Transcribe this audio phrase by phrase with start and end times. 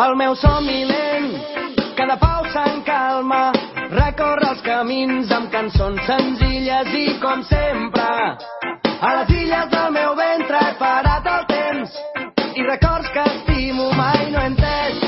[0.00, 1.26] El meu somni lent,
[1.98, 3.52] cada pau se'n calma,
[3.92, 8.04] recorre els camins amb cançons senzilles i com sempre.
[8.88, 11.98] A les illes del meu ventre he parat el temps
[12.56, 15.02] i records que estimo mai no he entès.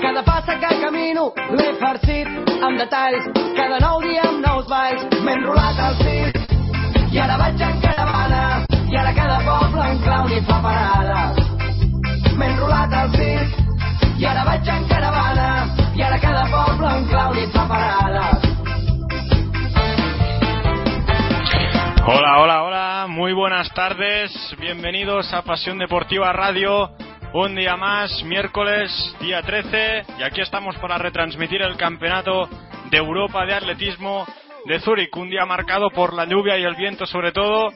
[0.00, 3.26] Cada passa que camino l'he farcit amb detalls,
[3.58, 8.64] cada nou dia amb nous balls m'he enrolat al cis i ara vaig en caravana
[8.80, 11.20] i ara cada poble un clau hi fa parada.
[12.32, 13.63] M'he enrolat al cis
[14.26, 15.46] ara vaig en caravana
[15.96, 18.24] i ara cada poble un clau hi fa parada.
[22.06, 26.90] Hola, hola, hola, muy buenas tardes, bienvenidos a Pasión Deportiva Radio,
[27.32, 28.90] un día más, miércoles,
[29.20, 32.48] día 13, y aquí estamos para retransmitir el Campeonato
[32.90, 34.26] de Europa de Atletismo
[34.66, 37.70] de Zúrich, un día marcado por la lluvia y el viento sobre todo,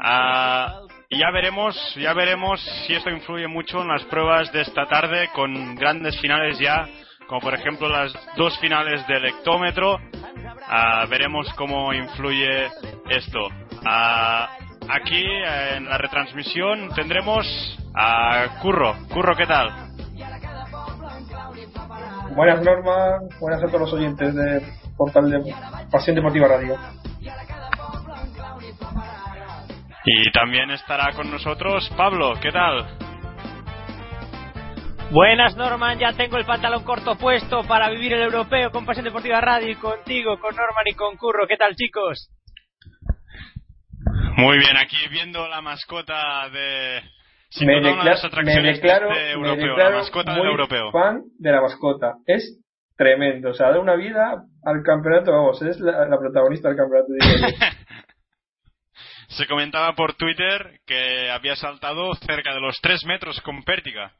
[0.00, 0.80] Ah,
[1.10, 5.30] y ya veremos, ya veremos si esto influye mucho en las pruebas de esta tarde
[5.34, 6.86] con grandes finales ya,
[7.26, 9.98] como por ejemplo las dos finales del hectómetro.
[10.66, 12.66] Ah, veremos cómo influye
[13.08, 13.38] esto.
[13.86, 14.50] Ah,
[14.90, 17.46] aquí en la retransmisión tendremos
[17.94, 18.94] a Curro.
[19.08, 19.70] Curro, ¿qué tal?
[22.36, 24.62] Buenas normas, buenas a todos los oyentes de
[24.94, 25.54] Portal de
[25.90, 26.76] Pasión Deportiva Radio.
[30.10, 32.86] Y también estará con nosotros Pablo, ¿qué tal?
[35.10, 39.42] Buenas Norman, ya tengo el pantalón corto puesto para vivir el europeo con Pasión Deportiva
[39.42, 41.46] Radio y contigo, con Norman y con Curro.
[41.46, 42.30] ¿Qué tal chicos?
[44.38, 47.02] Muy bien, aquí viendo la mascota de...
[47.50, 50.32] sin me, duda una de las me declaro, de este me europeo, declaro la mascota
[50.32, 50.90] muy del europeo.
[50.90, 52.14] fan de la mascota.
[52.24, 52.58] Es
[52.96, 57.08] tremendo, o sea, da una vida al campeonato, vamos, es la, la protagonista del campeonato.
[59.28, 64.12] Se comentaba por Twitter que había saltado cerca de los 3 metros con pértiga.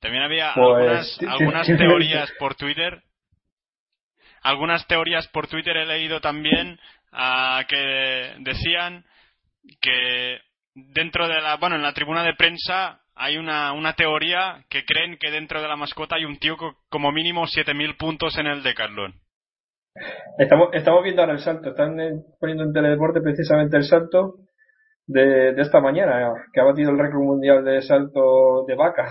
[0.00, 3.02] También había Pues, algunas, algunas teorías por Twitter.
[4.42, 6.80] Algunas teorías por Twitter he leído también
[7.12, 9.04] ah, que decían
[9.82, 10.40] que
[10.74, 15.18] dentro de la, bueno, en la tribuna de prensa hay una, una teoría que creen
[15.18, 18.62] que dentro de la mascota hay un tío con como mínimo 7000 puntos en el
[18.62, 19.14] Decathlon.
[20.38, 24.36] Estamos, estamos viendo ahora el salto, están eh, poniendo en teledeporte precisamente el salto
[25.06, 29.10] de, de esta mañana, que ha batido el récord mundial de salto de vaca,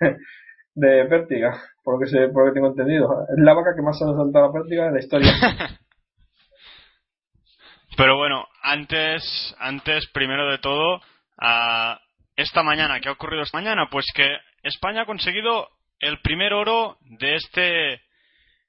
[0.74, 3.26] de pértiga, por lo que, por lo que tengo entendido.
[3.28, 5.32] Es la vaca que más ha saltado la pértiga en la historia.
[7.96, 11.00] Pero bueno, antes, antes, primero de todo,
[11.38, 12.00] a
[12.36, 13.88] esta mañana, ¿qué ha ocurrido esta mañana?
[13.90, 15.68] Pues que España ha conseguido
[15.98, 18.00] el primer oro de este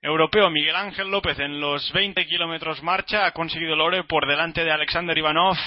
[0.02, 0.50] europeo.
[0.50, 4.72] Miguel Ángel López en los 20 kilómetros marcha ha conseguido el oro por delante de
[4.72, 5.58] Alexander Ivanov.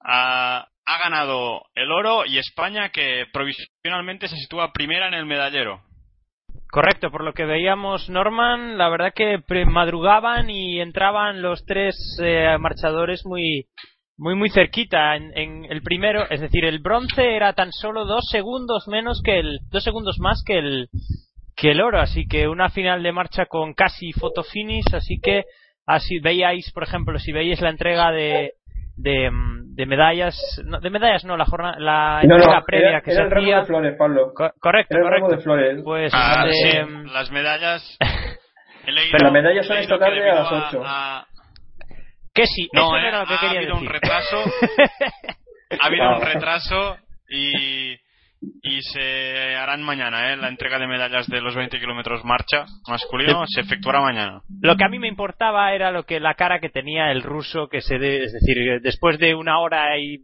[0.00, 5.82] Ha, ha ganado el oro y España que provisionalmente se sitúa primera en el medallero.
[6.70, 12.56] Correcto, por lo que veíamos Norman, la verdad que madrugaban y entraban los tres eh,
[12.58, 13.66] marchadores muy
[14.18, 18.28] muy muy cerquita en, en el primero, es decir, el bronce era tan solo dos
[18.30, 20.88] segundos menos que el dos segundos más que el
[21.58, 25.42] que el oro, así que una final de marcha con casi photo finish, así que
[25.86, 28.52] así veíais, por ejemplo, si veíais la entrega de
[29.00, 32.88] de, mm, de medallas, no, de medallas no, la jornada, la No, entrega no, previa
[32.88, 33.58] era, que era se el ramo hacía.
[33.60, 34.32] de flores, Pablo.
[34.34, 35.36] Co- correcto, Era el ramo correcto.
[35.36, 35.80] de flores.
[35.84, 37.98] Pues Ah, de- sí, las medallas.
[38.86, 40.82] leído- Pero las medallas son esta tarde a las ocho.
[40.84, 41.24] a-
[42.34, 43.88] que sí, No, eso eh, no era lo que ha quería habido decir.
[43.88, 44.36] un retraso.
[45.80, 46.16] ha habido Ah.
[46.18, 46.96] un retraso
[47.28, 47.92] y,
[48.40, 50.36] y se harán mañana, ¿eh?
[50.36, 54.42] La entrega de medallas de los 20 kilómetros marcha masculino se efectuará mañana.
[54.62, 57.68] Lo que a mí me importaba era lo que la cara que tenía el ruso,
[57.68, 60.14] que se de- es decir, después de una hora y,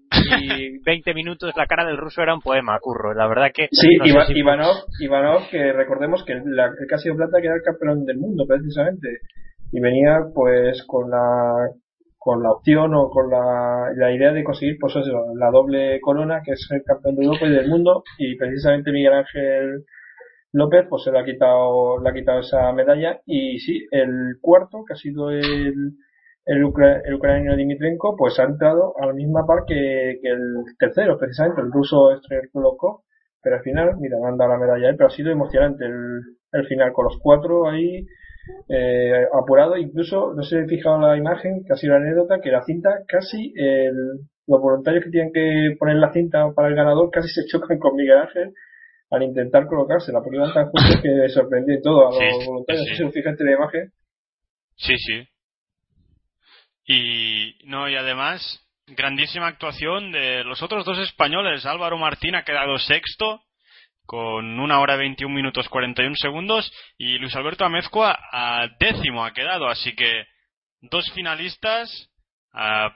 [0.40, 3.14] y 20 minutos, la cara del ruso era un poema, curro.
[3.14, 3.68] La verdad que.
[3.72, 7.56] Sí, no Iva- si- Ivanov, Ivanov, que recordemos que la, el sido plata que era
[7.56, 9.08] el campeón del mundo, precisamente.
[9.72, 11.68] Y venía, pues, con la
[12.24, 16.40] con la opción o con la, la idea de conseguir, pues eso, la doble corona,
[16.42, 19.84] que es el campeón de Europa y del mundo, y precisamente Miguel Ángel
[20.52, 24.84] López, pues se le ha quitado, le ha quitado esa medalla, y sí, el cuarto,
[24.86, 25.98] que ha sido el,
[26.46, 26.64] el,
[27.04, 31.60] el ucraniano Dimitrenko, pues ha entrado a la misma par que, que el tercero, precisamente,
[31.60, 33.02] el ruso Strelkov,
[33.42, 36.20] pero al final, mira, han dado la medalla ahí, pero ha sido emocionante el,
[36.52, 38.06] el final con los cuatro ahí
[38.68, 42.62] eh, apurado, incluso, no sé si he fijado la imagen, casi la anécdota, que la
[42.64, 43.94] cinta casi, el,
[44.46, 47.96] los voluntarios que tienen que poner la cinta para el ganador casi se chocan con
[47.96, 48.52] Miguel Ángel
[49.10, 52.46] al intentar colocársela, porque iban tan juntos que sorprendió y todo a los Sí, sí,
[52.46, 52.84] voluntarios.
[52.84, 52.90] sí.
[52.90, 53.92] No sé si fijaste en la imagen.
[54.76, 55.28] Sí, sí.
[56.86, 61.64] Y no, y además, grandísima actuación de los otros dos españoles.
[61.64, 63.40] Álvaro Martín ha quedado sexto,
[64.06, 69.68] con una hora 21 minutos 41 segundos y Luis Alberto Amezcua a décimo ha quedado,
[69.68, 70.26] así que
[70.82, 72.10] dos finalistas,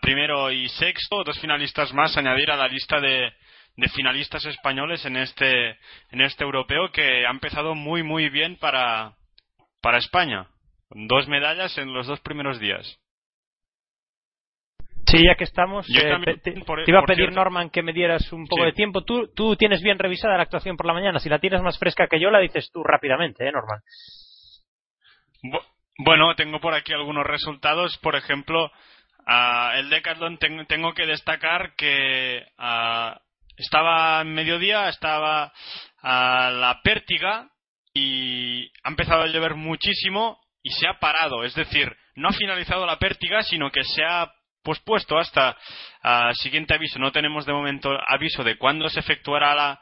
[0.00, 3.32] primero y sexto, dos finalistas más añadir a la lista de,
[3.76, 5.78] de finalistas españoles en este
[6.10, 9.14] en este europeo que ha empezado muy muy bien para
[9.80, 10.48] para España,
[10.90, 12.98] dos medallas en los dos primeros días.
[15.10, 16.54] Sí, ya que estamos, eh, te,
[16.86, 19.04] iba a pedir, Norman, que me dieras un poco de tiempo.
[19.04, 21.18] Tú, tú tienes bien revisada la actuación por la mañana.
[21.18, 23.80] Si la tienes más fresca que yo, la dices tú rápidamente, ¿eh, Norman?
[25.98, 27.96] bueno, tengo por aquí algunos resultados.
[27.98, 28.70] Por ejemplo,
[29.74, 32.44] el Decathlon tengo que destacar que
[33.56, 35.52] estaba en mediodía, estaba
[36.02, 37.48] a la pértiga
[37.94, 41.44] y ha empezado a llover muchísimo y se ha parado.
[41.44, 44.32] Es decir, no ha finalizado la pértiga, sino que se ha
[44.62, 45.56] pospuesto hasta
[46.04, 46.98] uh, siguiente aviso.
[46.98, 49.80] No tenemos de momento aviso de cuándo se efectuará la,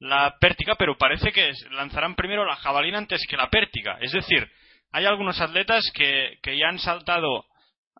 [0.00, 3.98] la pértiga, pero parece que lanzarán primero la jabalina antes que la pértiga.
[4.00, 4.48] Es decir,
[4.92, 7.44] hay algunos atletas que, ya han saltado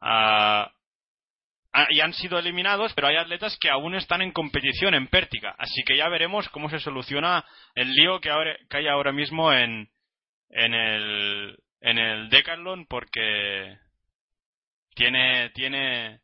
[0.00, 0.66] uh,
[1.90, 5.54] y han sido eliminados, pero hay atletas que aún están en competición en pértiga.
[5.58, 7.44] Así que ya veremos cómo se soluciona
[7.75, 9.88] el lío que, ahora, que hay ahora mismo en,
[10.50, 13.76] en el, en el Decathlon, porque
[14.98, 16.18] tiene, tiene,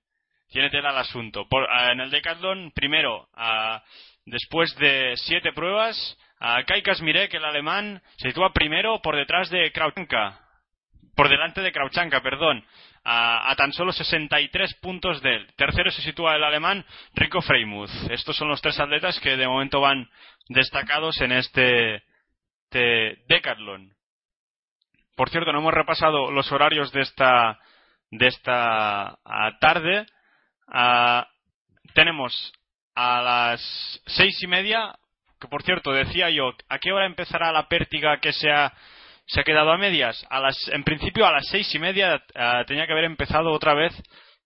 [0.49, 1.47] tiene tela el asunto.
[1.91, 3.29] en el Decathlon, primero,
[4.27, 9.71] después de siete pruebas, a Kai Kasmirek, el alemán, se sitúa primero por detrás de
[9.71, 10.41] Krauchanka.
[11.15, 12.65] Por delante de Krauchanka, perdón.
[13.05, 15.47] A, tan solo 63 puntos de él.
[15.57, 16.85] Tercero se sitúa el alemán
[17.15, 17.91] Rico Freimuth.
[18.11, 20.09] Estos son los tres atletas que de momento van
[20.49, 22.03] destacados en este,
[22.65, 23.93] este Decathlon.
[25.15, 27.61] Por cierto, no hemos repasado los horarios de esta,
[28.19, 29.19] de esta
[29.61, 30.07] tarde.
[31.95, 32.53] tenemos
[32.95, 34.95] a las seis y media,
[35.41, 38.73] que por cierto decía yo, ¿a qué hora empezará la pértiga que se ha,
[39.27, 40.25] se ha quedado a medias?
[40.31, 42.23] A las, en principio a las seis y media
[42.67, 43.93] tenía que haber empezado otra vez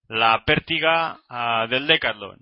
[0.08, 1.18] la pértiga
[1.68, 2.38] del Decathlon.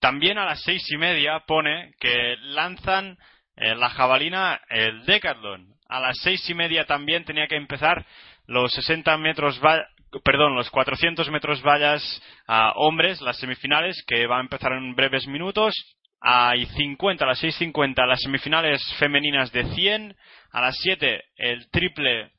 [0.00, 3.18] También a las seis y media pone que lanzan
[3.56, 5.74] eh, la jabalina el Decathlon.
[5.88, 8.04] A las seis y media también tenía que empezar
[8.46, 9.60] los 60 metros
[10.24, 12.02] perdón, los 400 metros vallas
[12.46, 15.74] a hombres, las semifinales, que va a empezar en breves minutos.
[16.20, 20.16] Hay 50, a las 6.50 las semifinales femeninas de 100.
[20.52, 22.32] A las 7 el triple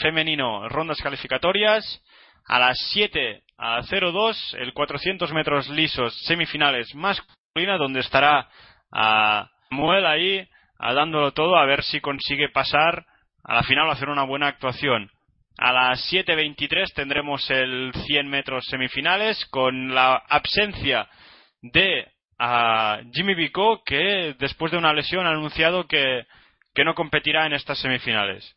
[0.00, 2.02] femenino rondas calificatorias.
[2.46, 8.48] A las 7 a 02 el 400 metros lisos semifinales masculina donde estará
[8.92, 10.46] a Muel ahí
[10.78, 13.06] a dándolo todo a ver si consigue pasar
[13.42, 15.10] a la final o hacer una buena actuación.
[15.56, 21.08] A las 7.23 tendremos el 100 metros semifinales con la absencia
[21.62, 22.08] de
[23.12, 26.26] Jimmy Vico que después de una lesión ha anunciado que,
[26.84, 28.56] no competirá en estas semifinales.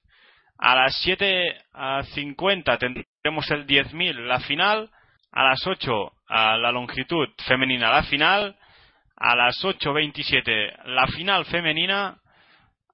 [0.58, 4.90] A las 7.50 tendremos el 10.000 la final.
[5.32, 8.58] A las 8 a la longitud femenina la final.
[9.16, 12.18] A las 8.27 la final femenina.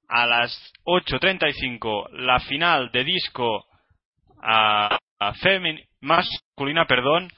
[0.10, 3.66] A las 8.35 la final de disco
[4.44, 5.00] a,
[6.02, 7.30] masculina, perdón,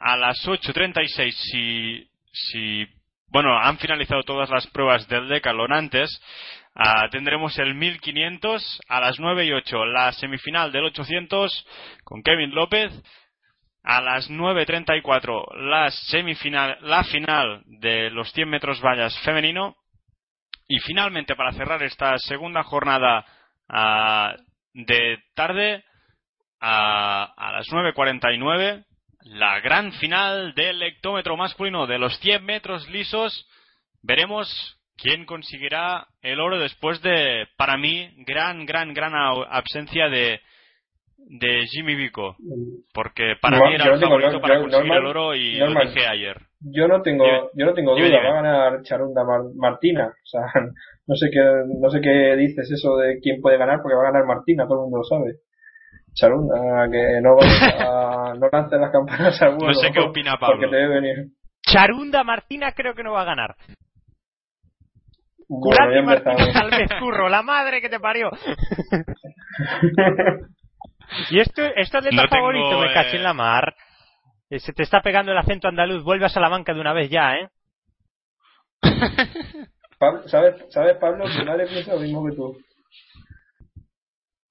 [0.00, 2.86] a las 8.36 si, si,
[3.28, 6.20] bueno, han finalizado todas las pruebas del Decalon antes,
[6.74, 11.66] ah, tendremos el 1500 a las 9 y 8 la semifinal del 800
[12.04, 12.92] con Kevin López
[13.84, 19.76] a las 9.34 la semifinal la final de los 100 metros vallas femenino
[20.66, 23.24] y finalmente para cerrar esta segunda jornada
[23.68, 24.34] ah,
[24.74, 25.84] de tarde
[26.60, 28.84] a, a las 9.49
[29.24, 33.46] la gran final del hectómetro masculino de los 100 metros lisos.
[34.02, 40.40] Veremos quién conseguirá el oro después de, para mí, gran, gran, gran absencia de,
[41.16, 42.36] de Jimmy Vico.
[42.94, 46.36] Porque para mí era el favorito para conseguir el oro y lo dije ayer.
[46.60, 47.24] Yo no tengo,
[47.54, 49.22] yo no tengo duda, va a ganar Charunda
[49.54, 50.06] Martina.
[50.06, 50.42] O sea,
[51.06, 51.40] no sé qué,
[51.80, 54.78] no sé qué dices eso de quién puede ganar porque va a ganar Martina, todo
[54.78, 55.38] el mundo lo sabe.
[56.18, 59.68] Charunda, que no, a, no lance las campanas al vuelo.
[59.68, 60.56] No sé qué opina Pablo.
[60.56, 61.28] Porque te debe venir.
[61.62, 63.54] Charunda Martina creo que no va a ganar.
[65.48, 68.30] Bueno, Martínez al curro, la madre que te parió.
[71.30, 73.74] y esto, esto es de tu favorito, me caché en la mar.
[74.50, 77.36] Eh, se te está pegando el acento andaluz, vuelve a Salamanca de una vez ya,
[77.36, 77.48] ¿eh?
[80.26, 81.24] ¿sabes, ¿Sabes, Pablo?
[81.24, 82.56] Que nadie piensa lo mismo que tú.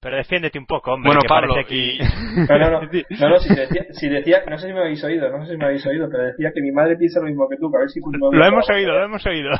[0.00, 1.08] Pero defiéndete un poco, hombre.
[1.08, 1.98] Bueno, que Pablo, parece aquí...
[2.48, 5.28] No, no, no, no, no, si, decía, si decía, no sé si me habéis oído,
[5.28, 7.56] no sé si me habéis oído, pero decía que mi madre piensa lo mismo que
[7.56, 8.00] tú, que a ver si...
[8.00, 9.50] Lo hemos oído, lo hemos oído.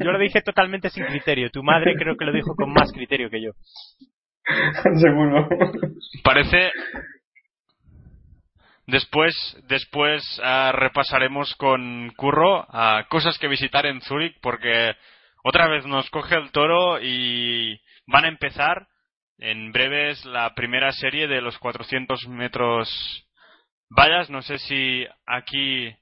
[0.00, 1.50] yo lo dije totalmente sin criterio.
[1.50, 3.52] Tu madre creo que lo dijo con más criterio que yo.
[4.96, 5.48] Seguro.
[6.24, 6.72] Parece.
[8.88, 9.32] Después,
[9.68, 14.96] después uh, repasaremos con Curro uh, cosas que visitar en Zúrich porque
[15.44, 18.86] otra vez nos coge el toro y van a empezar
[19.38, 22.88] en breves la primera serie de los 400 metros
[23.88, 24.30] vallas.
[24.30, 25.94] No sé si aquí,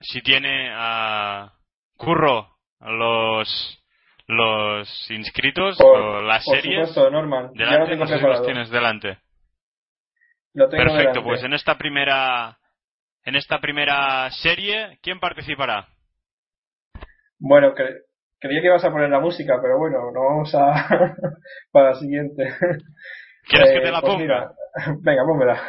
[0.00, 1.52] si tiene a
[1.96, 3.78] Curro los
[4.26, 6.88] los inscritos por, o las por series.
[6.88, 7.52] Supuesto, Norman.
[7.52, 9.18] Delante, ya lo tengo no sé si los tienes delante.
[10.54, 11.22] Lo tengo Perfecto, delante.
[11.22, 12.58] pues en esta primera
[13.24, 15.86] en esta primera serie, ¿quién participará?
[17.38, 18.02] Bueno, cre
[18.42, 21.14] creía que ibas a poner la música, pero bueno, no vamos a
[21.72, 22.52] para la siguiente.
[23.48, 24.22] ¿Quieres Eh, que te la pues ponga?
[24.22, 24.50] mira,
[25.00, 25.60] venga, pónmela.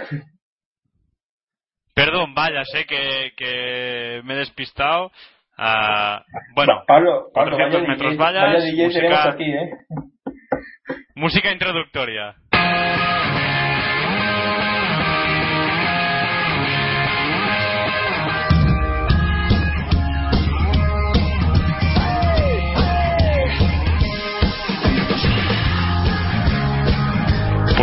[1.96, 5.12] Perdón, vaya, sé que, que me he despistado.
[5.56, 6.24] Ah,
[6.56, 9.70] bueno, Pa- Pablo, Pablo 400 vaya metros vallas, vaya DJ música- aquí, ¿eh?
[11.16, 12.36] música introductoria.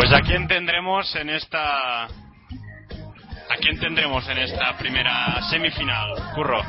[0.00, 6.62] Pues a quién tendremos en esta a quién tendremos en esta primera semifinal, Curro.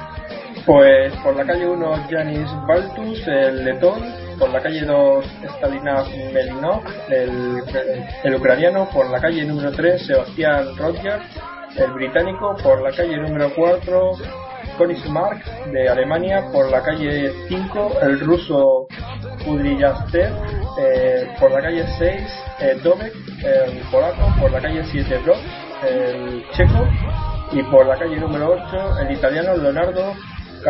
[0.66, 4.04] Pues por la calle 1 Janis Baltus, el letón,
[4.38, 7.64] por la calle 2 Stalina Melinov, el,
[8.22, 11.22] el ucraniano, por la calle número 3 Sebastián Rodger,
[11.78, 14.12] el británico, por la calle número 4
[14.78, 18.88] Königsmark de Alemania, por la calle 5 el ruso
[19.44, 20.34] Kudryavtsev,
[20.80, 25.40] eh, por la calle 6 eh, Dobek, el polaco, por la calle 7 Brock,
[25.84, 26.88] el checo,
[27.52, 30.14] y por la calle número 8 el italiano Leonardo
[30.64, 30.70] the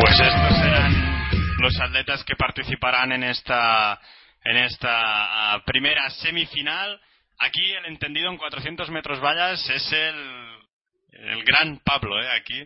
[0.00, 0.92] Pues estos serán
[1.58, 4.00] los atletas que participarán en esta
[4.44, 7.00] en esta ah, primera semifinal.
[7.38, 10.48] Aquí el entendido en 400 metros vallas es el
[11.12, 12.28] el gran Pablo, ¿eh?
[12.36, 12.64] Aquí.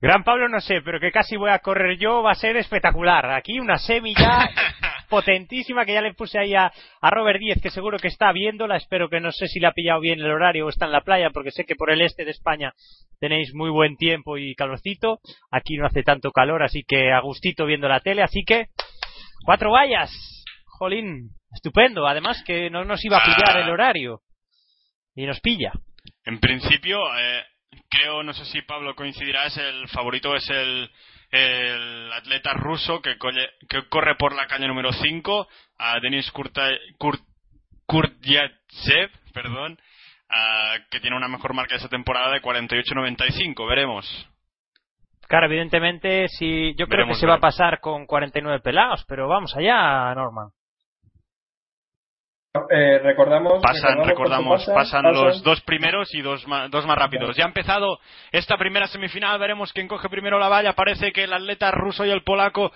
[0.00, 3.30] Gran Pablo no sé, pero que casi voy a correr yo va a ser espectacular.
[3.30, 4.50] Aquí una semi ya
[5.08, 8.76] potentísima que ya le puse ahí a, a Robert Díez, que seguro que está viéndola.
[8.76, 11.02] Espero que no sé si le ha pillado bien el horario o está en la
[11.02, 12.72] playa, porque sé que por el este de España
[13.20, 15.20] tenéis muy buen tiempo y calorcito.
[15.50, 18.22] Aquí no hace tanto calor, así que a gustito viendo la tele.
[18.22, 18.66] Así que,
[19.44, 20.10] cuatro vallas.
[20.64, 22.06] Jolín, estupendo.
[22.06, 24.20] Además que no nos iba a pillar el horario.
[25.14, 25.72] Y nos pilla.
[26.24, 27.44] En principio, eh,
[27.90, 30.90] creo, no sé si Pablo coincidirás, el favorito es el,
[31.30, 36.30] el atleta ruso que, colle- que corre por la calle número 5, a Denis
[37.86, 39.78] Kurdyatsev, perdón,
[40.30, 43.68] ah, que tiene una mejor marca esta temporada de 48.95.
[43.68, 44.28] Veremos.
[45.28, 49.28] Claro, evidentemente, si yo creo Veremos, que se va a pasar con 49 pelados, pero
[49.28, 50.48] vamos allá, Norman.
[52.70, 55.12] Eh, recordamos, Pasan, recordamos, pasan, pasan.
[55.12, 57.36] los dos primeros y dos más, dos más rápidos.
[57.36, 57.98] Ya ha empezado
[58.32, 60.72] esta primera semifinal, veremos quién coge primero la valla.
[60.72, 62.72] Parece que el atleta ruso y el polaco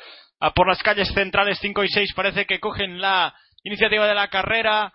[0.50, 4.92] por las calles centrales 5 y 6 parece que cogen la iniciativa de la carrera.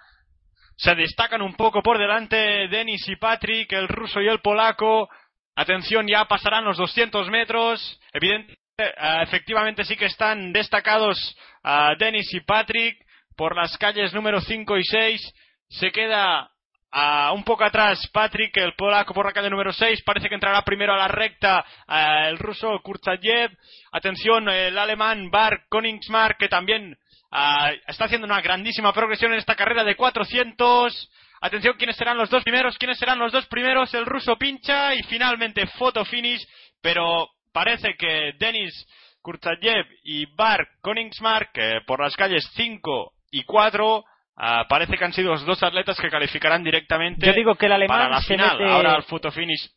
[0.75, 5.09] Se destacan un poco por delante Denis y Patrick, el ruso y el polaco.
[5.55, 7.99] Atención, ya pasarán los 200 metros.
[8.13, 8.57] Evidente,
[8.97, 13.06] ah, efectivamente sí que están destacados ah, Denis y Patrick
[13.37, 15.33] por las calles número 5 y 6.
[15.69, 16.49] Se queda
[16.91, 20.01] ah, un poco atrás Patrick, el polaco por la calle número 6.
[20.03, 23.51] Parece que entrará primero a la recta ah, el ruso Kurtsayev.
[23.91, 26.97] Atención, el alemán Bar Koningsmark, que también
[27.31, 31.11] ah, está haciendo una grandísima progresión en esta carrera de 400.
[31.39, 32.77] Atención, ¿quiénes serán los dos primeros?
[32.79, 33.93] ¿Quiénes serán los dos primeros?
[33.93, 36.43] El ruso pincha y finalmente photo finish,
[36.81, 38.73] pero parece que Denis
[39.21, 44.03] Kurtsayev y Bar Koningsmark, que por las calles 5 y 4,
[44.37, 47.71] ah, parece que han sido los dos atletas que calificarán directamente Yo digo que el
[47.73, 48.57] alemán para la se final.
[48.57, 49.71] mete- Ahora el photo finish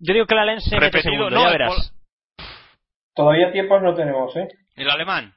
[0.00, 1.12] Yo digo que la Lens se mete repetido.
[1.14, 1.94] segundo, No, ya el verás.
[3.14, 4.48] Todavía tiempos no tenemos, ¿eh?
[4.76, 5.32] el alemán.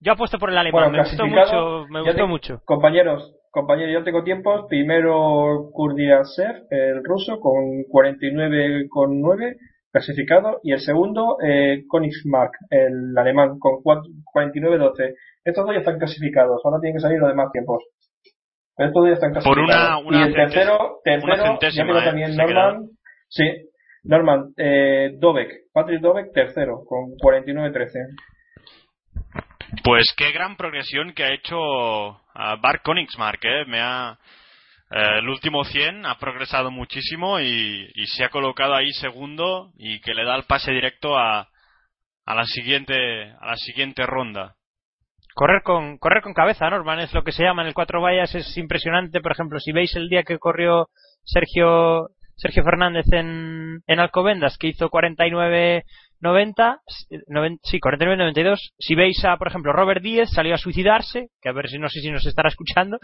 [0.00, 2.60] Yo apuesto por el alemán, Bueno, me gustó clasificado, mucho, me gustó te- mucho.
[2.66, 4.66] Compañeros, compañeros, yo tengo tiempos.
[4.68, 9.56] Primero Kurdiasev, el ruso, con 49,9
[9.90, 10.60] clasificado.
[10.62, 15.14] Y el segundo, eh, Königsmark, el alemán, con 4 49,12.
[15.44, 16.60] Estos dos ya están clasificados.
[16.64, 17.84] Ahora tienen que salir los demás tiempos.
[18.76, 22.04] Estos días están Por una, una y el tercero, tercero ya quedó ¿eh?
[22.04, 22.88] también Norman.
[23.28, 23.44] Sí,
[24.02, 28.16] Norman, eh, Dobek, Patrick Dobek, tercero, con 49-13.
[29.84, 31.56] Pues qué gran progresión que ha hecho
[32.60, 33.64] Bart Koningsmark, ¿eh?
[33.66, 34.18] Me ha,
[34.90, 40.00] eh, el último 100 ha progresado muchísimo y, y, se ha colocado ahí segundo y
[40.00, 41.48] que le da el pase directo a,
[42.26, 42.94] a la siguiente
[43.40, 44.56] a la siguiente ronda.
[45.34, 48.34] Correr con correr con cabeza, Norman, es lo que se llama en el cuatro vallas,
[48.34, 50.88] es impresionante, por ejemplo, si veis el día que corrió
[51.24, 55.84] Sergio Sergio Fernández en, en Alcobendas, que hizo 49
[56.24, 56.78] 90,
[57.62, 58.58] sí, 49-92.
[58.78, 61.88] Si veis a, por ejemplo, Robert Díez salió a suicidarse, que a ver si no
[61.88, 62.98] sé si nos estará escuchando,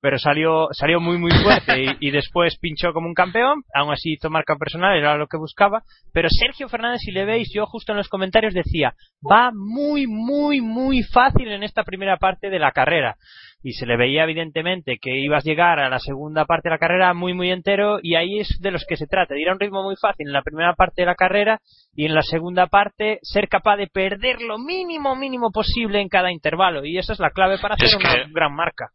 [0.00, 4.28] pero salió, salió muy muy fuerte y, después pinchó como un campeón, aún así hizo
[4.28, 5.82] marca personal, era lo que buscaba.
[6.12, 10.60] Pero Sergio Fernández, si le veis, yo justo en los comentarios decía, va muy muy
[10.60, 13.16] muy fácil en esta primera parte de la carrera
[13.64, 16.78] y se le veía evidentemente que ibas a llegar a la segunda parte de la
[16.78, 19.54] carrera muy muy entero y ahí es de los que se trata, de ir a
[19.54, 21.60] un ritmo muy fácil en la primera parte de la carrera
[21.94, 26.30] y en la segunda parte ser capaz de perder lo mínimo mínimo posible en cada
[26.30, 28.90] intervalo y esa es la clave para hacer una gran marca.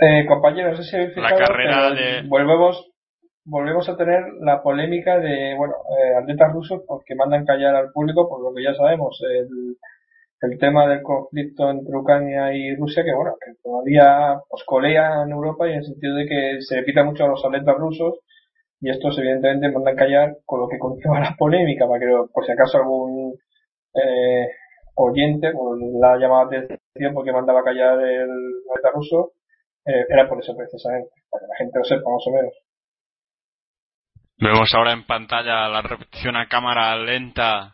[0.00, 2.22] Eh, compañeros, no sé si habéis fijado, la carrera de...
[2.28, 2.88] volvemos
[3.44, 8.28] volvemos a tener la polémica de bueno eh, atletas rusos porque mandan callar al público
[8.28, 9.76] por lo que ya sabemos el
[10.40, 15.30] el tema del conflicto entre Ucrania y Rusia, que bueno, que todavía os colea en
[15.30, 18.20] Europa y en el sentido de que se repita mucho a los atletas rusos
[18.80, 22.52] y estos evidentemente mandan callar con lo que conlleva la polémica, para que por si
[22.52, 23.34] acaso algún
[23.94, 24.46] eh,
[24.96, 28.30] oyente pues, la llamaba atención porque mandaba callar el
[28.70, 29.32] atleta ruso,
[29.86, 32.52] eh, era por eso precisamente, para que la gente lo sepa más o menos.
[34.38, 37.72] Vemos ahora en pantalla la repetición a cámara lenta.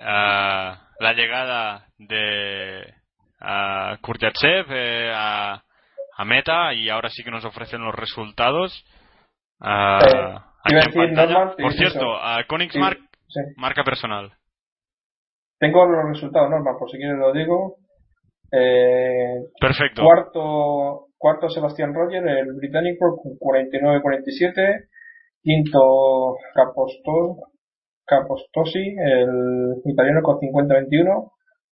[0.00, 2.94] Uh la llegada de
[3.40, 5.62] a Kurtiatsev eh, a,
[6.16, 8.84] a, Meta y ahora sí que nos ofrecen los resultados.
[9.60, 10.38] Uh,
[11.60, 12.98] Por cierto, a Koenigsmark,
[13.56, 14.32] marca personal.
[15.58, 17.76] Tengo los resultados, Norman, por si quieres lo digo.
[18.52, 20.02] Eh, Perfecto.
[20.02, 24.88] Cuarto, cuarto Sebastián Roger, el británico, con 49-47.
[25.42, 27.36] Quinto Capostol,
[28.08, 31.30] Capostosi, el italiano con 50-21,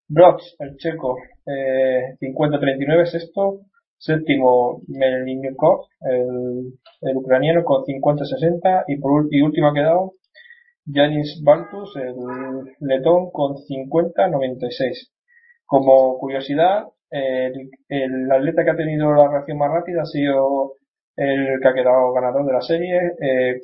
[0.09, 3.61] Brox, el checo, eh, 50-39, sexto,
[3.97, 10.13] séptimo Melnikov, el, el ucraniano con 50-60 y por y último ha quedado
[10.87, 12.15] Janis Baltus, el
[12.81, 15.11] letón con 50-96.
[15.65, 20.75] Como curiosidad, el, el atleta que ha tenido la reacción más rápida ha sido
[21.17, 23.61] el que ha quedado ganador de la serie, eh,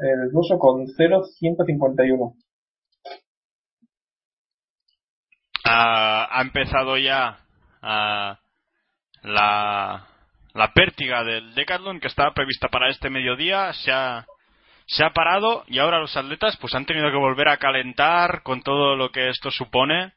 [0.00, 2.34] el ruso, con 0.151.
[5.64, 7.40] Ha, ha empezado ya
[9.22, 10.06] la,
[10.54, 13.72] la pértiga del Decathlon que estaba prevista para este mediodía.
[13.74, 14.24] Se ha,
[14.86, 18.62] se ha parado y ahora los atletas pues han tenido que volver a calentar con
[18.62, 20.14] todo lo que esto supone,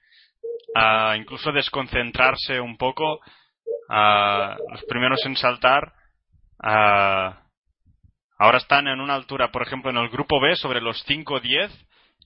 [0.73, 3.19] a incluso desconcentrarse un poco.
[3.89, 5.91] los primeros en saltar
[6.62, 7.43] Ah,
[8.38, 11.71] ahora están en una altura, por ejemplo, en el grupo B sobre los 5.10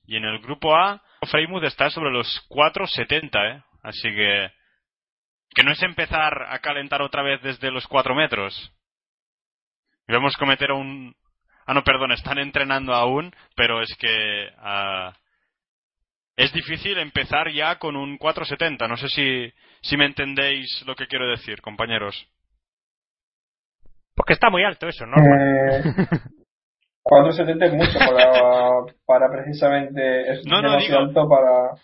[0.07, 3.63] y en el grupo A Freymouth está sobre los 4.70, ¿eh?
[3.81, 4.51] Así que
[5.55, 8.71] que no es empezar a calentar otra vez desde los 4 metros.
[10.07, 11.15] Y vamos cometer un...
[11.65, 14.49] Ah, no, perdón, están entrenando aún, pero es que...
[14.59, 15.13] Uh,
[16.35, 18.87] es difícil empezar ya con un 4.70.
[18.89, 22.27] No sé si, si me entendéis lo que quiero decir, compañeros.
[24.25, 25.17] Porque está muy alto eso, ¿no?
[25.17, 25.83] Eh,
[27.03, 28.71] 470 es mucho para,
[29.05, 30.31] para precisamente.
[30.31, 31.75] Es no, no, alto para.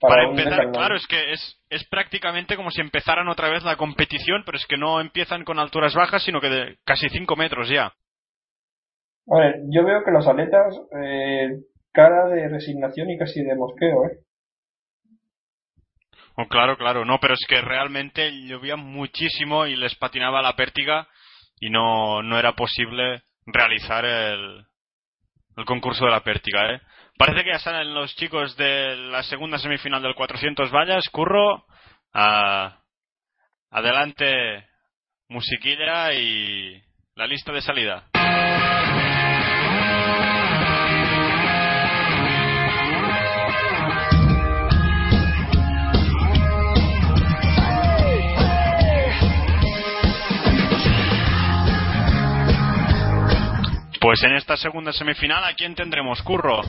[0.00, 4.44] Para, empezar, claro, es que es, es prácticamente como si empezaran otra vez la competición,
[4.46, 7.86] pero es que no empiezan con alturas bajas, sino que de casi 5 metros ya.
[9.28, 11.48] A ver, yo veo que los atletas, eh,
[11.90, 14.18] cara de resignación y casi de mosqueo, ¿eh?
[16.36, 21.08] Oh, claro, claro, no, pero es que realmente llovía muchísimo y les patinaba la pértiga
[21.60, 24.64] y no, no era posible realizar el,
[25.56, 26.72] el concurso de la pértiga.
[26.72, 26.80] ¿eh?
[27.16, 31.08] Parece que ya salen los chicos de la segunda semifinal del 400 vallas.
[31.10, 31.64] Curro,
[33.70, 34.66] adelante
[35.28, 36.80] musiquilla y
[37.14, 38.08] la lista de salida.
[54.00, 56.62] Pues en esta segunda semifinal, ¿a quién tendremos, Curro?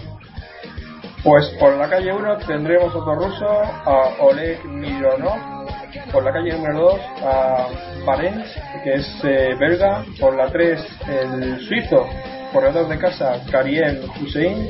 [1.23, 5.67] Pues por la calle 1 tendremos otro ruso, a Oleg Mironov,
[6.11, 7.67] por la calle número 2 a
[8.05, 8.49] Barents,
[8.83, 12.07] que es eh, belga, por la 3 el suizo,
[12.51, 14.69] corredor de casa Kariem Hussein,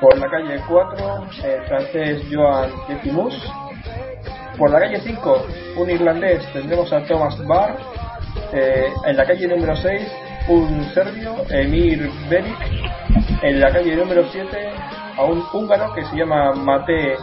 [0.00, 3.34] por la calle 4 el francés Joan Decimus,
[4.58, 7.76] por la calle 5 un irlandés tendremos a Thomas Barr,
[8.52, 12.58] eh, en la calle número 6 un serbio, Emir Beric,
[13.42, 14.72] en la calle número 7
[15.16, 17.16] a un húngaro que se llama Mate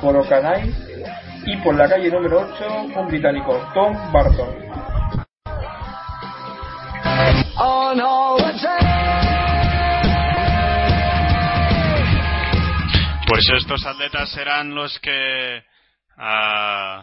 [0.00, 0.72] Korokanay
[1.44, 4.68] y por la calle número 8 un británico, Tom Barton.
[13.26, 15.62] Pues estos atletas serán los que
[16.16, 17.02] uh,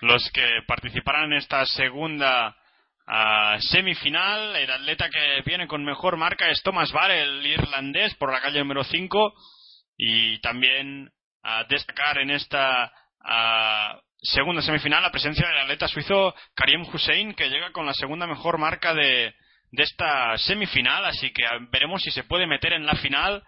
[0.00, 2.56] los que participarán en esta segunda
[3.06, 4.56] uh, semifinal.
[4.56, 8.58] El atleta que viene con mejor marca es Thomas Barr, el irlandés, por la calle
[8.60, 9.34] número 5.
[9.96, 11.10] Y también
[11.42, 12.92] a destacar en esta
[14.20, 18.58] segunda semifinal la presencia del atleta suizo Karim Hussein, que llega con la segunda mejor
[18.58, 19.34] marca de,
[19.70, 21.04] de esta semifinal.
[21.04, 23.42] Así que veremos si se puede meter en la final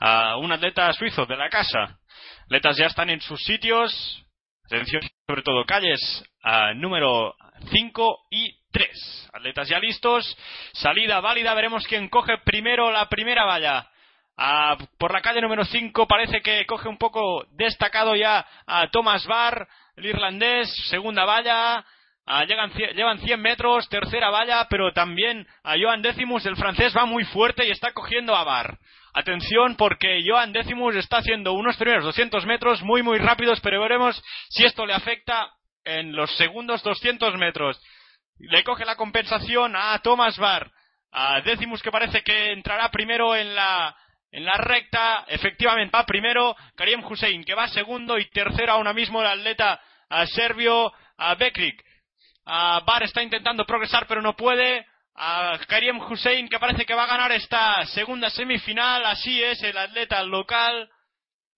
[0.00, 1.98] a un atleta suizo de la casa.
[2.44, 4.24] Atletas ya están en sus sitios.
[4.66, 6.24] Atención, sobre todo calles
[6.76, 7.34] número
[7.70, 9.30] 5 y 3.
[9.32, 10.36] Atletas ya listos.
[10.72, 11.54] Salida válida.
[11.54, 13.88] Veremos quién coge primero la primera valla.
[14.98, 19.68] por la calle número 5 parece que coge un poco destacado ya a Thomas Barr,
[19.96, 20.74] el irlandés.
[20.88, 21.84] Segunda valla.
[22.48, 27.24] llegan, llevan 100 metros, tercera valla, pero también a Joan Decimus, el francés, va muy
[27.24, 28.78] fuerte y está cogiendo a Barr.
[29.14, 34.22] Atención porque Joan Decimus está haciendo unos primeros 200 metros muy muy rápidos, pero veremos
[34.48, 35.52] si esto le afecta
[35.84, 37.80] en los segundos 200 metros.
[38.38, 40.70] Le coge la compensación a Thomas Barr,
[41.12, 43.96] a Decimus que parece que entrará primero en la
[44.32, 49.20] en la recta, efectivamente va primero Karim Hussein que va segundo y tercero ahora mismo
[49.20, 51.84] el atleta a serbio a Bekrik.
[52.46, 57.04] A Barr está intentando progresar pero no puede a Karim Hussein que parece que va
[57.04, 59.04] a ganar esta segunda semifinal.
[59.04, 60.88] Así es, el atleta local,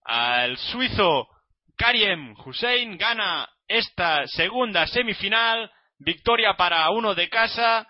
[0.05, 1.29] el suizo
[1.77, 5.71] Karim Hussein gana esta segunda semifinal.
[5.97, 7.87] Victoria para uno de casa.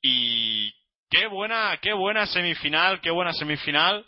[0.00, 0.72] Y
[1.10, 4.06] qué buena, qué buena semifinal, qué buena semifinal.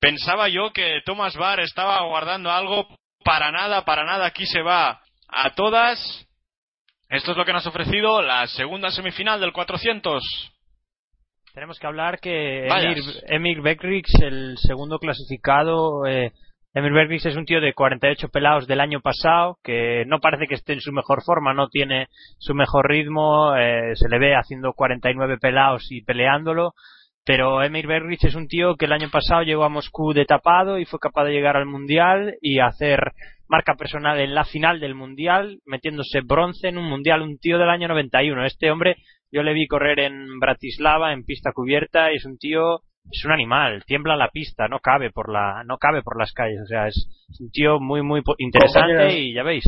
[0.00, 2.88] Pensaba yo que Thomas Barr estaba guardando algo.
[3.24, 4.26] Para nada, para nada.
[4.26, 6.26] Aquí se va a todas.
[7.08, 10.22] Esto es lo que nos ha ofrecido la segunda semifinal del 400.
[11.52, 16.32] Tenemos que hablar que Emir, Emir el segundo clasificado, eh,
[16.74, 20.54] Emir Beckrix es un tío de 48 pelados del año pasado, que no parece que
[20.54, 22.06] esté en su mejor forma, no tiene
[22.38, 26.72] su mejor ritmo, eh, se le ve haciendo 49 pelados y peleándolo,
[27.26, 30.78] pero Emir Berrich es un tío que el año pasado llegó a Moscú de tapado
[30.78, 33.12] y fue capaz de llegar al Mundial y hacer
[33.48, 37.68] marca personal en la final del Mundial, metiéndose bronce en un Mundial, un tío del
[37.68, 38.46] año 91.
[38.46, 38.96] Este hombre
[39.30, 43.32] yo le vi correr en Bratislava en pista cubierta y es un tío es un
[43.32, 46.86] animal, tiembla la pista, no cabe por la no cabe por las calles, o sea,
[46.86, 47.08] es,
[47.40, 49.64] un tío muy muy interesante y ya veis.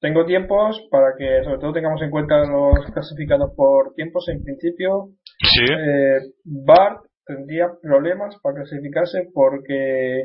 [0.00, 5.10] Tengo tiempos para que sobre todo tengamos en cuenta los clasificados por tiempos en principio
[5.40, 5.64] Sí.
[5.72, 10.24] Eh, Bart tendría problemas para clasificarse porque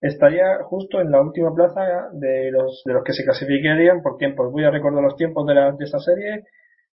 [0.00, 1.80] estaría justo en la última plaza
[2.14, 4.50] de los de los que se clasificarían por tiempos.
[4.50, 6.42] Voy a recordar los tiempos de, la, de esta serie.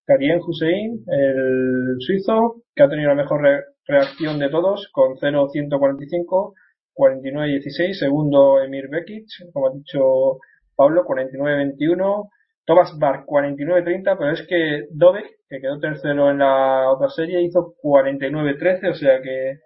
[0.05, 3.41] Karien Hussein, el suizo, que ha tenido la mejor
[3.87, 6.53] reacción de todos, con 0.145,
[6.95, 7.93] 49.16.
[7.93, 10.39] Segundo, Emir Bekic, como ha dicho
[10.75, 12.29] Pablo, 49.21.
[12.65, 17.75] Thomas Bar 49-30, pero es que Dovek, que quedó tercero en la otra serie, hizo
[17.83, 19.59] 49-13, o sea que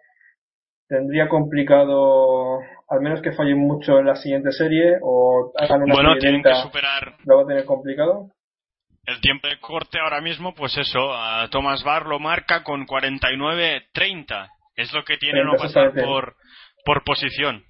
[0.87, 6.17] tendría complicado, al menos que falle mucho en la siguiente serie, o hagan una Bueno,
[6.17, 7.17] tienen que superar.
[7.25, 8.31] Lo va a tener complicado.
[9.07, 14.49] El tiempo de corte ahora mismo, pues eso, a Thomas Barr lo marca con 49-30.
[14.75, 16.35] Es lo que tiene no pasar por,
[16.83, 17.63] por posición.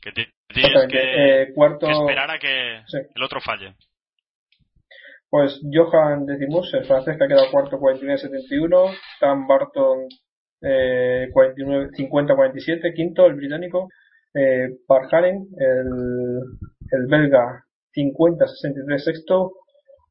[0.00, 1.90] Que tienes que, eh, cuarto...
[1.90, 2.78] esperar a que
[3.14, 3.74] el otro falle.
[5.28, 10.08] Pues Johan Decimus, el francés que ha quedado cuarto 49-71, Sam Barton
[10.62, 13.90] eh, 50-47, quinto el británico,
[14.32, 16.42] eh, Parharen, el,
[16.92, 17.62] el belga
[17.94, 19.52] 50-63 sexto,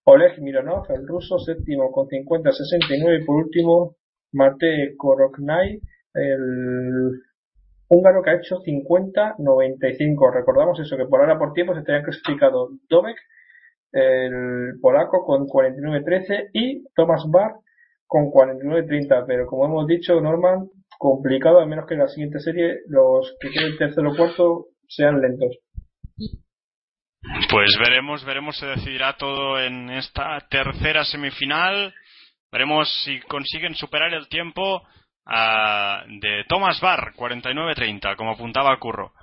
[0.09, 3.97] Oleg Mironov, el ruso séptimo con 50-69 y por último
[4.31, 5.81] Mate Koroknay,
[6.13, 7.11] el
[7.89, 10.33] húngaro que ha hecho 50-95.
[10.33, 13.17] Recordamos eso, que por ahora por tiempo se tenían clasificado Dobek
[13.91, 17.55] el polaco con 49-13 y Thomas Barr
[18.05, 19.25] con 49-30.
[19.27, 23.49] Pero como hemos dicho, Norman, complicado, a menos que en la siguiente serie los que
[23.49, 25.57] queden tercero o cuarto sean lentos.
[27.49, 31.93] Pues veremos, veremos, se decidirá todo en esta tercera semifinal.
[32.51, 34.87] Veremos si consiguen superar el tiempo
[35.25, 39.13] ah, de Thomas Barr, 49-30, como apuntaba Curro.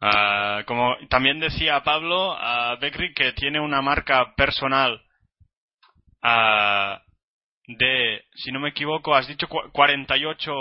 [0.00, 2.36] Ah, como también decía Pablo,
[2.80, 5.00] Beckrick que tiene una marca personal
[7.66, 10.52] de, si no me equivoco, has dicho 48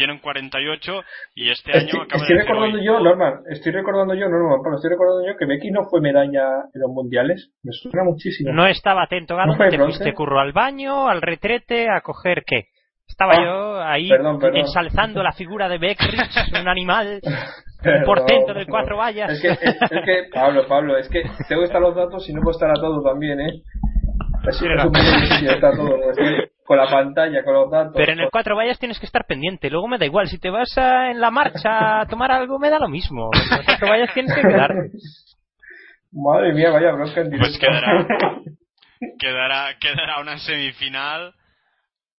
[0.00, 1.02] tienen 48
[1.34, 5.28] y este año acaba estoy recordando yo, Norman, estoy recordando yo, Norman, pero estoy recordando
[5.28, 7.52] yo que Becky no fue medalla en los mundiales.
[7.62, 8.50] Me suena muchísimo.
[8.50, 9.56] No estaba atento, Galo.
[9.56, 12.68] ¿No te fuiste curro al baño, al retrete, a coger qué?
[13.06, 14.08] Estaba ah, yo ahí
[14.54, 19.32] ensalzando la figura de Beckrich, un animal, un portento de cuatro vallas.
[19.32, 22.40] Es que, es, que, Pablo, Pablo, es que tengo que estar los datos y no
[22.40, 23.62] puedo estar a todo también, ¿eh?
[24.48, 25.98] Es, es un poco difícil estar todo
[26.70, 27.94] con la pantalla, con los datos.
[27.96, 29.68] Pero en el cuatro vallas tienes que estar pendiente.
[29.68, 30.28] Luego me da igual.
[30.28, 33.28] Si te vas a, en la marcha a tomar algo, me da lo mismo.
[33.34, 34.70] En el cuatro vallas tienes que quedar.
[36.12, 38.06] Madre mía, vaya bronca en Pues quedará,
[39.18, 41.34] quedará, quedará una semifinal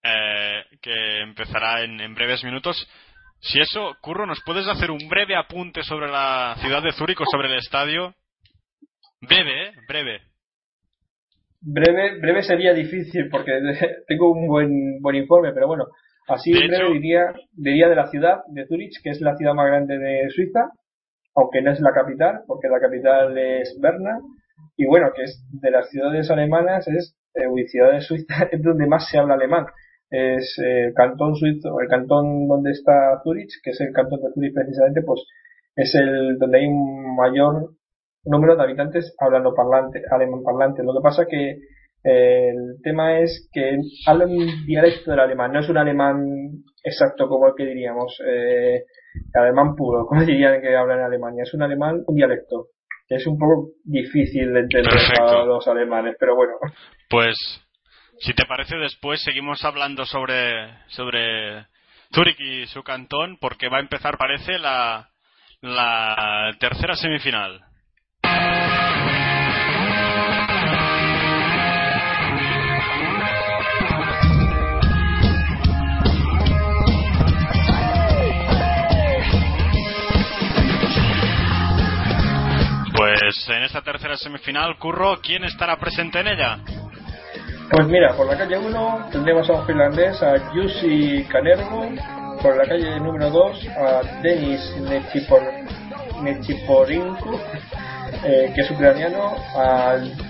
[0.04, 2.76] eh, que empezará en, en breves minutos.
[3.40, 7.26] Si eso, Curro, ¿nos puedes hacer un breve apunte sobre la ciudad de Zúrich o
[7.32, 8.14] sobre el estadio?
[9.22, 9.74] Breve, ¿eh?
[9.88, 10.31] Breve.
[11.62, 13.52] Breve, breve sería difícil porque
[14.08, 15.86] tengo un buen, buen informe, pero bueno,
[16.28, 19.98] así breve diría, diría de la ciudad de Zurich, que es la ciudad más grande
[19.98, 20.72] de Suiza,
[21.36, 24.20] aunque no es la capital, porque la capital es Berna,
[24.76, 28.88] y bueno, que es de las ciudades alemanas, es eh, ciudad de Suiza, es donde
[28.88, 29.66] más se habla alemán.
[30.10, 34.34] Es el eh, cantón suizo, el cantón donde está Zurich, que es el cantón de
[34.34, 35.22] Zurich precisamente, pues
[35.76, 37.70] es el donde hay un mayor
[38.24, 40.84] número de habitantes hablando parlante, alemán parlante.
[40.84, 41.58] Lo que pasa que
[42.04, 46.24] eh, el tema es que hablan un dialecto del alemán, no es un alemán
[46.84, 48.84] exacto como el que diríamos, eh,
[49.34, 52.68] alemán puro, como dirían que hablan en Alemania, es un alemán, un dialecto,
[53.08, 56.54] que es un poco difícil de entender para los alemanes, pero bueno.
[57.10, 57.36] Pues,
[58.20, 61.68] si te parece, después seguimos hablando sobre, sobre
[62.14, 65.10] Zurich y su cantón, porque va a empezar, parece, la,
[65.62, 67.62] la tercera semifinal.
[83.02, 86.60] Pues en esta tercera semifinal, Curro, ¿quién estará presente en ella?
[87.72, 91.90] Pues mira, por la calle 1 tendremos a un finlandés, a Jussi Canervo,
[92.42, 95.42] por la calle número 2 a Denis Nechipor,
[96.22, 97.40] Nechiporinko,
[98.24, 99.36] eh, que es ucraniano,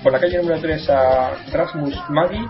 [0.03, 2.45] por la calle número 3 a Rasmus Magi,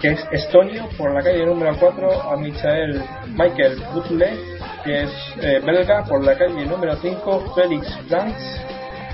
[0.00, 4.36] que es estonio, por la calle número 4 a Michael, Michael Butle,
[4.84, 5.10] que es
[5.40, 8.34] eh, belga, por la calle número 5 Felix Franz,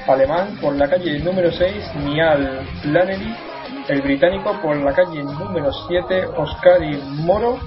[0.08, 3.36] alemán por la calle número 6 Nial Flannery,
[3.88, 7.60] el británico por la calle número 7 Oscari Moro,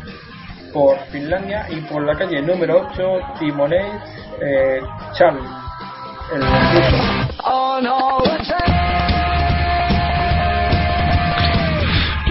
[0.74, 3.86] por Finlandia y por la calle número 8 Timoney
[4.42, 4.82] eh,
[5.14, 5.50] Charles,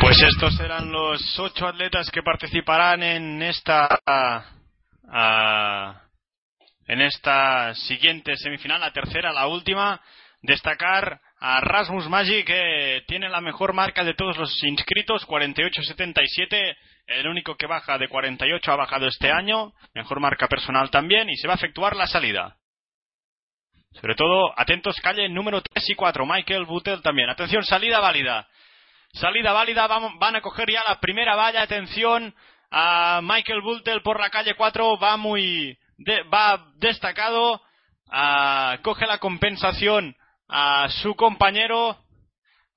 [0.00, 3.88] Pues estos serán los ocho atletas que participarán en esta
[6.86, 10.00] en esta siguiente semifinal, la tercera, la última,
[10.42, 17.26] destacar a Rasmus Maggi que tiene la mejor marca de todos los inscritos, 48-77, el
[17.28, 21.46] único que baja de 48 ha bajado este año, mejor marca personal también, y se
[21.46, 22.56] va a efectuar la salida.
[24.00, 27.30] Sobre todo, atentos, calle número 3 y 4, Michael Buttel también.
[27.30, 28.48] Atención, salida válida.
[29.12, 32.34] Salida válida, van a coger ya la primera valla, atención,
[32.70, 35.76] a Michael Buttel por la calle 4, va muy,
[36.32, 37.60] va destacado,
[38.82, 40.16] coge la compensación
[40.48, 41.98] a su compañero,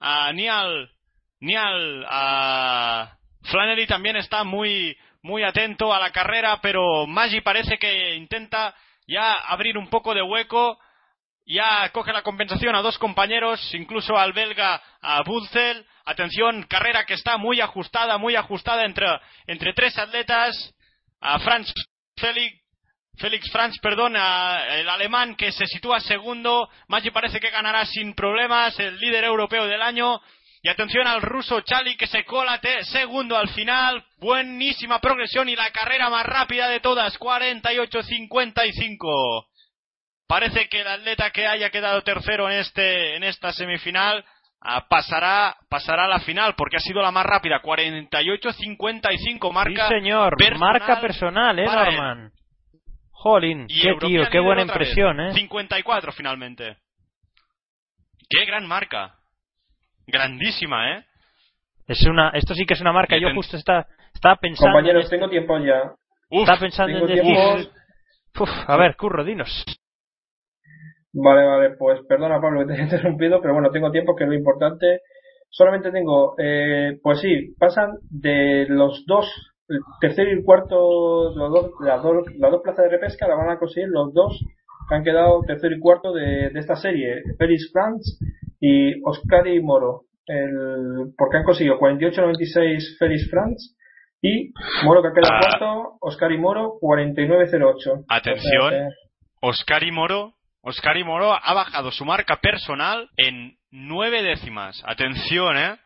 [0.01, 0.91] a Nial,
[1.39, 8.15] Nial, a Flannery también está muy, muy atento a la carrera, pero Maggi parece que
[8.15, 8.75] intenta
[9.08, 10.78] ya abrir un poco de hueco,
[11.45, 15.86] ya coge la compensación a dos compañeros, incluso al belga, a Buzel.
[16.05, 19.08] Atención, carrera que está muy ajustada, muy ajustada entre,
[19.47, 20.73] entre tres atletas,
[21.21, 21.71] a Franz
[22.17, 22.65] Felix,
[23.17, 26.69] Félix Franz, perdón, el alemán que se sitúa segundo.
[26.88, 30.21] Maggi parece que ganará sin problemas, el líder europeo del año.
[30.62, 32.60] Y atención al ruso Chali que se cola
[32.91, 34.03] segundo al final.
[34.17, 39.45] Buenísima progresión y la carrera más rápida de todas, 48-55.
[40.27, 44.25] Parece que el atleta que haya quedado tercero en, este, en esta semifinal
[44.61, 49.88] ah, pasará, pasará a la final porque ha sido la más rápida, 48-55 marca.
[49.88, 52.31] Sí, señor, marca personal, ¿eh, Norman?
[53.11, 55.33] Jolín, qué tío, qué buena impresión, ¿eh?
[55.33, 56.77] 54 finalmente.
[58.29, 59.15] Qué gran marca.
[60.07, 61.05] Grandísima, ¿eh?
[61.88, 63.17] Es una, esto sí que es una marca.
[63.17, 64.73] Yo justo está, estaba pensando.
[64.73, 65.93] Compañeros, en tengo tiempo ya.
[66.29, 67.23] Uf, estaba pensando en decir.
[67.23, 67.69] tiempo.
[68.39, 69.63] Uf, a ver, curro, dinos.
[71.17, 74.30] Vale, vale, pues perdona Pablo que te he interrumpido, pero bueno, tengo tiempo, que es
[74.30, 74.99] lo importante.
[75.49, 79.25] Solamente tengo, eh, pues sí, pasan de los dos,
[79.69, 83.36] el tercero y el cuarto, los dos, las, dos, las dos plazas de repesca la
[83.36, 84.38] van a conseguir los dos
[84.89, 88.19] que han quedado tercero y cuarto de, de esta serie, Félix Franz
[88.60, 90.01] y Oscari Moro.
[90.28, 93.75] El, porque han conseguido 48-96 Félix Franz
[94.21, 94.51] y
[94.84, 95.39] Moro que ha quedado Ah.
[95.39, 98.06] cuarto, Oscari Moro 49-08.
[98.10, 98.63] Atención.
[98.63, 98.93] O sea que-
[99.41, 100.34] Oscar y Moro.
[100.67, 104.82] Oscar y Moro ha bajado su marca personal en nueve décimas.
[104.86, 105.78] Atención, ¿eh?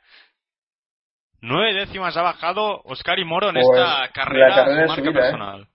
[1.41, 5.09] Nueve décimas ha bajado Oscar y Moro en Pues, esta la carrera, carrera su marca
[5.09, 5.13] ¿eh?
[5.13, 5.67] personal.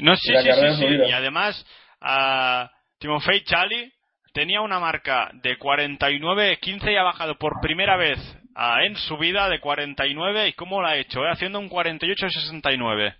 [0.00, 0.86] No, sí, La sí, sí, sí.
[1.06, 1.66] Y además,
[2.00, 3.92] a Timofey Chali
[4.32, 8.18] tenía una marca de 49-15 y ha bajado por primera vez
[8.54, 10.48] ah, en su vida de 49.
[10.48, 11.20] ¿Y cómo lo ha hecho?
[11.26, 11.30] eh?
[11.30, 13.14] Haciendo un 48-69.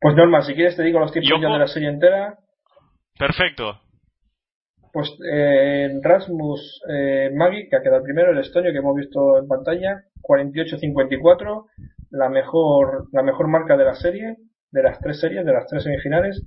[0.00, 2.34] Pues normal, si quieres te digo los tiempos ya de la serie entera.
[3.18, 3.80] Perfecto.
[4.92, 9.48] Pues eh, Rasmus eh, Maggi, que ha quedado primero, el estonio que hemos visto en
[9.48, 11.66] pantalla, 48-54,
[12.10, 14.36] la mejor, la mejor marca de la serie,
[14.70, 16.42] de las tres series, de las tres semifinales.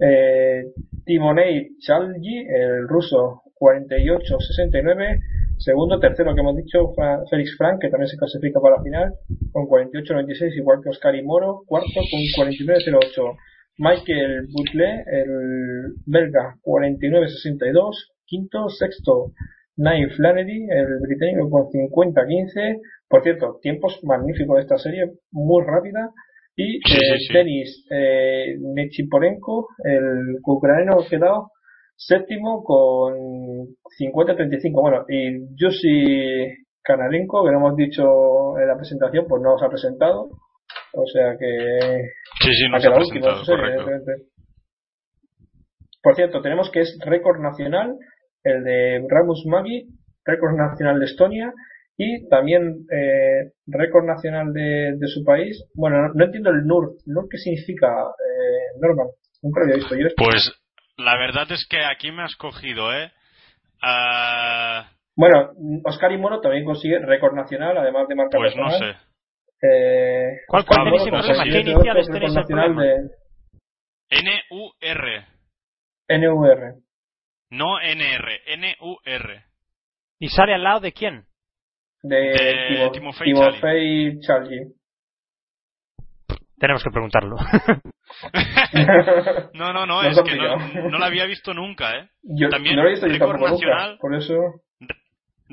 [0.00, 0.64] Eh,
[1.04, 5.20] Timonei Chalgi, el ruso, 48-69.
[5.58, 6.92] Segundo, tercero que hemos dicho,
[7.30, 9.12] Félix Frank, que también se clasifica para la final,
[9.52, 11.62] con 48-96, igual que Oscar y Moro.
[11.66, 13.36] Cuarto, con 49-08.
[13.78, 18.12] Michael Butlé, el belga, 49-62.
[18.26, 19.32] Quinto, sexto,
[19.76, 22.80] Niall Flannery, el británico, con 50-15.
[23.08, 26.10] Por cierto, tiempos magníficos de esta serie, muy rápida.
[26.56, 27.32] Y Sí, eh, sí, sí.
[27.32, 31.50] Denis eh, Nechiporenko, el ucraniano, ha quedado
[31.96, 33.14] séptimo con
[33.98, 34.72] 50-35.
[34.72, 39.68] Bueno, y Yusi Kanalenko, que lo hemos dicho en la presentación, pues no se ha
[39.68, 40.28] presentado.
[40.94, 42.10] O sea que
[42.42, 43.76] Sí, sí, no se ha último serie.
[46.02, 47.94] Por cierto, tenemos que es récord nacional,
[48.42, 49.86] el de Ramus Maggi,
[50.24, 51.52] récord nacional de Estonia
[51.96, 55.62] y también eh, récord nacional de, de su país.
[55.74, 56.96] Bueno, no, no entiendo el NUR.
[57.06, 59.06] ¿NUR qué significa, eh, Norman?
[59.42, 60.06] Nunca lo había visto yo.
[60.08, 60.22] esto.
[60.24, 60.52] Pues
[60.96, 63.12] la verdad es que aquí me has cogido, ¿eh?
[63.80, 65.50] Ah, Bueno,
[65.84, 68.94] Oscar y Moro también consigue récord nacional, además de marca pues no personal.
[68.94, 69.11] sé.
[69.62, 71.44] Eh, ¿Cuál- cuál tenéis el problema?
[71.44, 72.82] ¿Qué iniciales tenéis el problema?
[74.10, 75.26] N-U-R.
[76.08, 76.74] de NUR.
[77.50, 78.40] No N-R.
[78.54, 79.44] N-U-R.
[80.18, 81.24] ¿Y sale al lado de quién?
[82.02, 84.58] De, De Timo- Timofey Timofey Chalgi.
[86.58, 87.36] Tenemos que preguntarlo.
[89.54, 90.56] No, no, no, No es que no,
[90.90, 92.08] no la había visto nunca, ¿eh?
[92.22, 93.98] Yo También no lo he visto yo récord tampoco nunca, nacional.
[93.98, 94.34] por eso...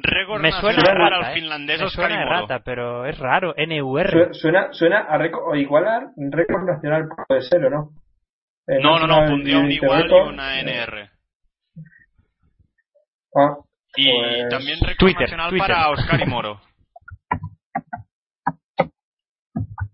[0.04, 1.34] Récord Me suena para rata, ¿eh?
[1.36, 2.42] finlandés Me Oscar suena Moro.
[2.42, 3.54] rata, pero es raro.
[3.58, 4.10] NUR.
[4.10, 7.90] Su- Suena, suena a récord, o igualar récord nacional puede ser, ¿o no?
[8.68, 11.10] Eh, No, no, no, pondría un igual y una eh, NR.
[13.36, 13.56] Ah,
[13.96, 15.68] Y Pues- también récord Twitter, nacional Twitter.
[15.68, 16.62] para Oscar y Moro.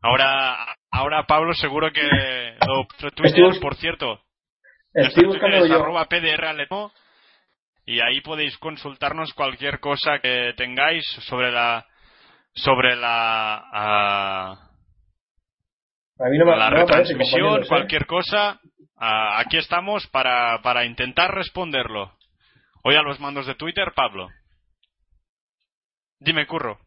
[0.02, 2.02] Ahora, ahora Pablo seguro que
[2.68, 4.20] lo Twitter, Estoy- por cierto,
[4.94, 5.82] estoy buscando es yo.
[5.82, 6.46] arroba PDR
[7.86, 11.86] y ahí podéis consultarnos cualquier cosa que tengáis sobre la
[12.54, 14.70] sobre la ah,
[16.20, 17.68] A mí no me, la no retransmisión, ¿eh?
[17.68, 18.60] cualquier cosa,
[18.98, 22.14] ah, aquí estamos para, para intentar responderlo.
[22.84, 24.30] Hoy a los mandos de Twitter, Pablo.
[26.20, 26.80] Dime, Curro.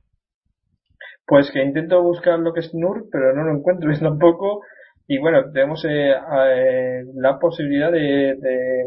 [1.26, 4.62] Pues que intento buscar lo que es NUR, pero no lo encuentro tampoco.
[5.06, 8.84] Y bueno, tenemos eh, eh, la posibilidad de, de,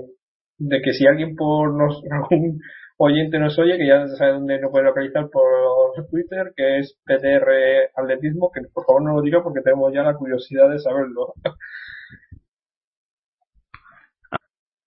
[0.62, 2.62] de que si alguien por nos, algún
[2.98, 5.52] oyente nos oye, que ya sabe dónde nos puede localizar por
[6.10, 10.16] Twitter, que es PTR Atletismo, que por favor no lo diga porque tenemos ya la
[10.16, 11.34] curiosidad de saberlo.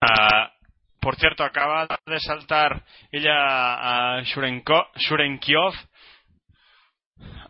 [0.01, 0.53] Ah,
[1.01, 5.73] por cierto, acaba de saltar ella a Shurenko- Shurenkiov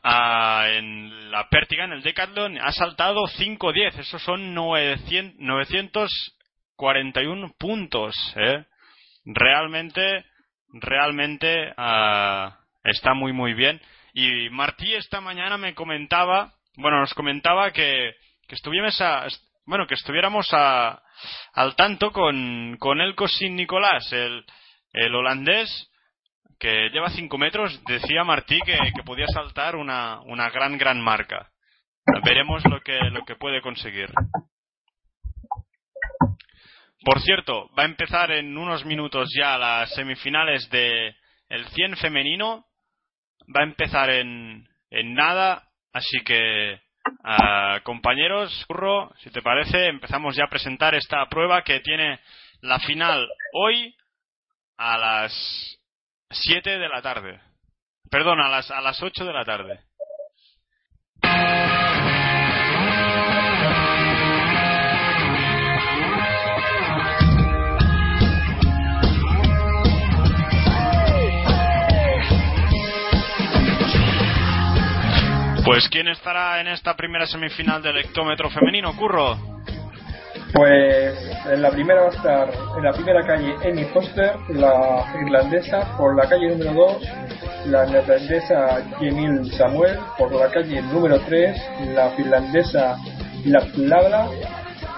[0.02, 2.58] ah, en la pértiga, en el Decathlon.
[2.58, 3.98] Ha saltado 5-10.
[3.98, 6.10] Esos son 900
[6.76, 8.14] 941 puntos.
[8.36, 8.64] ¿eh?
[9.24, 10.24] Realmente,
[10.72, 13.80] realmente ah, está muy, muy bien.
[14.12, 18.14] Y Martí esta mañana me comentaba, bueno, nos comentaba que,
[18.46, 19.26] que estuviéramos a,
[19.66, 21.02] bueno, que estuviéramos a,
[21.54, 24.44] al tanto con, con Elko Sin Nicolás, el,
[24.92, 25.90] el holandés
[26.60, 31.50] que lleva 5 metros, decía Martí que, que podía saltar una, una gran, gran marca.
[32.24, 34.10] Veremos lo que, lo que puede conseguir.
[37.04, 41.14] Por cierto, va a empezar en unos minutos ya las semifinales de
[41.50, 42.64] el 100 femenino.
[43.54, 46.80] Va a empezar en, en nada, así que
[47.22, 52.20] ah, compañeros, curro, si te parece, empezamos ya a presentar esta prueba que tiene
[52.62, 53.94] la final hoy
[54.78, 55.78] a las
[56.30, 57.38] 7 de la tarde.
[58.10, 59.80] Perdón, a las, a las 8 de la tarde.
[75.64, 79.38] Pues ¿quién estará en esta primera semifinal del hectómetro femenino, Curro?
[80.52, 85.96] Pues en la primera va a estar en la primera calle Amy Foster, la irlandesa,
[85.96, 87.02] por la calle número 2,
[87.66, 91.56] la neerlandesa Jemil Samuel, por la calle número 3,
[91.94, 92.96] la finlandesa
[93.46, 94.28] La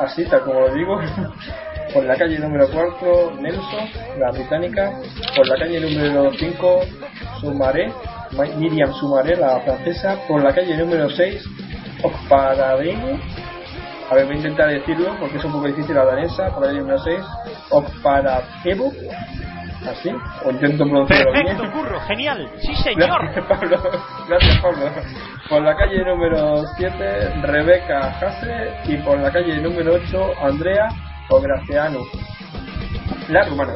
[0.00, 1.00] así tal como lo digo,
[1.94, 3.88] por la calle número 4 Nelson,
[4.18, 4.92] la británica,
[5.36, 6.80] por la calle número 5
[7.40, 7.92] Sumaré,
[8.56, 11.44] Miriam Sumaré, la francesa, por la calle número 6
[12.02, 13.18] Okparadenu,
[14.10, 16.68] a ver, voy a intentar decirlo porque es un poco difícil la danesa, por la
[16.68, 17.20] calle número 6
[17.70, 18.92] Okparadebu,
[19.90, 20.10] así,
[20.44, 21.72] o intento pronunciarlo Perfecto, bien.
[21.72, 22.50] curro, genial.
[22.60, 23.08] Sí, señor.
[23.22, 23.78] Gracias, Pablo.
[24.28, 24.90] Gracias, Pablo.
[25.48, 28.72] Por la calle número 7, Rebeca Hase.
[28.86, 30.88] Y por la calle número 8, Andrea
[31.30, 32.00] Ograciano.
[33.28, 33.74] La rumana.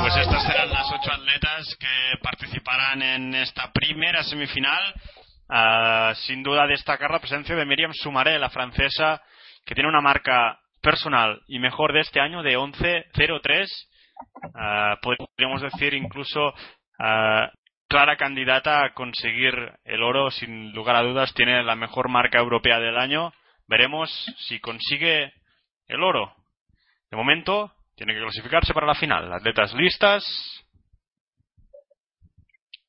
[0.00, 4.94] Pues, estas serán las ocho atletas que participarán en esta primera semifinal.
[5.48, 9.22] Ah, sin duda destacar la presencia de Miriam Sumaré, la francesa,
[9.64, 13.66] que tiene una marca personal y mejor de este año de 11.03.
[14.54, 16.54] Ah, podríamos decir incluso
[16.98, 17.50] ah,
[17.88, 19.54] clara candidata a conseguir
[19.84, 23.32] el oro, sin lugar a dudas, tiene la mejor marca europea del año.
[23.66, 24.10] Veremos
[24.46, 25.32] si consigue
[25.88, 26.34] el oro.
[27.14, 29.32] De momento, tiene que clasificarse para la final.
[29.32, 30.24] Atletas listas.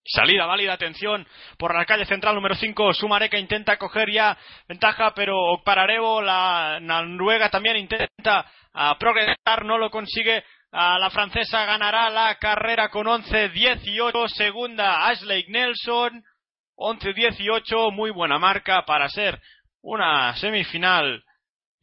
[0.04, 1.28] Salida válida, atención,
[1.60, 4.36] por la calle central número 5, Sumareca intenta coger ya
[4.68, 8.52] ventaja, pero Pararevo, la noruega también intenta
[8.98, 10.44] progresar, no lo consigue.
[10.72, 16.24] La francesa ganará la carrera con 11-18, segunda Ashley Nelson,
[16.78, 19.40] 11-18, muy buena marca para ser
[19.84, 21.24] una semifinal.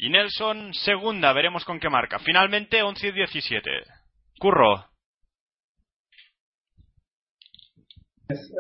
[0.04, 2.18] Y Nelson, segunda, veremos con qué marca.
[2.18, 3.60] Finalmente, 11-17.
[4.36, 4.84] Curro.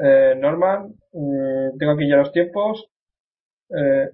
[0.04, 2.84] Eh, Norman, mm, tengo aquí ya los tiempos.
[3.70, 4.06] Eh,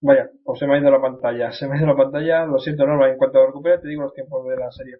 [0.00, 1.52] vaya, pues se me ha ido la pantalla.
[1.52, 2.46] Se me ha ido la pantalla.
[2.46, 3.10] Lo siento, Norman.
[3.10, 4.96] En cuanto lo recupere, te digo los tiempos de la serie.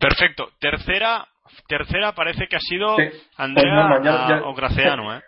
[0.00, 0.48] Perfecto.
[0.58, 1.28] Tercera,
[1.68, 3.02] tercera parece que ha sido Sí.
[3.10, 5.22] Pues Andrea Norman, ya- ya- Ograceanu, ¿eh?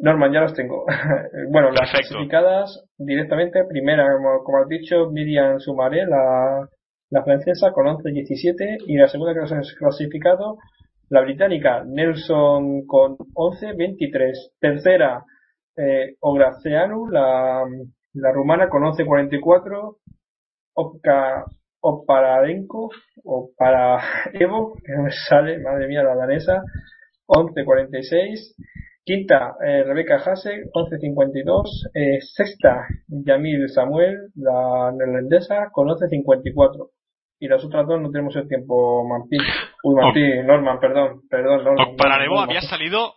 [0.00, 0.84] Norman, ya los tengo.
[1.50, 2.14] bueno, las Perfecto.
[2.14, 3.64] clasificadas directamente.
[3.64, 6.68] Primera, como, como has dicho, Miriam Sumaré, la,
[7.10, 8.84] la francesa, con 11-17.
[8.86, 10.56] Y la segunda que nos has clasificado,
[11.10, 14.32] la británica, Nelson, con 11-23.
[14.58, 15.24] Tercera,
[15.76, 17.64] eh, Ograceanu, la,
[18.14, 19.96] la rumana, con 11-44.
[20.74, 21.44] Opka,
[21.82, 22.90] Oparadenko,
[23.24, 23.98] o para
[24.32, 26.62] Evo, que no me sale, madre mía, la danesa,
[27.26, 28.54] 11.46.
[29.10, 31.90] Quinta, eh, Rebeca Hase, 11.52.
[31.92, 36.90] Eh, sexta, Yamil Samuel, la neerlandesa, con 11.54.
[37.40, 39.40] Y las otras dos no tenemos el tiempo, Martín.
[39.82, 41.88] Uy, Martín, Norman, perdón, perdón, Norman.
[41.88, 42.50] Okpararevo Norman.
[42.50, 43.14] había salido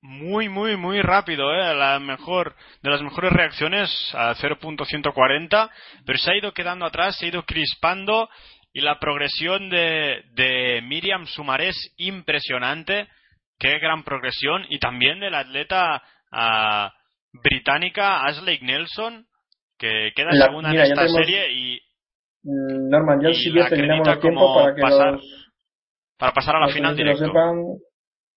[0.00, 1.72] muy, muy, muy rápido, ¿eh?
[1.72, 5.70] La mejor, de las mejores reacciones a 0.140,
[6.04, 8.28] pero se ha ido quedando atrás, se ha ido crispando
[8.72, 13.06] y la progresión de, de Miriam Sumaré es impresionante.
[13.58, 14.64] Qué gran progresión.
[14.68, 16.02] Y también de la atleta
[16.32, 16.92] ah,
[17.32, 19.26] británica Ashley Nelson,
[19.78, 21.80] que queda La- segunda mira, en esta serie y
[22.44, 25.50] Mm, Norman, ya quieres terminamos tiempos como para que pasar los,
[26.16, 27.26] para pasar a la final directo.
[27.26, 27.56] sepan.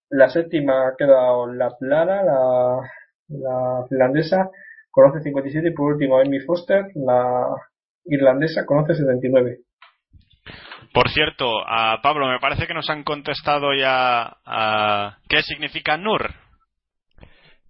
[0.09, 2.77] La séptima ha quedado la Lara, la,
[3.29, 4.49] la finlandesa,
[4.89, 7.45] con 11.57 y por último Amy Foster, la
[8.05, 9.59] irlandesa, con 11.79.
[10.93, 16.33] Por cierto, a Pablo, me parece que nos han contestado ya a qué significa NUR.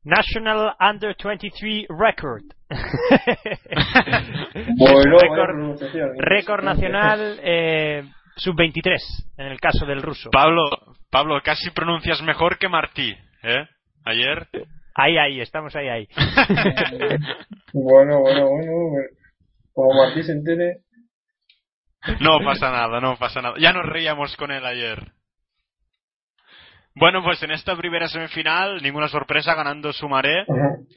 [0.04, 2.44] National Under 23 Record.
[4.78, 5.18] Bueno,
[6.18, 8.04] récord, nacional eh,
[8.38, 8.98] sub-23,
[9.38, 10.30] en el caso del ruso.
[10.32, 10.70] Pablo,
[11.10, 13.68] Pablo, casi pronuncias mejor que Martí, ¿eh?
[14.06, 14.48] Ayer.
[14.96, 16.08] Ahí, ahí, estamos ahí, ahí.
[17.74, 19.08] Bueno, bueno, bueno.
[19.74, 20.78] Como Martí se entere.
[22.20, 23.56] No pasa nada, no pasa nada.
[23.60, 25.12] Ya nos reíamos con él ayer.
[26.96, 30.46] Bueno, pues en esta primera semifinal, ninguna sorpresa ganando Sumaré.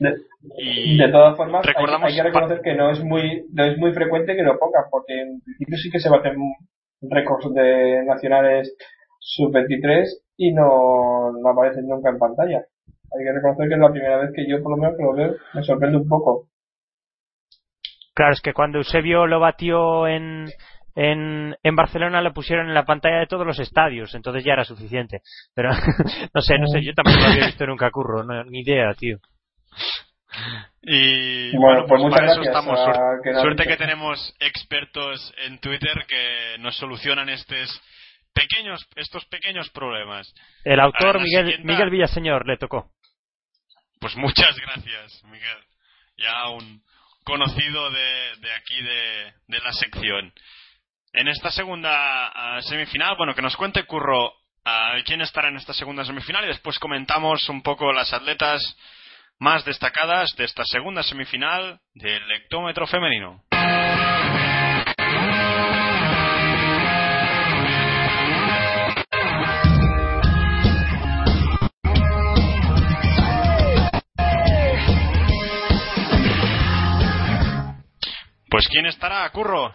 [0.01, 0.15] De,
[0.59, 4.35] Y de todas formas, hay, que reconocer que no es muy no es muy frecuente
[4.35, 6.37] que lo pongan, porque en principio sí que se baten
[7.03, 8.75] récords de nacionales
[9.21, 10.05] sub-23
[10.37, 12.65] y no, no aparecen nunca en pantalla.
[13.17, 15.15] Hay que reconocer que es la primera vez que yo, por lo menos, que lo
[15.15, 16.49] veo, me sorprende un poco.
[18.15, 20.47] Claro, es que cuando Eusebio lo batió en,
[20.95, 24.65] en, en Barcelona lo pusieron en la pantalla de todos los estadios, entonces ya era
[24.65, 25.21] suficiente.
[25.55, 25.71] Pero
[26.35, 29.19] no sé, no sé, yo tampoco lo había visto nunca curro, no, ni idea, tío.
[30.83, 32.81] Y Bueno, pues pues muchas para eso gracias estamos.
[32.85, 37.81] Suerte, suerte que tenemos expertos en Twitter que nos solucionan estos
[38.35, 40.33] pequeños, estos pequeños problemas.
[40.65, 42.91] El autor Miguel, siguiente- Miguel Villaseñor le tocó.
[44.01, 45.59] Pues muchas gracias, Miguel.
[46.19, 46.83] Ya un
[47.25, 50.33] conocido de, de aquí de, de la sección.
[51.17, 54.33] En esta segunda ah, semifinal, bueno, que nos cuente Curro
[54.65, 58.77] ah, quién estará en esta segunda semifinal y después comentamos un poco las atletas
[59.39, 63.45] más destacadas de esta segunda semifinal del hectómetro femenino.
[78.51, 79.71] Pues quién estará, Curro.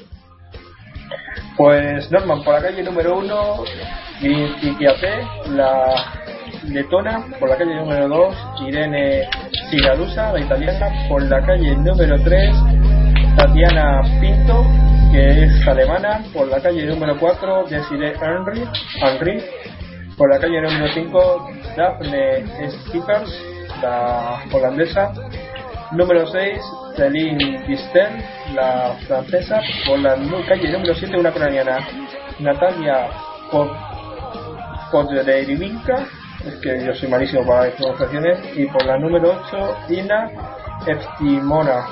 [1.57, 3.63] Pues Norman, por la calle número 1,
[4.61, 6.21] Iquiate, la
[6.67, 8.35] letona, por la calle número 2,
[8.67, 9.27] Irene
[9.69, 12.55] Sigalusa, la italiana, por la calle número 3,
[13.37, 14.65] Tatiana Pinto,
[15.11, 18.63] que es alemana, por la calle número 4, Desiree Henry,
[19.01, 19.43] Henry
[20.19, 23.41] por la calle número 5, Daphne Skippers,
[23.81, 25.13] la holandesa,
[25.91, 26.61] Número 6,
[26.95, 28.23] Celine Distel,
[28.53, 29.59] la francesa.
[29.87, 30.15] Por la
[30.47, 31.79] calle número 7, una ucraniana,
[32.39, 33.09] Natalia
[33.51, 33.75] Pod-
[34.91, 36.05] Poderivinka.
[36.45, 38.57] Es que yo soy malísimo para las pronunciaciones.
[38.57, 40.29] Y por la número 8, Ina
[40.85, 41.85] Eptimona.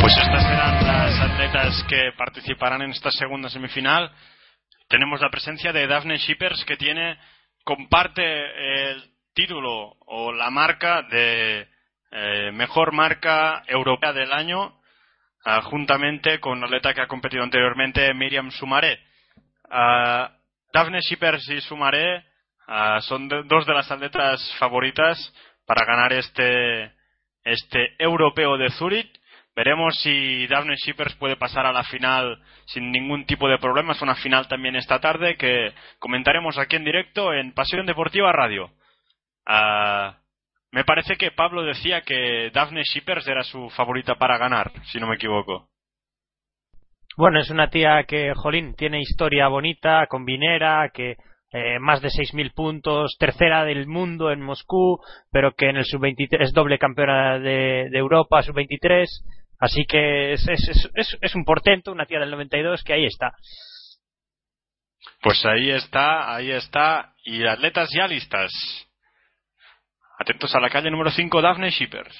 [0.00, 4.10] Pues estas serán las atletas que participarán en esta segunda semifinal.
[4.88, 7.18] Tenemos la presencia de Daphne Shippers que tiene
[7.64, 8.22] comparte
[8.90, 11.66] el título o la marca de
[12.12, 14.78] eh, mejor marca europea del año
[15.44, 19.00] ah, juntamente con la atleta que ha competido anteriormente Miriam Sumaré.
[19.70, 20.30] Ah,
[20.72, 22.24] Daphne Shippers y Sumaré
[22.66, 25.18] ah, son de- dos de las atletas favoritas
[25.66, 26.92] para ganar este
[27.44, 29.20] este europeo de Zurich.
[29.56, 34.00] Veremos si Daphne Shippers puede pasar a la final sin ningún tipo de problemas.
[34.02, 38.70] Una final también esta tarde que comentaremos aquí en directo en Pasión Deportiva Radio.
[39.46, 40.18] Ah,
[40.72, 45.06] me parece que Pablo decía que Daphne Shippers era su favorita para ganar, si no
[45.06, 45.68] me equivoco.
[47.16, 51.16] Bueno, es una tía que, jolín, tiene historia bonita, combinera, que
[51.52, 54.98] eh, más de 6.000 puntos, tercera del mundo en Moscú,
[55.30, 59.06] pero que en el sub-23 es doble campeona de, de Europa, sub-23.
[59.60, 63.04] Así que es, es, es, es- es un portento, una tía del 92 que ahí
[63.06, 63.30] está.
[65.22, 67.14] Pues ahí está, ahí está.
[67.24, 68.50] Y atletas ya listas.
[70.18, 72.14] Atentos a la calle número 5, Daphne Shippers.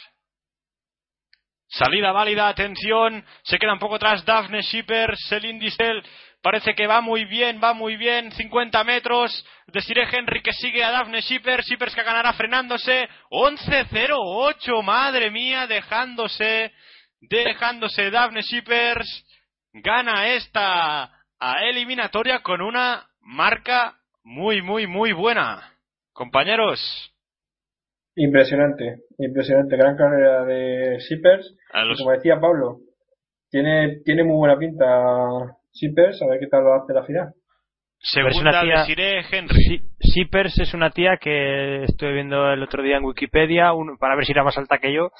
[1.68, 3.24] Salida válida, atención.
[3.42, 6.04] Se queda un poco atrás Daphne Shippers, Celine Distel.
[6.42, 8.30] Parece que va muy bien, va muy bien.
[8.30, 9.46] 50 metros.
[9.68, 11.66] Desiree Henry que sigue a Daphne Shippers.
[11.66, 13.08] Shippers que ganará frenándose.
[13.30, 16.72] 11-0-8, madre mía, dejándose.
[17.20, 19.24] Dejándose Daphne Shippers.
[19.72, 25.72] Gana esta a eliminatoria con una marca muy, muy, muy buena.
[26.12, 27.13] Compañeros,
[28.16, 29.76] Impresionante, impresionante.
[29.76, 31.56] Gran carrera de Shippers.
[31.84, 32.78] los como decía Pablo,
[33.50, 34.86] tiene, tiene muy buena pinta
[35.72, 36.22] Shippers.
[36.22, 37.32] A ver qué tal lo hace la final.
[38.14, 39.82] Pero es una segunda tía- Desiree Henry.
[39.98, 44.24] Shippers es una tía que estoy viendo el otro día en Wikipedia, un- para ver
[44.26, 45.10] si era más alta que yo,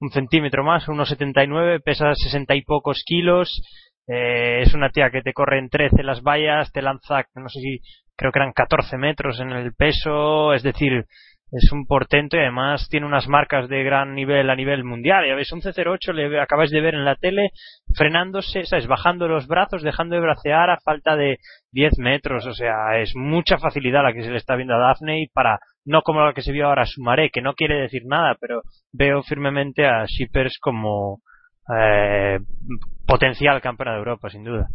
[0.00, 3.62] un centímetro más, 1,79, pesa 60 y pocos kilos,
[4.06, 7.60] eh, es una tía que te corre en 13 las vallas, te lanza, no sé
[7.60, 7.80] si,
[8.16, 11.06] creo que eran 14 metros en el peso, es decir,
[11.50, 15.24] es un portento y además tiene unas marcas de gran nivel a nivel mundial.
[15.26, 17.50] Ya veis, un C08 le acabáis de ver en la tele
[17.94, 18.86] frenándose, ¿sabes?
[18.86, 21.38] Bajando los brazos, dejando de bracear a falta de
[21.72, 22.46] 10 metros.
[22.46, 25.58] O sea, es mucha facilidad la que se le está viendo a Daphne y para,
[25.84, 28.62] no como la que se vio ahora a Sumaré, que no quiere decir nada, pero
[28.92, 31.20] veo firmemente a Shippers como
[31.72, 32.40] eh,
[33.06, 34.68] potencial campeona de Europa, sin duda.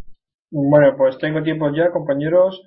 [0.50, 2.60] Bueno, pues tengo tiempo ya, compañeros.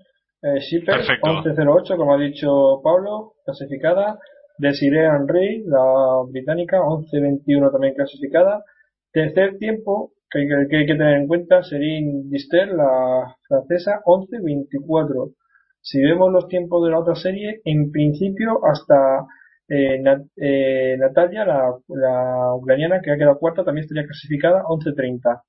[0.43, 1.27] Eh, Shippers, Perfecto.
[1.27, 4.19] 11.08, como ha dicho Pablo, clasificada.
[4.57, 8.63] Desiree Henry, la británica, 11.21 también clasificada.
[9.11, 14.01] Tercer tiempo, que hay que, que hay que tener en cuenta, Serin Dister, la francesa,
[14.05, 15.33] 11-24.
[15.81, 19.25] Si vemos los tiempos de la otra serie, en principio hasta
[19.67, 25.41] eh, Nat- eh, Natalia, la, la ucraniana, que ha quedado cuarta, también estaría clasificada 11-30.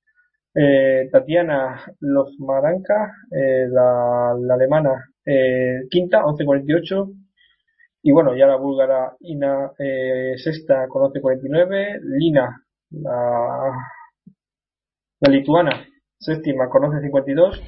[0.55, 4.93] Eh, Tatiana Lozmaranka, eh, la, alemana,
[5.27, 7.13] eh, quinta, 11.48.
[8.03, 12.01] Y bueno, ya la búlgara Ina, eh, sexta con 11.49.
[12.19, 13.73] Lina, la,
[15.21, 15.87] la lituana,
[16.19, 17.61] séptima con 11.52.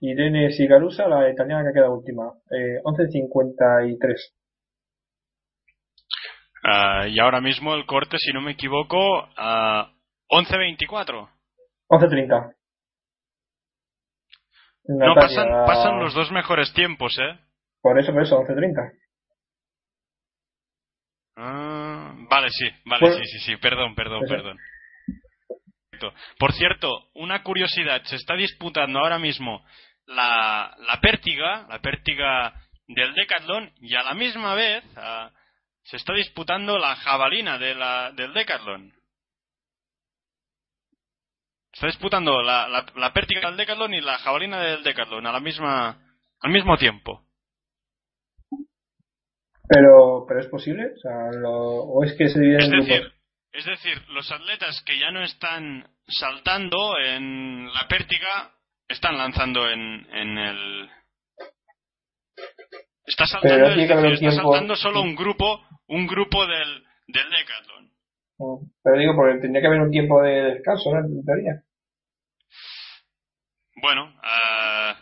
[0.00, 4.32] Irene Sigarusa, la italiana que ha quedado última, eh, 11.53.
[6.64, 8.98] Ah, y ahora mismo el corte, si no me equivoco,
[9.36, 9.92] a
[10.30, 11.31] 11.24.
[11.92, 12.54] 11.30.
[14.84, 17.38] No, pasan, pasan los dos mejores tiempos, ¿eh?
[17.82, 18.92] Por eso, por eso, 11.30.
[21.36, 23.16] Ah, vale, sí, vale, Bueno.
[23.16, 24.34] sí, sí, sí, perdón, perdón, Eso.
[24.34, 24.58] perdón.
[26.38, 29.64] Por cierto, una curiosidad, se está disputando ahora mismo
[30.06, 32.54] la, la pértiga, la pértiga
[32.88, 35.30] del Decathlon, y a la misma vez ah,
[35.84, 38.92] se está disputando la jabalina de la, del Decathlon.
[41.72, 45.40] Está disputando la, la, la pértiga del Decathlon y la jabalina del Decathlon a la
[45.40, 45.98] misma,
[46.40, 47.24] al mismo tiempo.
[49.68, 53.12] Pero, pero es posible, o sea, lo- o es que se Es decir,
[53.52, 58.52] es decir, los atletas que ya no están saltando en la pértiga
[58.88, 60.90] están lanzando en, en el.
[63.06, 67.91] Está saltando, es decir, está saltando solo un grupo, un grupo del, del decathlon.
[68.82, 71.00] Pero digo, porque tendría que haber un tiempo de descanso, ¿no?
[71.00, 71.62] En teoría.
[73.80, 74.94] Bueno, ah,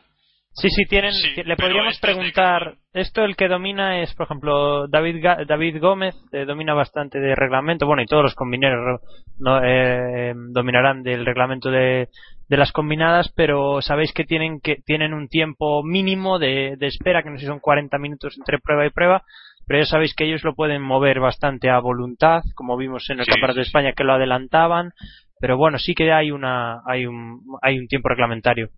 [0.53, 1.13] Sí, sí, tienen.
[1.13, 2.75] Sí, le podríamos este preguntar.
[2.93, 7.35] Esto el que domina es, por ejemplo, David Ga- David Gómez, eh, domina bastante de
[7.37, 7.87] reglamento.
[7.87, 9.01] Bueno, y todos los combineros
[9.39, 12.09] no, eh, dominarán del reglamento de,
[12.49, 17.23] de las combinadas, pero sabéis que tienen que tienen un tiempo mínimo de, de espera,
[17.23, 19.23] que no sé si son 40 minutos entre prueba y prueba.
[19.71, 23.25] Pero ya sabéis que ellos lo pueden mover bastante a voluntad, como vimos en el
[23.25, 23.63] Sí, Campeonato de.
[23.63, 24.91] España que lo adelantaban.
[25.39, 28.71] Pero bueno, sí que hay una hay un hay un tiempo reglamentario.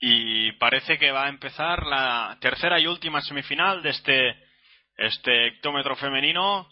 [0.00, 4.36] y parece que va a empezar la tercera y última semifinal de este,
[4.96, 6.66] este hectómetro femenino.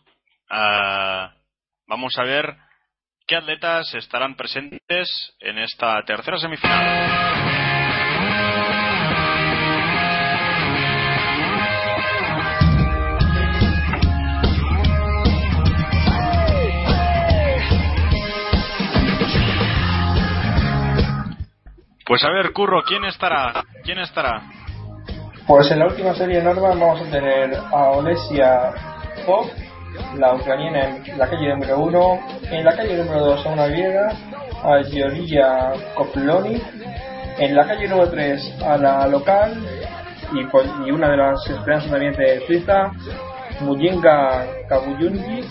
[0.49, 1.35] Ah,
[1.87, 2.57] vamos a ver
[3.27, 7.24] qué atletas estarán presentes en esta tercera semifinal.
[22.07, 23.65] Pues a ver, Curro, ¿quién estará?
[23.83, 24.43] ¿Quién estará?
[25.47, 28.73] Pues en la última serie Norman vamos a tener a Olesia
[29.27, 29.47] Pop,
[30.19, 32.19] la ucraniana en la calle número 1,
[32.51, 34.09] en la calle número 2 a una griega,
[34.63, 36.63] a Georgia Koploni,
[37.39, 39.55] en la calle número 3 a la local
[40.33, 42.91] y, pues- y una de las esperanzas también de Suiza,
[43.61, 45.43] Mujinga Kabuyungi,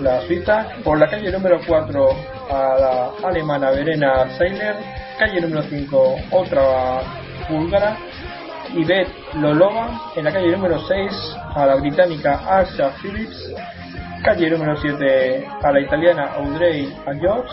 [0.00, 2.08] la suiza, por la calle número 4
[2.50, 4.76] a la alemana Verena Seiler,
[5.22, 7.00] calle número 5 otra
[7.48, 7.96] búlgara,
[8.74, 13.54] Yvette Lolova, en la calle número 6 a la británica Asha Phillips,
[14.24, 17.46] calle número 7 a la italiana Audrey Ayot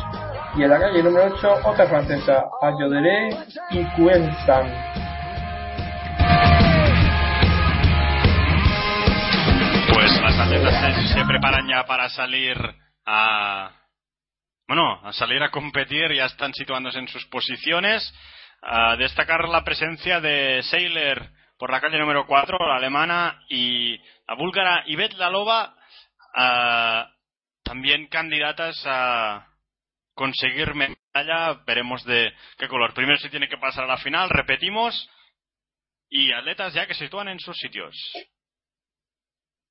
[0.55, 3.37] y en la calle número 8 otra francesa Ayodere
[3.69, 4.65] y Cuentan.
[9.93, 12.57] Pues las atletas se preparan ya para salir
[13.05, 13.78] a.
[14.69, 18.13] Bueno, a salir a competir, ya están situándose en sus posiciones.
[18.61, 23.97] A destacar la presencia de Seiler por la calle número 4, la alemana, y
[24.27, 25.75] la búlgara Ivette Lalova,
[27.63, 29.47] también candidatas a
[30.13, 31.63] conseguir medalla.
[31.65, 32.93] Veremos de qué color.
[32.93, 35.09] Primero se tiene que pasar a la final, repetimos.
[36.09, 37.95] Y atletas ya que se sitúan en sus sitios.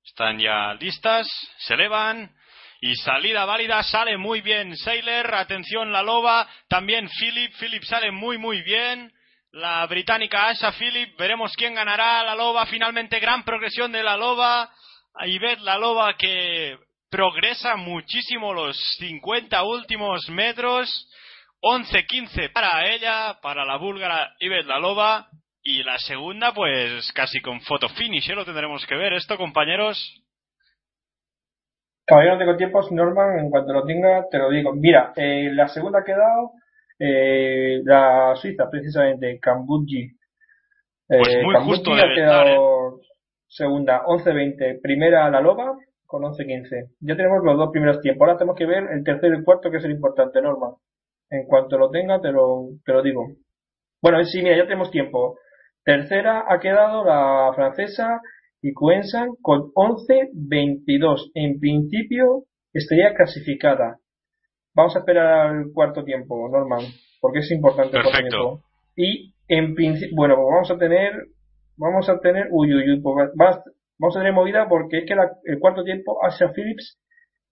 [0.04, 1.28] Están ya listas,
[1.58, 2.34] se elevan
[2.80, 8.38] y salida válida, sale muy bien Sailor, atención la loba, también Philip, Philip sale muy
[8.38, 9.12] muy bien,
[9.50, 14.70] la británica Asha Philip, veremos quién ganará, la loba, finalmente gran progresión de la loba,
[15.26, 16.78] Ivette la loba que
[17.10, 21.08] progresa muchísimo los 50 últimos metros,
[21.60, 25.28] 11-15 para ella, para la búlgara Ivette la loba,
[25.62, 28.34] y la segunda, pues casi con foto finish, ¿eh?
[28.34, 29.98] lo tendremos que ver esto, compañeros.
[32.08, 34.72] Todavía no tengo tiempos, Norman, en cuanto lo tenga te lo digo.
[34.72, 36.52] Mira, eh, la segunda ha quedado
[36.98, 40.04] eh, la Suiza, precisamente, Cambuji.
[40.04, 43.00] Eh, Pues muy Cambuji justo ha debe quedado
[43.46, 44.80] segunda, 11-20.
[44.80, 46.94] Primera la Loba con 11-15.
[47.00, 48.26] Ya tenemos los dos primeros tiempos.
[48.26, 50.72] Ahora tenemos que ver el tercero y cuarto, que es el importante, Norman.
[51.28, 53.26] En cuanto lo tenga, te lo, te lo digo.
[54.00, 55.38] Bueno, sí, mira, ya tenemos tiempo.
[55.84, 58.22] Tercera ha quedado la francesa
[58.62, 61.30] y Cuensan con 11-22.
[61.34, 63.98] En principio estaría clasificada.
[64.74, 66.84] Vamos a esperar al cuarto tiempo, Norman,
[67.20, 68.62] porque es importante el cuarto tiempo.
[68.96, 71.12] Y en principio, bueno, pues vamos a tener,
[71.76, 73.30] vamos a tener, uy, uy, uy, pues
[73.98, 76.98] vamos a tener movida porque es que el cuarto tiempo, Asia Phillips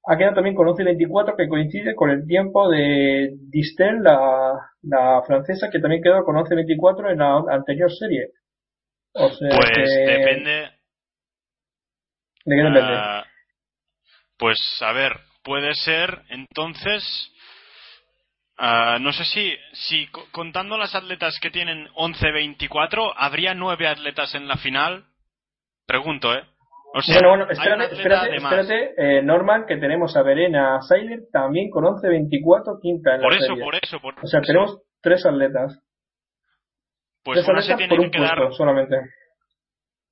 [0.09, 4.52] ha quedado también con 11.24 que coincide con el tiempo de Distel, la,
[4.82, 8.30] la francesa, que también quedó con 11.24 en la anterior serie.
[9.14, 10.76] O sea pues depende.
[12.47, 12.94] ¿De qué depende?
[12.97, 13.24] Ah,
[14.38, 17.32] pues a ver, puede ser entonces.
[18.59, 24.49] Uh, no sé si, si contando las atletas que tienen 11-24, ¿habría nueve atletas en
[24.49, 25.05] la final?
[25.86, 26.42] Pregunto, ¿eh?
[27.07, 32.80] bueno, bueno, espérate, espérate, espérate eh, Norman, que tenemos a Verena Seiler también con 11-24,
[32.80, 33.64] quinta en por la eso, serie.
[33.64, 34.22] Por eso, por eso.
[34.24, 35.78] O sea, tenemos tres atletas.
[37.22, 38.53] Pues tres atletas tiene por un que quedar...
[38.53, 38.97] solamente.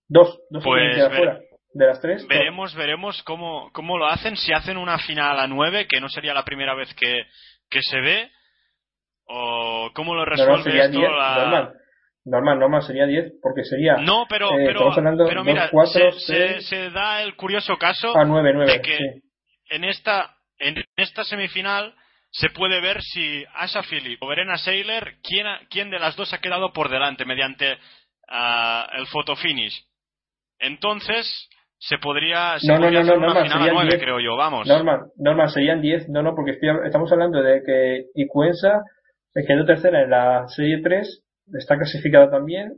[0.06, 1.53] Dos, dos pues ver...
[1.74, 2.26] De las tres.
[2.28, 2.78] Veremos, dos.
[2.78, 4.36] veremos cómo, cómo lo hacen.
[4.36, 7.26] Si hacen una final a nueve, que no sería la primera vez que,
[7.68, 8.30] que se ve,
[9.26, 11.36] o cómo lo resuelve no, no, esto diez, la...
[11.36, 11.74] normal.
[12.26, 13.96] Normal, normal sería 10 porque sería.
[13.96, 14.90] No, pero, eh, pero,
[15.28, 18.72] pero mira, 2, 4, se, 6, se, se, da el curioso caso a 9, 9,
[18.72, 19.22] de que sí.
[19.68, 21.94] en esta en esta semifinal
[22.30, 26.40] se puede ver si Asha Philip o Verena Seiler quién, quién de las dos ha
[26.40, 29.84] quedado por delante mediante uh, el photo finish.
[30.58, 31.48] Entonces
[31.88, 34.36] se podría, se no, podría no, no, hacer no, final a 9, 10, creo yo,
[34.36, 34.66] vamos.
[34.66, 38.84] Normal, normal, serían 10, no, no, porque estoy, estamos hablando de que Icuensa
[39.46, 41.24] quedó tercera en la serie 3,
[41.58, 42.72] está clasificada también,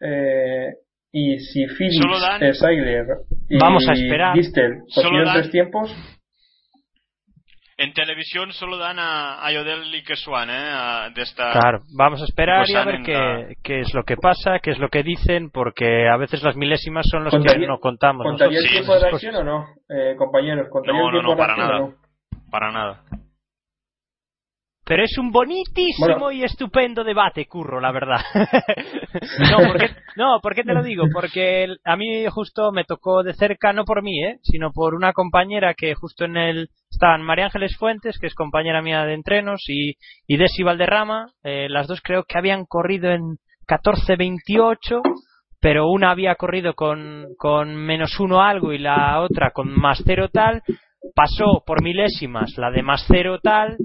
[0.00, 0.72] eh,
[1.12, 3.06] y si Phillips, dan, eh, Seiler
[3.48, 4.34] y Vamos a esperar.
[4.34, 6.15] Distel consiguieron tres tiempos,
[7.78, 10.54] en televisión solo dan a Ayodel y Keswan, ¿eh?
[10.72, 11.52] A, de esta...
[11.52, 14.58] Claro, vamos a esperar Pues y a ver qué, la- qué es lo que pasa,
[14.62, 17.78] qué es lo que dicen, porque a veces las milésimas son los que ¿Contaría- no
[17.78, 18.24] contamos.
[18.24, 20.68] ¿contaría el Sí, tiempo de esas reacción o no, eh, compañeros?
[20.70, 21.78] ¿Contaría No, el no, tiempo no, para nada.
[21.80, 21.94] no?
[22.50, 23.02] Para nada.
[24.88, 26.30] Pero es un bonitísimo Bueno.
[26.30, 28.20] y estupendo debate, Curro, la verdad.
[29.50, 31.06] no, porque, no, ¿por qué te lo digo?
[31.12, 34.38] Porque el- a mí justo me tocó de cerca, no por mí, ¿eh?
[34.42, 36.68] sino por una compañera que justo en el...
[36.90, 39.94] Estaban María Ángeles Fuentes, que es compañera mía de entrenos, y,
[40.28, 41.26] y Desi Valderrama.
[41.42, 45.00] eh, las dos creo que habían corrido en 14.28,
[45.60, 50.28] pero una había corrido con, con menos uno algo y la otra con más cero
[50.32, 50.62] tal.
[51.14, 53.76] Pasó por milésimas la de más cero tal,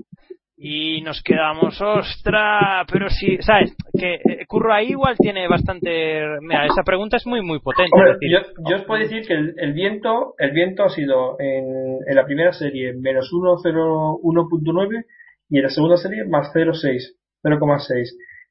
[0.64, 3.76] y nos quedamos, ostra, pero sí, ¿sabes?
[3.98, 6.24] Que eh, Curro ahí igual tiene bastante.
[6.42, 7.90] Mira, esa pregunta es muy, muy potente.
[7.94, 10.90] Hombre, es decir, yo, yo os puedo decir que el, el viento el viento ha
[10.90, 15.06] sido en, en la primera serie menos 1,01.9
[15.50, 18.06] y en la segunda serie más 0,6, 0,6.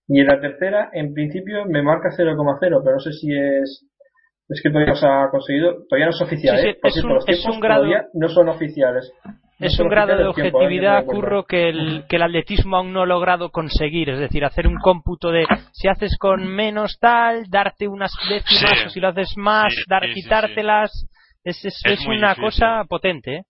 [0.09, 3.87] Y en la tercera, en principio, me marca 0,0, pero no sé si es.
[4.49, 6.79] Es que todavía no se ha conseguido, todavía no es oficial, Sí, sí, ¿eh?
[6.83, 9.13] Por es un- los es un grado- todavía no son oficiales.
[9.61, 10.27] Es un grado de ¿eh?
[10.27, 14.09] objetividad, Curro, que el, que el atletismo aún no ha logrado conseguir.
[14.11, 18.87] Es decir, hacer un cómputo de si haces con menos tal, darte unas décimas, Sí.
[18.87, 20.91] o si lo haces más, Sí, dar, sí, sí, quitártelas.
[21.45, 22.45] Es, es, Es una difícil.
[22.45, 23.43] cosa potente, ¿eh?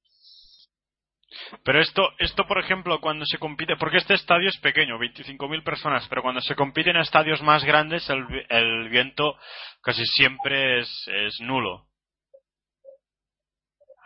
[1.64, 6.06] Pero esto, esto, por ejemplo, cuando se compite, porque este estadio es pequeño, 25.000 personas,
[6.08, 9.36] pero cuando se compite en estadios más grandes, el, el viento
[9.80, 11.86] casi siempre es, es nulo.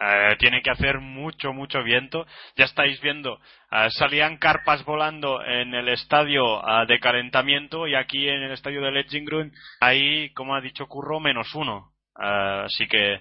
[0.07, 2.26] Eh, tiene que hacer mucho, mucho viento.
[2.57, 3.38] Ya estáis viendo,
[3.70, 8.82] eh, salían carpas volando en el estadio eh, de calentamiento y aquí en el estadio
[8.82, 11.92] de Ledgingrun, ahí, como ha dicho Curro, menos uno.
[12.16, 13.20] Así que,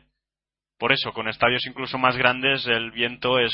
[0.78, 3.52] por eso, con estadios incluso más grandes, el viento es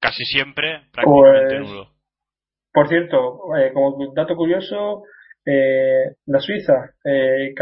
[0.00, 1.92] casi siempre prácticamente Pues, nulo.
[2.72, 5.04] Por cierto, eh, como dato curioso,
[5.44, 7.52] eh, la Suiza, eh,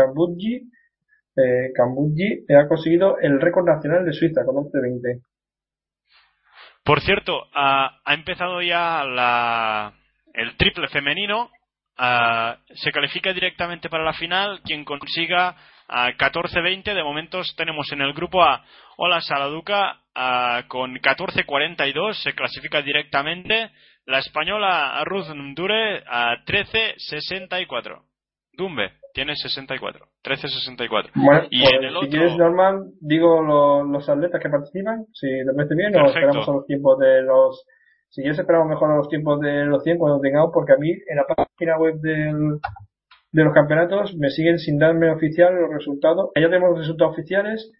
[1.40, 5.22] eh, Cambugi ha conseguido el récord nacional de Suiza con 11.20.
[6.84, 9.92] Por cierto, ha empezado ya la,
[10.34, 11.50] el triple femenino.
[11.96, 15.56] ah, se califica directamente para la final quien consiga
[15.88, 16.94] ah, 14-20.
[16.94, 18.64] De momentos tenemos en el grupo a
[18.96, 22.14] Ola Saladuca ah, con 14-42.
[22.22, 23.70] Se clasifica directamente.
[24.06, 28.02] La española Ruth Ndure a 13-64.
[28.52, 30.06] Dumbe tiene 64.
[30.24, 31.10] 13-64.
[31.14, 35.04] Bueno, Y pues, en el si otro- quieres, Norman, digo lo- los atletas que participan,
[35.12, 37.64] si te parece bien, o esperamos a los tiempos de los...
[38.08, 40.90] Si quieres, esperamos mejor a los tiempos de los 100 cuando tengamos, porque a mí
[40.90, 42.58] en la página web del,
[43.32, 46.30] de los campeonatos me siguen sin darme oficial los resultados.
[46.34, 47.70] Ya tenemos los resultados oficiales.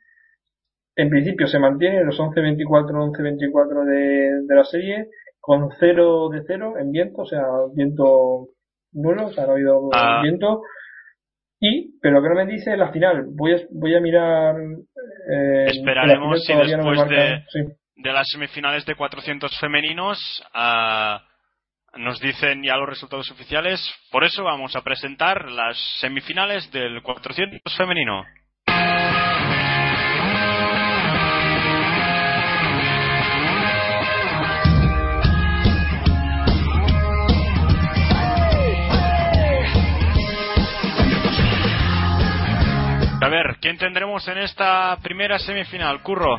[0.97, 5.09] En principio se mantienen los 11-24, 11-24 de, de la serie,
[5.41, 7.43] con cero de cero en viento, o sea,
[7.74, 8.49] viento
[8.93, 10.20] nulo, o sea, no ha habido Ah.
[10.22, 10.62] viento.
[11.61, 14.54] Y, pero que no me dice la final, voy a, voy a mirar.
[15.30, 17.61] Eh, Esperaremos si no después de- sí.
[17.96, 20.18] De las semifinales de 400 femeninos
[20.54, 21.22] ah,
[21.98, 23.78] nos dicen ya los resultados oficiales.
[24.11, 28.24] Por eso vamos a presentar las semifinales del 400 femenino.
[43.31, 46.03] Ver, ¿quién tendremos en esta primera semifinal?
[46.03, 46.39] Curro.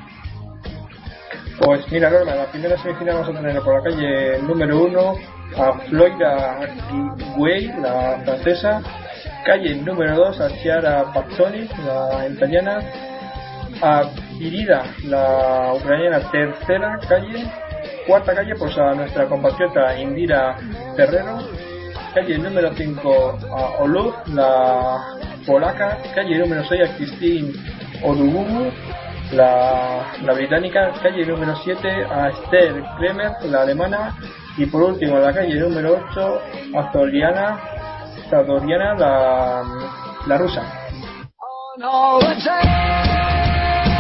[1.60, 5.16] Pues mira, Norma, la primera semifinal vamos a tener por la calle número uno
[5.58, 6.60] a Floira
[7.36, 8.82] Guay, la francesa.
[9.46, 12.80] Calle número dos a Chiara Pazzoni, la italiana.
[13.84, 14.04] A
[14.38, 17.46] Virida, la ucraniana, tercera calle.
[18.06, 20.58] Cuarta calle, pues a nuestra compatriota Indira
[20.96, 21.40] Terrero.
[22.14, 25.98] Calle número 5 a Oluf, la polaca.
[26.14, 27.52] Calle número 6 a Christine
[28.04, 28.72] Odugumu,
[29.34, 30.92] la, la británica.
[31.02, 34.16] Calle número 7 a Esther Kremer, la alemana.
[34.58, 36.42] Y por último, la calle número 8
[36.76, 37.60] a Zoriana,
[38.98, 39.64] la,
[40.28, 40.62] la rusa.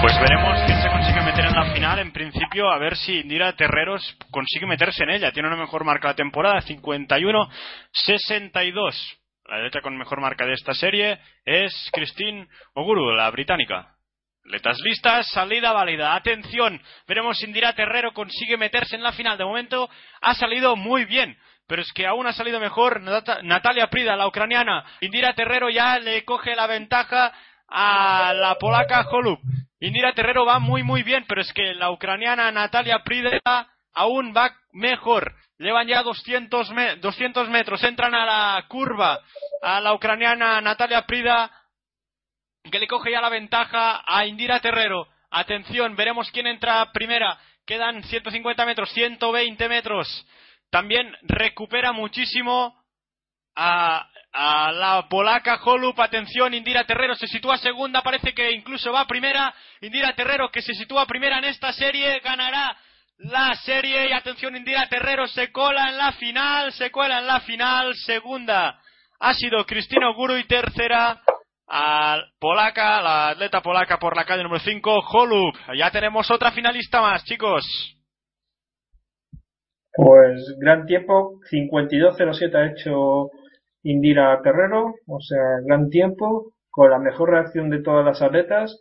[0.01, 1.99] Pues veremos quién se consigue meter en la final.
[1.99, 5.31] En principio, a ver si Indira Terreros consigue meterse en ella.
[5.31, 9.20] Tiene una mejor marca la temporada, 51-62.
[9.51, 13.95] La atleta con mejor marca de esta serie es Christine Oguru, la británica.
[14.45, 16.15] Letras listas, salida válida.
[16.15, 19.37] Atención, veremos si Indira Terrero consigue meterse en la final.
[19.37, 19.89] De momento
[20.21, 21.37] ha salido muy bien.
[21.67, 24.85] Pero es que aún ha salido mejor Nat- Natalia Prida, la ucraniana.
[25.01, 27.33] Indira Terrero ya le coge la ventaja
[27.67, 29.37] a la polaca Holub.
[29.81, 34.55] Indira Terrero va muy muy bien, pero es que la ucraniana Natalia Prida aún va
[34.71, 35.35] mejor.
[35.57, 39.19] Llevan ya 200, me- 200 metros, entran a la curva
[39.61, 41.51] a la ucraniana Natalia Prida
[42.69, 45.07] que le coge ya la ventaja a Indira Terrero.
[45.31, 47.37] Atención, veremos quién entra primera.
[47.65, 50.27] Quedan 150 metros, 120 metros.
[50.69, 52.75] También recupera muchísimo
[53.55, 55.99] a, a la polaca Holup.
[55.99, 58.01] Atención, Indira Terrero se sitúa segunda.
[58.01, 59.53] Parece que incluso va primera.
[59.81, 62.77] Indira Terrero que se sitúa primera en esta serie ganará
[63.21, 64.09] la serie.
[64.09, 66.71] Y atención, Indira Terrero se cola en la final.
[66.73, 67.93] Se cola en la final.
[67.95, 68.79] Segunda
[69.19, 71.21] ha sido Cristina Oguru y tercera
[71.73, 75.55] a polaca, la atleta polaca por la calle número 5, Holup.
[75.77, 77.63] Ya tenemos otra finalista más, chicos.
[79.93, 83.29] Pues gran tiempo, 52.07 ha hecho
[83.83, 88.77] Indira Terrero, o sea, gran tiempo, con la mejor reacción de todas las atletas,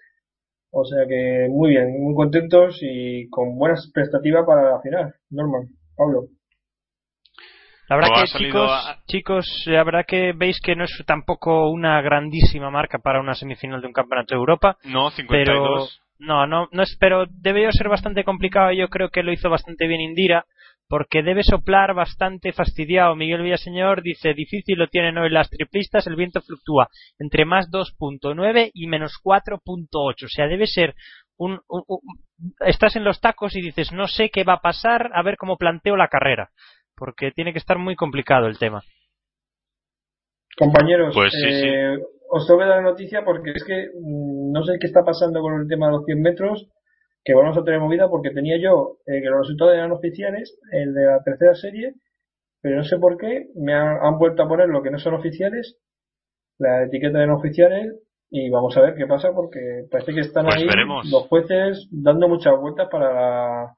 [0.72, 5.14] o sea que muy bien, muy contentos y con buenas expectativas para la final.
[5.30, 6.26] Norman, Pablo.
[7.88, 11.02] La verdad Pero ha que chicos, a- chicos, la verdad que veis que no es
[11.06, 16.00] tampoco una grandísima marca para una semifinal de un campeonato de Europa, No, pero 52.
[16.20, 18.70] no, no, no es, pero debió ser bastante complicado.
[18.72, 20.46] Yo creo que lo hizo bastante bien Indira,
[20.90, 23.14] porque debe soplar bastante fastidiado.
[23.14, 26.88] Miguel Villaseñor dice difícil lo tienen hoy las triplistas, el viento fluctúa
[27.20, 30.94] entre más 2.9 y menos 4.8, o sea debe ser
[31.38, 32.00] un, un- un-
[32.66, 35.56] estás en los tacos y dices no sé qué va a pasar, a ver cómo
[35.56, 36.50] planteo la carrera,
[36.96, 38.82] porque tiene que estar muy complicado el tema.
[40.58, 41.96] Compañeros, Pues sí, eh,
[42.30, 45.40] os tengo que dar la noticia porque es que mm, no sé qué está pasando
[45.40, 46.66] con el tema de los 100 metros,
[47.24, 50.94] que vamos a tener movida porque tenía yo eh, que los resultados eran oficiales, el
[50.94, 51.94] de la tercera serie,
[52.62, 55.14] pero no sé por qué me han, han vuelto a poner lo que no son
[55.14, 55.76] oficiales,
[56.58, 57.94] la etiqueta de no oficiales,
[58.30, 61.10] y vamos a ver qué pasa porque parece que están Pues ahí veremos.
[61.10, 63.74] los jueces dando muchas vueltas para la-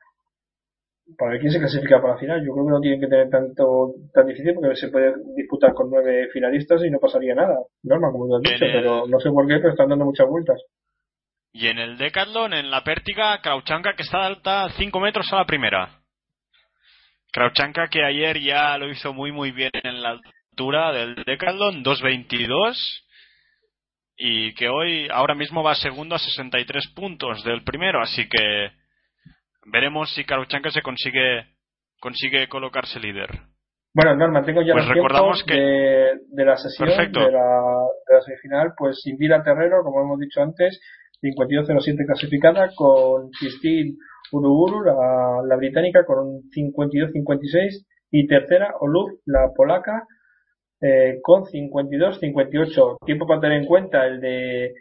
[1.19, 2.45] para ver quién se clasifica para la final.
[2.47, 5.91] Yo creo que no tienen que tener tanto tan difícil porque se puede disputar con
[5.91, 7.59] nueve finalistas y no pasaría nada.
[7.83, 10.63] Norma, como tú has dicho, pero no sé por qué, pero están dando muchas vueltas.
[11.53, 15.45] Y en el Decathlon, en la pértiga, Krauchanka que está alta 5 metros a la
[15.45, 16.01] primera.
[17.33, 20.19] Krauchanka que ayer ya lo hizo muy muy bien en la
[20.51, 22.77] altura del Decathlon, 2.22.
[24.17, 28.01] Y que hoy, ahora mismo va segundo a 63 puntos del primero.
[28.01, 28.71] Así que
[29.67, 31.47] veremos si Krauchanka se consigue,
[32.01, 33.31] consigue colocarse líder.
[33.95, 37.21] Bueno, Norma, tengo ya Pues los recordamos que- de, de la sesión Perfecto.
[37.21, 37.41] de la,
[38.09, 40.81] de la semifinal, pues Indira Terrero, como hemos dicho antes,
[41.23, 43.95] 52.07 clasificada, con Christine
[44.33, 50.07] Uruguru, la, británica, con un 52.56, y tercera, Oluf, la polaca,
[50.81, 52.99] eh, con 52.58.
[53.07, 54.73] Tiempo para tener en cuenta el de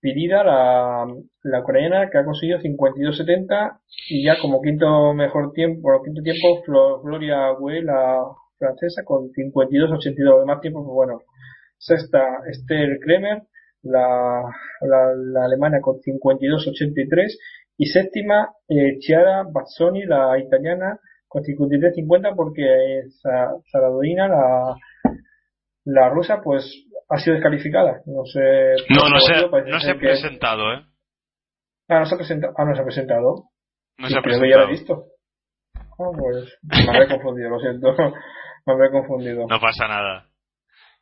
[0.00, 1.06] Pirida, la,
[1.42, 3.78] la ucraniana, que ha conseguido 52.70
[4.10, 6.62] y ya como quinto mejor tiempo, quinto tiempo,
[7.02, 8.20] Gloria Güell, la
[8.58, 10.40] francesa, con 52.82.
[10.40, 11.20] De más tiempo, pues bueno.
[11.78, 13.42] Sexta, Esther Kremer,
[13.82, 14.42] la,
[14.80, 17.38] la, alemana, con 52.83.
[17.78, 20.98] Y séptima, eh, Chiara Bazzoni, la italiana,
[21.28, 23.02] con 53.50, porque
[23.70, 24.76] Saradorina, la,
[25.84, 26.64] la rusa, pues
[27.08, 28.00] ha sido descalificada.
[28.06, 28.74] No sé.
[28.90, 30.84] No, no se, no se ha presentado, ¿eh?
[31.88, 32.54] Ah, no se ha presentado.
[32.56, 33.44] Ah, no se ha presentado.
[33.98, 34.50] No se ha presentado.
[34.50, 35.04] ya lo he visto.
[35.74, 37.94] Ah, pues me habré confundido, lo siento.
[38.66, 39.46] Me habré confundido.
[39.48, 40.27] No pasa nada.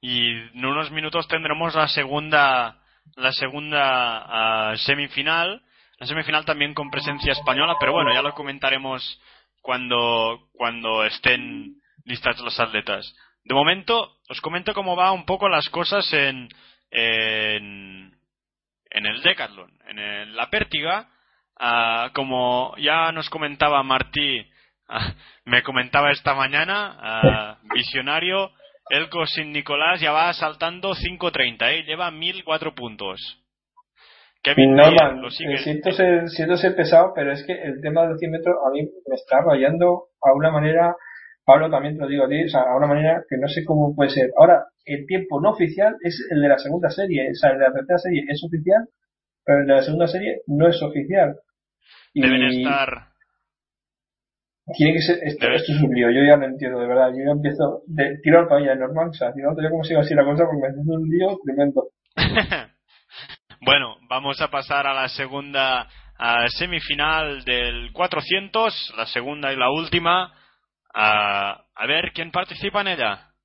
[0.01, 2.81] Y en unos minutos tendremos la segunda
[3.15, 5.63] la segunda uh, semifinal.
[5.99, 9.21] La semifinal también con presencia española, pero bueno, ya lo comentaremos
[9.63, 13.15] cuando, cuando estén listas los atletas.
[13.45, 16.49] De momento, os comento cómo va un poco las cosas en,
[16.91, 18.15] en,
[18.91, 19.71] en el Decathlon.
[19.89, 21.09] En la Pértiga,
[21.59, 24.47] ah, como ya nos comentaba Martí,
[24.89, 25.15] ah,
[25.47, 28.53] me comentaba esta mañana, visionario,
[28.89, 31.85] Elko Sin Nicolás ya va saltando 5.30, ¿eh?
[31.85, 33.43] lleva 1004 puntos.
[34.43, 35.59] Kevin Norman, lo sigue.
[35.59, 38.83] Siento, ser, siento ser pesado, pero es que el tema del 100 metros a mí
[38.83, 40.95] me está rayando a una manera
[41.47, 43.65] Pablo, también te lo digo a ti, o sea, a una manera que no sé
[43.65, 44.31] cómo puede ser.
[44.37, 47.65] Ahora, el tiempo no oficial es el de la segunda serie, o sea, el de
[47.67, 48.89] la tercera serie es oficial,
[49.45, 51.37] pero el de la segunda serie no es oficial.
[52.13, 53.16] Deben estar.
[54.75, 55.19] Tiene que ser.
[55.23, 57.11] Esto, esto es un lío, yo ya no entiendo, de verdad.
[57.11, 57.83] Yo ya empiezo.
[57.87, 60.61] De, tiro al país, normal, o sea, no sé cómo sigue así la cosa porque
[60.61, 61.89] me hace un lío tremendo.
[63.61, 65.89] bueno, vamos a pasar a la segunda
[66.49, 70.33] semifinal del 400, la segunda y la última
[70.95, 73.36] a ver quién participa en ella.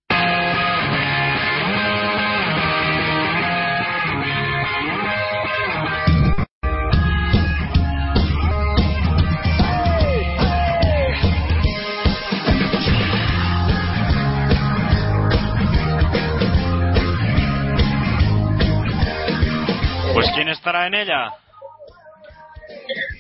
[20.61, 21.33] Estará en ella.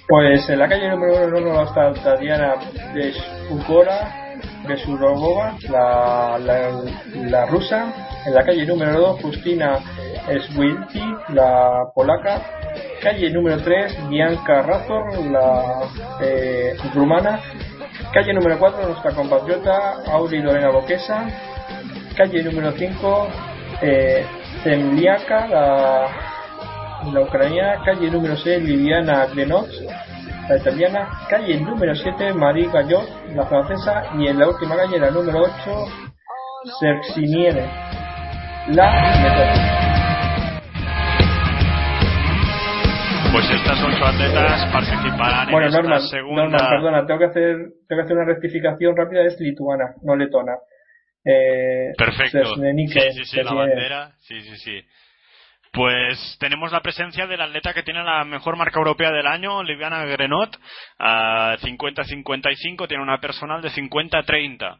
[0.07, 2.53] Pues en la calle número uno va a estar Tatiana
[2.93, 4.35] de Shukora,
[4.67, 6.83] Besurogova, la, la,
[7.15, 8.21] la, rusa.
[8.27, 9.79] En la calle número 2, Justina
[10.53, 12.41] Swilty, la polaca.
[13.01, 15.89] Calle número 3, Bianca Razor, la
[16.21, 17.39] eh, rumana.
[18.13, 21.25] Calle número 4, nuestra compatriota Auri Lorena Boquesa.
[22.15, 23.27] Calle número 5,
[23.81, 24.25] eh,
[24.63, 26.30] Zemliaka, la,
[27.13, 27.83] la ucraniana.
[27.83, 29.67] Calle número 6, Viviana Grenot
[30.51, 35.11] la italiana, calle número 7, Marie Gallot, la francesa, y en la última calle, la
[35.11, 35.51] número 8,
[36.79, 37.65] Cerciniere,
[38.67, 38.91] la
[43.31, 46.43] Pues estas ocho atletas participarán bueno, en Norman, esta segunda.
[46.43, 47.55] Norman, perdona, tengo que hacer,
[47.87, 50.57] tengo que hacer una rectificación rápida, es lituana, no letona.
[51.23, 52.55] Eh, Perfecto.
[52.55, 54.11] Sí, sí, sí, la bandera.
[54.19, 54.81] Sí, sí, sí.
[55.71, 60.03] Pues tenemos la presencia del atleta que tiene la mejor marca europea del año, Liviana
[60.03, 60.59] Grenot,
[60.99, 64.77] a 50-55, tiene una personal de 50-30.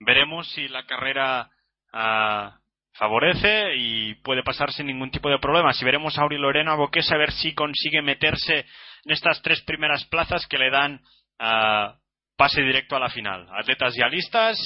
[0.00, 1.48] Veremos si la carrera
[1.94, 2.58] ah,
[2.92, 5.72] favorece y puede pasar sin ningún tipo de problema.
[5.72, 8.66] Si veremos a Auri Lorena Boquesa a ver si consigue meterse
[9.04, 11.00] en estas tres primeras plazas que le dan
[11.38, 11.96] ah,
[12.36, 13.48] pase directo a la final.
[13.50, 14.58] Atletas ya listas.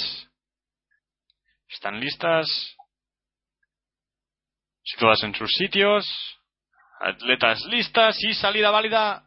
[1.68, 2.77] ¿Están listas?
[4.90, 6.06] Situadas en sus sitios,
[7.00, 9.24] atletas listas y salida válida.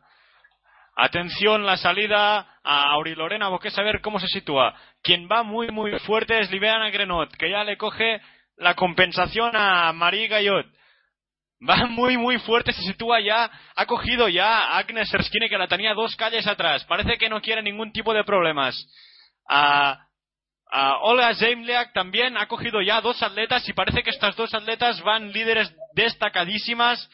[0.95, 4.75] Atención, la salida a Auri Lorena Boquesa a ver cómo se sitúa.
[5.01, 8.21] Quien va muy muy fuerte es Libeana Grenot, que ya le coge
[8.57, 10.65] la compensación a Marie Gayot.
[11.67, 15.67] Va muy muy fuerte, se sitúa ya, ha cogido ya a Agnes Erskine que la
[15.67, 16.83] tenía dos calles atrás.
[16.85, 18.75] Parece que no quiere ningún tipo de problemas.
[19.47, 20.07] A
[20.73, 25.01] Uh, Olga Zemliak también ha cogido ya dos atletas y parece que estas dos atletas
[25.01, 27.09] van líderes destacadísimas.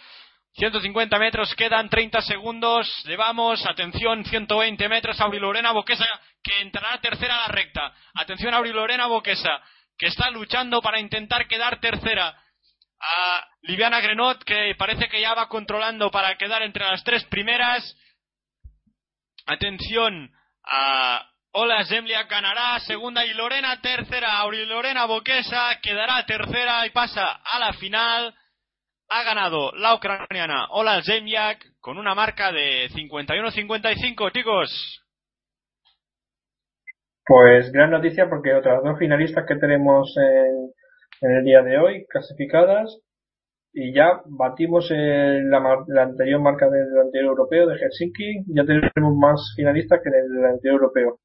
[0.54, 2.88] 150 metros, quedan 30 segundos.
[3.06, 5.20] Llevamos, atención, 120 metros.
[5.22, 6.06] Auri Lorena Boquesa,
[6.44, 7.94] que entrará tercera a la recta.
[8.14, 9.60] Atención, Auri Lorena Boquesa,
[9.98, 12.36] que está luchando para intentar quedar tercera.
[13.00, 17.96] A Liviana Grenot, que parece que ya va controlando para quedar entre las tres primeras.
[19.46, 20.32] Atención
[20.64, 24.38] a Hola, Zemlia ganará segunda y Lorena tercera.
[24.40, 28.34] Auri Lorena Boquesa quedará tercera y pasa a la final.
[29.10, 35.04] Ha ganado la ucraniana Ola Zemliak con una marca de 51-55, chicos.
[37.26, 43.00] Pues gran noticia porque otras dos finalistas que tenemos en, el día de hoy clasificadas
[43.74, 49.54] y ya batimos la, la, anterior marca del anterior europeo de Helsinki, ya tenemos más
[49.56, 51.20] finalistas que en el anterior europeo.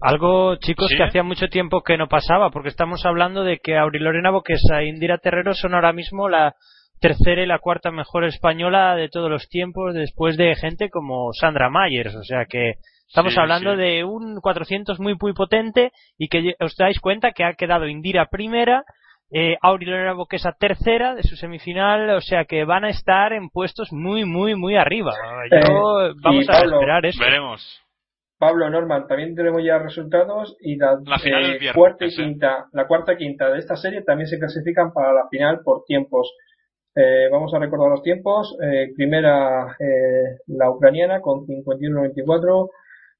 [0.00, 4.30] Algo, chicos, que hacía mucho tiempo que no pasaba, porque estamos hablando de que Aurilorena
[4.30, 6.54] Boquesa e Indira Terrero son ahora mismo la
[7.00, 11.70] tercera y la cuarta mejor española de todos los tiempos, después de gente como Sandra
[11.70, 12.14] Myers.
[12.14, 12.74] O sea que
[13.08, 17.54] estamos hablando de un 400 muy, muy potente y que os dais cuenta que ha
[17.54, 18.84] quedado Indira primera,
[19.32, 23.92] eh, Aurilorena Boquesa tercera de su semifinal, o sea que van a estar en puestos
[23.92, 25.14] muy, muy, muy arriba.
[25.50, 27.22] Eh, vamos a esperar eso.
[27.22, 27.85] Veremos.
[28.38, 33.16] Pablo Norman, también tenemos ya resultados y la, eh, cuarta y quinta, la cuarta y
[33.16, 36.30] quinta de esta serie también se clasifican para la final por tiempos.
[36.94, 38.54] Eh, vamos a recordar los tiempos.
[38.62, 39.74] Eh, primera,
[40.46, 42.68] la ucraniana con 51.94,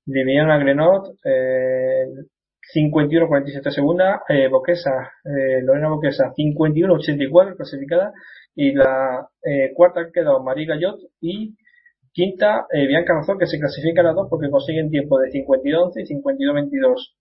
[0.06, 5.12] Liviana Grenot, 51.47 segunda, Boquesa,
[5.62, 8.12] Lorena Boquesa, 51.84 clasificada
[8.54, 9.26] y la
[9.74, 11.54] cuarta ha quedado María Gallot y
[12.16, 16.00] Quinta, eh, Bianca Razón, que se clasifica a las dos porque consiguen tiempo de 52-11
[16.00, 17.12] y 52-22.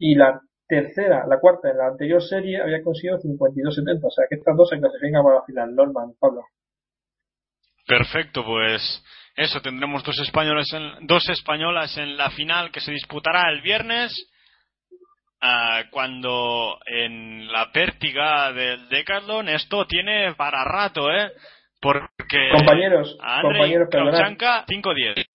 [0.00, 4.00] Y la tercera, la cuarta en la anterior serie había conseguido 52-70.
[4.02, 5.72] O sea que estas dos se clasifican para la final.
[5.76, 6.42] Norman, Pablo.
[7.86, 9.04] Perfecto, pues
[9.36, 14.10] eso, tendremos dos, españoles en, dos españolas en la final que se disputará el viernes.
[15.40, 21.30] Ah, cuando en la pértiga del Decathlon esto tiene para rato, ¿eh?
[21.84, 25.26] Porque compañeros, compañeros, 5-10.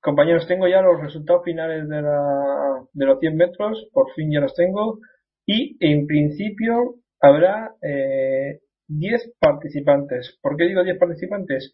[0.00, 4.40] Compañeros, tengo ya los resultados finales de, la, de los 100 metros, por fin ya
[4.40, 4.98] los tengo.
[5.44, 10.38] Y en principio habrá eh, 10 participantes.
[10.40, 11.70] ¿Por qué digo 10 participantes?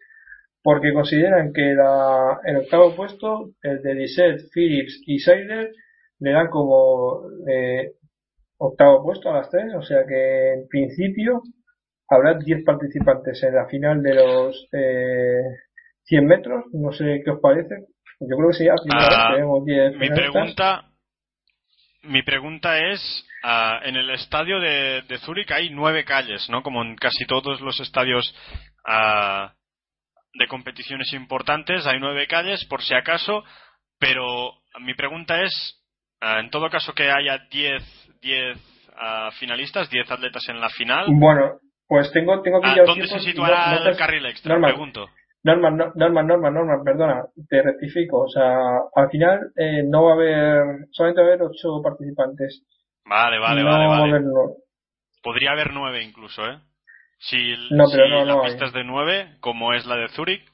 [0.61, 5.71] Porque consideran que la, el octavo puesto, el de Lisette, Phillips y Seiler,
[6.19, 7.93] le dan como eh,
[8.59, 9.73] octavo puesto a las tres.
[9.75, 11.43] O sea que en principio
[12.09, 15.43] habrá 10 participantes en la final de los eh,
[16.05, 16.65] 100 metros.
[16.73, 17.87] No sé qué os parece.
[18.21, 19.35] Yo creo que sería ah,
[19.99, 20.85] Mi pregunta,
[22.03, 26.63] mi pregunta es, ah, en el estadio de, de Zúrich hay nueve calles, ¿no?
[26.63, 28.35] Como en casi todos los estadios
[28.85, 29.55] ah,
[30.35, 33.45] de competiciones importantes, hay nueve calles, por si acaso,
[34.01, 35.81] pero mi pregunta es,
[36.21, 38.59] en todo caso que haya 10 diez,
[39.39, 41.07] finalistas, 10 atletas en la final.
[41.09, 44.53] Bueno, pues tengo, tengo que ah, ¿Dónde se situará el carril extra?
[44.53, 45.09] Norman, pregunto.
[45.43, 48.21] Norman, Norman, Norman, Norman, perdona, te rectifico.
[48.25, 48.59] O sea,
[48.95, 52.63] al final eh, no va a haber, solamente va a haber ocho participantes.
[53.07, 54.25] Vale, vale, vale, vale.
[55.23, 56.61] Podría haber nueve incluso, ¿eh?
[57.21, 60.45] Si, no, pero no, la pista es de nueve, como es la de Zurich.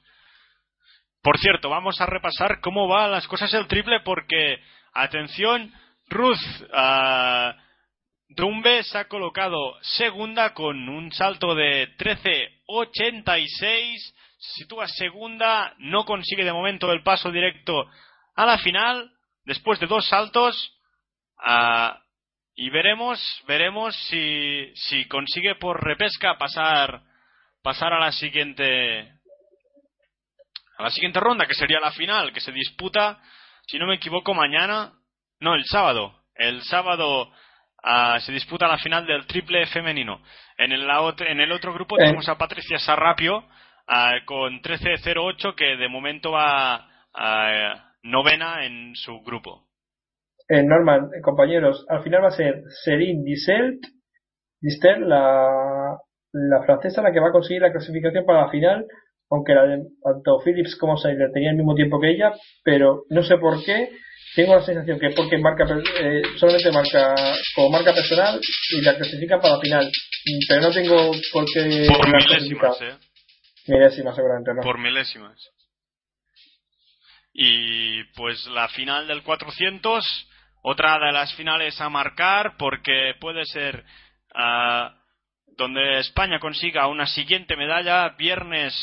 [1.21, 4.59] Por cierto, vamos a repasar cómo van las cosas el triple porque,
[4.93, 5.71] atención,
[6.09, 6.37] Ruth,
[6.71, 7.64] uh,
[8.27, 14.13] Dumbe se ha colocado segunda con un salto de 13.86.
[14.37, 17.87] Se sitúa segunda, no consigue de momento el paso directo
[18.35, 19.11] a la final.
[19.45, 20.73] Después de dos saltos.
[21.37, 22.01] Ah,
[22.55, 27.01] y veremos, veremos si, si consigue por repesca pasar,
[27.61, 29.11] pasar a la siguiente,
[30.77, 33.21] a la siguiente ronda, que sería la final, que se disputa,
[33.67, 34.93] si no me equivoco, mañana,
[35.39, 36.23] no, el sábado.
[36.35, 37.31] El sábado
[37.87, 40.19] Ah, se disputa la final del triple femenino.
[40.57, 40.87] En el,
[41.27, 46.89] en el otro grupo tenemos a Patricia Sarrapio uh, con 13-08 que de momento va
[48.01, 49.67] novena en su grupo.
[50.49, 52.63] Eh, Norman, eh, compañeros, al final va a ser
[53.23, 53.81] Disselt,
[54.59, 55.95] Distel, la,
[56.33, 58.85] la francesa, la que va a conseguir la clasificación para la final,
[59.29, 62.33] aunque la de, tanto Phillips como Seiler tenía el mismo tiempo que ella,
[62.63, 63.89] pero no sé por qué
[64.35, 65.65] tengo la sensación que porque marca
[65.99, 67.15] eh, solamente marca
[67.55, 68.39] como marca personal
[68.71, 69.91] y la clasifica para la final
[70.47, 72.95] pero no tengo por qué por milésimas ¿eh?
[73.67, 75.39] milésimas seguramente no por milésimas.
[77.37, 80.05] Y pues la final del 400
[80.61, 83.83] otra de las finales a marcar porque puede ser
[84.33, 84.89] uh,
[85.57, 88.73] donde España consiga una siguiente medalla viernes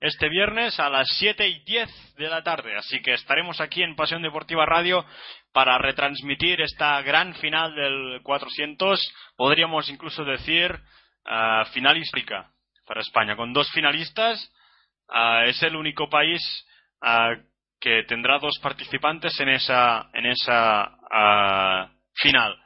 [0.00, 2.74] este viernes a las 7 y 10 de la tarde.
[2.76, 5.04] Así que estaremos aquí en Pasión Deportiva Radio
[5.52, 9.12] para retransmitir esta gran final del 400.
[9.36, 12.50] Podríamos incluso decir uh, final histórica
[12.86, 13.36] para España.
[13.36, 14.50] Con dos finalistas,
[15.08, 16.40] uh, es el único país
[17.02, 17.38] uh,
[17.78, 20.96] que tendrá dos participantes en esa, en esa
[22.14, 22.56] final.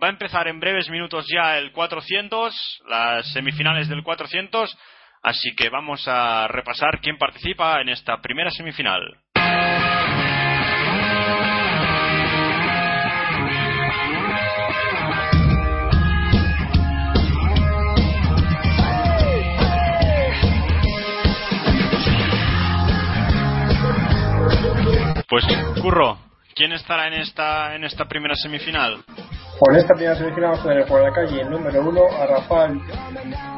[0.00, 4.76] Va a empezar en breves minutos ya el 400, las semifinales del 400
[5.22, 9.02] Así que vamos a repasar quién participa en esta primera semifinal.
[25.28, 25.44] Pues,
[25.82, 26.27] Curro,
[26.58, 28.98] ¿quién estará en esta en esta primera semifinal?
[29.60, 32.80] Por esta primera semifinal vamos a tener por la calle número 1 a Rafael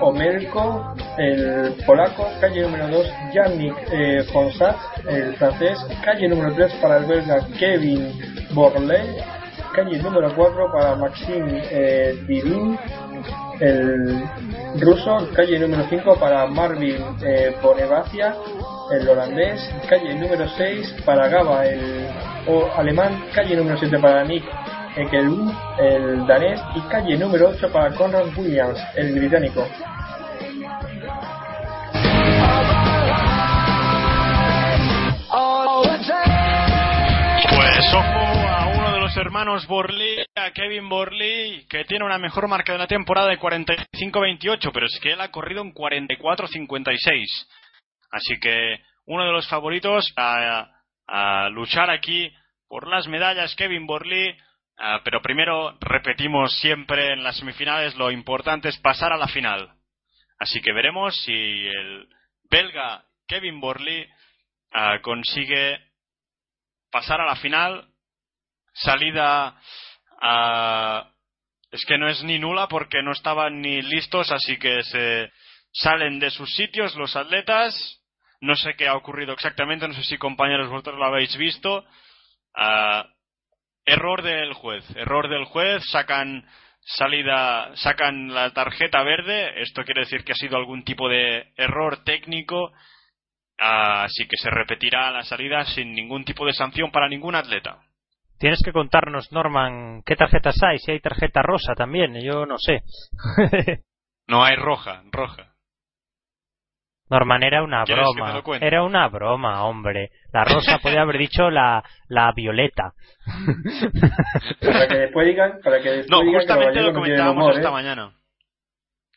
[0.03, 4.77] Omelko, el polaco, calle número 2 Yannick eh, Fonsat,
[5.09, 8.13] el francés, calle número 3 para el belga Kevin
[8.53, 9.17] Borley,
[9.75, 12.79] calle número 4 para Maxime eh, Divin,
[13.61, 14.25] el
[14.79, 18.37] ruso, calle número 5 para Marvin eh, Bonevacia,
[18.93, 22.07] el holandés, calle número 6 para Gaba, el
[22.77, 24.45] alemán, calle número 7 para Nick
[24.97, 29.67] Ekelund, el danés, y calle número 8 para Conrad Williams, el británico.
[37.49, 42.49] Pues ojo a uno de los hermanos Borley, a Kevin Borley, que tiene una mejor
[42.49, 47.25] marca de la temporada de 45-28, pero es que él ha corrido en 44-56.
[48.11, 52.33] Así que uno de los favoritos a luchar aquí
[52.71, 54.33] por las medallas, Kevin Borley.
[54.79, 59.75] Ah, pero primero repetimos siempre en las semifinales lo importante es pasar a la final.
[60.39, 62.09] Así que veremos si el
[62.49, 64.09] belga Kevin Borley
[64.73, 65.81] ah, consigue
[66.93, 67.89] pasar a la final.
[68.73, 69.61] Salida
[70.23, 71.11] ah,
[71.73, 75.33] es que no es ni nula porque no estaban ni listos, así que se
[75.73, 78.01] salen de sus sitios los atletas.
[78.41, 81.85] No sé qué ha ocurrido exactamente, no sé si compañeros vosotros lo habéis visto.
[83.85, 86.45] Error del juez, error del juez, sacan
[86.81, 92.03] salida, sacan la tarjeta verde, esto quiere decir que ha sido algún tipo de error
[92.05, 92.73] técnico,
[93.59, 97.79] así que se repetirá la salida sin ningún tipo de sanción para ningún atleta.
[98.39, 102.83] Tienes que contarnos, Norman, qué tarjetas hay, si hay tarjeta rosa también, yo no sé.
[104.29, 105.50] no hay roja, roja.
[107.11, 108.59] Norman era una ¿Quieres que broma.
[108.61, 110.11] Era una broma, hombre.
[110.33, 112.93] La rosa podía haber dicho la, la violeta.
[114.61, 117.73] Para que después digan, para que después No, digan justamente lo comentábamos humor, esta ¿eh?
[117.73, 118.13] mañana.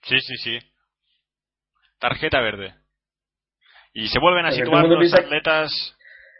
[0.01, 0.59] Sí, sí, sí.
[1.99, 2.73] Tarjeta verde.
[3.93, 5.97] Y se vuelven a Porque situar los atletas.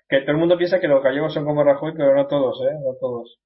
[0.10, 2.74] Que todo el mundo piensa que los gallegos son como Rajoy, pero no todos, ¿eh?
[2.84, 3.40] No todos.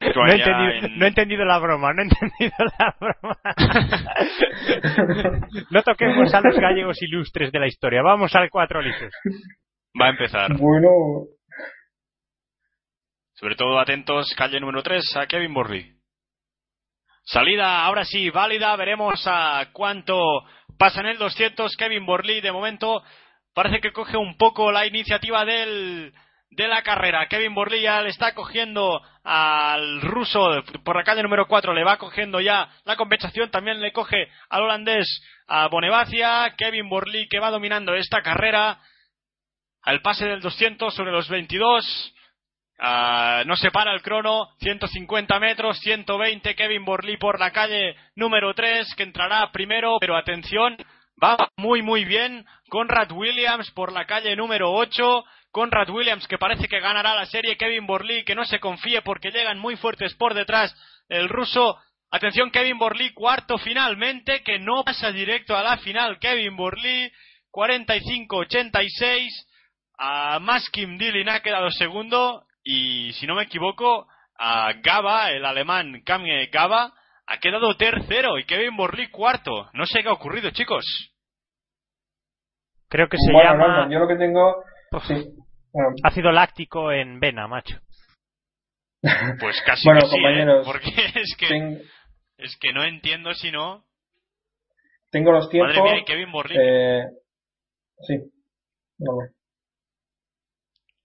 [0.00, 3.36] No he, allá entendido, en- no he entendido la broma, no he entendido la broma.
[5.70, 8.02] no toquemos a los gallegos ilustres de la historia.
[8.02, 9.12] Vamos al cuatro lisos.
[10.00, 10.56] Va a empezar.
[10.56, 10.88] Bueno,
[13.34, 15.94] Sobre todo atentos, calle número 3 a Kevin Borley.
[17.24, 18.74] Salida, ahora sí, válida.
[18.76, 20.18] Veremos a cuánto
[20.78, 21.76] pasa en el 200.
[21.76, 23.02] Kevin Borley, de momento,
[23.54, 26.12] parece que coge un poco la iniciativa del,
[26.50, 27.26] de la carrera.
[27.28, 31.72] Kevin Borley ya le está cogiendo al ruso por la calle número 4.
[31.74, 33.50] Le va cogiendo ya la compensación.
[33.50, 36.54] También le coge al holandés a Bonevacia.
[36.56, 38.78] Kevin Borley que va dominando esta carrera.
[39.82, 42.14] Al pase del 200 sobre los 22.
[42.80, 48.54] Ah, no se para el crono, 150 metros, 120, Kevin Borley por la calle número
[48.54, 50.76] 3, que entrará primero, pero atención,
[51.22, 55.24] va muy muy bien, Conrad Williams por la calle número 8,
[55.58, 59.32] Conrad Williams que parece que ganará la serie, Kevin Borley que no se confíe porque
[59.32, 60.72] llegan muy fuertes por detrás,
[61.08, 61.76] el ruso,
[62.12, 67.10] atención Kevin Borley, cuarto finalmente, que no pasa directo a la final, Kevin Borley,
[67.50, 69.30] 45-86,
[69.98, 74.06] a Maskim Dillin ha quedado segundo y si no me equivoco
[74.38, 76.92] a Gaba, el alemán Kame Gaba,
[77.26, 79.68] ha quedado tercero y Kevin Borley cuarto.
[79.72, 80.84] No sé qué ha ocurrido, chicos.
[82.88, 84.62] Creo que se bueno, llama yo lo que tengo.
[85.08, 85.47] Sí.
[85.72, 87.78] Bueno, ácido láctico en vena, macho.
[89.40, 90.20] Pues casi Bueno, que sí, ¿eh?
[90.22, 90.90] compañeros, porque
[91.20, 91.82] es que ten-
[92.38, 93.84] es que no entiendo si no.
[95.10, 95.74] tengo los tiempos.
[95.76, 97.04] Madre mía, y Kevin Borley, eh,
[98.06, 98.14] sí.
[98.98, 99.24] Vamos.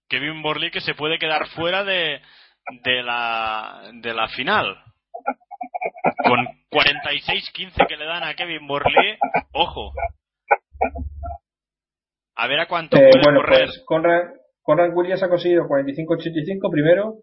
[0.10, 2.22] Kevin Borley que se puede quedar fuera de
[2.84, 4.78] de la de la final.
[6.26, 6.40] Con
[6.72, 9.18] 46-15 que le dan a Kevin Borley,
[9.54, 9.92] ojo.
[12.36, 13.66] A ver a cuánto Eh, puede bueno, correr.
[13.68, 14.24] pues Conrad,
[14.64, 17.18] Conrad Williams ha conseguido 45-85 primero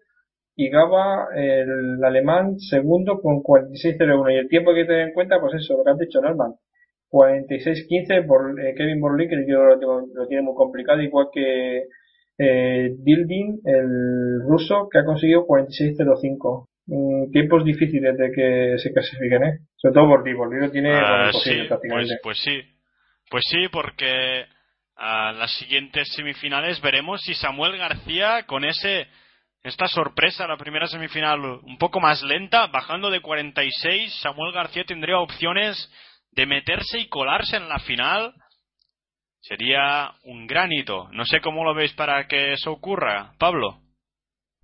[0.55, 4.33] y Gaba, el alemán, segundo con 46-01.
[4.33, 6.53] Y el tiempo que tener en cuenta, pues eso, lo que has dicho, Norman.
[7.11, 11.83] 46-15 por eh, Kevin Borley, que yo lo, tengo- lo tiene muy complicado, igual que
[12.37, 16.67] eh, Dildin, el ruso, que ha conseguido 46-05.
[16.87, 19.57] Mm, tiempos difíciles de que se clasifiquen, ¿eh?
[19.75, 20.07] Sobre todo.
[20.07, 22.61] Borley lo tiene Ah, bueno, sí, imposible pues, pues sí.
[23.29, 24.43] Pues sí, porque
[25.01, 29.07] a las siguientes semifinales veremos si Samuel García con ese
[29.63, 35.19] esta sorpresa, la primera semifinal un poco más lenta, bajando de 46, Samuel García tendría
[35.19, 35.91] opciones
[36.31, 38.33] de meterse y colarse en la final.
[39.39, 41.09] Sería un gran hito.
[41.11, 43.80] No sé cómo lo veis para que eso ocurra, Pablo.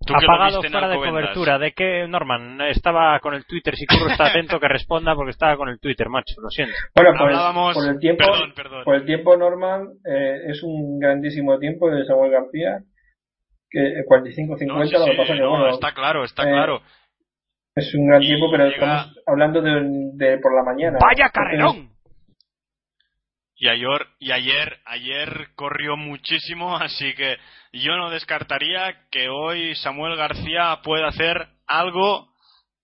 [0.07, 1.59] ¿Tú Apagado fuera de cobertura.
[1.59, 2.61] ¿De qué, Norman?
[2.61, 3.75] Estaba con el Twitter.
[3.75, 6.41] Si Curro está atento, que responda porque estaba con el Twitter, macho.
[6.41, 6.73] Lo siento.
[6.95, 8.23] Bueno, pues, por el tiempo,
[8.85, 12.79] Por el tiempo, Norman, eh, es un grandísimo tiempo de Samuel García.
[13.69, 15.69] Que 45-50, lo que pasa que bueno.
[15.69, 16.81] Está claro, está eh, claro.
[17.75, 20.97] Es un gran tiempo, pero estamos hablando de, por la mañana.
[21.01, 21.96] ¡Vaya carrerón!
[23.59, 27.37] Y ayer, y ayer, ayer corrió muchísimo, así que
[27.73, 32.29] yo no descartaría que hoy Samuel García pueda hacer algo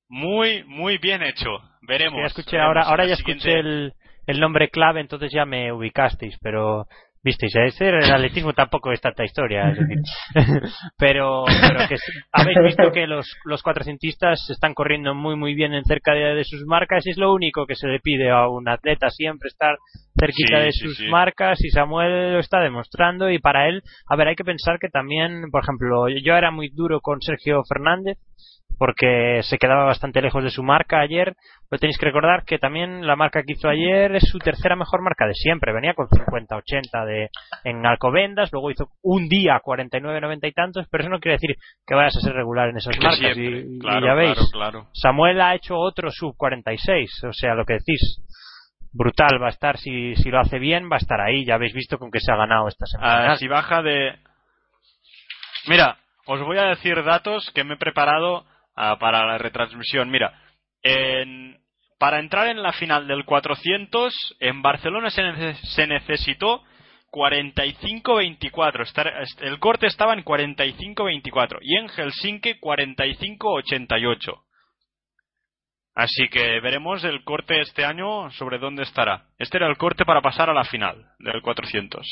[0.10, 1.50] muy, muy bien hecho.
[1.82, 2.20] Veremos.
[2.22, 3.94] ya escuché, ahora, ahora ya escuché el,
[4.26, 6.88] el nombre clave, entonces ya me ubicasteis, pero
[7.24, 9.74] visteis, ese el atletismo tampoco es tanta historia,
[10.98, 11.96] pero, pero que
[12.32, 16.66] habéis visto que los, los cuatrocentistas están corriendo muy muy bien en cerca de, sus
[16.66, 19.78] marcas y es lo único que se le pide a un atleta siempre estar
[20.20, 24.36] cerquita de sus marcas y Samuel lo está demostrando y para él, a ver, hay
[24.36, 28.18] que pensar que también, por ejemplo, yo era muy duro con Sergio Fernández
[28.78, 31.36] porque se quedaba bastante lejos de su marca ayer.
[31.70, 35.02] Pero tenéis que recordar que también la marca que hizo ayer es su tercera mejor
[35.02, 35.74] marca de siempre.
[35.74, 37.30] Venía con 50-80 de,
[37.64, 41.56] en Alcobendas, luego hizo un día 49-90 y tantos, pero eso no quiere decir
[41.86, 43.38] que vayas a ser regular en esas marcas.
[43.38, 44.38] y, ya veis,
[44.94, 48.20] Samuel ha hecho otro sub 46, o sea, lo que decís.
[48.96, 51.46] Brutal va a estar, si, si lo hace bien, va a estar ahí.
[51.46, 53.34] Ya habéis visto con qué se ha ganado esta semana.
[53.34, 54.20] Ah, si baja de.
[55.68, 55.98] Mira,
[56.28, 58.46] os voy a decir datos que me he preparado
[58.76, 60.10] Ah, para la retransmisión.
[60.10, 60.34] Mira,
[62.00, 66.64] para entrar en la final del 400, en Barcelona se, se necesitó
[67.12, 69.40] 45-24.
[69.42, 74.42] El corte estaba en 45-24 y en Helsinki 45-88.
[75.96, 79.28] Así que veremos el corte este año sobre dónde estará.
[79.38, 82.04] Este era el corte para pasar a la final del 400.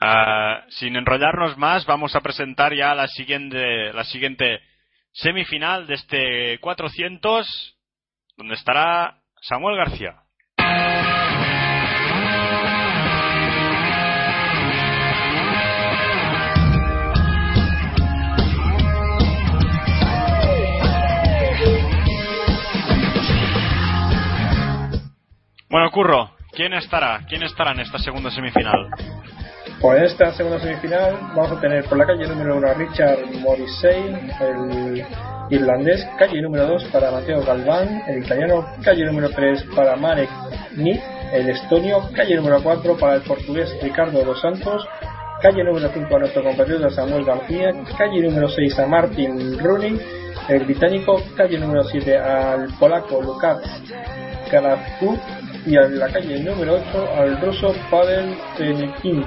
[0.00, 4.60] Ah, sin enrollarnos más, vamos a presentar ya la siguiente, la siguiente
[5.18, 7.76] semifinal de este 400,
[8.36, 10.22] donde estará Samuel García.
[25.70, 27.26] Bueno, Curro, ¿quién estará?
[27.28, 28.88] ¿Quién estará en esta segunda semifinal?
[29.80, 33.18] Pues en esta segunda semifinal vamos a tener por la calle número 1 a Richard
[33.40, 35.04] Morrissey, el
[35.50, 40.28] irlandés, calle número 2 para Mateo Galván, el italiano, calle número 3 para Marek
[40.76, 41.00] Nit,
[41.32, 44.84] el estonio, calle número 4 para el portugués Ricardo dos Santos,
[45.40, 49.96] calle número 5 a nuestro compatriota Samuel García, calle número 6 a Martin Rooney,
[50.48, 53.68] el británico, calle número 7 al polaco Lukács
[54.50, 55.16] Karazku
[55.66, 59.24] y en la calle número 8 al ruso Pavel Tenikin.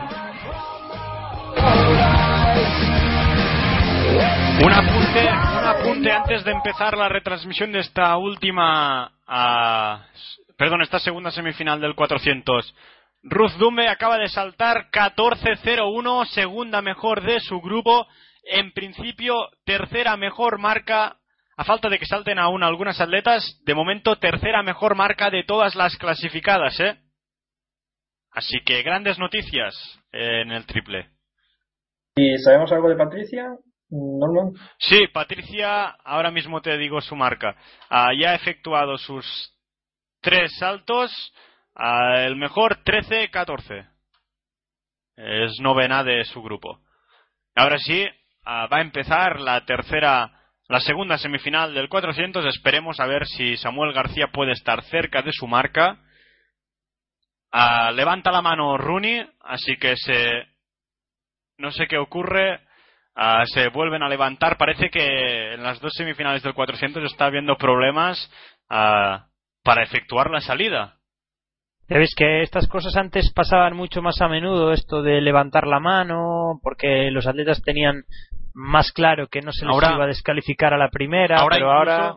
[4.64, 11.00] Un apunte, un apunte antes de empezar la retransmisión de esta última, uh, perdón, esta
[11.00, 12.76] segunda semifinal del 400.
[13.24, 18.08] Ruth Dumbe acaba de saltar 14-0-1, segunda mejor de su grupo.
[18.44, 19.36] En principio,
[19.66, 21.18] tercera mejor marca,
[21.58, 25.76] a falta de que salten aún algunas atletas, de momento tercera mejor marca de todas
[25.76, 26.98] las clasificadas, ¿eh?
[28.32, 29.76] Así que grandes noticias
[30.12, 31.10] en el triple.
[32.16, 33.58] ¿Y sabemos algo de Patricia?
[34.80, 37.56] Sí, Patricia, ahora mismo te digo su marca.
[37.90, 39.26] Ah, ya ha efectuado sus
[40.22, 41.12] tres saltos.
[41.76, 43.90] Ah, el mejor 13-14.
[45.18, 46.80] Es novena de su grupo.
[47.54, 48.06] Ahora sí,
[48.46, 50.32] ah, va a empezar la tercera,
[50.70, 52.46] la segunda semifinal del 400.
[52.46, 56.00] Esperemos a ver si Samuel García puede estar cerca de su marca.
[57.94, 60.48] levanta la mano Rooney, así que se
[61.58, 62.71] no sé qué ocurre.
[63.16, 64.58] Ah, se vuelven a levantar.
[64.58, 68.32] Parece que en las dos semifinales del 400 está habiendo problemas
[68.70, 69.28] ah,
[69.64, 70.98] para efectuar la salida.
[71.90, 75.82] Ya ves que estas cosas antes pasaban mucho más a menudo, esto de levantar la
[75.82, 78.04] mano, porque los atletas tenían
[78.54, 82.16] más claro que no se les iba a descalificar a la primera, pero ahora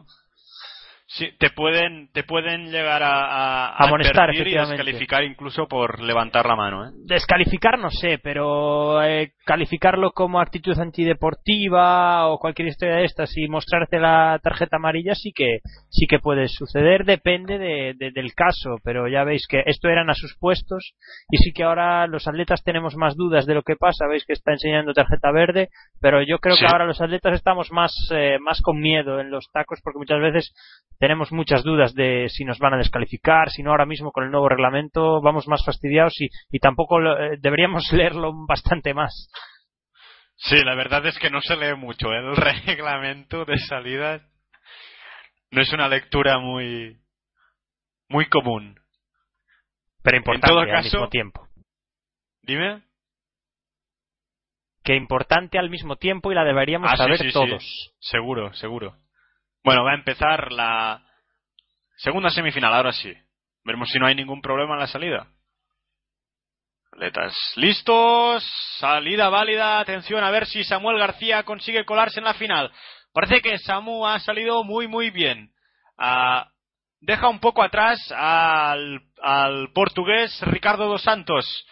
[1.07, 6.57] Sí, te pueden, te pueden llegar a, a, amonestar, y descalificar incluso por levantar la
[6.57, 6.87] mano.
[6.87, 6.93] ¿eh?
[7.05, 13.49] Descalificar no sé, pero eh, calificarlo como actitud antideportiva o cualquier historia de estas y
[13.49, 15.59] mostrarte la tarjeta amarilla sí que
[15.91, 20.15] sí que puede suceder, depende de, del caso, pero ya veis que esto eran a
[20.15, 20.95] sus puestos
[21.31, 24.33] y sí que ahora los atletas tenemos más dudas de lo que pasa, veis que
[24.33, 25.69] está enseñando tarjeta verde,
[26.01, 29.51] pero yo creo que ahora los atletas estamos más, eh, más con miedo en los
[29.53, 30.55] tacos porque muchas veces
[30.99, 34.31] tenemos muchas dudas de si nos van a descalificar, si no ahora mismo con el
[34.31, 39.29] nuevo reglamento vamos más fastidiados y, y tampoco eh, deberíamos leerlo bastante más.
[40.37, 42.19] Sí, la verdad es que no se lee mucho ¿eh?
[42.19, 42.37] el
[42.67, 44.21] reglamento de salida.
[45.51, 46.99] No es una lectura muy
[48.09, 48.79] muy común.
[50.03, 51.49] Pero importante al mismo tiempo.
[52.43, 52.83] Dime.
[54.83, 57.63] Que importante al mismo tiempo y la deberíamos ah, saber sí, sí, todos.
[57.63, 57.91] Sí.
[58.01, 58.99] Seguro, seguro.
[59.63, 61.03] Bueno, va a empezar la
[61.97, 63.15] segunda semifinal, ahora sí.
[63.65, 65.29] Veremos si no hay ningún problema en la salida.
[66.95, 68.45] Atletas listos,
[68.79, 72.71] salida válida, atención a ver si Samuel García consigue colarse en la final.
[73.13, 75.51] Parece que Samu ha salido muy muy bien.
[75.99, 76.49] Uh,
[77.01, 79.01] deja un poco atrás al,
[79.75, 81.67] portugués Ricardo dos Santos,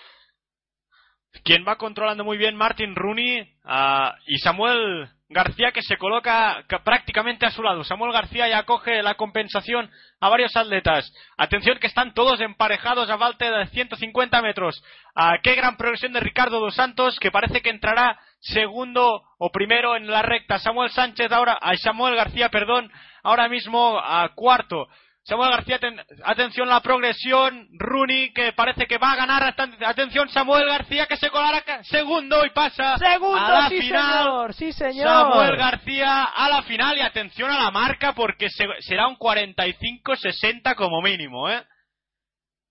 [1.44, 7.46] quien va controlando muy bien Martin Rooney uh, y Samuel García que se coloca prácticamente
[7.46, 7.84] a su lado.
[7.84, 9.90] Samuel García ya coge la compensación
[10.20, 11.12] a varios atletas.
[11.36, 14.82] Atención que están todos emparejados a falta de 150 metros.
[15.16, 19.96] Uh, qué gran progresión de Ricardo dos Santos que parece que entrará segundo o primero
[19.96, 20.59] en la recta.
[20.59, 22.90] Samuel Sánchez ahora, a Samuel García, perdón,
[23.22, 24.88] ahora mismo a cuarto.
[25.24, 27.69] Samuel García, ten, atención la progresión.
[27.78, 29.55] Rooney que parece que va a ganar.
[29.85, 34.24] Atención Samuel García que se colará segundo y pasa segundo, a la sí final.
[34.24, 35.07] Señor, sí señor.
[35.07, 40.74] Samuel García a la final y atención a la marca porque se, será un 45-60
[40.74, 41.62] como mínimo, ¿eh?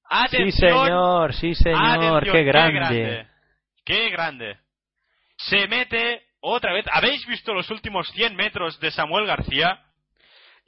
[0.10, 0.52] Atención.
[0.52, 2.74] Sí señor, sí señor, atención, qué grande.
[2.74, 3.28] Qué grande.
[3.86, 4.58] Qué grande.
[5.38, 6.86] Se mete otra vez.
[6.92, 9.80] ¿Habéis visto los últimos 100 metros de Samuel García?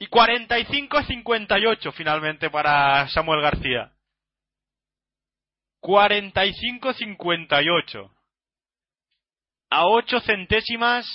[0.04, 3.90] Y 45-58 finalmente para Samuel García.
[5.80, 8.10] 45-58.
[9.70, 11.06] A 8 centésimas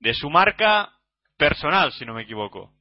[0.00, 0.92] de su marca
[1.36, 2.72] personal, si no me equivoco.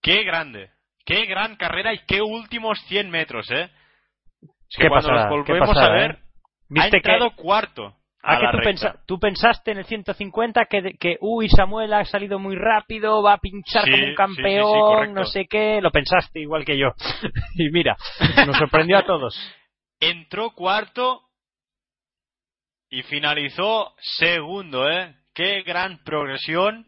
[0.00, 0.70] Qué grande.
[1.04, 3.68] Qué gran carrera y qué últimos 100 metros, ¿eh?
[4.42, 6.18] Es que ¿Qué cuando pasada, los volvemos pasada, a ver, eh?
[6.18, 6.20] ha
[6.68, 7.96] ¿Viste entrado que, cuarto.
[8.22, 11.92] ¿A a que la tú, pensa- tú pensaste en el 150 que, que, uy, Samuel
[11.94, 15.80] ha salido muy rápido, va a pinchar Sí, como un campeón, sí, no sé qué?
[15.80, 16.88] Lo pensaste igual que yo.
[17.56, 17.96] y mira,
[18.46, 19.34] nos sorprendió a todos.
[20.00, 21.22] entró cuarto
[22.90, 25.14] y finalizó segundo, ¿eh?
[25.34, 26.86] Qué gran progresión.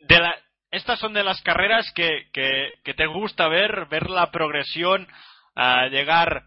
[0.00, 0.34] De la,
[0.70, 5.06] estas son de las carreras que, que, que te gusta ver, ver la progresión,
[5.54, 6.44] a llegar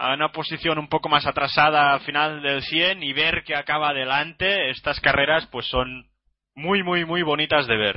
[0.00, 3.90] a una posición un poco más atrasada al final del 100 y ver que acaba
[3.90, 4.70] adelante.
[4.70, 6.06] Estas carreras pues son
[6.54, 7.96] muy, muy, muy bonitas de ver.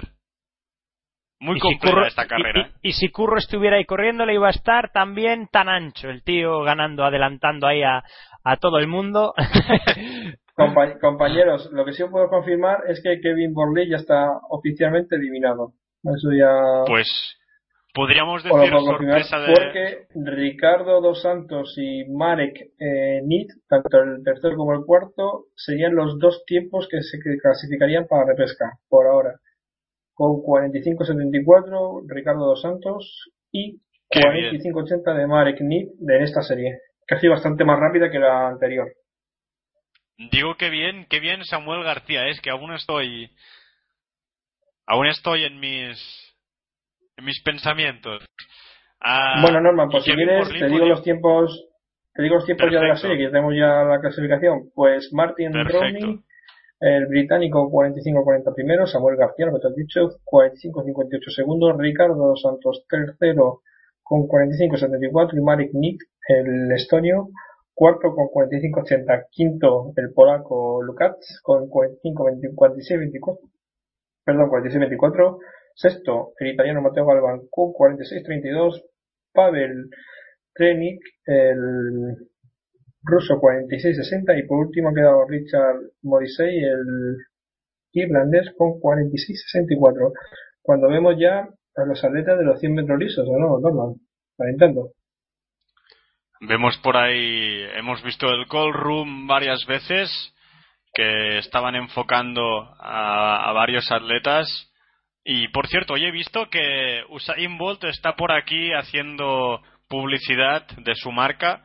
[1.39, 2.69] Muy completa Curro- esta carrera.
[2.81, 6.09] Y, y- y si Curro estuviera ahí corriendo, le iba a estar también tan ancho.
[6.09, 8.03] El tío ganando, adelantando ahí a,
[8.43, 9.33] a todo el mundo.
[10.55, 15.15] Compa- compañeros, lo que sí os puedo confirmar es que Kevin Borley ya está oficialmente
[15.15, 15.73] eliminado.
[16.03, 17.07] Eso ya Pues
[17.93, 19.53] podríamos decir sorpresa de...
[19.53, 25.95] porque Ricardo Dos Santos y Marek eh, Nit, tanto el tercero como el cuarto, serían
[25.95, 29.39] los dos tiempos que se clasificarían para repesca por ahora.
[30.13, 33.79] Con 45-74 Ricardo Dos Santos y
[34.09, 36.79] Qué 45-80 de Marek Nit de esta serie.
[37.07, 38.87] Casi bastante más rápida que la anterior.
[40.31, 43.31] Digo que bien, que bien Samuel García es que aún estoy
[44.85, 46.32] aún estoy en mis en
[47.21, 48.25] mis pensamientos.
[49.01, 51.67] Ah, Bueno, Norman, pues si quieres, te digo los tiempos,
[52.13, 53.07] te digo los tiempos ya de la Perfecto.
[53.09, 54.69] serie, que tenemos ya la clasificación.
[54.73, 55.79] Pues Martin Perfecto.
[55.79, 56.19] Rowney,
[56.79, 62.85] el británico 45-40 primero, Samuel García, lo que te has dicho, 45-58 segundos, Ricardo Santos
[62.89, 63.61] tercero
[64.01, 67.29] con 45-74 y Marek Nick, el estonio,
[67.73, 73.37] cuarto con 45-80, quinto el polaco Lukács con 45-46-24,
[74.25, 75.37] perdón, 46-24,
[75.75, 78.81] sexto el italiano Matteo Galván con 46-32,
[79.33, 79.89] Pavel
[80.53, 82.15] Trenik, el
[83.03, 87.17] ruso 46-60 y por último ha quedado Richard Morrissey, el
[87.91, 90.11] irlandés con 46-64.
[90.61, 93.95] Cuando vemos ya a los atletas de los 100 metros lisos, ¿o no, Norman?
[94.37, 94.91] Calentando.
[96.41, 100.09] Vemos por ahí, hemos visto el call room varias veces
[100.93, 102.41] que estaban enfocando
[102.79, 104.72] a varios atletas.
[105.23, 110.95] Y por cierto, hoy he visto que Usain Bolt está por aquí haciendo publicidad de
[110.95, 111.63] su marca.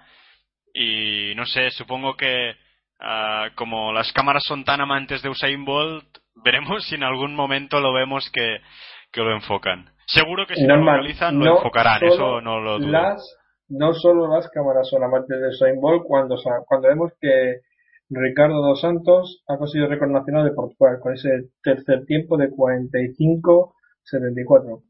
[0.72, 2.55] Y no sé, supongo que
[3.01, 6.06] ah, como las cámaras son tan amantes de Usain Bolt,
[6.44, 8.59] veremos si en algún momento lo vemos que,
[9.12, 9.90] que lo enfocan.
[10.06, 12.89] Seguro que si no lo Norman, realizan lo no enfocarán, eso no lo dudo.
[12.89, 13.20] Las,
[13.68, 16.36] no solo las cámaras son amantes de Usain Bolt cuando,
[16.66, 17.56] cuando vemos que
[18.10, 22.51] Ricardo dos Santos ha conseguido el récord nacional de Portugal con ese tercer tiempo de
[22.51, 24.82] 45-74.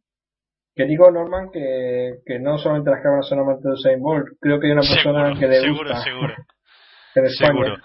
[0.74, 4.60] que digo, Norman, que, que no solamente las cámaras son amantes de Usain Bolt, creo
[4.60, 6.34] que hay una persona que le seguro, gusta seguro,
[7.16, 7.76] en seguro,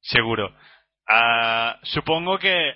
[0.00, 0.50] seguro.
[1.06, 2.72] Ah, supongo que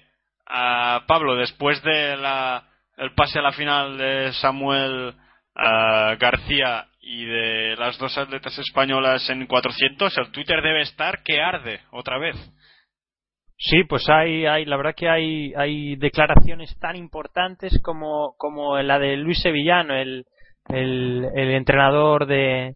[0.47, 2.69] ah, Pablo, después de la
[2.99, 5.15] el pase a la final de Samuel
[5.55, 11.41] ah, García y de las dos atletas españolas en 400, el Twitter debe estar que
[11.41, 12.35] arde otra vez.
[13.57, 18.99] Sí, pues hay, hay, la verdad que hay, hay declaraciones tan importantes como, como la
[18.99, 20.25] de Luis Sevillano, el,
[20.69, 22.75] el, el entrenador de,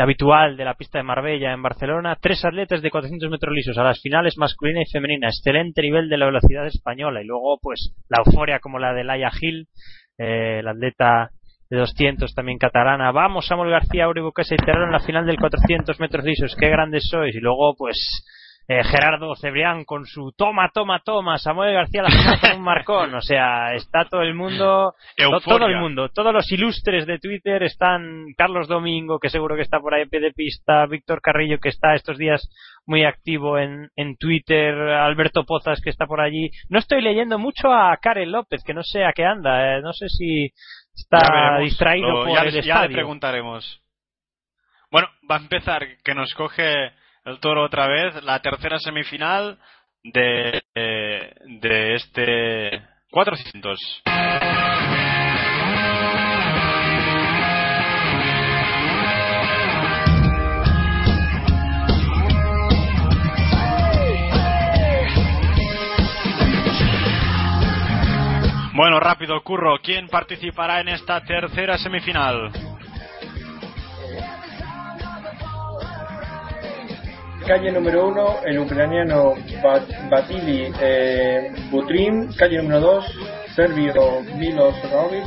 [0.00, 2.16] habitual de la pista de Marbella en Barcelona.
[2.18, 5.28] Tres atletas de 400 metros lisos a las finales masculina y femenina.
[5.28, 7.20] Excelente nivel de la velocidad española.
[7.20, 9.68] Y luego, pues, la euforia como la de Laia Gil,
[10.16, 11.30] eh, la atleta
[11.72, 13.10] de 200 también catalana.
[13.12, 16.54] Vamos, Samuel García, Auri que se enteraron en la final del 400 metros lisos.
[16.54, 17.34] Qué grandes sois.
[17.34, 17.96] Y luego, pues,
[18.68, 23.14] eh, Gerardo Cebrián con su toma, toma, toma, Samuel García la final con un marcón,
[23.14, 25.58] o sea, está todo el mundo, Euforia.
[25.58, 29.80] todo el mundo, todos los ilustres de Twitter están Carlos Domingo, que seguro que está
[29.80, 32.48] por ahí en pie de pista, Víctor Carrillo, que está estos días
[32.86, 36.50] muy activo en, en Twitter, Alberto Pozas, que está por allí.
[36.68, 39.92] No estoy leyendo mucho a Karen López, que no sé a qué anda, eh, no
[39.92, 40.50] sé si
[40.94, 42.92] está distraído Lo- por ya, el ya le estadio.
[42.96, 43.80] preguntaremos.
[44.90, 46.92] Bueno, va a empezar que nos coge
[47.24, 49.58] el toro otra vez la tercera semifinal
[50.04, 53.78] de, eh, de este 400.
[68.74, 69.78] Bueno, rápido, Curro.
[69.82, 72.50] ¿Quién participará en esta tercera semifinal?
[77.46, 82.32] Calle número uno, el ucraniano Bat- Batili eh, Butrin.
[82.38, 83.04] Calle número dos,
[83.54, 85.24] serbio Milos Rovic.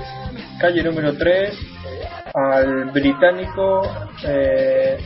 [0.59, 1.55] Calle número tres,
[2.33, 3.81] al británico.
[4.25, 4.97] eh,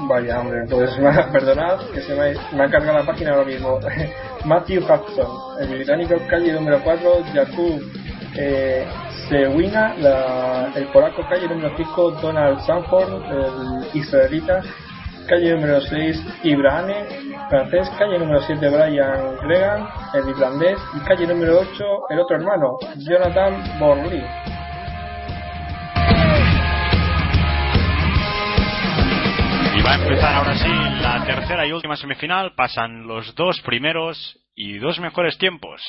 [0.00, 0.90] vaya, hombre, pues
[1.32, 3.78] perdonad que se me, ha- cargado la página ahora mismo.
[4.44, 6.14] Matthew Hudson, el británico.
[6.28, 7.80] Calle número cuatro, Jakub
[8.36, 8.86] eh,
[9.28, 9.94] Sewina.
[9.98, 11.22] La- el polaco.
[11.28, 14.60] Calle número cinco, Donald Sanford, el israelita.
[15.28, 17.06] Calle número 6, Ibrahane,
[17.48, 17.88] francés.
[17.96, 20.78] Calle número 7, Brian Gregan, el irlandés.
[20.94, 24.20] Y calle número 8, el otro hermano, Jonathan Borley.
[29.84, 30.68] Va a empezar ahora sí
[31.00, 32.54] la tercera y última semifinal.
[32.54, 35.82] Pasan los dos primeros y dos mejores tiempos.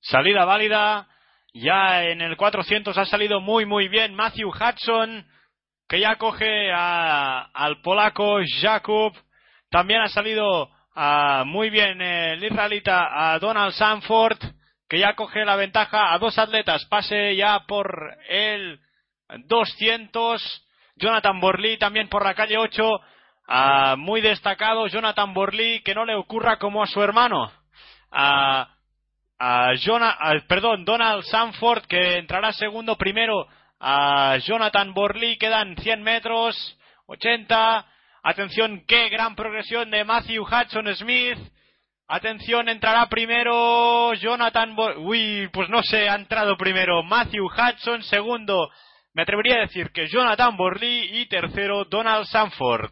[0.00, 1.08] Salida válida.
[1.52, 5.26] Ya en el 400 ha salido muy muy bien Matthew Hudson,
[5.88, 9.12] que ya coge a- al polaco Jakub.
[9.70, 14.38] También ha salido ah, muy bien el israelita a Donald Sanford,
[14.88, 16.84] que ya coge la ventaja a dos atletas.
[16.86, 18.78] Pase ya por el
[19.46, 20.66] 200.
[21.00, 23.00] Jonathan Borley también por la calle 8.
[23.52, 27.50] ah, muy destacado Jonathan Borley, que no le ocurra como a su hermano.
[29.84, 33.46] Jona- a- perdón, Donald Sanford, que entrará segundo primero
[33.80, 35.36] a Jonathan Borley.
[35.38, 36.54] Quedan 100 metros,
[37.06, 37.86] 80.
[38.22, 41.38] Atención, qué gran progresión de Matthew Hudson Smith.
[42.06, 48.68] Atención, entrará primero Jonathan Bor Uy, pues no sé, ha entrado primero Matthew Hudson, segundo,
[49.14, 52.90] me atrevería a decir que Jonathan Borley y tercero Donald Sanford.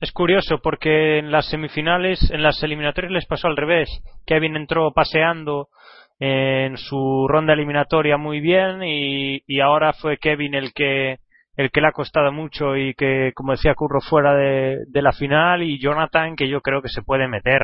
[0.00, 3.88] Es curioso porque en las semifinales, en las eliminatorias les pasó al revés.
[4.26, 5.68] Kevin entró paseando
[6.18, 11.18] en su ronda eliminatoria muy bien y, y ahora fue Kevin el que
[11.56, 15.12] el que le ha costado mucho y que, como decía Curro, fuera de, de la
[15.12, 17.62] final y Jonathan que yo creo que se puede meter.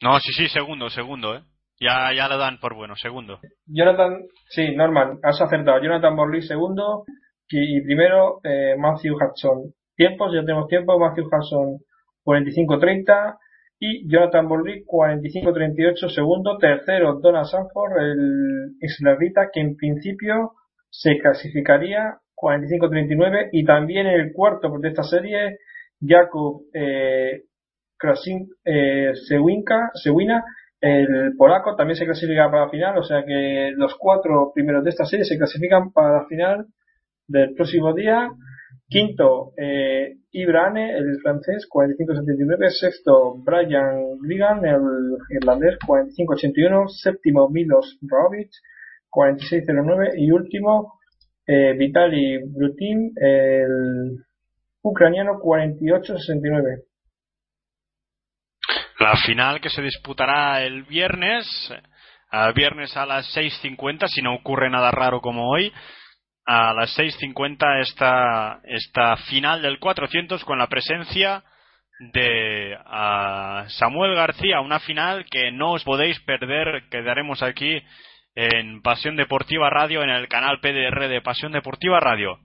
[0.00, 1.42] No, sí, sí, segundo, segundo, eh.
[1.80, 3.40] Ya, ya lo dan por bueno, segundo.
[3.66, 5.82] Jonathan, sí, Norman, has acertado.
[5.82, 7.04] Jonathan Borley segundo
[7.48, 9.72] y, primero eh, Matthew Hudson.
[9.96, 10.98] Tiempos, ya tenemos tiempo.
[10.98, 11.78] Matthew Hudson
[12.26, 13.38] 45-30
[13.78, 16.58] y Jonathan Borley 45-38 segundo.
[16.58, 20.52] Tercero Donald Sanford, el israelita, que en principio
[20.90, 25.56] se clasificaría 45-39 y también el cuarto de esta serie
[26.06, 27.44] Jakub eh,
[27.96, 30.44] Krasin, eh, Sewinka, Sewina
[30.80, 34.90] el polaco también se clasifica para la final, o sea que los cuatro primeros de
[34.90, 36.66] esta serie se clasifican para la final
[37.28, 38.30] del próximo día.
[38.88, 42.70] Quinto, eh, Ibrane, el francés, 45-79.
[42.70, 44.80] Sexto, Brian Grigan, el
[45.28, 46.88] irlandés, 45-81.
[46.88, 48.50] Séptimo, Milos Rovic,
[49.10, 50.12] 46-09.
[50.16, 50.94] Y último,
[51.46, 54.16] eh, Vitali Brutin, el
[54.82, 56.82] ucraniano, 48-69.
[59.00, 61.46] La final que se disputará el viernes,
[62.30, 65.72] a viernes a las 6.50, si no ocurre nada raro como hoy,
[66.44, 71.42] a las 6.50 esta, esta final del 400 con la presencia
[72.12, 72.76] de
[73.68, 77.82] Samuel García, una final que no os podéis perder, que daremos aquí
[78.34, 82.38] en Pasión Deportiva Radio, en el canal PDR de Pasión Deportiva Radio.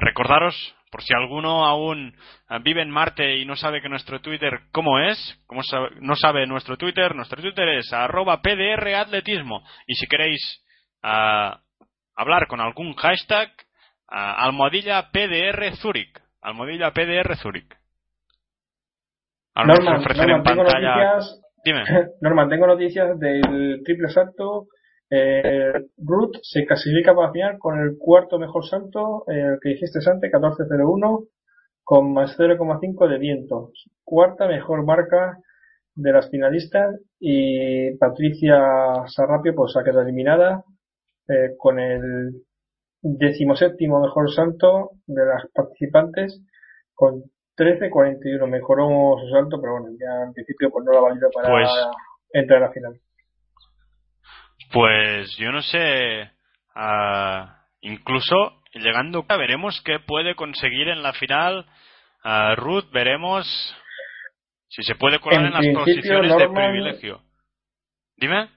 [0.00, 2.14] recordaros, por si alguno aún
[2.62, 5.62] vive en Marte y no sabe que nuestro Twitter cómo es, como
[6.00, 9.62] no sabe nuestro Twitter, nuestro Twitter es arroba PDR Atletismo.
[9.86, 10.64] Y si queréis
[11.02, 13.50] hablar con algún hashtag,
[14.06, 16.20] almohadilla PDR Zurich.
[16.40, 17.76] Almohadilla PDR Zurich.
[19.54, 20.02] Norman,
[20.44, 21.84] tengo noticias, Dime.
[22.20, 24.66] Norman, tengo noticias del triple salto.
[25.10, 30.30] Eh, Ruth se clasifica para final con el cuarto mejor salto, el que dijiste antes,
[30.30, 31.28] 14.01,
[31.82, 33.70] con más 0,5 de viento.
[34.04, 35.38] Cuarta mejor marca
[35.94, 38.58] de las finalistas y Patricia
[39.06, 40.62] Sarrapio pues ha quedado eliminada
[41.28, 42.42] eh, con el
[43.02, 46.40] decimoséptimo mejor salto de las participantes
[46.94, 47.22] con
[47.56, 51.68] 13.41 mejoró su salto, pero bueno, ya en principio pues no la valida para pues,
[52.32, 53.00] entrar a la final.
[54.72, 56.30] Pues yo no sé,
[56.74, 57.46] uh,
[57.80, 61.66] incluso llegando a veremos qué puede conseguir en la final
[62.24, 63.46] uh, Ruth, veremos
[64.68, 67.20] si se puede colar en, las posiciones de privilegio.
[68.16, 68.50] Dime.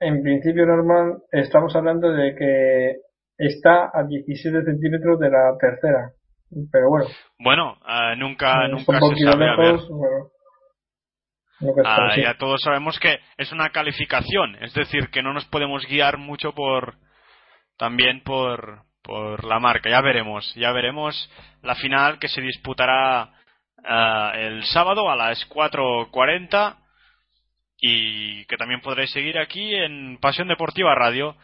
[0.00, 2.96] En principio, normal, estamos hablando de que
[3.38, 6.10] está a 17 centímetros de la tercera
[6.72, 7.06] pero bueno.
[7.38, 9.48] Bueno, uh, nunca, nunca se sabe.
[9.48, 9.80] a ver.
[11.84, 16.18] Ah, ya todos sabemos que es una calificación, es decir, que no nos podemos guiar
[16.18, 16.96] mucho por
[17.78, 19.88] también por, por la marca.
[19.88, 21.30] Ya veremos, ya veremos
[21.62, 23.30] la final que se disputará
[23.78, 26.76] uh, el sábado a las 4.40
[27.78, 31.36] y que también podréis seguir aquí en Pasión Deportiva Radio.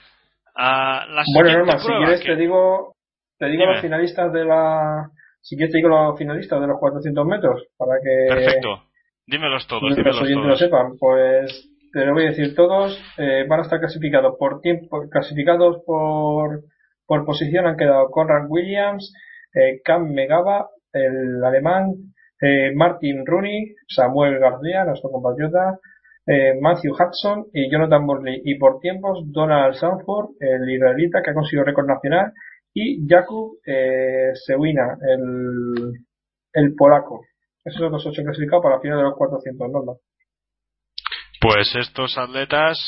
[0.55, 2.95] Uh, bueno, Norma, si quieres te digo
[3.43, 5.11] te digo los finalistas de la.
[5.41, 7.67] Si quieres, te digo los finalistas de los 400 metros.
[7.77, 8.33] Para que.
[8.33, 8.85] Perfecto.
[9.27, 9.95] Dímelos todos.
[9.97, 10.47] Dímelos todos.
[10.47, 10.99] lo sepan.
[10.99, 12.99] Pues te lo voy a decir todos.
[13.19, 15.09] Eh, van a estar clasificados por tiempo.
[15.11, 16.63] Clasificados por,
[17.07, 19.13] por posición han quedado Conrad Williams,
[19.55, 21.95] eh, Cam Megaba, el alemán,
[22.41, 25.79] eh, Martin Rooney, Samuel García, nuestro compatriota,
[26.27, 28.43] eh, Matthew Hudson y Jonathan Borley.
[28.45, 32.33] Y por tiempos, Donald Sanford, el israelita que ha conseguido récord nacional
[32.75, 35.93] y Jakub eh, Sewina, el,
[36.53, 37.23] el polaco.
[37.65, 39.97] Esos son los ocho clasificados para la final de los 400 ¿no?
[41.41, 42.79] Pues estos atletas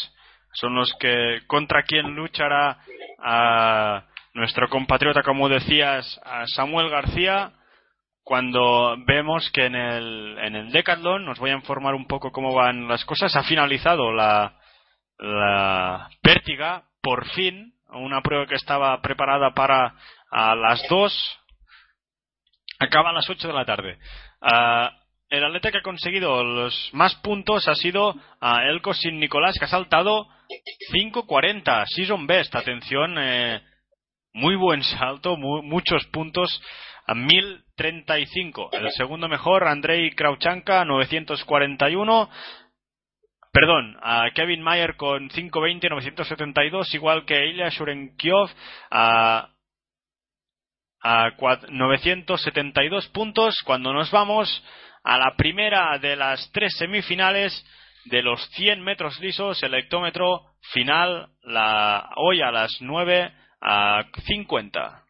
[0.53, 2.79] son los que contra quien luchará
[3.19, 7.53] a nuestro compatriota, como decías, a Samuel García,
[8.23, 12.55] cuando vemos que en el, en el Decathlon, nos voy a informar un poco cómo
[12.55, 14.59] van las cosas, ha finalizado la,
[15.19, 19.95] la pértiga, por fin, una prueba que estaba preparada para
[20.31, 21.41] a las 2,
[22.81, 23.99] acaba a las 8 de la tarde.
[24.47, 24.91] Ah,
[25.31, 29.65] el atleta que ha conseguido los más puntos ha sido uh, Elko Sin Nicolás, que
[29.65, 30.29] ha saltado
[30.93, 33.63] 5.40, season best, atención, eh,
[34.35, 36.63] muy buen salto, muchos puntos,
[37.07, 38.71] a 1035.
[38.73, 42.29] El segundo mejor, Andrei Krauchanka, 941.
[43.51, 48.51] Perdón, a Kevin Mayer con 520, 972, igual que Ilya Shurenkiov
[48.91, 49.54] a,
[51.05, 51.33] a
[51.69, 53.63] 972 puntos.
[53.65, 54.65] Cuando nos vamos
[55.05, 57.65] a la primera de las tres semifinales
[58.07, 60.41] de los 100 metros lisos, el hectómetro
[60.73, 65.04] final la, hoy a las 9 a 50.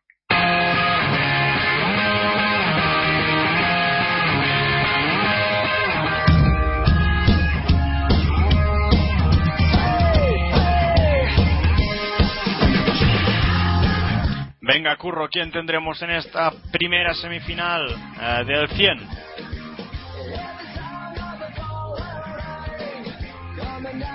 [14.67, 17.87] Venga, Curro, ¿quién tendremos en esta primera semifinal
[18.19, 18.99] eh, del 100?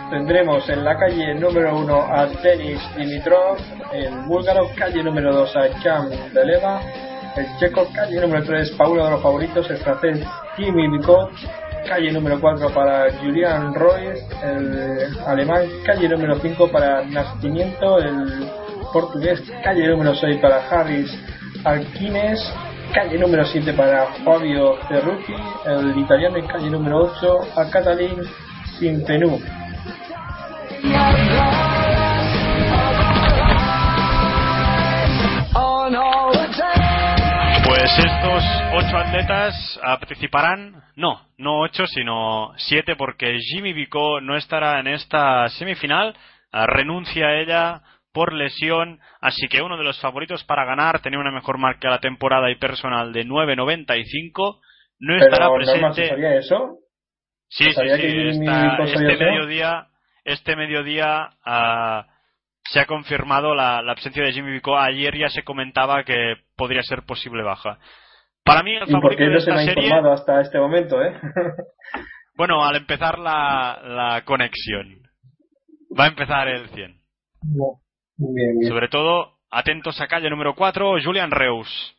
[0.10, 3.58] Tendremos en la calle número 1 a Denis Dimitrov,
[3.94, 6.82] el búlgaro calle número 2 a Jan Deleva,
[7.38, 10.26] el checo calle número 3 para uno de los favoritos, el francés
[10.58, 11.30] Kimi Bicot,
[11.88, 18.50] calle número 4 para Julian Royce, el alemán calle número 5 para Nacimiento, el
[18.91, 21.11] portugués, calle número 6 para Harris
[21.64, 22.40] Alquines,
[22.94, 25.36] calle número 7 para Fabio Cerruti,
[25.66, 28.18] el italiano en calle número 8 a Catalin
[28.80, 29.40] Sintenú.
[37.66, 38.44] Pues estos
[38.74, 45.48] ocho atletas participarán, no, no ocho, sino siete, porque Jimmy Vico no estará en esta
[45.49, 46.16] semifinal,
[46.52, 51.31] renuncia a ella por lesión, así que uno de los favoritos para ganar, tenía una
[51.31, 54.60] mejor marca la temporada y personal de 9.95,
[54.99, 56.10] no estará presente.
[56.10, 56.80] ¿Sabía eso?
[57.48, 59.88] Sí, sí, sí, este mediodía,
[60.23, 62.03] este mediodía uh,
[62.64, 64.77] se ha confirmado la, la, absencia de Jimmy Vico.
[64.77, 67.80] Ayer ya se comentaba que podría ser posible baja.
[68.44, 69.91] Para mí el favorito de esta se serie...
[69.94, 71.14] hasta este momento, ¿eh?
[72.36, 75.02] bueno, al empezar la, la conexión.
[75.98, 76.99] Va a empezar el 100.
[78.20, 78.72] Bien, bien.
[78.72, 81.96] Sobre todo, atentos a calle número 4, Julian Reus.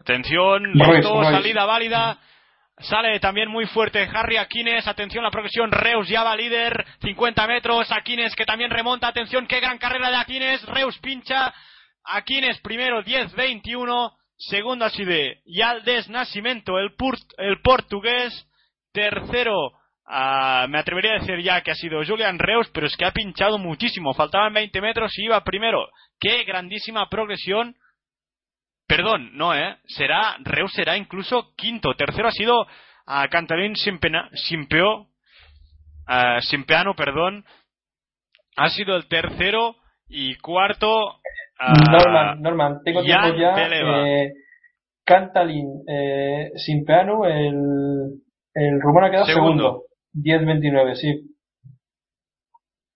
[0.00, 2.18] Atención, listo, salida válida.
[2.78, 4.86] Sale también muy fuerte Harry Aquines.
[4.88, 5.70] Atención la progresión.
[5.70, 6.84] Reus ya va líder.
[7.02, 7.92] 50 metros.
[7.92, 9.06] Aquines que también remonta.
[9.06, 10.64] Atención, qué gran carrera de Aquines.
[10.66, 11.54] Reus pincha.
[12.04, 14.12] Aquines primero 10-21.
[14.36, 16.92] Segundo así de Yaldes Nascimento, el,
[17.38, 18.48] el portugués.
[18.92, 19.72] Tercero,
[20.06, 23.12] uh, me atrevería a decir ya que ha sido Julian Reus, pero es que ha
[23.12, 24.14] pinchado muchísimo.
[24.14, 25.88] Faltaban 20 metros y iba primero.
[26.20, 27.76] Qué grandísima progresión
[28.92, 29.76] Perdón, no, ¿eh?
[29.86, 31.94] Será, Reus será incluso quinto.
[31.94, 32.66] Tercero ha sido
[33.06, 35.06] a Cantarín Simpeo,
[36.40, 37.42] Simpeano, perdón.
[38.56, 39.76] Ha sido el tercero
[40.08, 41.20] y cuarto.
[41.90, 43.54] Norman, Norman, tengo tiempo ya.
[43.56, 44.32] Eh,
[45.06, 48.20] Cantalin eh, Simpeano, el,
[48.54, 49.82] el rumano ha quedado segundo.
[50.14, 51.28] 10-29, sí.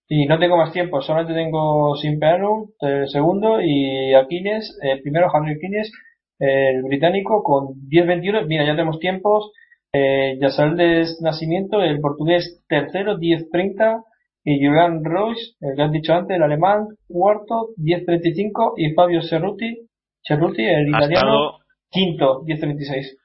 [0.09, 5.53] Y no tengo más tiempo, solamente tengo Simpeanu, el segundo, y Aquiles, el primero Henry
[5.53, 5.91] Aquiles,
[6.39, 8.45] el británico, con 10-21.
[8.47, 9.51] Mira, ya tenemos tiempos.
[9.93, 14.03] Eh, de Nacimiento, el portugués tercero, 10-30.
[14.43, 18.73] Y Julian Royce, el que has dicho antes, el alemán, cuarto, 10-35.
[18.77, 19.87] Y Fabio Cerruti,
[20.25, 21.57] Cerruti el italiano,
[21.91, 23.17] quinto, 10-36.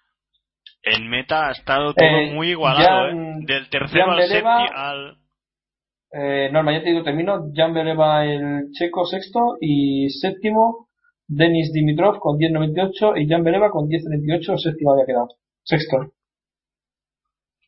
[0.84, 3.14] En meta ha estado todo eh, muy igualado, ¿eh?
[3.46, 5.16] Del tercero al séptimo al
[6.12, 7.50] eh, Norma, ya te digo, termino.
[7.54, 10.88] Jan Beleva el checo sexto y séptimo.
[11.26, 15.28] Denis Dimitrov con 10.98 y Jan Beleva con 10.38, séptimo había quedado.
[15.62, 16.12] Sexto.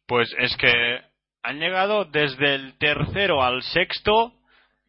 [0.07, 1.01] Pues es que
[1.43, 4.35] han llegado desde el tercero al sexto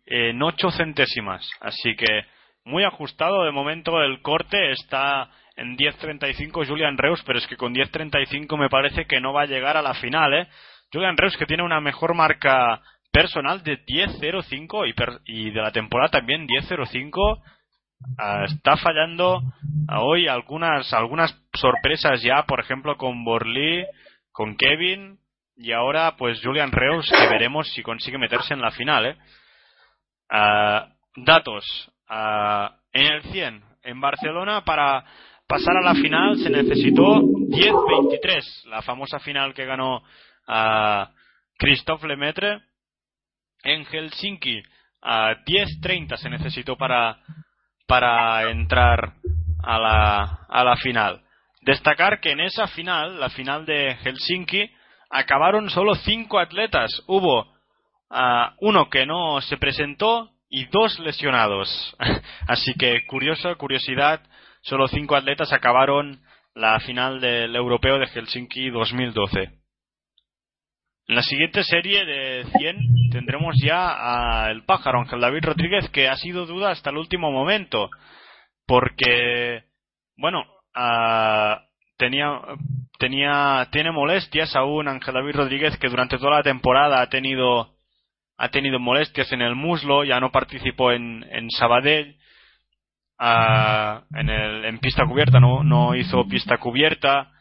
[0.06, 1.50] en 8 centésimas.
[1.62, 2.24] Así que
[2.66, 3.44] muy ajustado.
[3.46, 8.70] De momento el corte está en 10.35 Julian Reus, pero es que con 10.35 me
[8.70, 10.34] parece que no va a llegar a la final.
[10.34, 10.48] ¿eh?
[10.92, 14.88] Julian Reus que tiene una mejor marca personal de 10.05
[15.26, 17.42] y, y de la temporada también 10.05
[18.18, 19.42] ah, está fallando
[19.98, 23.86] hoy algunas algunas sorpresas ya por ejemplo con Borlí
[24.34, 25.18] con Kevin
[25.56, 29.18] y ahora pues Julian Reus que veremos si consigue meterse en la final ¿eh?
[30.30, 31.64] Ah, datos
[32.10, 35.06] ah, en el 100 en Barcelona para
[35.48, 40.04] pasar a la final se necesitó 10-23 la famosa final que ganó
[40.48, 41.12] a
[41.58, 42.62] Christophe Lemaitre
[43.64, 44.62] en Helsinki
[45.02, 47.18] a 10.30 se necesitó para,
[47.88, 49.14] para entrar
[49.64, 51.22] a la, a la final.
[51.62, 54.70] Destacar que en esa final, la final de Helsinki,
[55.10, 56.92] acabaron solo cinco atletas.
[57.08, 61.96] Hubo uh, uno que no se presentó y dos lesionados.
[62.48, 64.22] Así que curioso, curiosidad,
[64.66, 66.22] solo cinco atletas acabaron
[66.56, 69.44] la final del europeo de Helsinki 2012.
[71.08, 72.78] En la siguiente serie de 100
[73.12, 77.90] tendremos ya al pájaro Ángel David Rodríguez que ha sido duda hasta el último momento
[78.66, 79.66] porque
[80.18, 80.44] bueno
[81.98, 82.42] tenía
[82.98, 87.76] tenía tiene molestias aún Ángel David Rodríguez que durante toda la temporada ha tenido
[88.38, 92.18] ha tenido molestias en el muslo ya no participó en, en Sabadell
[93.20, 97.32] en el en pista cubierta no no hizo pista cubierta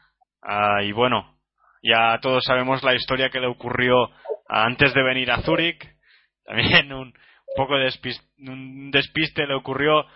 [0.83, 1.35] y bueno
[1.83, 4.11] ya todos sabemos la historia que le ocurrió
[4.49, 5.87] antes de venir a Zúrich.
[6.45, 7.13] También un
[7.57, 10.07] poco de despiste, un despiste le ocurrió,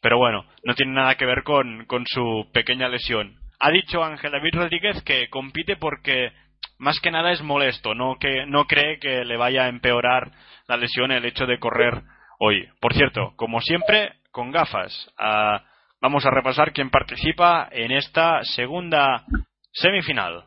[0.00, 3.36] pero bueno, no tiene nada que ver con, con su pequeña lesión.
[3.60, 6.32] Ha dicho Ángel David Rodríguez que compite porque
[6.78, 10.30] más que nada es molesto, no que no cree que le vaya a empeorar
[10.68, 12.02] la lesión el hecho de correr
[12.38, 12.68] hoy.
[12.80, 15.10] Por cierto, como siempre, con gafas.
[15.18, 15.62] Ah,
[16.00, 19.24] vamos a repasar quién participa en esta segunda
[19.72, 20.44] semifinal.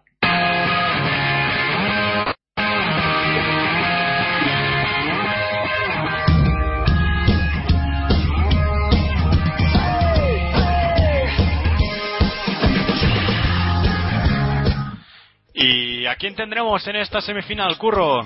[15.53, 18.21] ¿Y a quién tendremos en esta semifinal, Curro?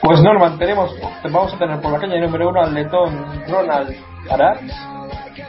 [0.00, 4.72] Pues Norman, tenemos, vamos a tener por la calle número uno al letón Ronald Arats,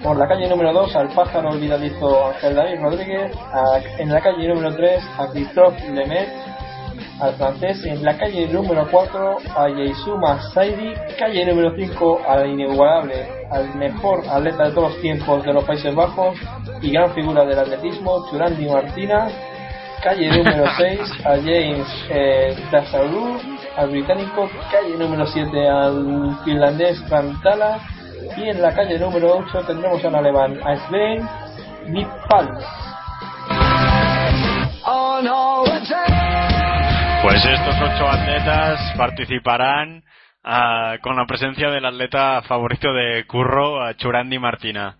[0.03, 3.31] Por la calle número 2 al pájaro olvidadizo Ángel David Rodríguez.
[3.53, 6.29] A- en la calle número 3 a Christophe Lemet,
[7.19, 7.83] al francés.
[7.85, 10.93] En la calle número 4 a Yeisuma Saidi.
[11.17, 15.93] Calle número 5 al inigualable, al mejor atleta de todos los tiempos de los Países
[15.95, 16.37] Bajos
[16.81, 19.27] y gran figura del atletismo, Churandi Martina.
[20.03, 22.55] Calle número 6 a James eh,
[23.77, 24.49] al británico.
[24.71, 27.79] Calle número 7 al finlandés Rantala.
[28.37, 31.27] Y en la calle número 8 tendremos al alemán a Sven.
[37.23, 40.03] Pues estos ocho atletas participarán
[40.43, 44.97] ah, con la presencia del atleta favorito de Curro, Churandi Martina.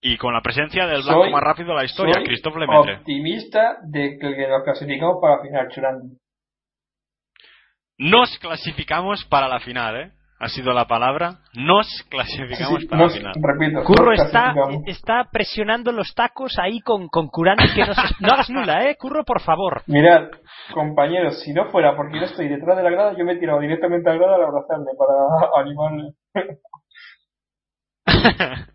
[0.00, 2.96] Y con la presencia del blanco Soy- más rápido de la historia, Christophe Lemaitre.
[2.98, 6.16] optimista de que nos clasificamos para la final, Churandi.
[7.98, 10.12] Nos clasificamos para la final, ¿eh?
[10.40, 11.38] Ha sido la palabra.
[11.54, 13.34] Nos clasificamos Sí, para nos- la final.
[13.42, 14.54] repito, Curro está,
[14.86, 17.84] está presionando los tacos ahí con, con Curandi que
[18.20, 19.82] no, hagas nula, eh, Curro, por favor.
[19.88, 20.28] Mirad,
[20.72, 23.58] compañeros, si no fuera porque yo estoy detrás de la grada, yo me he tirado
[23.58, 25.12] directamente a la grada al abrazarme para
[25.60, 26.12] animarle.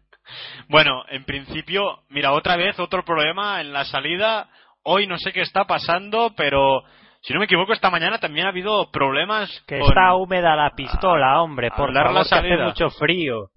[0.69, 4.49] bueno, en principio, mira, otra vez otro problema en la salida.
[4.83, 6.81] Hoy no sé qué está pasando, pero
[7.23, 10.71] si no me equivoco, esta mañana también ha habido problemas Que con- está húmeda la
[10.75, 13.49] pistola, hombre, por favor, la que hace mucho frío.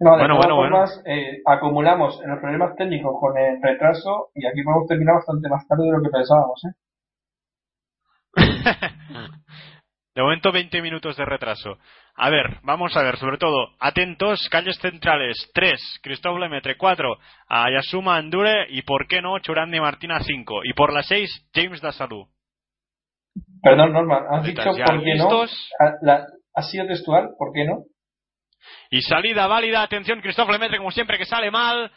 [0.00, 0.84] No, de Bueno, todas bueno, bueno.
[1.06, 5.84] eh, acumulamos los problemas técnicos con el retraso y aquí podemos terminar bastante más tarde
[5.84, 6.74] de lo que pensábamos, ¿eh?
[10.14, 11.78] De momento 20 minutos de retraso.
[12.14, 17.16] A ver, vamos a ver, sobre todo, atentos, calles centrales 3, Cristóbal Lemaitre 4,
[17.48, 21.80] a Yasuma Andure y por qué no Churandi Martina 5 y por la 6 James
[21.80, 22.28] Dasalú.
[23.62, 25.24] Perdón, Norman, has ¿Estás dicho por qué no.
[25.24, 25.70] listos?
[26.54, 27.84] Ha, sido textual, ¿por qué no?
[28.90, 31.90] Y salida válida, atención, Cristóbal Lemaitre como siempre que sale mal.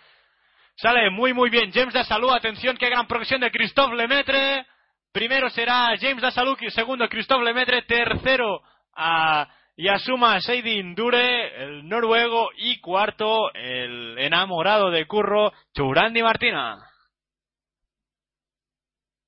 [0.78, 4.66] Sale muy muy bien James Dasalú, atención, qué gran progresión de Christophe Lemaitre.
[5.12, 8.62] Primero será James Dasalú, segundo Christophe Lemaitre, tercero
[8.96, 9.48] a
[9.78, 16.78] Yasuma Seidi Indure, el noruego, y cuarto el enamorado de Curro, Churandi Martina.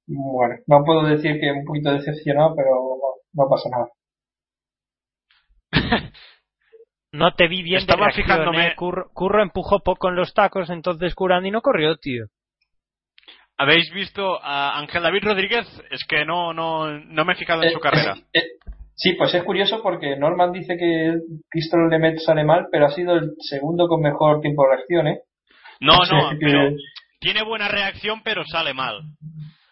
[0.08, 3.88] Bueno, no puedo decir que un poquito decepcionado, pero no, no pasa nada.
[7.14, 8.76] No te vi bien Estaba de reacción, fijándome- eh.
[8.76, 12.26] Curro, Curro empujó poco en los tacos, entonces Curandi no corrió, tío.
[13.58, 15.66] ¿Habéis visto a Ángel David Rodríguez?
[15.90, 18.16] Es que no, no, no me he fijado en Eh, su carrera.
[18.34, 18.44] eh, eh,
[18.98, 21.14] sí, pues es curioso porque Norman dice que
[21.50, 25.22] Crystal Lemet sale mal, pero ha sido el segundo con mejor tiempo de reacción, ¿eh?
[25.80, 26.72] No, no, pero
[27.20, 29.02] tiene buena reacción, pero sale mal.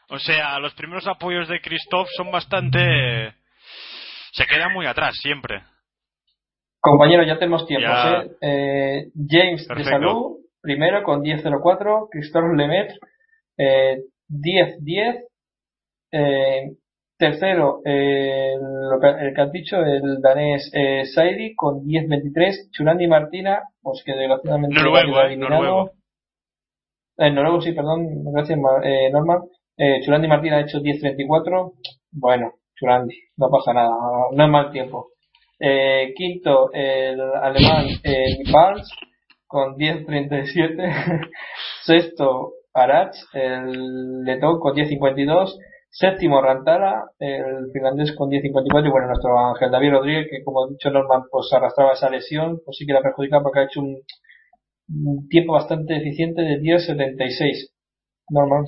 [0.09, 3.33] O sea, los primeros apoyos de Christoph son bastante...
[4.31, 5.63] Se quedan muy atrás, siempre.
[6.79, 8.21] Compañeros, ya tenemos tiempos, Ya.
[8.21, 8.31] ¿eh?
[8.41, 9.89] Eh, James Perfecto.
[9.89, 12.91] de Salud, primero con 10.04, Christophe Lemet,
[13.57, 13.97] eh,
[14.29, 15.23] 10.10,
[16.11, 16.61] eh,
[17.17, 23.07] tercero, eh, lo que, el que has dicho, el danés eh, Saidi con 10.23, Churandi
[23.07, 25.91] Martina, pues que desgraciadamente Noruego, eh, noruego.
[27.17, 29.39] Eh, noruego, sí, perdón, gracias eh, Norman.
[29.77, 31.73] Eh, Churandi Martina ha hecho 10.34,
[32.11, 33.91] bueno, Churandi, no pasa nada,
[34.31, 35.09] no es mal tiempo.
[35.59, 38.89] Eh, quinto, el alemán eh, Valls
[39.47, 41.29] con 10.37.
[41.85, 45.55] Sexto, Arach, el letón con 10.52.
[45.97, 48.85] Séptimo, Rantala, el finlandés con 10.54.
[48.85, 52.59] Y bueno, nuestro Ángel David Rodríguez, que como ha dicho Norman, pues arrastraba esa lesión,
[52.65, 54.01] pues sí que la ha perjudicado porque ha hecho un,
[55.29, 57.69] tiempo bastante eficiente de 10.76.
[58.29, 58.65] Norman.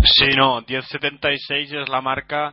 [0.00, 2.52] Sí, no, 1076 es la marca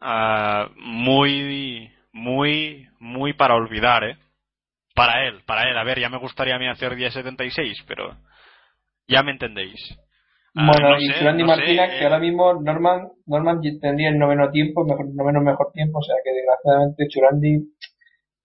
[0.00, 4.16] ah, muy, muy, muy para olvidar, ¿eh?
[4.96, 5.78] Para él, para él.
[5.78, 8.16] A ver, ya me gustaría a mí hacer 1076, pero
[9.06, 9.78] ya me entendéis.
[10.54, 14.18] Bueno, no y Churandi no sé, Martina, eh, que ahora mismo Norman, Norman tendría el
[14.18, 17.58] noveno tiempo, mejor, noveno mejor tiempo, o sea que desgraciadamente Churandi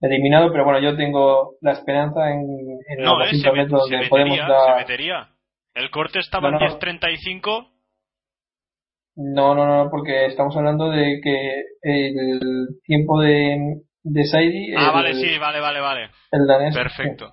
[0.01, 3.57] eliminado, pero bueno, yo tengo la esperanza en, en No, los eh, se, 200 met-
[3.63, 4.69] metros se donde podemos metería, dar...
[4.75, 5.29] se metería.
[5.73, 7.71] El corte estaba en 1035.
[9.17, 12.39] No, no, no, porque estamos hablando de que el
[12.83, 16.09] tiempo de, de Saidi, Ah, el, vale, sí, vale, vale, vale.
[16.31, 16.75] el danés.
[16.75, 17.31] Perfecto.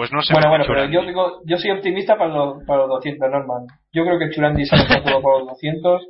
[0.00, 2.88] Pues no se Bueno, bueno, pero yo digo, yo soy optimista para los, para los
[2.88, 3.66] 200, Norman.
[3.92, 6.02] Yo creo que Churandi sale todo por los 200.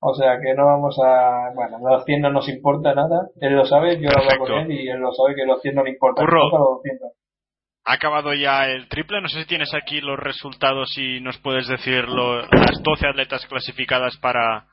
[0.00, 3.28] O sea que no vamos a, bueno, los 100 no nos importa nada.
[3.40, 5.72] Él lo sabe, yo lo hablo con él y él lo sabe que los 100
[5.76, 6.20] no le importa.
[6.20, 6.46] Curro.
[6.46, 7.08] Importa los 200.
[7.84, 9.20] Ha acabado ya el triple.
[9.20, 13.46] No sé si tienes aquí los resultados y nos puedes decir lo- las 12 atletas
[13.46, 14.66] clasificadas para,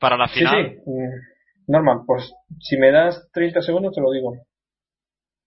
[0.00, 0.38] para la Sí, sí.
[0.40, 0.76] final.
[0.84, 2.30] Mm, Norman, pues
[2.60, 4.34] si me das 30 segundos te lo digo.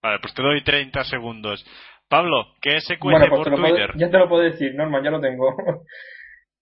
[0.03, 1.63] Vale, pues te doy 30 segundos.
[2.11, 3.91] Pablo, ¿qué se Bueno, cuece pues por puedo- Twitter?
[3.95, 5.55] ya te lo puedo decir, Norman, ya lo tengo.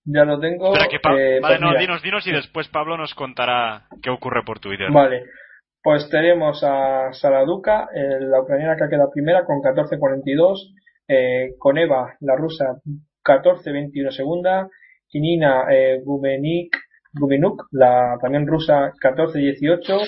[0.06, 0.72] ya lo tengo.
[0.74, 4.60] Que eh, vale, pues no, dinos, dinos y después Pablo nos contará qué ocurre por
[4.60, 4.92] Twitter.
[4.92, 5.24] Vale,
[5.82, 10.72] pues tenemos a Saraduka, eh, la ucraniana que ha quedado primera con 14.42,
[11.08, 12.76] eh, con Eva, la rusa,
[13.26, 14.68] 14.21 segunda,
[15.12, 16.78] y Nina eh, Gumenik,
[17.14, 20.00] Gumenuk, la también rusa, 14.18,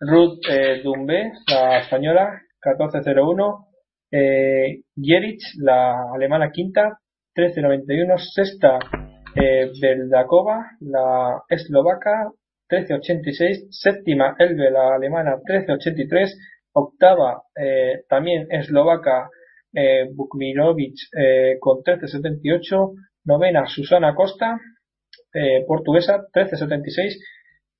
[0.00, 3.66] Ruth eh, Dumbe, la española, 14.01,
[4.10, 4.82] eh,
[5.58, 6.98] la alemana quinta,
[7.34, 8.78] 13.91, sexta
[9.34, 12.30] eh, Beldakova, la eslovaca,
[12.68, 16.30] 13.86, séptima Elbe, la alemana, 13.83,
[16.72, 19.28] octava eh, también eslovaca
[19.72, 22.92] eh, Bukmirovic eh, con 13.78,
[23.24, 24.58] novena Susana Costa,
[25.32, 27.18] eh, portuguesa, 13.76,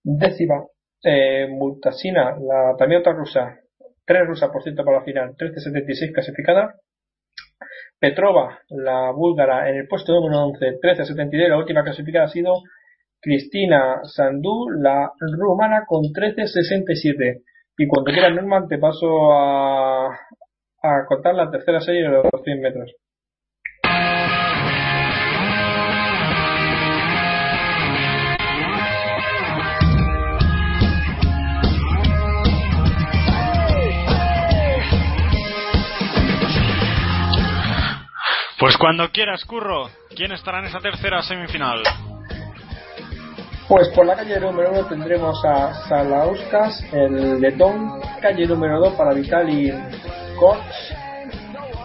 [0.03, 0.65] décima
[1.03, 3.59] eh, Multasina, la también otra rusa,
[4.05, 6.75] tres rusas por ciento para la final, 13.76 clasificada,
[8.01, 12.55] Petrova, la búlgara, en el puesto número 11, 13.72, la última clasificada ha sido
[13.21, 17.43] Cristina Sandú, la rumana, con 13.67.
[17.77, 20.07] Y cuando quieras, Norman, te paso a,
[20.83, 22.95] a contar la tercera serie de los 100 metros.
[38.61, 41.83] Pues cuando quieras, Curro, ¿quién estará en esa tercera semifinal?
[43.69, 49.15] Pues por la calle número 1 tendremos a Salauskas, el letón, calle número 2 para
[49.15, 49.73] Vitali
[50.39, 50.59] Koch,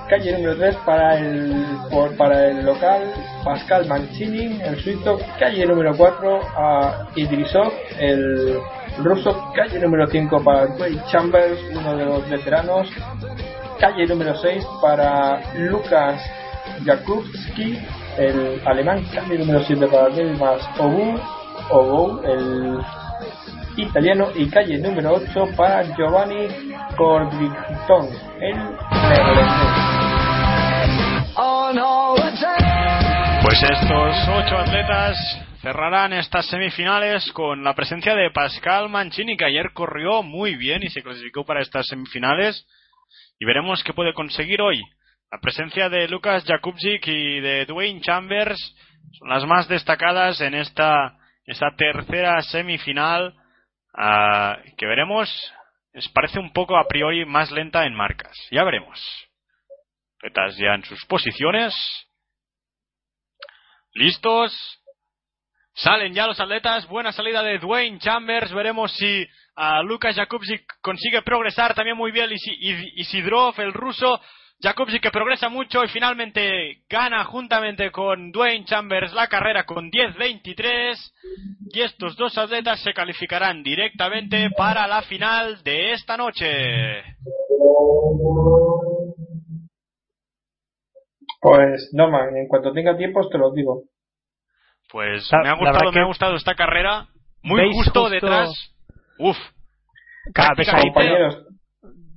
[0.10, 5.96] calle número 3 para el, por- para el local Pascal Mancini, el suizo, calle número
[5.96, 8.60] 4 a Idrisov, el
[8.98, 12.90] ruso, calle número 5 para Dwayne Chambers, uno de los veteranos,
[13.80, 16.20] calle número 6 para Lucas
[16.84, 17.78] Jakubski,
[18.18, 21.20] el alemán, calle número 7 para Delmas Obu,
[21.70, 22.80] Obu, el
[23.78, 26.48] italiano, y calle número 8 para Giovanni
[26.98, 28.10] Cordicton,
[28.42, 28.56] el.
[33.44, 35.18] Pues estos ocho atletas
[35.62, 40.90] cerrarán estas semifinales con la presencia de Pascal Mancini, que ayer corrió muy bien y
[40.90, 42.66] se clasificó para estas semifinales.
[43.40, 44.82] Y veremos qué puede conseguir hoy.
[45.32, 48.60] La presencia de Lucas Jakubczyk y de Dwayne Chambers
[49.20, 53.34] son las más destacadas en esta, esta tercera semifinal,
[53.98, 55.30] ah, que veremos,
[55.94, 58.38] les parece un poco a priori más lenta en marcas.
[58.52, 59.00] Ya veremos.
[60.20, 61.74] Atletas ya en sus posiciones.
[63.94, 64.54] ¿Listos?
[65.74, 66.88] Salen ya los atletas.
[66.88, 68.54] Buena salida de Dwayne Chambers.
[68.54, 69.26] Veremos si
[69.56, 72.30] a Lucas Jakubczyk consigue progresar también muy bien.
[72.32, 74.22] Y- Isidrov, el ruso.
[74.66, 80.96] Jakubczyk que progresa mucho y finalmente gana juntamente con Dwayne Chambers la carrera con 10.23.
[81.72, 87.04] Y estos dos atletas se calificarán directamente para la final de esta noche.
[91.42, 93.84] Pues Norman, en cuanto tenga tiempo te los digo.
[94.92, 97.08] Pues La- me ha gustado, me ha gustado esta carrera.
[97.44, 98.50] Muy ¿Veis justo, justo- detrás.
[99.20, 99.38] Uf.
[100.34, 101.46] Cada vez Compañeros,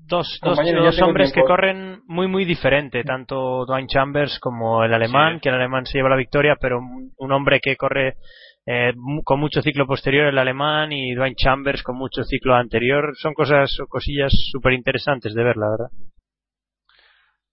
[0.09, 5.35] dos, dos, dos hombres que corren muy muy diferente, tanto Dwayne Chambers como el alemán,
[5.35, 5.41] Sí.
[5.43, 8.17] que el alemán se lleva la victoria, pero un hombre que corre
[8.67, 8.93] eh,
[9.25, 13.79] con mucho ciclo posterior el alemán y Dwayne Chambers con mucho ciclo anterior, son cosas
[13.81, 15.91] o cosillas súper interesantes de ver, la verdad.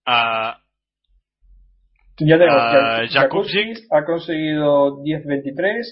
[0.05, 0.57] Ah,
[2.19, 2.51] ya tengo.
[2.51, 3.11] Jakubczyk.
[3.11, 5.85] Jakubczyk ha conseguido 10.23,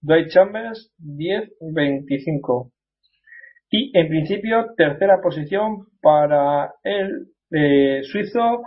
[0.00, 2.70] Dwight Chambers 10.25.
[3.70, 8.62] Y en principio, tercera posición para el eh, suizo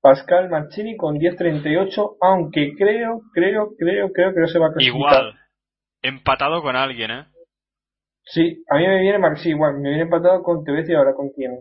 [0.00, 4.96] Pascal Mancini con 10.38, aunque creo, creo, creo, creo que no se va a clasificar.
[4.96, 5.34] igual.
[6.02, 7.26] Empatado con alguien, ¿eh?
[8.24, 10.96] Sí, a mí me viene sí, igual, me viene empatado con, te voy a decir
[10.96, 11.58] ahora con quién.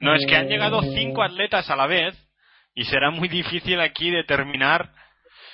[0.00, 2.14] No, es que han Eh, llegado cinco atletas a la vez
[2.74, 4.90] y será muy difícil aquí determinar.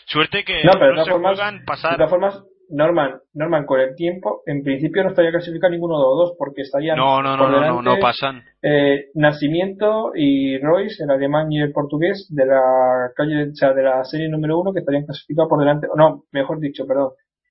[0.06, 1.96] Suerte que No, pero se formas, juegan de pasar.
[1.96, 6.16] todas formas, Norman, Norman, con el tiempo, en principio no estaría clasificado ninguno de los
[6.18, 8.42] dos, porque estarían No, no, no, por no, no, no pasan.
[8.62, 13.82] eh, Nacimiento y Royce, el alemán y el portugués, de la calle, o sea, de
[13.82, 17.10] la serie número uno, que estarían clasificados por delante, no, mejor dicho, perdón,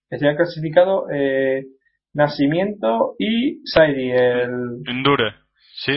[0.09, 1.65] estarían clasificados eh,
[2.13, 5.35] Nacimiento y Saidi, el, Endure,
[5.75, 5.93] sí.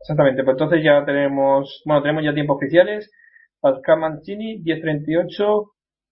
[0.00, 3.10] exactamente, pues entonces ya tenemos, bueno, tenemos ya tiempos oficiales,
[3.60, 5.64] Pascal Mancini, 10.38,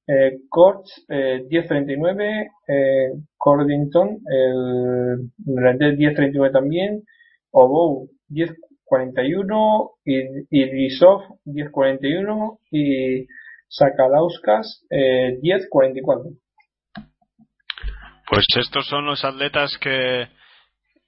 [0.07, 7.03] eh, Koch, eh, 10.39, eh, Cordington, el, el 10.39 también,
[7.51, 8.55] Oboe, 10,
[8.91, 9.91] 10.41,
[10.51, 13.27] Idrisov 10.41 y
[13.69, 16.39] Sakalauskas eh, 10.44.
[18.29, 20.29] Pues estos son los atletas que eh,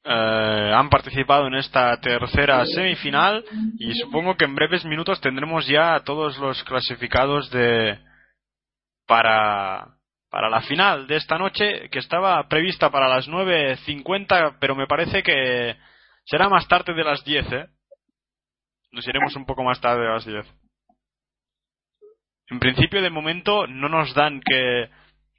[0.05, 3.45] han participado en esta tercera semifinal
[3.79, 7.99] y supongo que en breves minutos tendremos ya a todos los clasificados de
[9.09, 9.97] para
[10.31, 15.25] para la final de esta noche que estaba prevista para las 9.50 pero me parece
[15.25, 15.77] que
[16.25, 17.67] será más tarde de las 10 ¿eh?
[18.93, 20.47] nos iremos un poco más tarde de las 10
[22.51, 24.91] en principio de momento no nos dan que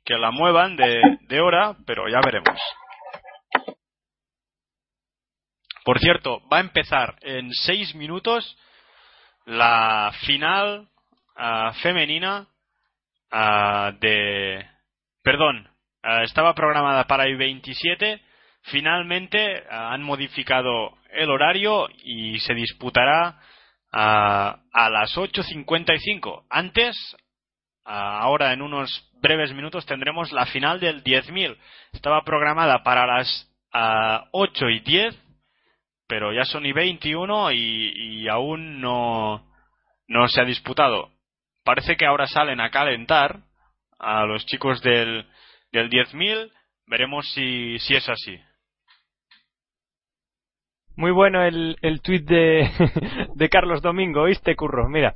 [0.10, 2.60] que la muevan de, de hora, pero ya veremos.
[5.86, 8.58] Por cierto, va a empezar en seis minutos
[9.46, 10.90] la final
[11.38, 12.48] uh, femenina
[13.32, 14.66] uh, de...
[15.24, 15.70] Perdón,
[16.04, 18.22] uh, estaba programada para el 27.
[18.64, 23.40] Finalmente han modificado el horario y se disputará
[23.92, 26.44] a las 8.55.
[26.50, 26.96] Antes,
[27.86, 31.58] ahora en unos breves minutos tendremos la final del 10.000.
[31.94, 35.16] Estaba programada para las uh, 8 y 10,
[36.08, 39.48] pero ya son y 21 y, y aún no,
[40.08, 41.12] no se ha disputado.
[41.70, 43.42] Parece que ahora salen a calentar
[44.00, 45.28] a los chicos del,
[45.72, 46.52] del 10.000.
[46.88, 48.36] Veremos si, si es así.
[50.96, 52.72] Muy bueno el, el tuit de,
[53.36, 54.90] de Carlos Domingo, ¿oíste, Curro?
[54.90, 55.14] Mira,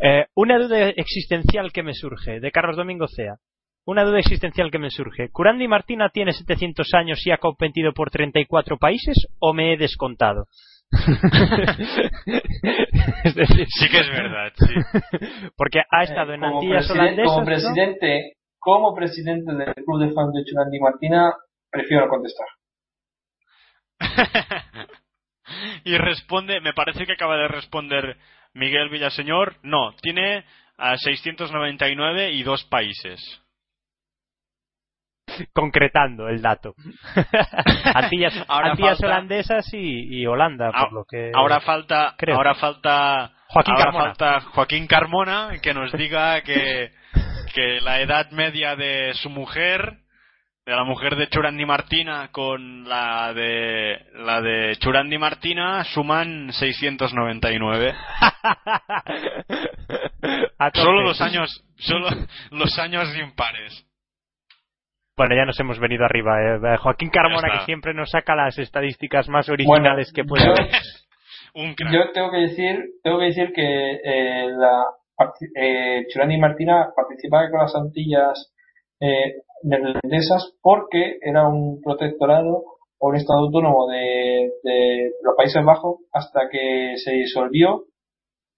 [0.00, 3.36] eh, una duda existencial que me surge, de Carlos Domingo Cea.
[3.86, 5.28] Una duda existencial que me surge.
[5.30, 10.46] ¿Curandi Martina tiene 700 años y ha competido por 34 países o me he descontado?
[13.24, 14.74] Es decir, sí que es verdad, sí.
[15.56, 17.26] Porque ha estado en Eh, como Antillas holandesas.
[17.26, 17.46] Como ¿no?
[17.46, 21.34] presidente, como presidente del club de fans de Churandi Martina,
[21.70, 22.46] prefiero contestar.
[25.84, 28.16] y responde, me parece que acaba de responder
[28.54, 29.56] Miguel Villaseñor.
[29.62, 30.44] No, tiene
[30.76, 33.20] a 699 y dos países.
[35.52, 36.74] Concretando el dato.
[37.94, 42.36] Antillas, Antillas falta- holandesas y, y Holanda, por Ah, lo que Ahora falta, creo.
[42.36, 44.04] ahora falta Joaquín ahora Carmona.
[44.04, 46.90] falta Joaquín Carmona que nos diga que,
[47.54, 49.98] que la edad media de su mujer,
[50.66, 57.94] de la mujer de Churandi Martina con la de la de Churandi Martina suman 699.
[60.58, 60.80] A tope.
[60.84, 62.08] Solo los años, solo
[62.50, 63.84] los años impares.
[65.16, 66.42] Bueno, ya nos hemos venido arriba.
[66.42, 66.76] eh.
[66.78, 70.68] Joaquín Carmona, que siempre nos saca las estadísticas más originales que puede yo- haber.
[71.56, 71.92] Un crack.
[71.92, 74.86] Yo tengo que decir, tengo que decir que eh, la
[75.54, 78.52] eh, Churandi Martina participaba con las Antillas
[79.00, 82.64] eh, neerlandesas porque era un protectorado
[82.98, 87.84] o un estado autónomo de, de los Países Bajos hasta que se disolvió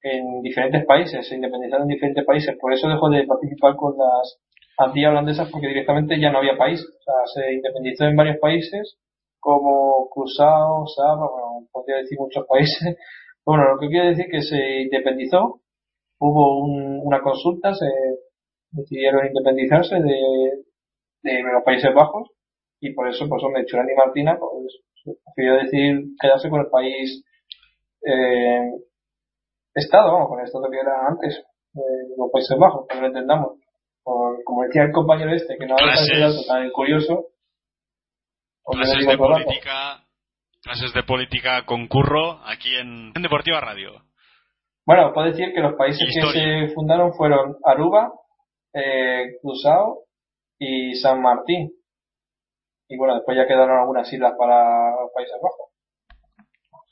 [0.01, 2.57] en diferentes países, se independizaron en diferentes países.
[2.59, 4.39] Por eso dejó de participar con las
[4.78, 6.81] Antillas holandesas porque directamente ya no había país.
[6.82, 8.97] O sea, se independizó en varios países
[9.40, 12.97] como Cruzado, Saba, bueno, podría decir muchos países.
[13.47, 15.61] Bueno, lo que quiero decir que se independizó,
[16.19, 17.86] hubo un- una consulta, se
[18.73, 22.28] decidieron independizarse de, los Países Bajos
[22.81, 24.81] y por eso, pues hombre, Churán y Martina, pues
[25.24, 27.24] prefirió decir quedarse con el país
[28.05, 28.69] eh,
[29.74, 31.39] Estado, con el Estado que era antes,
[31.74, 33.59] eh, los Países Bajos, que lo entendamos.
[34.07, 37.27] Por- como decía el compañero este, que no había tan curioso,
[38.65, 40.05] clases de política,
[40.62, 44.05] clases de política concurro aquí en, en Deportiva Radio.
[44.87, 46.33] Bueno, puedo decir que los países Historia.
[46.33, 48.12] que se fundaron fueron Aruba,
[48.73, 50.05] eh, Cruzado
[50.61, 51.73] y San Martín.
[52.89, 55.73] Y bueno, después ya quedaron algunas islas para los Países Bajos.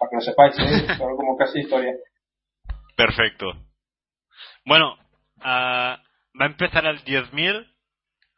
[0.00, 0.94] Para que lo sepáis, ¿eh?
[0.98, 1.94] Son como casi historia.
[2.96, 3.52] Perfecto.
[4.66, 4.96] Bueno,
[5.42, 6.02] ah,
[6.40, 7.66] va a empezar el 10.000.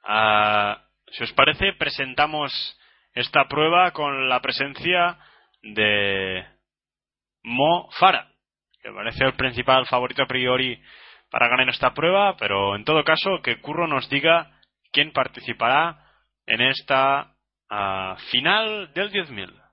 [0.05, 2.52] Ah, si os parece, presentamos
[3.14, 5.18] esta prueba con la presencia
[5.62, 6.47] de
[7.43, 8.28] Mo Farah,
[8.82, 10.81] que parece el principal favorito a priori
[11.31, 14.52] para ganar esta prueba, pero en todo caso, que Curro nos diga
[14.93, 16.05] quién participará
[16.47, 17.35] en esta
[17.68, 19.65] ah, final del 10.000.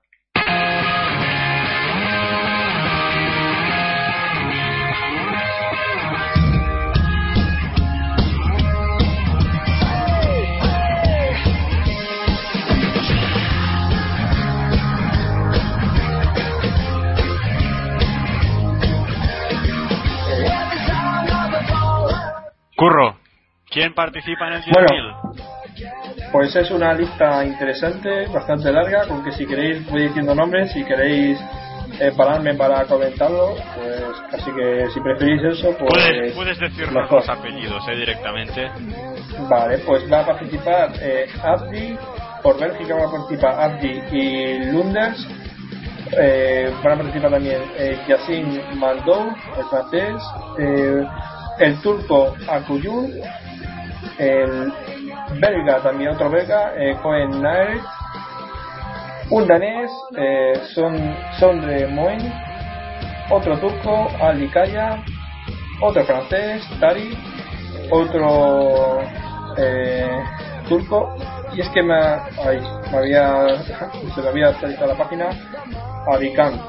[22.84, 23.16] Curro,
[23.70, 24.72] ¿quién participa en el 10.000?
[24.74, 25.20] Bueno.
[26.32, 30.84] Pues es una lista interesante, bastante larga, con que si queréis voy diciendo nombres, si
[30.84, 31.40] queréis
[31.98, 34.04] eh, pararme para comentarlo, pues
[34.34, 37.20] así que si preferís eso, pues Puedes, puedes decirnos mejor.
[37.20, 38.70] los apellidos eh, directamente.
[39.48, 41.96] Vale, pues va a participar eh, Abdi,
[42.42, 45.26] por Bélgica va a participar Abdi y Lunders.
[46.20, 50.22] Eh, van a participar también eh, Yacine Mandou, el francés,
[50.58, 51.02] eh,
[51.58, 53.12] el turco Akuyun,
[54.18, 54.72] el
[55.40, 57.42] belga también otro belga, eh, Cohen
[59.30, 62.32] un danés, eh, Son, Sondre Moen,
[63.30, 65.02] otro turco, Ali Kaya,
[65.80, 67.16] otro francés, Tari,
[67.90, 69.00] otro
[69.56, 70.22] eh,
[70.68, 71.14] turco.
[71.54, 72.60] Y es que me, ay,
[72.90, 73.46] me había
[74.14, 75.28] se me había actualizado la página
[76.12, 76.60] Abican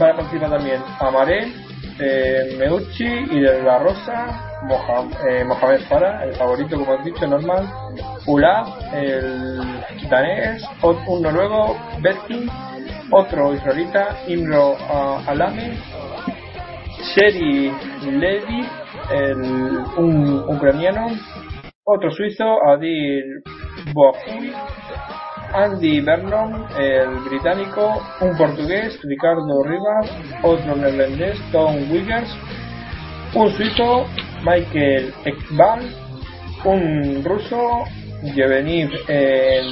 [0.00, 1.65] va a participar también Amaré
[1.98, 4.58] eh, Meucci y de la Rosa
[5.28, 7.68] eh, Mohamed Farah el favorito como has dicho normal.
[8.26, 10.62] Ula el danés.
[10.82, 12.48] Un noruego Betkin
[13.10, 15.76] otro israelita Imro ah, Alame
[17.14, 17.70] Seri
[18.10, 18.66] Levi,
[19.10, 19.40] el,
[19.96, 21.06] un ucraniano,
[21.84, 23.42] otro suizo, Adil
[23.92, 24.52] Boafui,
[25.56, 30.10] Andy Vernon, el británico, un portugués, Ricardo Rivas,
[30.42, 32.28] otro neerlandés, Tom Wiggers,
[33.34, 34.06] un suizo,
[34.44, 35.90] Michael Ekbal,
[36.64, 37.84] un ruso,
[38.22, 39.62] Yevgeny eh,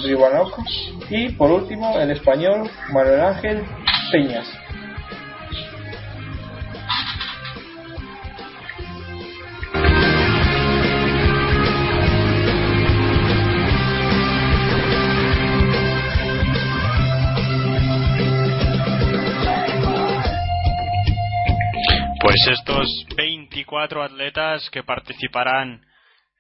[1.10, 3.62] y por último el español Manuel Ángel
[4.10, 4.63] Peñas.
[22.34, 25.80] Pues estos 24 atletas que participarán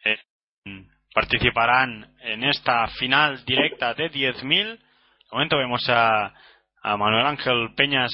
[0.04, 4.72] en, participarán en esta final directa de 10.000.
[4.72, 4.78] De
[5.30, 6.34] momento vemos a,
[6.82, 8.10] a Manuel Ángel Peñas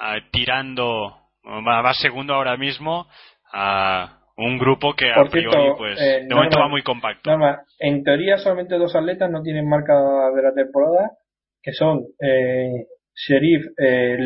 [0.00, 3.06] ah, tirando, va, va segundo ahora mismo
[3.52, 7.30] a un grupo que a Por priori cierto, pues eh, de momento va muy compacto.
[7.78, 9.92] En teoría solamente dos atletas no tienen marca
[10.34, 11.10] de la temporada,
[11.62, 14.16] que son eh, Sherif eh,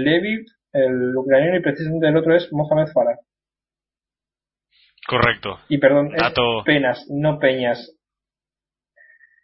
[0.73, 3.19] el ucraniano, y precisamente el otro es Mohamed Farah.
[5.07, 5.59] Correcto.
[5.69, 7.99] Y perdón, es Dato- Penas, no Peñas.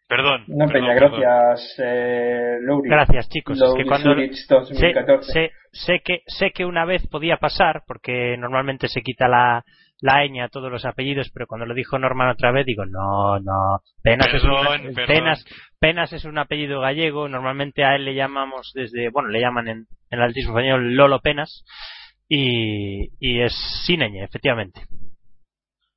[0.08, 0.44] Perdón.
[0.46, 1.20] No perdón, Peña, perdón.
[1.20, 2.88] gracias, eh, Louri.
[2.88, 3.60] Gracias, chicos.
[3.60, 5.32] Es que cuando Zurich sé, 2014.
[5.32, 9.62] sé, sé que sé que una vez podía pasar porque normalmente se quita la
[10.00, 13.38] la ñ a todos los apellidos, pero cuando lo dijo Norman otra vez digo no,
[13.40, 13.80] no.
[14.02, 14.94] Penas es un.
[14.94, 15.44] Penas,
[15.80, 17.28] Penas es un apellido gallego.
[17.28, 19.78] Normalmente a él le llamamos desde bueno le llaman en,
[20.10, 21.64] en el altísimo español Lolo Penas
[22.28, 23.54] y, y es
[23.86, 24.82] sin ñ, efectivamente.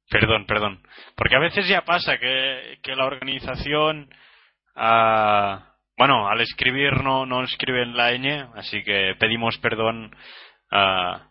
[0.10, 0.82] Perdón, perdón.
[1.16, 4.10] Porque a veces ya pasa que, que la organización,
[4.76, 10.14] ah, bueno, al escribir no, no escriben la ñ, así que pedimos perdón
[10.72, 11.31] ah,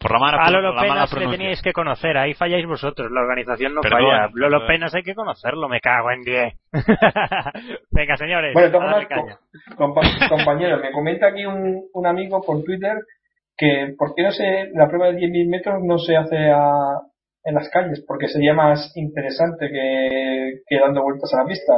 [0.00, 3.10] por la mala, A Lolo la mala Penas le teníais que conocer, ahí falláis vosotros,
[3.10, 4.28] la organización no Perdón, falla.
[4.34, 4.66] Lolo perdón.
[4.68, 6.54] Penas hay que conocerlo, me cago en 10.
[7.90, 9.76] Venga, señores, Bueno, de a todas darle formas, caña.
[9.76, 12.96] co- compa- compañero, me comenta aquí un, un amigo por Twitter
[13.56, 17.00] que por qué no se, la prueba de 10.000 metros no se hace a-
[17.44, 21.72] en las calles, porque sería más interesante que, que dando vueltas a la pista.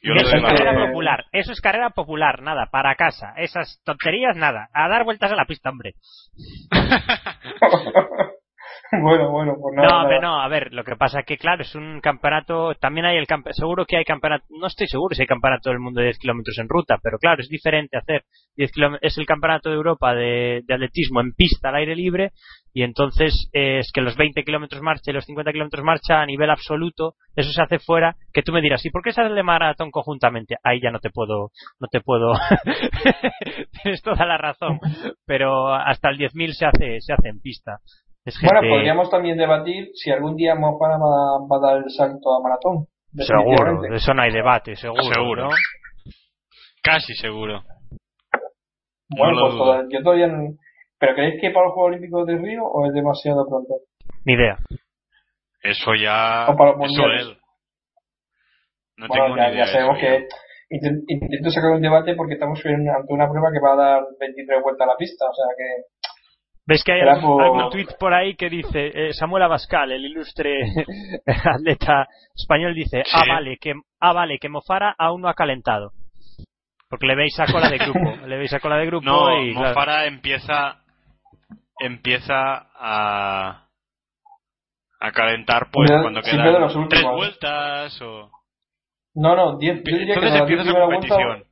[0.00, 3.34] Yo Eso es carrera popular, eso es carrera popular, nada, para casa.
[3.36, 4.68] Esas tonterías, nada.
[4.72, 5.94] A dar vueltas a la pista, hombre.
[9.02, 9.88] bueno, bueno, pues nada.
[9.88, 13.18] No, hombre, no, a ver, lo que pasa que, claro, es un campeonato, también hay
[13.18, 16.06] el campeonato, seguro que hay campeonato, no estoy seguro si hay campeonato del mundo de
[16.06, 18.24] 10 kilómetros en ruta, pero claro, es diferente hacer
[18.56, 22.32] 10 kilómetros, es el campeonato de Europa de, de atletismo en pista al aire libre,
[22.72, 26.26] y entonces eh, es que los 20 kilómetros marcha y los 50 kilómetros marcha a
[26.26, 29.34] nivel absoluto, eso se hace fuera, que tú me dirás, ¿y por qué se hace
[29.34, 30.56] de maratón conjuntamente?
[30.62, 31.50] Ahí ya no te puedo,
[31.80, 32.32] no te puedo,
[33.82, 34.80] tienes toda la razón,
[35.26, 37.78] pero hasta el 10.000 se hace, se hace en pista.
[38.28, 42.34] Es Bueno, podríamos también debatir si algún día Mofara va, va a dar el salto
[42.36, 42.86] a maratón.
[43.16, 45.02] Seguro, de eso no hay debate, seguro.
[45.02, 45.42] Seguro.
[45.44, 45.50] ¿no?
[46.82, 47.62] Casi seguro.
[49.08, 50.54] Bueno, No pues toda- yo todavía no-
[50.98, 53.74] ¿Pero creéis que para los Juegos Olímpicos de Río o es demasiado pronto?
[54.26, 54.58] Ni idea.
[55.62, 56.46] Eso ya.
[56.50, 57.34] O para los Eso.
[58.98, 59.64] No bueno, tengo ya, ni idea.
[59.66, 60.26] ya sabemos que
[60.70, 64.60] inten- intento sacar un debate porque estamos ante una prueba que va a dar 23
[64.62, 65.84] vueltas a la pista, o sea que
[66.68, 70.54] ¿Ves que hay algún, algún tuit por ahí que dice, eh, Samuel Abascal, el ilustre
[71.26, 73.10] atleta español, dice, Sí.
[73.14, 75.92] ah, vale, que, ah, vale, que Mofara aún no ha calentado.
[76.90, 79.54] Porque le veis a cola de grupo, le veis a cola de grupo No, y...
[79.54, 80.82] claro, Mofara empieza
[81.80, 83.64] empieza a
[85.00, 88.30] a calentar pues cuando quedan tres vueltas o
[89.14, 91.44] no, no, 10 yo diría que entonces empieza 10 la primeras competición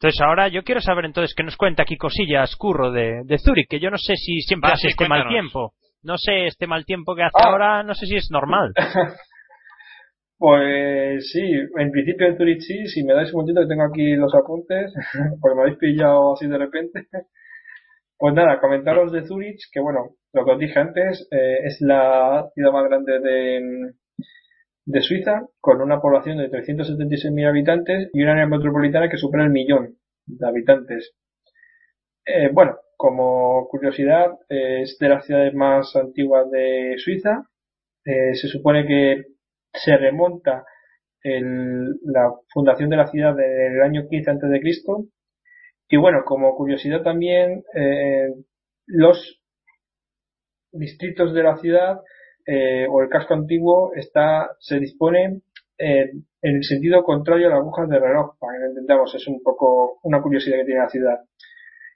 [0.00, 3.66] Entonces ahora yo quiero saber entonces que nos cuenta aquí cosillas, Curro, de, de Zurich,
[3.68, 5.72] que yo no sé si siempre hace este mal tiempo.
[6.04, 7.48] No sé, este mal tiempo que hace ah.
[7.48, 8.72] ahora, no sé si es normal.
[10.38, 11.42] pues sí,
[11.76, 14.92] en principio en Zurich sí, si me dais un momentito que tengo aquí los apuntes,
[15.40, 17.06] porque me habéis pillado así de repente.
[18.20, 22.48] Pues nada, comentaros de Zurich, que bueno, lo que os dije antes, eh, es la
[22.52, 23.92] ciudad más grande de,
[24.88, 29.50] de Suiza, con una población de 376.000 habitantes y una área metropolitana que supera el
[29.50, 31.12] millón de habitantes.
[32.24, 37.42] Eh, bueno, como curiosidad, eh, es de las ciudades más antiguas de Suiza.
[38.02, 39.24] Eh, se supone que
[39.74, 40.64] se remonta
[41.22, 44.60] la fundación de la ciudad del año 15 a.C.
[45.90, 47.62] Y bueno, como curiosidad también,
[48.86, 49.42] los
[50.72, 52.00] distritos de la ciudad
[52.50, 55.42] eh, o el casco antiguo está, se dispone
[55.76, 56.10] eh,
[56.40, 59.42] en el sentido contrario a las agujas de reloj, para que lo entendamos, es un
[59.42, 61.18] poco una curiosidad que tiene la ciudad.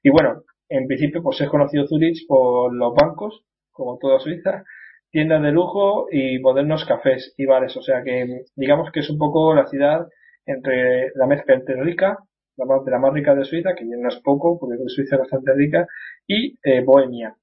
[0.02, 4.64] Y bueno, en principio pues es conocido Zurich por los bancos, como toda Suiza,
[5.10, 9.16] tiendas de lujo y modernos cafés y bares, o sea que digamos que es un
[9.16, 10.06] poco la ciudad
[10.44, 12.18] entre la mezcla entre rica,
[12.58, 15.20] la más, de la más rica de Suiza, que no es poco, porque Suiza es
[15.20, 15.86] bastante rica,
[16.26, 17.36] y eh, Bohemia.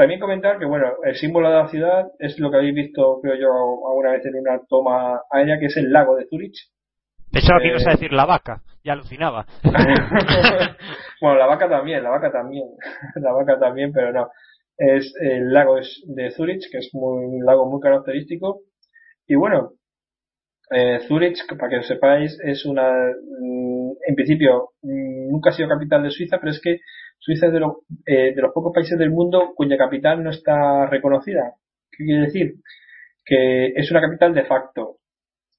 [0.00, 3.34] También comentar que, bueno, el símbolo de la ciudad es lo que habéis visto, creo
[3.34, 3.50] yo,
[3.86, 6.56] alguna vez en una toma aérea, que es el lago de Zurich.
[7.30, 9.44] Pensaba que ibas a eh, decir la vaca, ya alucinaba.
[11.20, 12.64] bueno, la vaca también, la vaca también,
[13.16, 14.30] la vaca también, pero no.
[14.78, 18.60] Es el lago de Zurich, que es un lago muy característico.
[19.26, 19.72] Y bueno,
[20.70, 25.68] eh, Zurich, para que lo sepáis, es una, mm, en principio, mm, nunca ha sido
[25.68, 26.78] capital de Suiza, pero es que
[27.20, 27.60] Suiza es de,
[28.06, 31.54] eh, de los pocos países del mundo cuya capital no está reconocida.
[31.90, 32.54] ¿Qué quiere decir?
[33.24, 34.96] Que es una capital de facto.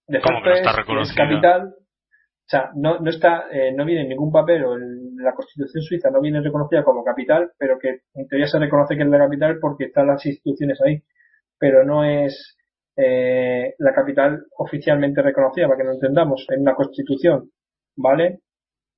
[0.07, 4.65] De facto es, capital, o sea, no, no está, eh, no viene en ningún papel
[4.65, 8.59] o en la Constitución suiza no viene reconocida como capital, pero que en teoría se
[8.59, 11.01] reconoce que es la capital porque están las instituciones ahí,
[11.59, 12.57] pero no es
[12.97, 17.51] eh, la capital oficialmente reconocida, para que lo entendamos, en una Constitución,
[17.95, 18.39] ¿vale?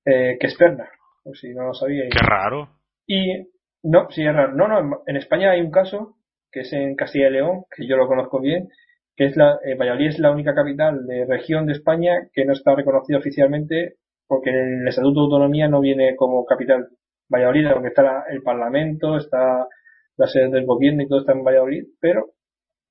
[0.05, 0.89] Eh, que es Perna
[1.23, 1.73] por si no lo.
[1.79, 2.69] Qué raro.
[3.07, 3.47] Y,
[3.83, 4.53] no, sí es raro.
[4.53, 6.17] No, no, en España hay un caso,
[6.51, 8.69] que es en Castilla y León, que yo lo conozco bien,
[9.15, 12.53] que es la, eh, Valladolid es la única capital de región de España que no
[12.53, 13.97] está reconocida oficialmente
[14.27, 16.89] porque en el Estatuto de Autonomía no viene como capital.
[17.29, 19.67] Valladolid, donde está el Parlamento, está
[20.17, 22.33] la sede del gobierno y todo está en Valladolid, pero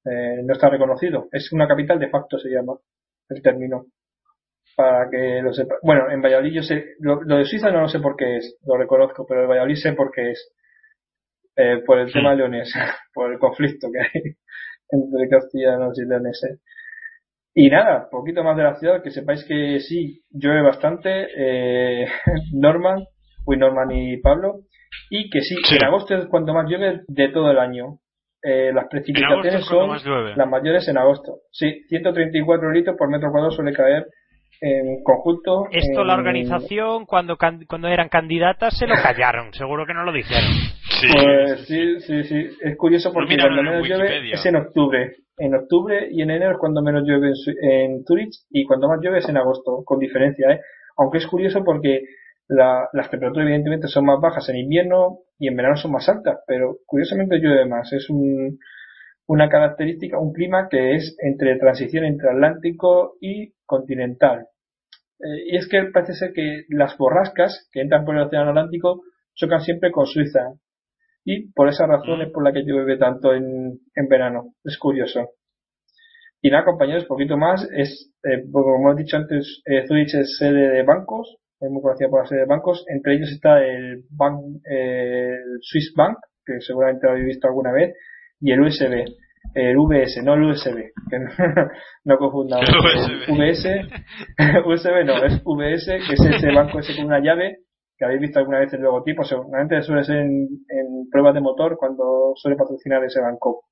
[0.04, 1.28] eh, no está reconocido.
[1.32, 2.74] Es una capital de facto, se llama
[3.28, 3.86] el término
[4.76, 5.76] para que lo sepa.
[5.82, 8.76] Bueno, en Valladolid yo sé, lo, de Suiza no lo sé por qué es, lo
[8.76, 10.52] reconozco, pero en Valladolid sé por qué es.
[11.54, 12.72] Eh, por el tema de leones,
[13.14, 14.22] por el conflicto que hay
[14.88, 16.60] entre castellanos y leoneses.
[17.54, 22.06] Y nada, poquito más de la ciudad, que sepáis que sí, llueve bastante, eh,
[22.54, 23.04] Norman,
[23.44, 24.60] uy, Norman y Pablo,
[25.10, 27.98] y que sí, en agosto es cuando más llueve de todo el año.
[28.44, 29.90] Eh, las precipitaciones son
[30.36, 31.42] las mayores en agosto.
[31.52, 34.06] Sí, 134 litros por metro cuadrado suele caer
[34.62, 35.66] en conjunto.
[35.72, 39.52] Esto la organización, cuando, cuando eran candidatas, se lo callaron.
[39.52, 40.50] Seguro que no lo dijeron.
[41.00, 41.08] Sí.
[41.12, 42.46] Pues sí, sí, sí.
[42.60, 45.16] Es curioso porque cuando menos llueve es en octubre.
[45.36, 49.18] En octubre y en enero es cuando menos llueve en, Zurich y cuando más llueve
[49.18, 50.60] es en agosto, con diferencia, ¿eh?
[50.96, 52.02] Aunque es curioso porque
[52.46, 56.76] las temperaturas evidentemente son más bajas en invierno y en verano son más altas, pero
[56.86, 57.92] curiosamente llueve más.
[57.92, 58.58] Es un,
[59.26, 64.46] una característica, un clima que es entre transición entre Atlántico y continental.
[65.22, 69.02] Eh, y es que parece ser que las borrascas que entran por el Océano Atlántico
[69.34, 70.54] chocan siempre con Suiza.
[71.24, 74.54] Y por esa razón es por la que llueve tanto en, en verano.
[74.64, 75.30] Es curioso.
[76.40, 77.68] Y nada, compañeros, poquito más.
[77.72, 81.36] Es, eh, como hemos dicho antes, eh, Zurich es sede de bancos.
[81.60, 82.84] Es muy conocida por la sede de bancos.
[82.88, 87.94] Entre ellos está el, bank, el Swiss Bank, que seguramente lo habéis visto alguna vez,
[88.40, 89.04] y el USB
[89.54, 91.28] el VS, no el USB, que no,
[92.04, 92.68] no confundamos.
[93.26, 93.68] El VS,
[94.66, 97.58] USB no, es VS, que es ese banco ese con una llave,
[97.96, 100.48] que habéis visto alguna vez el logotipo, seguramente suele ser en,
[101.10, 103.64] pruebas de motor cuando suele patrocinar ese banco.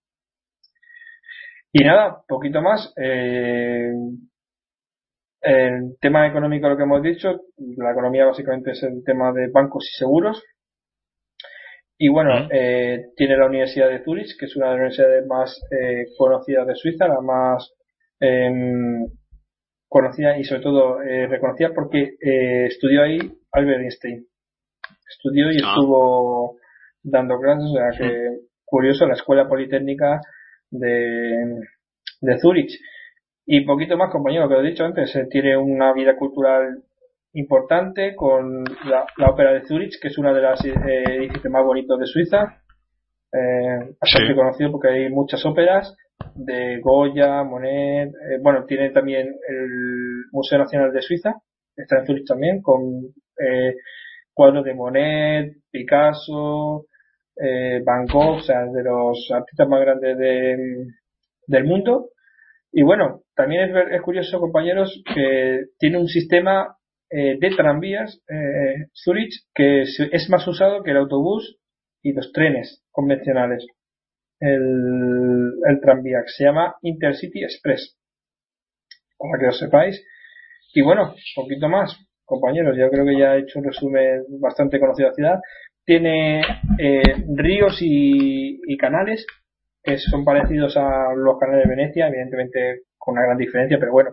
[1.73, 2.93] Y nada, poquito más.
[3.01, 3.93] Eh,
[5.43, 7.41] el tema económico, lo que hemos dicho,
[7.77, 10.43] la economía básicamente es el tema de bancos y seguros,
[12.03, 15.61] y bueno, eh, tiene la Universidad de Zurich, que es una de las universidades más
[15.71, 17.75] eh, conocidas de Suiza, la más
[18.19, 19.07] em,
[19.87, 22.15] conocida y sobre todo eh, reconocida porque
[22.71, 23.19] estudió ahí
[23.53, 24.25] Albert Einstein.
[25.11, 25.69] Estudió y ah.
[25.69, 26.57] estuvo
[27.03, 28.31] dando clases, o sea que
[28.65, 30.23] curioso, la Escuela Politécnica
[30.71, 31.45] de,
[32.23, 32.81] de Zurich.
[33.45, 36.83] Y poquito más, compañero, que lo he dicho antes, tiene una vida cultural
[37.35, 40.75] importante con la, ópera de Zurich, que es una de las eh,
[41.07, 42.63] edificios más bonitos de Suiza.
[43.33, 45.97] Eh, bastante conocido porque hay muchas óperas
[46.35, 48.09] de Goya, Monet.
[48.09, 51.35] Eh, bueno, tiene también el Museo Nacional de Suiza,
[51.77, 52.81] está en Zurich también, con
[53.39, 53.75] eh,
[54.33, 56.87] cuadros de Monet, Picasso,
[57.37, 60.57] eh, Van Gogh, o sea, de los artistas más grandes de,
[61.47, 62.11] del mundo.
[62.73, 66.77] Y bueno, también es, es, curioso, compañeros, que tiene un sistema
[67.11, 71.59] eh, de tranvías, eh, Zurich, que es más usado que el autobús
[72.03, 73.67] y los trenes convencionales.
[74.39, 77.99] El, el tranvía, que se llama Intercity Express.
[79.19, 80.03] Para que lo sepáis.
[80.73, 82.77] Y bueno, poquito más, compañeros.
[82.79, 85.41] Yo creo que ya he hecho un resumen bastante conocido de la ciudad.
[85.85, 86.41] Tiene
[86.79, 87.03] eh,
[87.35, 89.27] ríos y, y canales
[89.83, 94.11] que son parecidos a los canales de Venecia, evidentemente con una gran diferencia, pero bueno,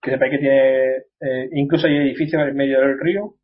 [0.00, 0.86] que sepáis que tiene,
[1.20, 3.34] eh, incluso hay edificios en medio del río,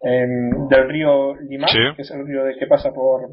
[0.00, 3.28] del río Lima, que es el río de, que pasa por,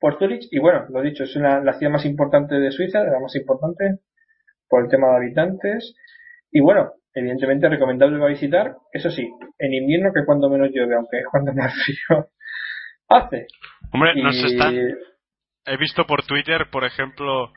[0.00, 3.20] por Zurich, y bueno, lo dicho, es una, la ciudad más importante de Suiza, la
[3.20, 3.98] más importante
[4.68, 5.94] por el tema de habitantes,
[6.50, 11.18] y bueno, evidentemente recomendable para visitar, eso sí, en invierno que cuando menos llueve, aunque
[11.18, 12.28] es cuando más frío
[13.08, 13.46] hace.
[13.92, 14.70] Hombre, no se está
[15.66, 17.52] he visto por Twitter, por ejemplo,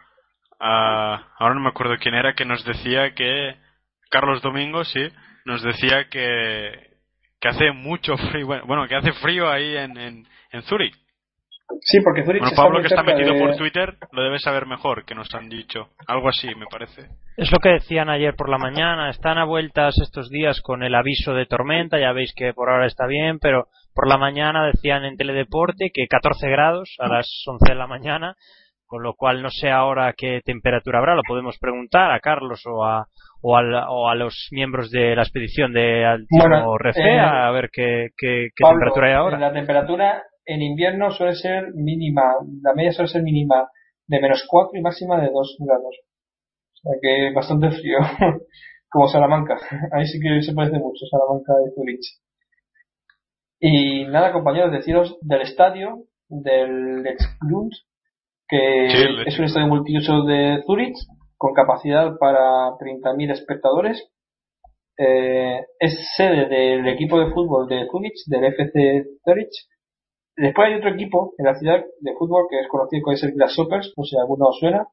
[0.59, 3.55] ahora no me acuerdo quién era, que nos decía que,
[4.09, 5.07] Carlos Domingo, sí,
[5.45, 6.71] nos decía que,
[7.39, 10.95] que hace mucho frío, bueno, que hace frío ahí en, en, en Zurich.
[11.81, 15.15] Sí, porque Zurich bueno, Pablo, que está metido por Twitter, lo debe saber mejor que
[15.15, 15.89] nos han dicho.
[16.07, 17.09] Algo así, me parece.
[17.35, 19.09] Es lo que decían ayer por la mañana.
[19.09, 21.99] Están a vueltas estos días con el aviso de tormenta.
[21.99, 26.07] Ya veis que por ahora está bien, pero por la mañana decían en Teledeporte que
[26.07, 28.35] 14 grados a las 11 de la mañana.
[28.87, 31.15] Con lo cual no sé ahora qué temperatura habrá.
[31.15, 33.05] Lo podemos preguntar a Carlos o a,
[33.41, 38.47] o, a los miembros de la expedición de Altivo Refe eh, a ver qué, qué,
[38.55, 39.37] temperatura hay ahora.
[39.37, 42.23] La temperatura en invierno suele ser mínima,
[42.63, 43.67] la media suele ser mínima
[44.07, 45.95] de menos 4 y máxima de 2 grados.
[46.73, 47.97] O sea que bastante frío,
[48.89, 49.57] como Salamanca.
[49.91, 52.05] Ahí sí que se parece mucho Salamanca de Zurich.
[53.59, 57.71] Y nada, compañeros, deciros del estadio, del Lexgrund,
[58.47, 58.85] que
[59.25, 60.95] es un estadio multiuso de Zurich,
[61.37, 64.09] con capacidad para 30.000 espectadores.
[64.97, 69.51] Eh, es sede del equipo de fútbol de Zurich, del FC Zurich,
[70.37, 73.91] Después hay otro equipo en la ciudad de fútbol que es conocido como el Grasshoppers,
[73.95, 74.85] por si alguno os suena.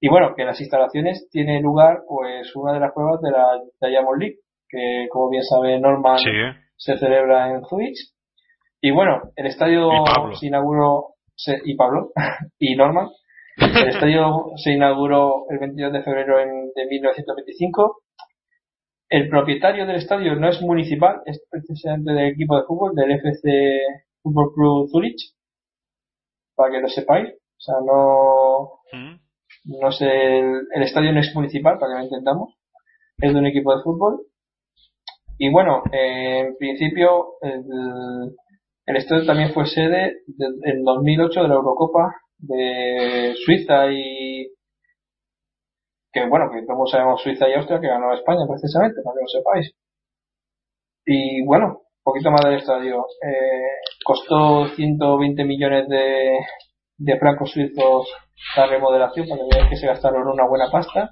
[0.00, 3.60] Y bueno, que en las instalaciones tiene lugar pues una de las pruebas de la
[3.82, 6.16] Diamond League, que como bien sabe Norman
[6.76, 7.98] se celebra en Zurich.
[8.80, 9.90] Y bueno, el estadio
[10.32, 11.08] se inauguró,
[11.64, 12.12] y Pablo,
[12.58, 13.08] y Norman,
[13.56, 18.02] el estadio se inauguró el 22 de febrero de 1925.
[19.10, 23.80] El propietario del estadio no es municipal, es precisamente del equipo de fútbol, del FC
[24.22, 25.34] Fútbol Club Zurich,
[26.54, 27.28] para que lo sepáis.
[27.30, 29.80] O sea, no, mm.
[29.80, 32.54] no sé, el, estadio no es municipal, para que lo entendamos.
[33.18, 34.22] Es de un equipo de fútbol.
[35.36, 37.64] Y bueno, en principio, el,
[38.90, 40.22] el estadio también fue sede
[40.64, 44.50] en 2008 de la Eurocopa de Suiza y
[46.12, 49.28] que bueno, que como sabemos Suiza y Austria que ganó España precisamente, para que lo
[49.28, 49.72] sepáis.
[51.06, 53.06] Y bueno, poquito más del estadio.
[53.22, 53.68] Eh,
[54.04, 56.38] costó 120 millones de,
[56.98, 58.08] de francos suizos
[58.56, 61.10] la remodelación, para que que se gastaron una buena pasta.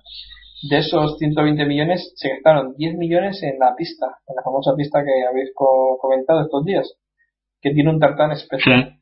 [0.68, 5.04] De esos 120 millones se gastaron 10 millones en la pista, en la famosa pista
[5.04, 6.98] que habéis comentado estos días,
[7.60, 8.98] que tiene un tartán especial.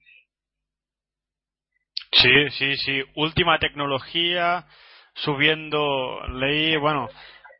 [2.12, 3.02] Sí, sí, sí.
[3.14, 4.64] Última tecnología,
[5.14, 7.08] subiendo, leí, bueno,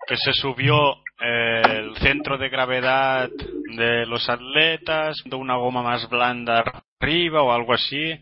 [0.06, 3.28] que se subió el centro de gravedad
[3.76, 6.64] de los atletas, de una goma más blanda
[7.00, 8.18] arriba o algo así.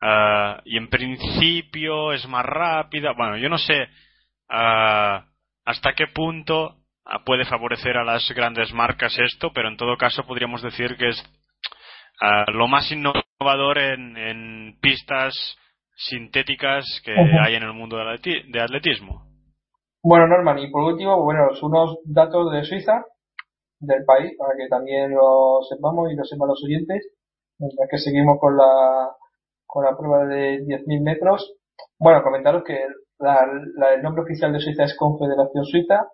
[0.00, 3.12] Ah, y en principio es más rápida.
[3.16, 3.88] Bueno, yo no sé
[4.48, 5.26] ah,
[5.64, 6.76] hasta qué punto
[7.24, 11.24] puede favorecer a las grandes marcas esto, pero en todo caso podríamos decir que es
[12.52, 15.34] lo más innovador en, pistas
[15.94, 19.30] sintéticas que hay en el mundo de atletismo.
[20.02, 23.04] Bueno, Norman, y por último, bueno, unos datos de Suiza,
[23.80, 27.12] del país, para que también lo sepamos y lo sepan los oyentes,
[27.58, 29.10] mientras que seguimos con la,
[29.66, 31.54] con la prueba de 10.000 metros.
[31.98, 32.78] Bueno, comentaros que
[33.18, 33.46] la,
[33.94, 36.08] el nombre oficial de Suiza es Confederación Suiza.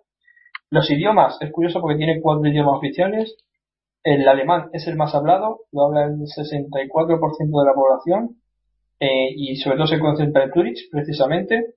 [0.69, 3.37] Los idiomas, es curioso porque tiene cuatro idiomas oficiales.
[4.07, 8.37] El alemán es el más hablado, lo habla el 64% de la población,
[9.01, 11.73] eh, y sobre todo se concentra en Zurich, precisamente.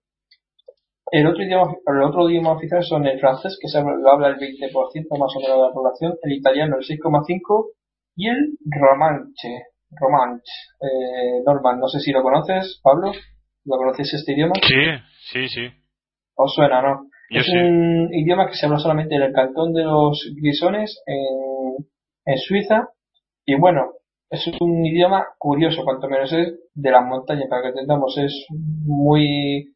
[1.10, 4.36] El otro idioma, el otro idioma oficial son el francés, que se lo habla el
[4.36, 7.72] 20% más o menos de la población, el italiano el 6,5%
[8.14, 9.64] y el romanche.
[9.90, 10.52] Romanche.
[10.80, 13.10] Eh, Norman, no sé si lo conoces, Pablo.
[13.64, 14.54] ¿Lo conoces este idioma?
[14.62, 14.84] Sí,
[15.32, 15.66] sí, sí.
[16.36, 17.08] Os suena, ¿no?
[17.28, 21.49] es un idioma que se habla solamente en el cantón de los Grisones, en,
[22.24, 22.88] en Suiza.
[23.44, 23.92] Y bueno,
[24.30, 28.16] es un idioma curioso, cuanto menos es de las montañas, para que entendamos.
[28.18, 29.74] Es muy.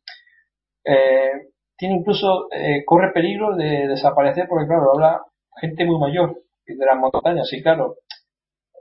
[0.85, 1.33] Eh,
[1.77, 2.49] tiene incluso.
[2.53, 5.23] Eh, corre peligro de desaparecer porque, claro, habla
[5.61, 7.53] gente muy mayor de las montañas.
[7.53, 7.97] Y claro,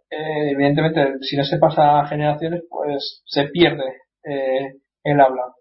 [0.10, 5.53] eh, evidentemente, si no se pasa generaciones, pues se pierde el habla.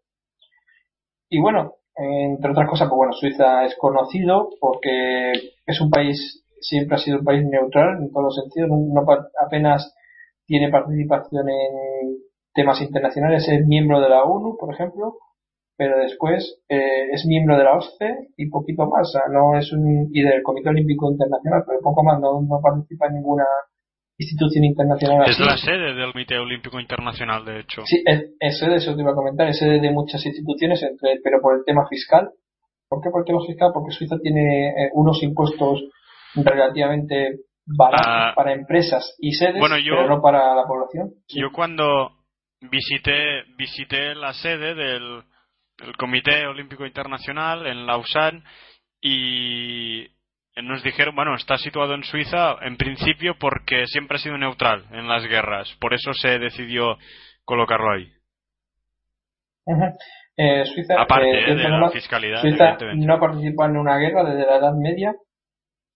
[1.29, 5.33] Y bueno, entre otras cosas, pues bueno, Suiza es conocido porque
[5.67, 9.05] es un país, siempre ha sido un país neutral en todos los sentidos, no,
[9.45, 9.95] apenas
[10.47, 12.17] tiene participación en
[12.55, 15.17] temas internacionales, es miembro de la ONU, por ejemplo,
[15.77, 19.73] pero después eh, es miembro de la OSCE y poquito más, o sea, no es
[19.73, 23.45] un, y del Comité Olímpico Internacional, pero poco más, no, no participa en ninguna
[24.19, 25.29] institución internacional.
[25.29, 27.83] Es la sede del Comité Olímpico Internacional, de hecho.
[27.85, 31.41] Sí, es, sede, eso te iba a comentar, es sede de muchas instituciones, entre, pero
[31.41, 32.31] por el tema fiscal.
[32.89, 33.71] ¿Por qué por el tema fiscal?
[33.73, 35.83] Porque Suiza tiene eh, unos impuestos
[36.35, 41.11] relativamente baratos ah, para empresas y sedes, pero no para la población.
[41.29, 42.11] Yo cuando
[42.61, 45.23] visité, visité la sede del,
[45.79, 48.43] del Comité Olímpico Internacional en Lausanne
[49.01, 50.07] y
[50.63, 55.09] nos dijeron, bueno, está situado en Suiza en principio porque siempre ha sido neutral en
[55.09, 56.99] las guerras, por eso se decidió
[57.45, 58.13] colocarlo ahí.
[60.37, 64.47] Eh, Suiza, Aparte eh, de la fiscalidad, Suiza no ha participado en una guerra desde
[64.47, 65.15] la Edad Media,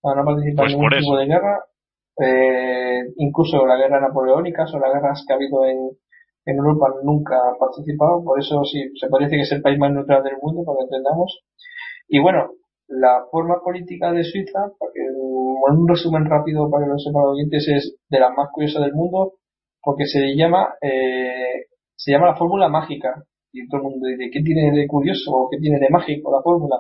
[0.02, 1.64] no ha participado en pues ningún tipo de guerra,
[2.18, 5.90] eh, incluso la guerra napoleónica o las guerras que ha habido en,
[6.47, 9.93] en Europa nunca ha participado, por eso sí, se parece que es el país más
[9.93, 11.43] neutral del mundo, para que entendamos.
[12.09, 12.51] Y bueno,
[12.89, 17.66] la forma política de Suiza, porque un resumen rápido para que lo sepan los oyentes,
[17.68, 19.32] es de la más curiosa del mundo,
[19.82, 21.66] porque se llama, eh,
[21.97, 23.24] se llama la fórmula mágica.
[23.52, 26.43] Y todo el mundo dice, ¿qué tiene de curioso o qué tiene de mágico la
[26.43, 26.77] fórmula?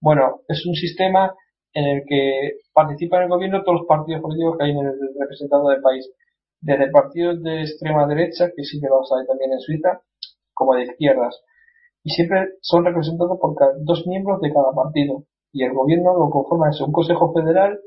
[0.00, 1.34] Bueno, es un sistema
[1.74, 4.98] en el que participan en el gobierno todos los partidos políticos que hay en el
[5.18, 6.10] representado del país.
[6.60, 10.00] Desde partidos de extrema derecha, que sí que los hay también en Suiza,
[10.52, 11.42] como de izquierdas.
[12.04, 16.70] Y siempre son representados por dos miembros de cada partido y el gobierno lo conforma
[16.70, 17.78] es un consejo federal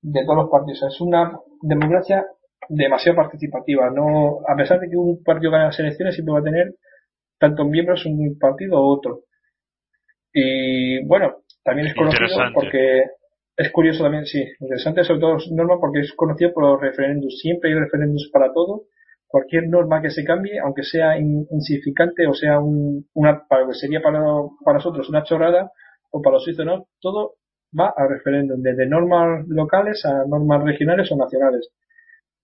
[0.00, 0.82] de todos los partidos.
[0.82, 2.26] Es una democracia
[2.68, 3.90] demasiado participativa.
[3.90, 6.74] No, a pesar de que un partido gane las elecciones, siempre va a tener
[7.38, 9.20] tantos miembros un partido u otro.
[10.32, 13.04] Y bueno, también es conocido porque
[13.56, 17.38] es curioso también, sí, interesante sobre todo norma porque es conocido por los referendos.
[17.40, 18.82] Siempre hay referendos para todo.
[19.26, 24.20] Cualquier norma que se cambie, aunque sea insignificante o sea un, una, para, sería para,
[24.64, 25.72] para nosotros una chorrada,
[26.10, 27.34] o para los suizos no, todo
[27.78, 31.70] va a referéndum, desde normas locales a normas regionales o nacionales.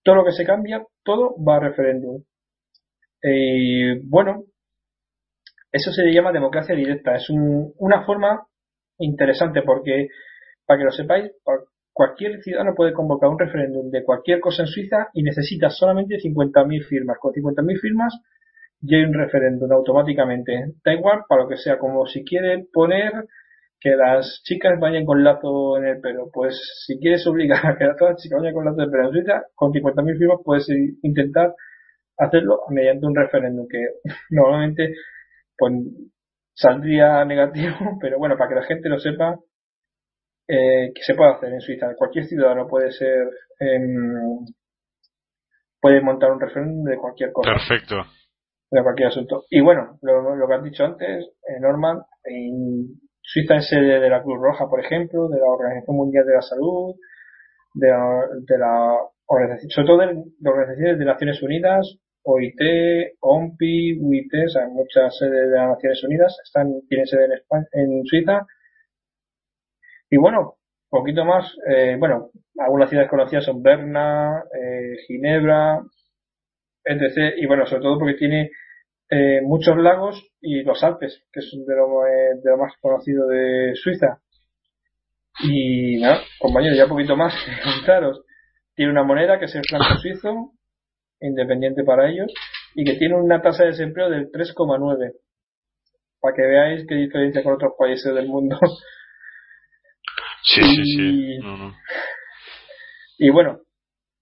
[0.03, 2.23] Todo lo que se cambia, todo va a referéndum.
[3.23, 4.43] Y bueno,
[5.71, 7.15] eso se llama democracia directa.
[7.15, 8.45] Es una forma
[9.01, 10.07] interesante porque,
[10.65, 11.31] para que lo sepáis,
[11.93, 16.85] cualquier ciudadano puede convocar un referéndum de cualquier cosa en Suiza y necesita solamente 50.000
[16.85, 17.17] firmas.
[17.19, 18.19] Con 50.000 firmas
[18.79, 20.73] ya hay un referéndum automáticamente.
[20.83, 23.11] Da igual para lo que sea, como si quieren poner
[23.79, 26.29] que las chicas vayan con lazo en el pelo.
[26.31, 29.09] Pues si quieres obligar a que todas las chicas vayan con lazo en el pelo
[29.09, 30.69] en con 50.000 firmas puedes
[31.01, 31.55] intentar
[32.17, 33.79] hacerlo mediante un referéndum que
[34.29, 34.93] normalmente
[35.57, 35.73] pues
[36.61, 39.37] saldría negativo, pero bueno, para que la gente lo sepa,
[40.47, 41.95] eh, que se puede hacer en Suiza.
[41.95, 43.27] Cualquier ciudadano puede ser,
[43.59, 44.45] em,
[45.79, 47.51] puede montar un referéndum de cualquier cosa.
[47.51, 47.95] Perfecto.
[48.69, 49.43] De cualquier asunto.
[49.49, 52.01] Y bueno, lo, lo que has dicho antes, eh, Norman,
[53.21, 56.41] Suiza es sede de la Cruz Roja, por ejemplo, de la Organización Mundial de la
[56.41, 56.95] Salud,
[57.73, 58.97] de la, de la
[59.27, 62.61] organización, sobre todo de, organizaciones de Naciones Unidas, OIT,
[63.19, 67.65] OMPI, UIT, o sea, muchas sedes de las Naciones Unidas están, tienen sede en, España,
[67.73, 68.45] en Suiza.
[70.09, 70.55] Y bueno,
[70.89, 75.81] poquito más, eh, bueno, algunas ciudades conocidas son Berna, eh, Ginebra,
[76.83, 77.35] etc.
[77.37, 78.51] Y bueno, sobre todo porque tiene
[79.09, 84.19] eh, muchos lagos y los Alpes, que es de lo, eh, más conocido de Suiza.
[85.43, 87.33] Y nada, compañeros, ya poquito más
[87.63, 88.23] contaros.
[88.75, 90.53] Tiene una moneda que es el franco suizo,
[91.21, 92.31] independiente para ellos,
[92.75, 95.13] y que tiene una tasa de desempleo del 3,9.
[96.19, 98.57] Para que veáis qué diferencia con otros países del mundo.
[100.43, 101.39] Sí, sí, sí.
[103.19, 103.59] Y bueno,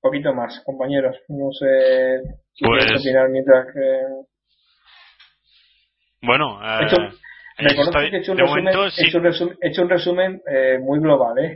[0.02, 1.16] poquito más, compañeros.
[1.30, 2.22] No sé
[2.52, 2.92] si pues...
[2.92, 4.02] opinar mientras que
[6.22, 6.88] bueno, eh...
[7.58, 8.68] Reconozco que he hecho un resumen,
[8.98, 11.54] hecho un resumen, hecho un resumen eh, muy global, ¿eh?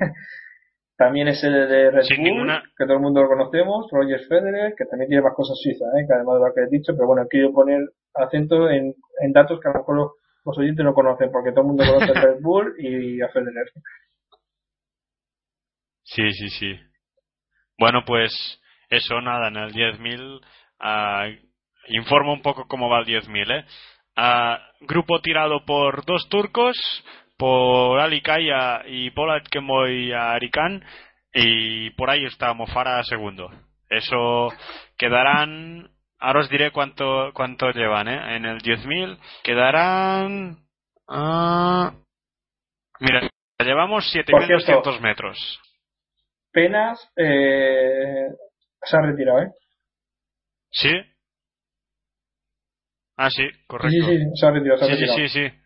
[0.96, 2.48] También es el de Red Bull,
[2.78, 6.06] que todo el mundo lo conocemos, Roger Federer, que también tiene más cosas suizas, ¿eh?
[6.08, 7.82] que además de lo que he dicho, pero bueno, quiero poner
[8.14, 10.14] acento en, en datos que a lo mejor
[10.46, 13.66] los, oyentes no conocen, porque todo el mundo conoce a Red Bull y a Federer.
[16.04, 16.80] Sí, sí, sí.
[17.80, 18.32] Bueno, pues
[18.90, 20.42] eso, nada, en el 10.000, uh,
[20.80, 21.28] ah,
[21.88, 23.66] informo un poco cómo va el 10.000, ¿eh?
[24.16, 26.78] Uh, grupo tirado por dos turcos,
[27.44, 30.82] por Ali Kaya y Polat Kemoy Arikan,
[31.34, 33.52] y por ahí está Mofara segundo.
[33.90, 34.48] Eso
[34.98, 38.38] quedarán, ahora os diré cuánto, cuánto llevan, ¿eh?
[38.38, 40.58] En el 10.000 quedarán,
[41.10, 41.92] uh,
[43.02, 43.30] mira,
[43.60, 45.60] llevamos 7.200 metros.
[46.50, 48.28] Penas eh,
[48.84, 49.52] se ha retirado, ¿eh?
[50.72, 50.94] ¿Sí?
[53.18, 53.92] Ah, sí, correcto.
[53.92, 54.80] Sí, sí, se ha retirado.
[54.80, 55.18] Se ha sí, retirado.
[55.18, 55.63] sí, sí, sí.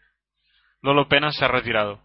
[0.82, 2.00] Lolo Penas se ha retirado.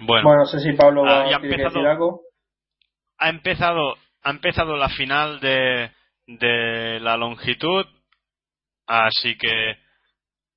[0.00, 2.20] Bueno, bueno no sé si Pablo va ah, a decir algo.
[3.18, 5.90] Ha empezado, ha empezado la final de,
[6.26, 7.86] de la longitud,
[8.86, 9.78] así que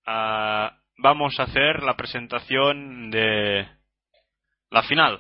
[0.08, 3.68] uh, vamos a hacer la presentación de
[4.72, 5.20] la final.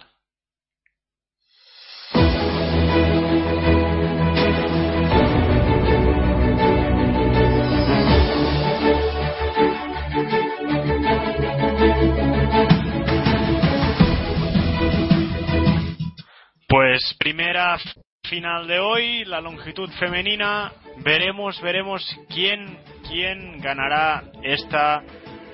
[18.29, 20.71] Final de hoy, la longitud femenina.
[20.97, 22.03] Veremos, veremos
[22.33, 22.77] quién,
[23.07, 25.01] quién ganará esta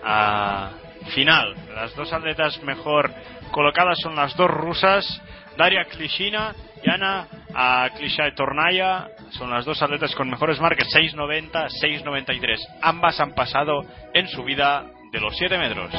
[0.04, 1.56] uh, final.
[1.74, 3.12] Las dos atletas mejor
[3.52, 5.22] colocadas son las dos rusas,
[5.58, 6.54] Daria Klishina
[6.84, 9.08] y Ana uh, Tornaya.
[9.32, 12.60] Son las dos atletas con mejores marcas, 6.90, 6.93.
[12.82, 13.82] Ambas han pasado
[14.14, 15.92] en su vida de los 7 metros.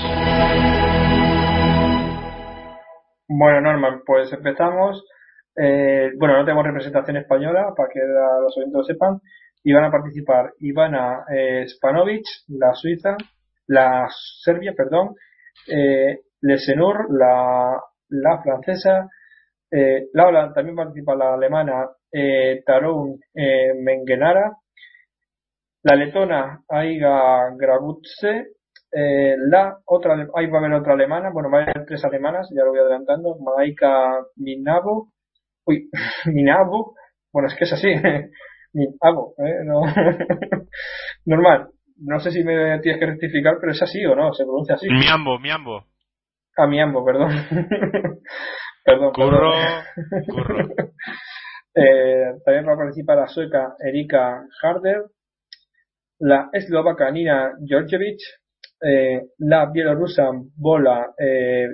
[3.29, 5.03] Bueno, Norman, pues empezamos.
[5.57, 9.21] Eh, bueno, no tenemos representación española para que los oyentes lo sepan.
[9.63, 13.17] Y van a participar Ivana eh, Spanovic, la suiza,
[13.67, 14.07] la
[14.45, 15.17] serbia, perdón,
[15.69, 17.81] eh, Lesenur, la,
[18.43, 19.09] francesa,
[19.71, 20.09] eh,
[20.55, 23.19] también participa la alemana eh, Tarun
[23.83, 24.53] Mengenara,
[25.83, 28.57] la letona Aiga Grabutse,
[28.93, 32.49] eh, la otra, ahí va a haber otra alemana, bueno, va a haber tres alemanas,
[32.55, 35.13] ya lo voy adelantando, Maika Minabo,
[35.67, 35.91] uy,
[36.27, 36.95] Minabo,
[37.33, 37.89] bueno, es que es así,
[38.73, 39.65] Minabo, ¿eh?
[39.65, 39.83] No,
[41.27, 44.75] normal, no sé si me tienes que rectificar, pero es así o no, se pronuncia
[44.75, 44.89] así.
[44.89, 45.85] Miambo, Miambo.
[46.57, 47.31] Ah, Miambo, perdón.
[48.85, 49.53] perdón, curro,
[50.27, 50.69] curro.
[51.75, 55.05] eh, también va a participar la sueca Erika Harder,
[56.21, 58.23] la eslovaca Nina Georgievich,
[58.81, 61.69] eh, la bielorrusa Bola eh,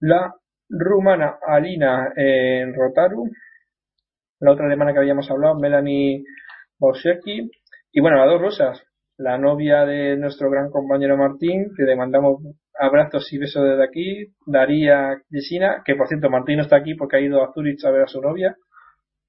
[0.00, 0.34] la
[0.68, 3.30] rumana Alina en Rotaru,
[4.40, 6.24] la otra alemana que habíamos hablado, Melanie
[6.78, 7.50] Boschecki,
[7.92, 8.82] y bueno, las dos rusas,
[9.16, 12.42] la novia de nuestro gran compañero Martín, que le mandamos
[12.78, 17.16] abrazos y besos desde aquí, Daría Yesina, que por cierto Martín no está aquí porque
[17.16, 18.56] ha ido a Zurich a ver a su novia,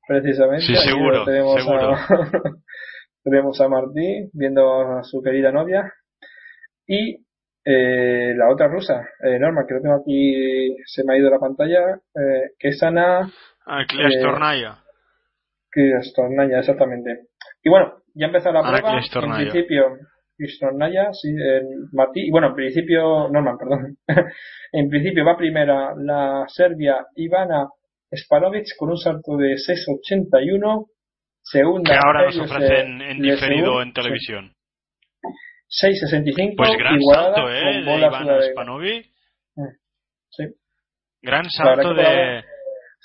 [0.08, 0.66] precisamente.
[0.66, 1.94] Sí, seguro, tenemos seguro.
[1.94, 2.08] A,
[3.24, 5.94] tenemos a Martín viendo a su querida novia.
[6.86, 7.26] Y
[7.70, 11.38] eh, la otra rusa, eh, Norma, que lo tengo aquí, se me ha ido la
[11.38, 13.30] pantalla, eh, que es Ana.
[13.66, 14.78] Ah, Klestornaya.
[15.70, 17.28] Klestornaya, exactamente.
[17.62, 19.02] Y bueno, ya empezó la prueba.
[19.02, 19.84] En principio,
[20.38, 21.36] Klestornaya, sí,
[21.92, 23.98] Martí, y bueno, en principio, Norman, perdón.
[24.72, 27.68] en principio va primera la Serbia Ivana
[28.16, 30.86] Spanovic con un salto de 6.81.
[31.42, 31.92] Segunda.
[31.92, 34.57] Que ahora nos ofrecen en diferido en televisión.
[35.70, 37.62] 6.65 pues gran salto, ¿eh?
[37.64, 39.06] con bola de Iván Spanovic.
[40.30, 40.44] Sí.
[41.22, 42.44] Gran salto de...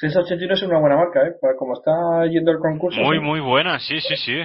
[0.00, 1.34] 6.81 es una buena marca, ¿eh?
[1.58, 3.00] Como está yendo el concurso.
[3.00, 3.22] Muy, ¿sí?
[3.22, 4.42] muy buena, sí, sí, sí.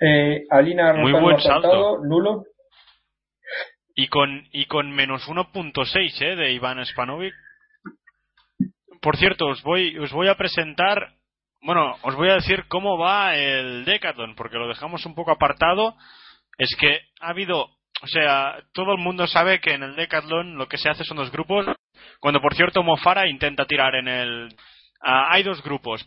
[0.00, 1.98] Eh, Alina muy buen salto.
[2.02, 2.44] nulo.
[3.94, 6.36] Y con, y con menos 1.6 ¿eh?
[6.36, 7.34] de Iván Spanovic.
[9.02, 11.14] Por cierto, os voy, os voy a presentar,
[11.62, 15.96] bueno, os voy a decir cómo va el Decathlon, porque lo dejamos un poco apartado
[16.60, 17.70] es que ha habido,
[18.02, 21.16] o sea, todo el mundo sabe que en el Decathlon lo que se hace son
[21.16, 21.66] dos grupos.
[22.20, 24.48] Cuando, por cierto, Mofara intenta tirar en el.
[25.02, 26.06] Uh, hay dos grupos.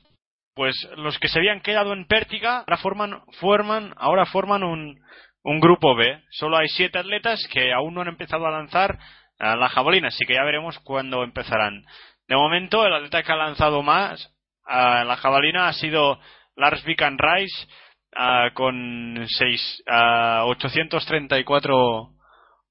[0.54, 5.00] Pues los que se habían quedado en Pértiga ahora forman, forman, ahora forman un,
[5.44, 6.22] un grupo B.
[6.30, 9.00] Solo hay siete atletas que aún no han empezado a lanzar
[9.40, 11.84] uh, la jabalina, así que ya veremos cuándo empezarán.
[12.28, 14.24] De momento, el atleta que ha lanzado más
[14.68, 16.20] uh, la jabalina ha sido
[16.56, 17.68] Lars Vikan Rice,
[18.16, 22.10] uh, con seis, uh, 834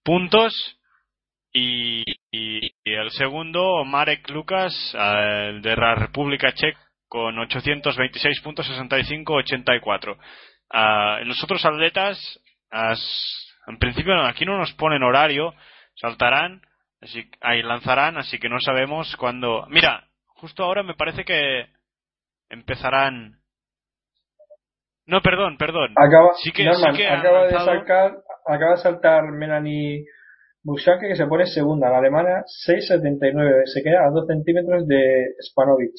[0.03, 0.79] puntos.
[1.55, 2.03] Y,
[2.85, 10.17] el segundo Marek Lucas de la República Checa con 826 puntos 65 84
[11.25, 12.19] los otros atletas
[13.67, 15.53] en principio aquí no nos ponen horario
[15.95, 16.63] saltarán
[17.03, 19.67] así ahí lanzarán así que no sabemos cuándo.
[19.69, 21.67] Mira justo ahora me parece que
[22.49, 23.42] empezarán
[25.07, 28.17] no perdón perdón acaba, sí que, acaba de saltar
[28.47, 30.05] acaba de saltar Melanie
[30.65, 35.95] Bushake que se pone segunda, la alemana 6.79, se queda a 2 centímetros de Spanovic.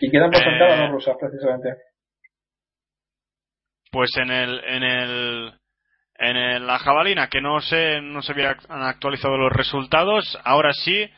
[0.00, 1.74] Y quedan por saltar a los rusas, precisamente.
[3.90, 5.54] Pues en el, en el,
[6.18, 11.08] en la jabalina, que no sé, no se habían actualizado los resultados, ahora sí,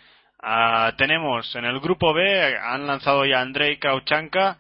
[0.41, 4.59] ah, tenemos en el grupo B, han lanzado ya Andrei Kauchanka,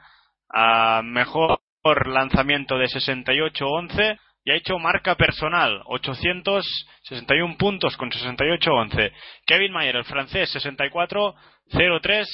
[0.50, 1.60] a mejor
[2.06, 9.12] lanzamiento de 68-11, y ha hecho marca personal, 861 puntos con 68-11.
[9.46, 12.24] Kevin Mayer, el francés, 64-03.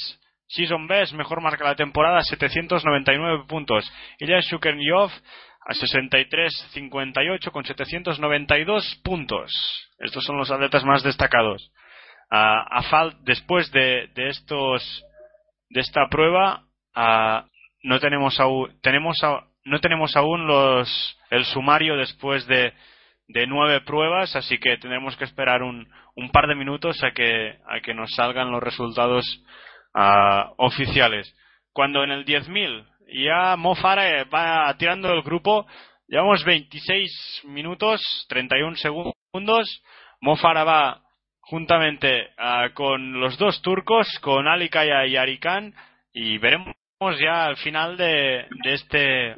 [0.47, 3.91] Season Best, mejor marca de la temporada, 799 puntos.
[4.19, 5.11] Ilya Shukernyov
[5.67, 9.51] a 63-58 con 792 puntos.
[9.99, 11.71] Estos son los atletas más destacados.
[12.29, 15.03] a Fal, después de, de, estos
[15.69, 16.63] de esta prueba,
[17.85, 19.17] no tenemos aún, tenemos
[19.63, 22.73] no tenemos aún los el sumario después de,
[23.27, 25.87] de nueve pruebas, así que tendremos que esperar un,
[26.33, 29.43] par de minutos a que, a que nos salgan los resultados
[29.93, 31.31] uh, oficiales.
[31.73, 32.85] Cuando en el 10.000
[33.23, 35.67] ya Mo Farah va tirando el grupo,
[36.07, 39.83] llevamos 26 minutos, 31 segundos.
[40.21, 41.01] Mo Farah va
[41.41, 45.75] juntamente uh, con los dos turcos, con Ali Kaya y Arikan,
[46.13, 46.73] y veremos
[47.13, 49.35] ya al final de, de este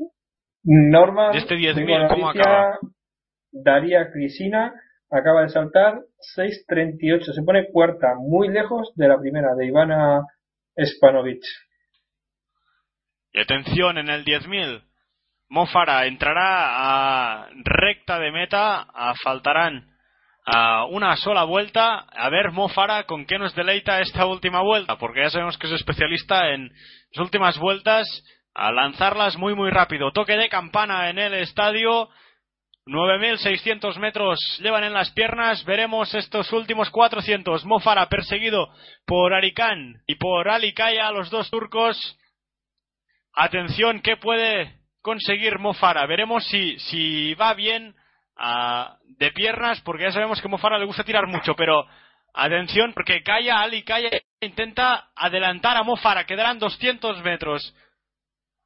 [0.64, 1.56] Norma, este
[2.28, 2.78] acaba?
[3.52, 4.74] Daría Crisina
[5.10, 6.02] acaba de saltar
[6.38, 10.22] 6.38, se pone cuarta, muy lejos de la primera, de Ivana
[10.78, 11.44] Spanovic.
[13.32, 14.84] Y atención, en el 10.000,
[15.50, 19.97] Mofara entrará a recta de meta, a faltarán
[20.50, 22.06] a una sola vuelta.
[22.10, 25.74] A ver, Mofara, con qué nos deleita esta última vuelta, porque ya sabemos que es
[25.74, 26.72] especialista en
[27.12, 28.08] las últimas vueltas
[28.56, 30.12] a lanzarlas muy muy rápido.
[30.14, 32.10] Toque de campana en el estadio.
[32.86, 35.66] 9.600 metros llevan en las piernas.
[35.66, 37.66] Veremos estos últimos 400.
[37.66, 38.70] Mofara perseguido
[39.06, 42.18] por Arikan y por Ali Kaya, los dos turcos.
[43.34, 46.06] Atención, ¿qué puede conseguir Mofara?
[46.06, 47.97] Veremos si, si va bien
[49.18, 51.86] de piernas, porque ya sabemos que Mofara le gusta tirar mucho, pero
[52.34, 54.10] atención, porque Kaya, Ali Kaya
[54.42, 56.26] intenta adelantar a Mofara.
[56.26, 57.76] Quedarán 200 metros.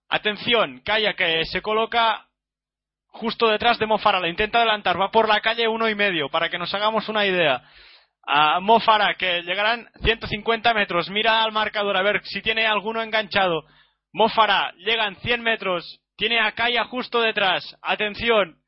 [0.10, 2.28] Atención, Kaya que se coloca
[3.12, 6.50] justo detrás de Mofara, la intenta adelantar, va por la calle uno y medio, para
[6.50, 7.62] que nos hagamos una idea.
[8.26, 13.64] A Mofara, que llegarán 150 metros, mira al marcador a ver si tiene alguno enganchado.
[14.14, 17.78] Mofara, llegan 100 metros, tiene a Kaya justo detrás.
[17.82, 18.61] Atención,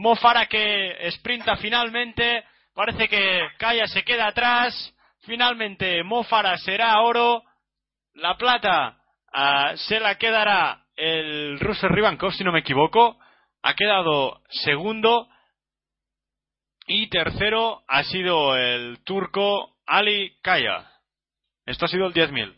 [0.00, 4.94] Mofara que sprinta finalmente, parece que Kaya se queda atrás.
[5.20, 7.42] Finalmente, Mofara será oro.
[8.14, 9.00] La plata
[9.32, 13.18] Ah, se la quedará el ruso Ribankov, si no me equivoco.
[13.62, 15.28] Ha quedado segundo.
[16.86, 20.90] Y tercero ha sido el turco Ali Kaya.
[21.66, 22.56] Esto ha sido el 10.000.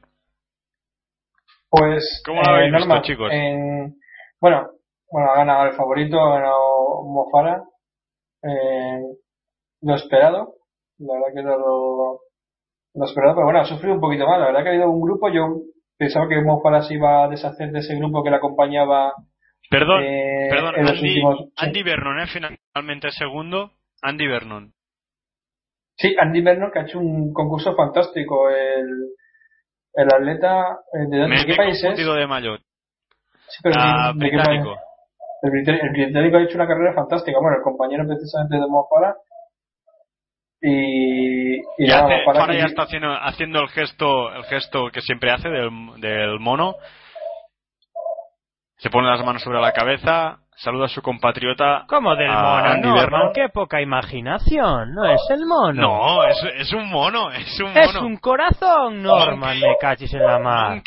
[1.69, 3.31] Pues, ¿cómo lo habéis visto, chicos?
[4.41, 4.69] bueno,
[5.13, 7.63] bueno, ha ganado el favorito, ha ganado Mofara.
[8.43, 9.03] Eh,
[9.83, 10.55] lo esperado.
[10.99, 12.21] La verdad que lo,
[12.95, 14.41] lo esperado, pero bueno, ha sufrido un poquito más.
[14.41, 15.61] La verdad que ha habido un grupo, yo
[15.99, 19.13] pensaba que Mofara se iba a deshacer de ese grupo que le acompañaba.
[19.69, 20.75] Perdón, eh, perdón,
[21.57, 22.27] Andy, Vernon, ¿eh?
[22.27, 23.73] finalmente segundo.
[24.01, 24.73] Andy Vernon.
[25.97, 28.49] Sí, Andy Vernon que ha hecho un concurso fantástico.
[28.49, 29.13] El,
[29.95, 30.79] el atleta.
[30.93, 31.97] Eh, ¿De, dónde, qué país es?
[31.97, 32.57] de Mayo.
[33.49, 34.77] Sí, pero ah, británico.
[35.43, 37.39] El, británico ha hecho una carrera fantástica.
[37.41, 39.17] Bueno, el compañero precisamente de Mofara
[40.61, 45.71] y, y ya, ya está haciendo, haciendo el gesto el gesto que siempre hace del,
[45.99, 46.77] del mono.
[48.77, 53.07] Se pone las manos sobre la cabeza saluda a su compatriota ¿Cómo del mono?
[53.11, 55.83] no, qué poca imaginación no es el mono.
[55.83, 57.81] No es, es un mono es un mono.
[57.81, 60.83] es un corazón Norman me cachis en la mar.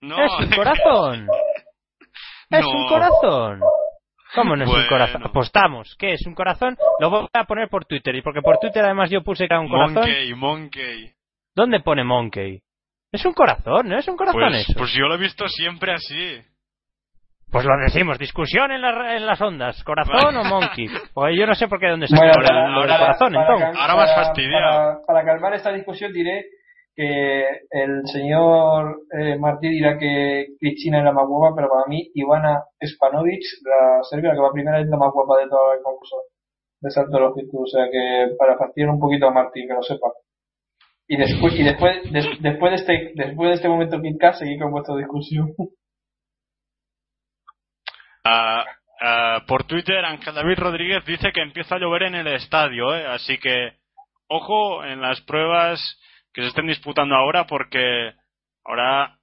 [0.00, 1.26] No, es un corazón
[2.50, 3.60] es un corazón
[4.34, 5.22] ¿Cómo no es un corazón?
[5.24, 5.96] Apostamos.
[5.98, 6.76] ¿Qué es un corazón?
[7.00, 8.14] Lo voy a poner por Twitter.
[8.14, 9.94] Y porque por Twitter además yo puse que era un corazón.
[9.94, 11.12] Monkey, monkey.
[11.54, 12.62] ¿Dónde pone monkey?
[13.12, 14.78] Es un corazón, ¿no es un corazón pues, eso?
[14.78, 16.40] Pues yo lo he visto siempre así.
[17.50, 20.86] Pues lo decimos, discusión en, en las ondas, corazón o monkey.
[21.12, 23.76] Pues yo no sé por qué dónde está el corazón, entonces.
[23.76, 25.02] Ahora más fastidiado.
[25.04, 26.44] Para, calmar esta discusión diré
[27.00, 32.10] que el señor eh, Martí dirá que Cristina es la más guapa, pero para mí
[32.12, 36.16] Ivana Spanovic, la serbia, que va primera, es la más guapa de todo el concurso
[36.78, 37.46] de salto de.
[37.54, 40.12] O sea que para fastidiar un poquito a Martín, que lo sepa.
[41.08, 41.96] Y después, y después,
[42.42, 45.54] después de este, después de este momento Kit seguí con vuestra discusión.
[48.26, 53.06] Uh, por Twitter, Ángel David Rodríguez dice que empieza a llover en el estadio, ¿eh?
[53.06, 53.72] así que
[54.28, 55.80] ojo en las pruebas
[56.32, 58.12] que se estén disputando ahora porque
[58.64, 59.16] ahora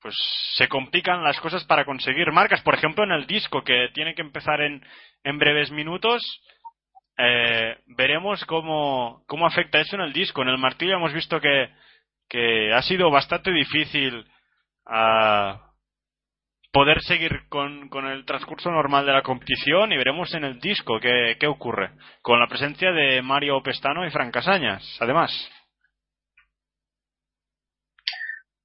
[0.00, 0.14] pues
[0.56, 2.60] se complican las cosas para conseguir marcas.
[2.62, 4.84] Por ejemplo, en el disco que tiene que empezar en,
[5.22, 6.20] en breves minutos,
[7.16, 10.42] eh, veremos cómo, cómo afecta eso en el disco.
[10.42, 11.70] En el martillo hemos visto que,
[12.28, 14.26] que ha sido bastante difícil
[14.86, 15.56] uh,
[16.72, 20.98] poder seguir con, con, el transcurso normal de la competición y veremos en el disco
[20.98, 21.92] qué, qué ocurre,
[22.22, 25.30] con la presencia de Mario Pestano y Fran Casañas, además.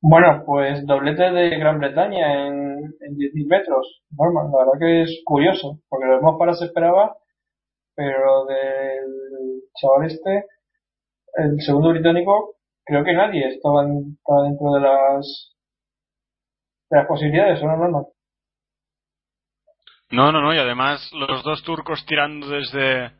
[0.10, 4.02] Bueno, pues doblete de Gran Bretaña en, en 10.000 metros.
[4.12, 7.18] Normal, la verdad que es curioso, porque lo hemos para se esperaba,
[7.94, 10.46] pero del chaval este,
[11.34, 12.56] el segundo británico,
[12.86, 15.54] creo que nadie estaba, dentro de las
[16.90, 18.08] de las posibilidades, ¿o no, no,
[20.10, 20.32] no?
[20.32, 23.12] No, y además los dos turcos tirando desde,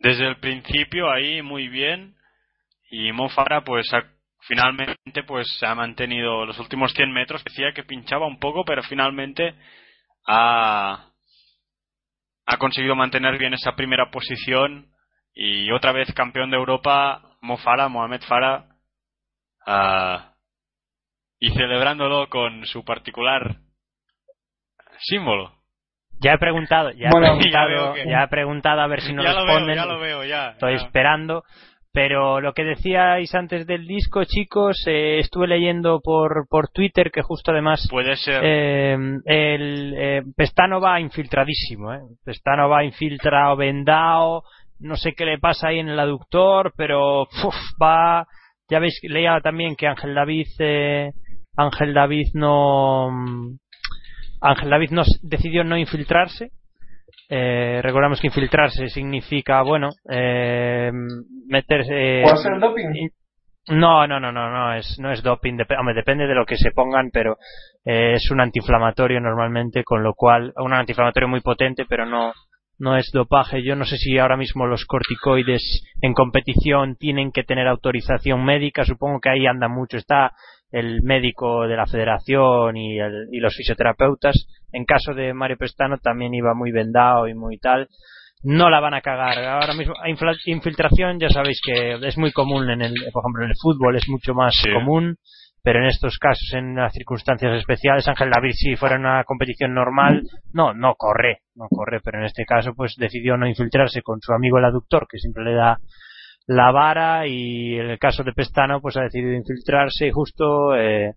[0.00, 2.16] desde el principio ahí muy bien
[2.90, 3.88] y Mofara pues
[4.46, 8.82] finalmente pues se ha mantenido los últimos 100 metros, decía que pinchaba un poco, pero
[8.82, 9.54] finalmente
[10.26, 11.10] ha,
[12.46, 14.88] ha conseguido mantener bien esa primera posición
[15.34, 18.68] y otra vez campeón de Europa Mofara, Mohamed Farah
[21.38, 23.56] y celebrándolo con su particular
[24.98, 25.52] símbolo.
[26.20, 29.74] Ya he preguntado, ya, he, preguntado ya, he preguntado a ver si nos responden.
[29.74, 30.50] ya lo veo, ya.
[30.50, 31.44] Estoy esperando.
[31.94, 37.20] Pero lo que decíais antes del disco, chicos, eh, estuve leyendo por, por Twitter que
[37.20, 37.86] justo además.
[37.90, 38.40] Puede ser.
[38.42, 38.96] Eh,
[39.26, 42.00] el eh, Pestano va infiltradísimo, ¿eh?
[42.24, 44.44] Pestano va infiltrado, vendado.
[44.80, 47.28] No sé qué le pasa ahí en el aductor, pero
[47.82, 48.26] va.
[48.70, 51.12] Ya veis, leía también que Ángel David eh,
[51.56, 53.10] Ángel David no
[54.40, 56.52] Ángel David no, decidió no infiltrarse
[57.34, 60.92] eh, recordamos que infiltrarse significa bueno eh,
[61.48, 63.08] meterse ¿Puede ser doping?
[63.68, 67.10] no no no no no es no es doping depende de lo que se pongan
[67.10, 67.38] pero
[67.86, 72.34] eh, es un antiinflamatorio normalmente con lo cual un antiinflamatorio muy potente pero no
[72.78, 73.62] no es dopaje.
[73.62, 78.84] Yo no sé si ahora mismo los corticoides en competición tienen que tener autorización médica.
[78.84, 79.96] Supongo que ahí anda mucho.
[79.96, 80.32] Está
[80.72, 84.46] el médico de la federación y, el, y los fisioterapeutas.
[84.72, 87.88] En caso de Mario Pestano también iba muy vendado y muy tal.
[88.42, 89.38] No la van a cagar.
[89.44, 89.94] Ahora mismo,
[90.46, 94.08] infiltración ya sabéis que es muy común en el, por ejemplo, en el fútbol es
[94.08, 95.16] mucho más común.
[95.64, 100.22] Pero en estos casos, en las circunstancias especiales, Ángel David, si fuera una competición normal,
[100.52, 104.32] no, no corre, no corre, pero en este caso, pues decidió no infiltrarse con su
[104.32, 105.78] amigo el aductor, que siempre le da
[106.46, 111.14] la vara y en el caso de Pestano pues ha decidido infiltrarse y justo eh,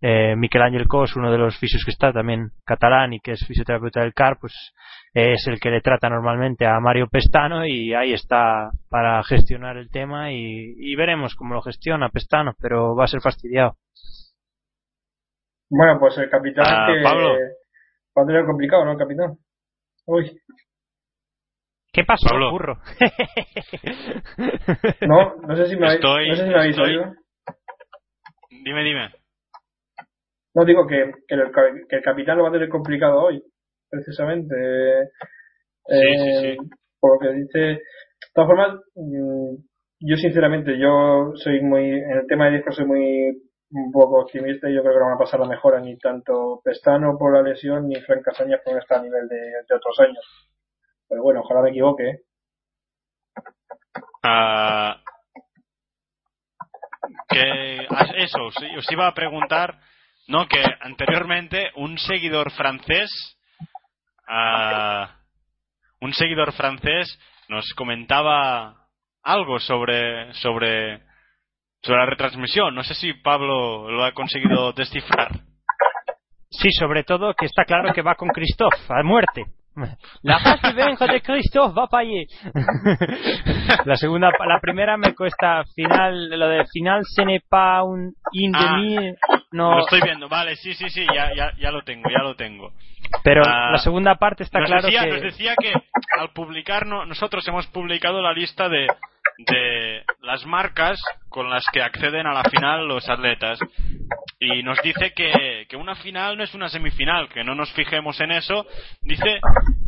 [0.00, 3.44] eh, Miquel Ángel Cos, uno de los fisios que está también catalán y que es
[3.46, 4.52] fisioterapeuta del CAR, pues
[5.12, 9.90] es el que le trata normalmente a Mario Pestano y ahí está para gestionar el
[9.90, 13.76] tema y, veremos cómo lo gestiona Pestano, pero va a ser fastidiado.
[15.70, 17.34] Bueno, pues el capitán ah, que Pablo.
[18.16, 19.36] Va a complicado, ¿no, capitán?
[20.06, 20.40] Uy.
[21.98, 22.78] ¿Qué pasó, burro?
[25.00, 27.12] no, no sé si me, habéis, no sé si me habéis oído.
[28.64, 29.10] Dime, dime.
[30.54, 31.50] No digo que, que, el,
[31.88, 33.42] que el capitán lo va a tener complicado hoy,
[33.90, 34.54] precisamente.
[35.88, 36.56] Eh,
[37.00, 37.58] Por lo que dice.
[37.58, 37.80] De
[38.32, 39.56] todas formas, mm,
[39.98, 41.90] yo sinceramente, yo soy muy.
[41.90, 43.42] En el tema de disco soy muy.
[43.70, 46.60] Un poco optimista y yo creo que no van a pasar la mejora ni tanto
[46.64, 50.48] Pestano por la lesión ni Frank Casañas con está a nivel de, de otros años.
[51.08, 52.20] Pero bueno, ojalá me equivoque.
[54.22, 54.94] Uh,
[57.28, 59.78] que eso, os iba a preguntar,
[60.26, 63.10] no, que anteriormente un seguidor francés,
[64.28, 65.06] uh,
[66.00, 68.88] un seguidor francés nos comentaba
[69.22, 71.02] algo sobre sobre
[71.82, 72.74] sobre la retransmisión.
[72.74, 75.30] No sé si Pablo lo ha conseguido descifrar.
[76.50, 79.44] Sí, sobre todo que está claro que va con Christophe a muerte.
[80.22, 82.26] La fase venja de Christophe va para allí.
[83.84, 88.54] la segunda, la primera me cuesta final, lo de final ce n'est pas un in
[88.54, 88.76] ah,
[89.52, 89.72] no.
[89.76, 92.72] Lo estoy viendo, vale, sí, sí, sí, ya, ya, ya lo tengo, ya lo tengo.
[93.24, 95.10] Pero Ah, la segunda parte está claro decía, que.
[95.12, 95.72] nos decía que
[96.20, 98.86] al publicar, no- nosotros hemos publicado la lista de,
[99.38, 103.58] de las marcas con las que acceden a la final los atletas.
[104.40, 108.20] Y nos dice que, que una final no es una semifinal, que no nos fijemos
[108.20, 108.66] en eso.
[109.02, 109.40] Dice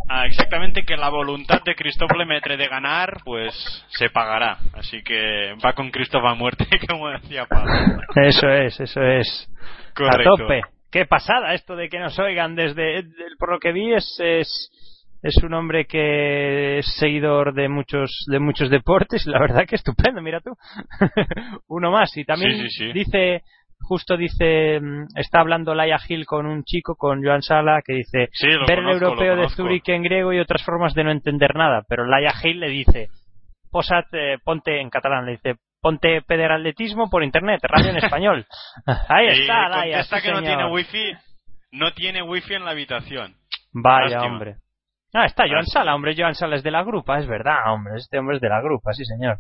[0.09, 3.55] ah, exactamente que la voluntad de Christophe Lemaitre de ganar, pues
[3.91, 4.59] se pagará.
[4.75, 7.70] Así que va con Christophe a muerte, como decía Pablo.
[8.17, 9.49] Eso es, eso es.
[9.95, 10.35] Correcto.
[10.35, 10.61] A tope.
[10.91, 13.03] Qué pasada esto de que nos oigan desde.
[13.05, 14.19] de- Por lo que vi, es.
[14.20, 14.70] es
[15.23, 20.23] es un hombre que es seguidor de muchos de muchos deportes la verdad que estupendo
[20.23, 20.57] mira tú
[21.69, 22.93] uno más y también Sí, sí, sí.
[22.95, 23.43] dice
[23.81, 28.28] justo dice mm, está hablando Laia Gil con un chico con Joan Sala que dice
[28.33, 29.49] Sí, ver conozco, el europeo de.
[29.50, 33.09] Zurich en griego y otras formas de no entender nada pero Laia Gil le dice
[33.70, 38.47] posat eh, ponte en catalán le dice ponte pederatletismo por internet radio en español
[39.09, 41.12] ahí está Laia sí, que no tiene wifi,
[41.73, 43.34] no tiene wifi en la habitación.
[43.73, 44.26] Vaya, Lástima.
[44.33, 44.57] hombre.
[45.12, 45.67] Ah, está Joan.
[45.67, 48.49] Sala, hombre, Joan Sala es de la grupa, es verdad, hombre, este hombre es de
[48.49, 49.39] la grupa, sí señor.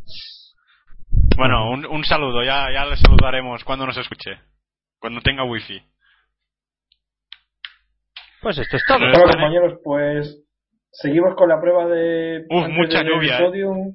[1.36, 4.32] Bueno, un, un saludo, ya, ya le saludaremos cuando nos escuche,
[4.98, 5.80] cuando tenga wifi.
[8.42, 8.98] Pues esto es todo.
[8.98, 9.32] Bueno, Vale.
[9.32, 10.44] compañeros, pues
[10.90, 12.44] seguimos con la prueba de.
[12.48, 13.94] Uf, mucha del lluvia, ¿eh?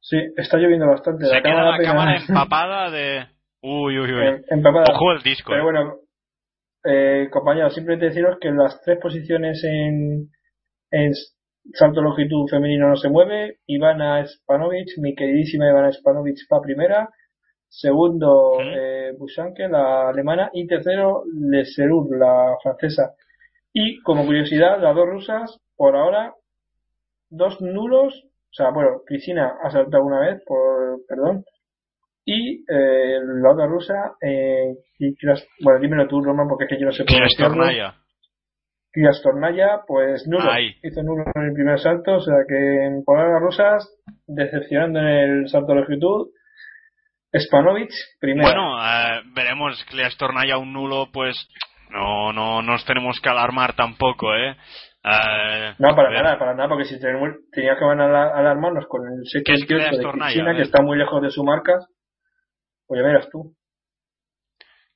[0.00, 1.26] Sí, está lloviendo bastante.
[1.26, 3.26] Se acaba queda la cámara empapada de...
[3.60, 4.26] Uy, uy, uy.
[4.26, 4.86] em- empapada.
[4.92, 5.50] Ojo el disco.
[5.50, 5.64] Pero eh.
[5.64, 5.94] bueno,
[6.84, 10.30] eh, compañeros, simplemente deciros que las tres posiciones en,
[10.92, 11.12] en
[11.72, 13.58] salto longitud femenino no se mueve.
[13.66, 17.08] Ivana Spanovic, mi queridísima Ivana Spanovic, va primera.
[17.68, 18.62] Segundo, Ujú.
[18.62, 20.50] eh, Busanke, la alemana.
[20.52, 23.12] Y tercero, Leserur, la francesa.
[23.72, 26.32] Y como curiosidad, las dos rusas, por ahora,
[27.30, 28.24] dos nulos.
[28.24, 31.44] O sea, bueno, Cristina ha saltado una vez, por perdón.
[32.24, 35.14] Y eh, la otra rusa, eh, y
[35.62, 37.94] bueno, dímelo tú, Roman, porque es que yo no sé ¿Quién es pronunciarlo.
[38.92, 40.50] Kriastornaya, pues nulo.
[40.50, 40.74] Ahí.
[40.82, 43.88] Hizo nulo en el primer salto, o sea que ahora las rusas,
[44.26, 46.28] decepcionando en el salto de longitud.
[47.36, 48.48] Spanovic, primero.
[48.48, 49.84] Bueno, eh, veremos
[50.18, 51.36] Tornaya un nulo, pues
[51.90, 54.56] no, no nos tenemos que alarmar tampoco, ¿eh?
[55.04, 58.86] Eh, no, para nada, para nada, porque si tenemos, teníamos que van a ala- alarmarnos
[58.88, 60.24] con el ¿Qué es 7 Cleas de Tornaya?
[60.24, 60.56] A Cristina, ver.
[60.56, 61.74] que está muy lejos de su marca,
[62.86, 63.54] pues ya verás tú.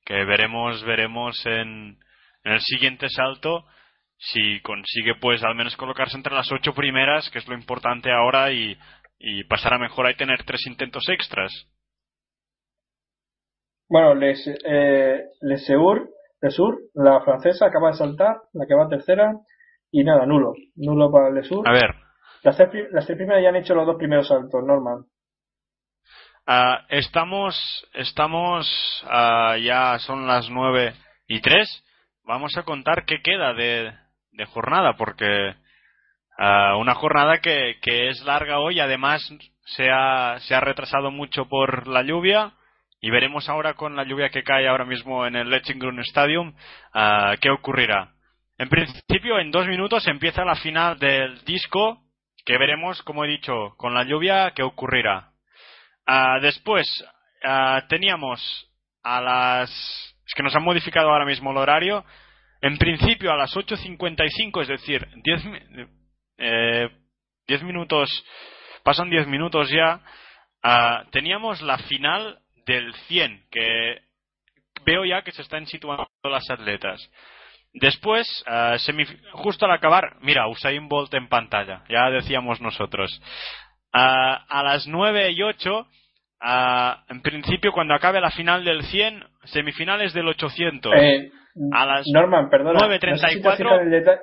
[0.05, 1.97] que veremos, veremos en,
[2.43, 3.63] en el siguiente salto
[4.17, 8.51] si consigue pues al menos colocarse entre las ocho primeras, que es lo importante ahora,
[8.51, 8.77] y,
[9.19, 11.51] y pasar a mejor y tener tres intentos extras.
[13.89, 16.09] Bueno, Les, eh, Leseur,
[16.41, 19.33] Lesur, la francesa, acaba de saltar, la que va tercera,
[19.91, 20.53] y nada, nulo.
[20.75, 21.67] Nulo para Lesur.
[21.67, 21.93] A ver,
[22.43, 25.05] Las tres, las tres primeras ya han hecho los dos primeros saltos, normal.
[26.47, 27.55] ah, estamos,
[27.93, 28.67] estamos,
[29.07, 30.93] ah, ya son las nueve
[31.27, 31.83] y tres.
[32.25, 33.93] Vamos a contar qué queda de,
[34.33, 35.55] de jornada, porque
[36.37, 39.21] ah, una jornada que, que es larga hoy, además
[39.65, 42.53] se ha, se ha retrasado mucho por la lluvia.
[43.05, 46.53] Y veremos ahora con la lluvia que cae ahora mismo en el Lechinggrund Stadium
[46.93, 48.13] ah, qué ocurrirá.
[48.57, 51.99] En principio, en dos minutos empieza la final del disco,
[52.45, 55.31] que veremos, como he dicho, con la lluvia qué ocurrirá.
[56.05, 56.87] Ah, después,
[57.43, 58.69] ah, teníamos
[59.03, 59.69] a las...
[60.25, 62.05] Es que nos han modificado ahora mismo el horario.
[62.63, 65.85] En principio, a las 8.55, es decir, 10, mi-
[66.37, 66.89] eh,
[67.47, 68.09] 10 minutos...
[68.83, 70.01] Pasan 10 minutos ya.
[70.63, 73.97] ah, teníamos la final del 100, que
[74.85, 77.09] veo ya que se están situando las atletas.
[77.73, 83.21] Después, semif- justo al acabar, mira, Usain Bolt en pantalla, ya decíamos nosotros.
[83.93, 85.87] Ah, a las 9 y 8,
[86.41, 90.93] ah, en principio, cuando acabe la final del 100, semifinales del 800.
[90.95, 91.31] Eh,
[91.71, 92.79] A las Norman, perdona.
[92.79, 93.11] 9:34.
[93.11, 94.19] No sé si.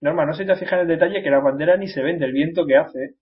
[0.00, 2.32] Norman, no si te fijado en el detalle que la bandera ni se ve del
[2.32, 3.14] viento que hace.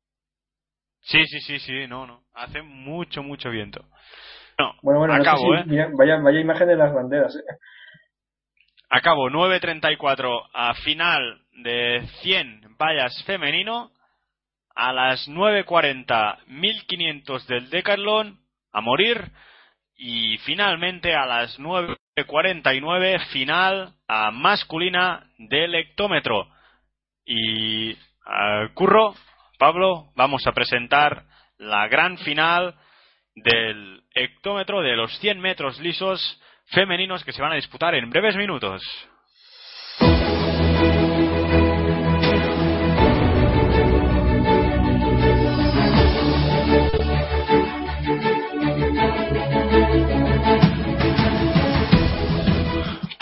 [1.00, 2.23] Sí, sí, sí, sí, no, no.
[2.34, 3.84] Hace mucho, mucho viento.
[4.58, 5.65] No, Bueno, bueno, no sé acabo, si- ¿eh?
[5.66, 7.34] mira, vaya, vaya imagen de las banderas.
[7.36, 7.41] eh.
[8.91, 13.91] Acabo 9.34 a final de 100 vallas femenino.
[14.74, 18.39] A las 9.40 1500 del Decathlon
[18.73, 19.31] a morir.
[19.97, 21.58] Y finalmente a las
[22.16, 26.49] 9.49 final a masculina del hectómetro.
[27.24, 27.97] Y
[28.74, 29.15] Curro,
[29.58, 31.24] Pablo, vamos a presentar
[31.58, 32.74] la gran final
[33.34, 38.36] del hectómetro de los 100 metros lisos femeninos que se van a disputar en breves
[38.36, 38.82] minutos.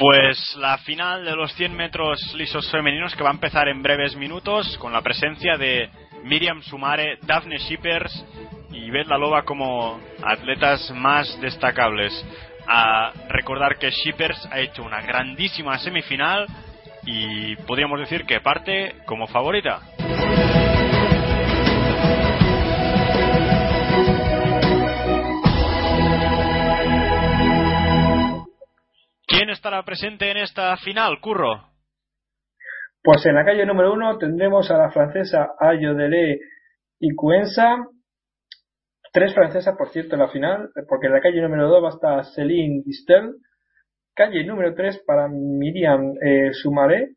[0.00, 4.16] Pues la final de los 100 metros lisos femeninos que va a empezar en breves
[4.16, 5.90] minutos con la presencia de
[6.24, 8.24] Miriam Sumare, Daphne Shippers
[8.70, 12.14] y Beth Loba como atletas más destacables.
[12.66, 16.46] A recordar que Shippers ha hecho una grandísima semifinal
[17.04, 19.80] y podríamos decir que parte como favorita.
[29.40, 31.62] ¿Quién estará presente en esta final, Curro?
[33.02, 36.40] Pues en la calle número uno tendremos a la francesa Ayo Delé
[36.98, 37.78] y Cuenza.
[39.10, 42.20] Tres francesas, por cierto, en la final, porque en la calle número dos va a
[42.20, 43.36] estar Céline Distel.
[44.14, 47.14] Calle número tres para Miriam eh, Sumaré.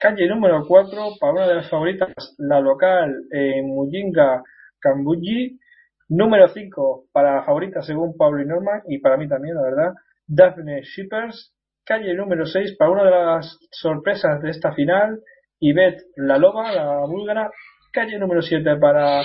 [0.00, 4.42] Calle número cuatro para una de las favoritas, la local eh, Mujinga
[4.80, 5.60] Kambuji.
[6.08, 9.92] Número cinco para la favorita según Pablo y Norman, y para mí también, la verdad,
[10.26, 11.52] Daphne Shippers.
[11.84, 15.18] Calle número 6 para una de las sorpresas de esta final,
[15.58, 17.50] Yvette La Loba, la búlgara.
[17.92, 19.22] Calle número 7 para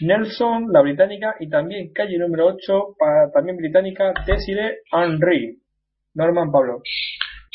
[0.00, 1.34] Nelson, la británica.
[1.38, 5.60] Y también calle número 8 para también británica, Desiree Henry.
[6.14, 6.82] Norman Pablo.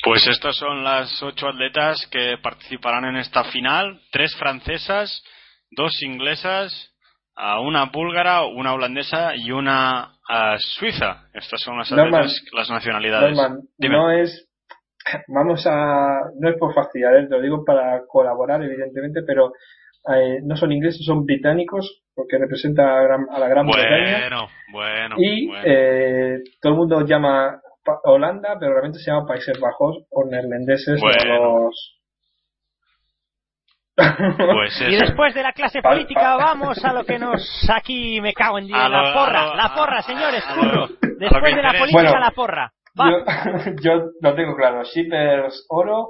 [0.03, 3.99] Pues estas son las ocho atletas que participarán en esta final.
[4.11, 5.23] Tres francesas,
[5.71, 6.93] dos inglesas,
[7.35, 10.14] una búlgara, una holandesa y una
[10.57, 11.27] suiza.
[11.33, 13.35] Estas son las, atletas, las nacionalidades.
[13.35, 14.47] Norman, no es,
[15.27, 17.27] vamos a, no es por fastidiar, ¿eh?
[17.29, 19.51] lo digo para colaborar evidentemente, pero
[20.13, 24.19] eh, no son ingleses, son británicos porque representa a, gran- a la Gran Bretaña.
[24.29, 25.15] Bueno, bueno.
[25.17, 25.63] Y bueno.
[25.65, 27.59] eh, todo el mundo llama
[28.05, 31.65] Holanda, pero realmente se llama Países Bajos o neerlandeses o Bueno.
[31.65, 31.91] los...
[33.95, 37.41] Pues Y después de la clase política, vamos a lo que nos
[37.73, 38.79] aquí me cago en Dios.
[38.79, 40.87] A lo- La porra, la porra, señores, curro.
[41.17, 42.19] Después de la política, Bueno.
[42.19, 42.71] la porra.
[42.99, 43.09] Va.
[43.09, 43.17] Yo,
[43.81, 44.83] yo lo tengo claro.
[44.83, 46.09] Shippers oro,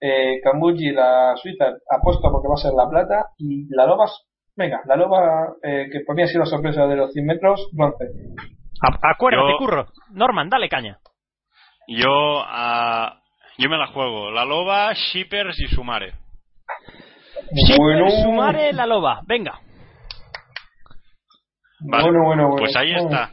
[0.00, 4.06] eh, Kambuji la suiza apuesto porque va a ser la plata y la loba,
[4.56, 7.68] venga, la loba eh, que por mí ha sido la sorpresa de los 100 metros,
[7.72, 8.04] bronce.
[9.02, 9.86] Acuérdate, Yo- curro.
[10.12, 10.98] Norman, dale caña.
[11.88, 13.20] Yo, ah,
[13.58, 14.30] yo me la juego.
[14.30, 16.12] La Loba, Shippers y Sumare.
[17.78, 19.20] Bueno, Sumare la loba.
[19.26, 19.60] Venga.
[21.80, 22.02] Vale.
[22.04, 22.56] bueno, bueno, bueno.
[22.56, 23.08] Pues ahí Bueno.
[23.10, 23.32] está.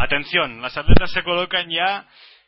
[0.00, 2.06] Atención, las atletas se colocan ya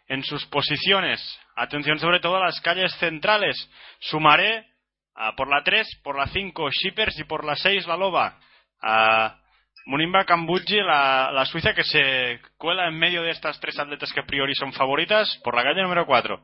[0.09, 1.21] en sus posiciones.
[1.55, 3.57] Atención sobre todo a las calles centrales.
[4.01, 4.67] Sumaré
[5.15, 8.39] ah, por la 3, por la 5 Shippers y por la 6 la Loba.
[8.83, 9.39] A
[9.87, 14.21] Munimba Kambuji, la, la suiza que se cuela en medio de estas tres atletas que
[14.21, 16.41] a priori son favoritas, por la calle número 4.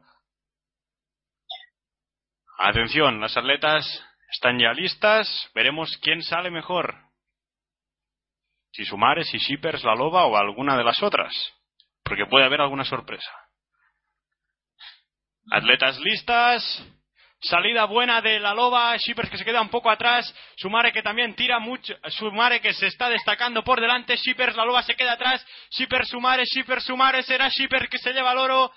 [2.59, 3.85] Atención, las atletas
[4.33, 5.51] están ya listas.
[5.55, 6.97] Veremos quién sale mejor.
[8.73, 11.33] Si Sumares, si Shippers, la Loba o alguna de las otras.
[12.03, 13.31] Porque puede haber alguna sorpresa.
[15.51, 16.85] Atletas listas.
[17.43, 18.97] Salida buena de la Loba.
[18.97, 20.35] Shippers que se queda un poco atrás.
[20.57, 21.95] Sumare que también tira mucho.
[22.09, 24.17] Sumare que se está destacando por delante.
[24.17, 25.45] Shippers, la Loba se queda atrás.
[25.71, 27.23] Shippers, Sumare, Shippers, Sumare.
[27.23, 28.73] Será Shippers que se lleva el oro.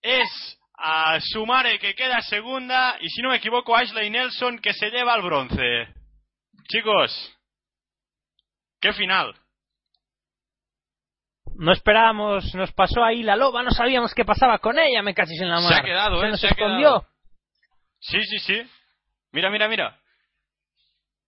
[0.00, 2.96] Es a Sumare que queda segunda.
[3.00, 5.88] Y si no me equivoco, Ashley Nelson que se lleva el bronce.
[6.70, 7.34] Chicos,
[8.80, 9.34] ¿Qué final?
[11.56, 15.40] No esperábamos, nos pasó ahí la loba, no sabíamos qué pasaba con ella, me cachis
[15.40, 15.80] en la Se mar.
[15.80, 16.30] ha quedado, Se ¿eh?
[16.30, 16.78] nos Se ha escondió.
[16.78, 17.06] quedado.
[18.00, 18.62] Sí, sí, sí.
[19.32, 19.98] Mira, mira, mira.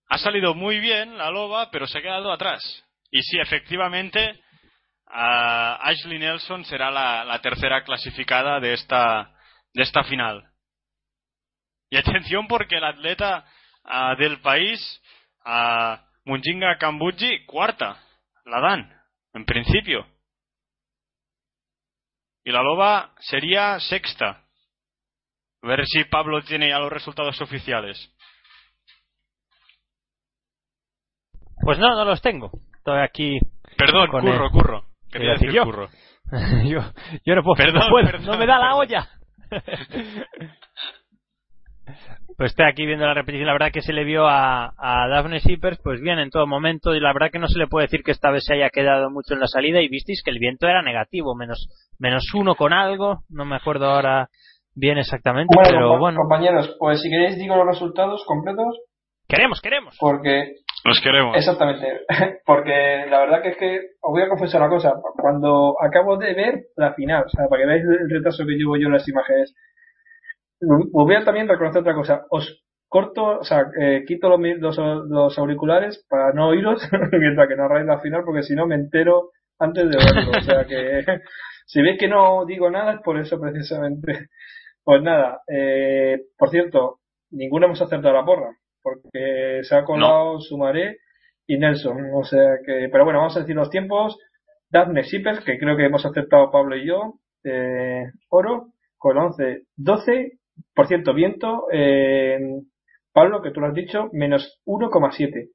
[0.08, 2.62] Ha salido muy bien la loba, pero se ha quedado atrás.
[3.10, 4.40] Y sí, efectivamente,
[5.08, 9.34] a Ashley Nelson será la, la tercera clasificada de esta,
[9.74, 10.50] de esta final.
[11.90, 13.44] Y atención porque el atleta
[13.84, 15.02] ah, del país,
[15.44, 17.98] a Munjinga Kambuji, cuarta.
[18.44, 18.92] La dan,
[19.34, 20.06] en principio.
[22.44, 24.44] Y la loba sería sexta.
[25.62, 28.12] A ver si Pablo tiene ya los resultados oficiales.
[31.62, 32.50] Pues no, no los tengo.
[32.78, 33.38] Estoy aquí.
[33.76, 34.84] Perdón, curro, el- curro.
[35.10, 35.64] Quería decir yo.
[35.64, 35.88] curro.
[36.64, 36.80] yo,
[37.24, 39.08] yo no puedo, Perdón, no, puedo, perdón, no me da la olla.
[42.36, 43.46] Pues estoy aquí viendo la repetición.
[43.48, 46.94] La verdad que se le vio a, a Daphne Shippers, pues bien en todo momento.
[46.94, 49.10] Y la verdad que no se le puede decir que esta vez se haya quedado
[49.10, 49.82] mucho en la salida.
[49.82, 53.24] Y visteis que el viento era negativo, menos, menos uno con algo.
[53.28, 54.28] No me acuerdo ahora
[54.74, 56.18] bien exactamente, Bueno, pero bueno.
[56.20, 58.78] compañeros, pues si queréis digo los resultados completos,
[59.28, 59.96] Queremos, queremos.
[60.00, 61.36] porque Los queremos.
[61.36, 62.00] Exactamente,
[62.46, 66.32] porque la verdad que es que os voy a confesar una cosa, cuando acabo de
[66.34, 69.08] ver la final, o sea, para que veáis el retraso que llevo yo en las
[69.08, 69.54] imágenes,
[70.62, 74.76] os voy a también reconocer otra cosa, os corto, o sea, eh, quito los, los,
[75.08, 79.30] los auriculares para no oíros mientras que narráis la final, porque si no me entero
[79.58, 81.04] antes de verlo, o sea que
[81.66, 84.28] si veis que no digo nada es por eso precisamente.
[84.82, 87.00] Pues nada, eh, por cierto,
[87.30, 90.98] ninguno hemos acertado la porra, porque se ha colado Sumaré
[91.46, 92.10] y Nelson.
[92.14, 94.18] O sea que, pero bueno, vamos a decir los tiempos.
[94.70, 98.68] Daphne Shippers, que creo que hemos aceptado Pablo y yo, eh, oro,
[98.98, 100.32] con 11, 12,
[100.74, 102.38] por cierto, viento, eh,
[103.12, 105.48] Pablo, que tú lo has dicho, menos 1,7.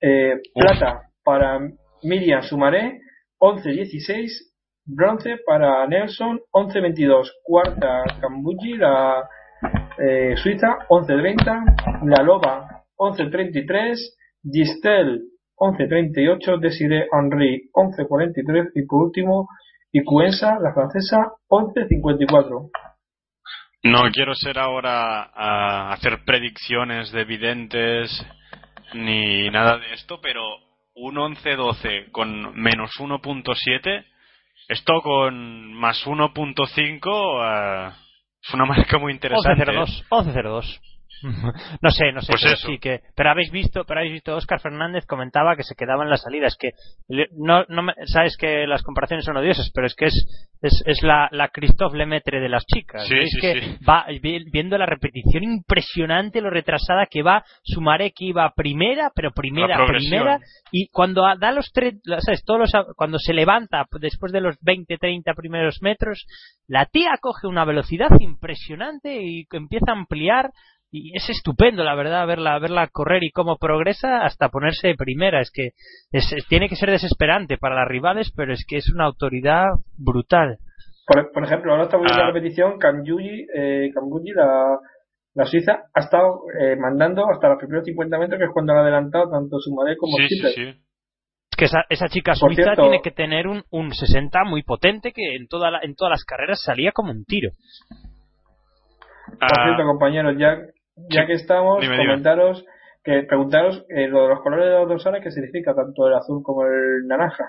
[0.00, 1.58] Eh, plata para
[2.02, 3.00] Miriam Sumaré,
[3.38, 4.52] 11-16.
[4.84, 7.30] Bronce para Nelson, 11-22.
[7.44, 9.28] Cuarta, Cambuji, la
[9.98, 12.04] eh, Suiza, 11-30.
[12.06, 13.98] La Loba, 11-33.
[14.50, 15.22] Gistel,
[15.56, 16.60] 11-38.
[16.60, 18.70] Desiree Henry, 11-43.
[18.74, 19.48] Y por último,
[19.92, 22.70] Icuensa, la francesa, 11-54.
[23.84, 28.26] No quiero ser ahora a hacer predicciones de videntes
[28.94, 30.40] ni nada de esto, pero
[30.94, 34.04] un 11-12 con menos 1.7,
[34.68, 38.01] esto con más 1.5 uh,
[38.42, 39.64] es una marca muy interesante.
[39.64, 40.04] 11-02.
[40.10, 40.80] 11-02.
[41.82, 42.66] no sé, no sé, Pues pero eso.
[42.68, 43.00] sí que.
[43.16, 46.46] Pero habéis visto, pero habéis visto, Oscar Fernández comentaba que se quedaba en la salida.
[46.46, 46.70] Es que
[47.32, 51.02] no, no me- sabes que las comparaciones son odiosas, pero es que es es, es
[51.02, 53.04] la, la Christophe Lemaitre de las chicas.
[53.08, 53.76] Sí, sí, que sí.
[53.84, 57.44] va vi- viendo la repetición impresionante, lo retrasada que va.
[57.64, 60.38] Sumaré que iba primera, pero primera, primera,
[60.70, 62.44] y cuando da los tres, ¿sabes?
[62.44, 66.24] Todos los, cuando se levanta después de los 20, 30 primeros metros,
[66.68, 70.50] la tía coge una velocidad impresionante y empieza a ampliar
[70.92, 75.40] y es estupendo, la verdad, verla, verla correr y cómo progresa hasta ponerse de primera.
[75.40, 75.70] Es que
[76.12, 79.64] es- es- tiene que ser desesperante para las rivales, pero es que es una autoridad
[79.96, 80.58] brutal.
[81.06, 82.26] Por, por ejemplo, ahora estamos viendo Ah.
[82.26, 83.90] la repetición, Kambuji, eh,
[84.36, 84.78] la,
[85.34, 88.80] la Suiza, ha estado eh, mandando hasta los primeros 50 metros, que es cuando han
[88.80, 90.62] adelantado tanto Sumaré como Sí, sí, sí.
[91.50, 94.62] Es que esa, esa chica Por suiza cierto- tiene que tener un, un 60 muy
[94.62, 97.50] potente que en, toda la- en todas las carreras salía como un tiro.
[99.38, 100.56] Por Ah, cierto, compañeros, ya,
[100.96, 101.26] ya sí.
[101.28, 102.06] que estamos, Dime, dime.
[102.08, 102.64] comentaros,
[103.04, 106.42] que preguntaros eh, lo de los colores de los dorsales, qué significa tanto el azul
[106.42, 107.44] como el naranja.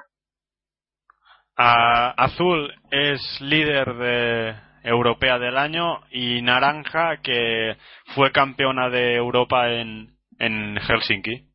[1.57, 7.77] ah, Azul es líder de europea del año y Naranja que
[8.15, 11.47] fue campeona de Europa en, en Helsinki.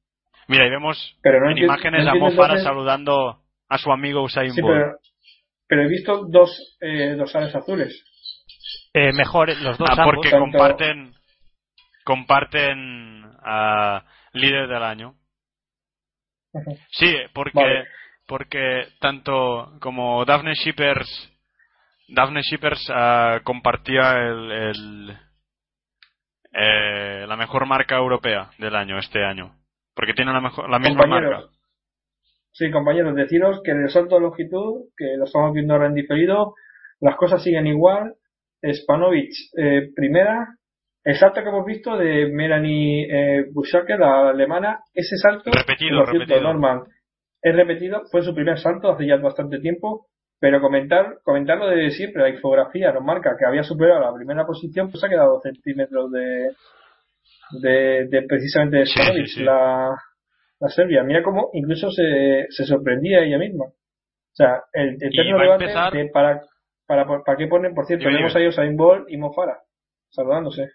[0.49, 3.77] Mira, y vemos Pero no en imágenes no a entiendo Mo Farah entonces- saludando a
[3.79, 4.75] su amigo Usain Sí, Bolt.
[4.75, 4.97] pero,
[5.69, 8.03] pero he visto dos eh, dorsales azules.
[8.95, 10.15] Eh, mejor los dos Ah, ambos.
[10.15, 11.13] porque Tanto- comparten
[12.09, 15.15] comparten a líder del año.
[16.91, 17.85] Sí, porque Vale.
[18.27, 21.07] porque tanto como Daphne Shippers
[22.09, 25.19] Daphne Shippers ah, compartía el, el-
[26.53, 29.55] eh, la mejor marca europea del año este año,
[29.95, 31.43] porque tiene la mejor la misma marca.
[32.53, 35.95] sí, compañeros, deciros que en el salto de longitud, que lo estamos viendo ahora en
[35.95, 36.55] diferido,
[37.01, 38.15] las cosas siguen igual.
[38.73, 40.49] Spanovic, eh, primera.
[41.09, 43.45] El salto que hemos visto de Melanie eh,
[43.99, 46.41] la alemana, ese salto, Repetido, por cierto, repetido.
[46.53, 46.83] Norman,
[47.41, 52.21] es repetido, fue su primer salto hace ya bastante tiempo, pero comentar, comentarlo de siempre,
[52.23, 56.11] la infografía nos marca que había superado la primera posición, pues ha quedado dos centímetros
[56.13, 56.51] de,
[57.63, 59.45] de, de precisamente de Sí, Spanovic, sí, sí.
[59.45, 59.89] la,
[60.61, 61.05] la Serbia.
[61.05, 63.65] Mira cómo incluso se, se sorprendía ella misma.
[63.65, 66.43] O sea, el eterno a debate empezar- de para,
[66.87, 69.57] para, para qué ponen, por cierto, tenemos ahí Usain Bolt y Mo Farah,
[70.11, 70.69] saludándose.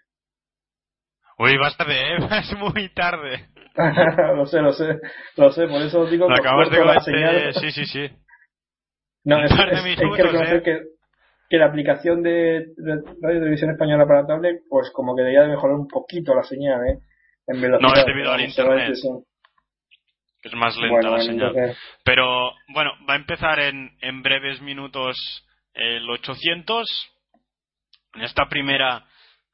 [1.38, 2.16] Uy, basta de ¿eh?
[2.40, 3.48] es muy tarde.
[4.36, 4.98] lo sé, lo sé,
[5.36, 7.54] lo sé, por eso digo que acabas de la señal.
[7.54, 8.08] sí, sí, sí.
[9.26, 10.62] No, es, es- minutos, que reconocer ¿eh?
[10.62, 10.80] que,
[11.48, 15.48] que la aplicación de, de Radio Televisión Española para tablet, pues como que debería de
[15.48, 16.98] mejorar un poquito la señal, ¿eh?
[17.46, 17.88] En velocidad.
[17.88, 18.92] No, es debido al internet.
[20.42, 21.48] que es más lenta Bueno, la señal.
[21.56, 25.16] entonces, Pero bueno, va a empezar en, en breves minutos
[25.72, 26.86] el 800.
[28.16, 29.06] En esta primera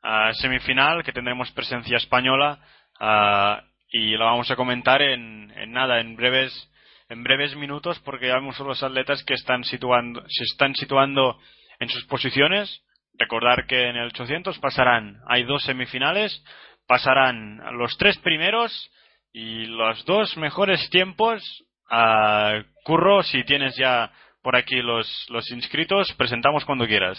[0.02, 2.60] ah, semifinal que tendremos presencia española
[3.00, 6.70] ah, y la vamos a comentar en, en nada, en breves
[7.10, 11.38] en breves minutos porque ya vemos a los atletas que están situando, se están situando
[11.80, 12.82] en sus posiciones.
[13.18, 16.42] Recordar que en el 800 pasarán, hay dos semifinales,
[16.86, 18.90] pasarán los tres primeros
[19.32, 21.42] y los dos mejores tiempos
[21.90, 24.12] a Curro, si tienes ya
[24.42, 27.18] por aquí los, los inscritos, presentamos cuando quieras.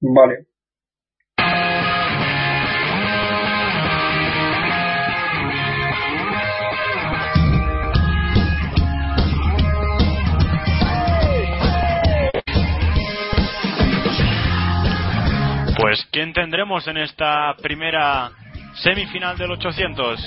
[0.00, 0.49] Vale.
[15.90, 18.30] Pues, ¿quién tendremos en esta primera
[18.74, 20.20] semifinal del 800?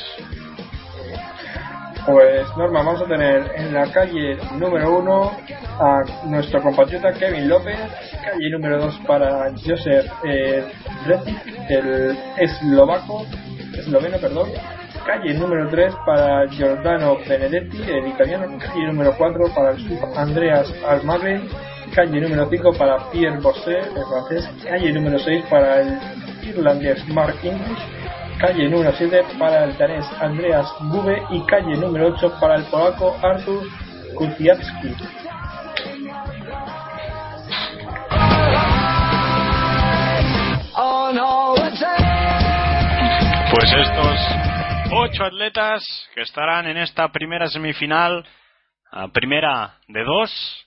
[2.05, 5.31] Pues Norma, vamos a tener en la calle número uno
[5.79, 7.79] a nuestro compatriota Kevin López,
[8.25, 10.65] calle número dos para Joseph eh,
[11.69, 13.25] el eslovaco,
[13.77, 14.49] esloveno, perdón,
[15.05, 21.47] calle número 3 para Giordano Benedetti, el italiano, calle número 4 para el Andreas Almagren,
[21.93, 25.99] calle número 5 para Pierre Bosset, el francés, calle número 6 para el
[26.43, 27.79] irlandés Mark English,
[28.39, 31.23] calle número 7 para el danés Andreas Bube.
[31.29, 33.67] Y calle número 8 para el polaco Artur
[34.15, 34.95] Kuciacki.
[43.51, 44.19] Pues estos
[44.91, 45.83] ocho atletas
[46.15, 48.25] que estarán en esta primera semifinal,
[49.13, 50.65] primera de dos,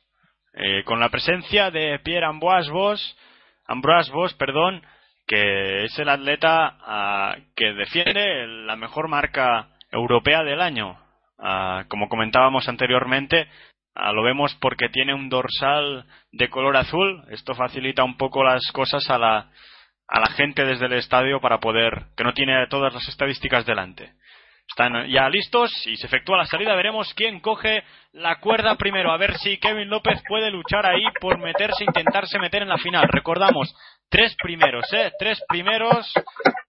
[0.57, 3.19] eh, con la presencia de Pierre Ambroise Vos,
[3.67, 4.83] Ambroise Vos, perdón,
[5.27, 10.99] que es el atleta ah, que defiende la mejor marca europea del año.
[11.39, 13.49] Ah, como comentábamos anteriormente,
[13.95, 17.23] ah, lo vemos porque tiene un dorsal de color azul.
[17.29, 19.51] Esto facilita un poco las cosas a la,
[20.09, 24.15] a la gente desde el estadio para poder, que no tiene todas las estadísticas delante.
[24.69, 26.75] Están ya listos y se efectúa la salida.
[26.75, 29.13] Veremos quién coge la cuerda primero.
[29.13, 33.09] A ver si Kevin López puede luchar ahí por meterse, intentarse meter en la final.
[33.09, 33.75] Recordamos,
[34.11, 35.13] tres primeros, ¿eh?
[35.19, 36.13] Tres primeros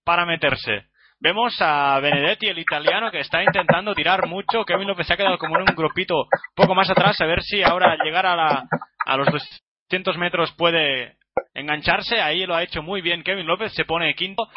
[0.04, 0.86] para meterse.
[1.20, 4.64] Vemos a Benedetti, el italiano, que está intentando tirar mucho.
[4.64, 7.20] Kevin López se ha quedado como en un grupito poco más atrás.
[7.22, 8.64] A ver si ahora llegar a, la,
[9.06, 9.28] a los
[9.90, 11.18] 200 metros puede
[11.56, 12.22] engancharse.
[12.22, 13.74] Ahí lo ha hecho muy bien Kevin López.
[13.74, 14.48] Se pone quinto.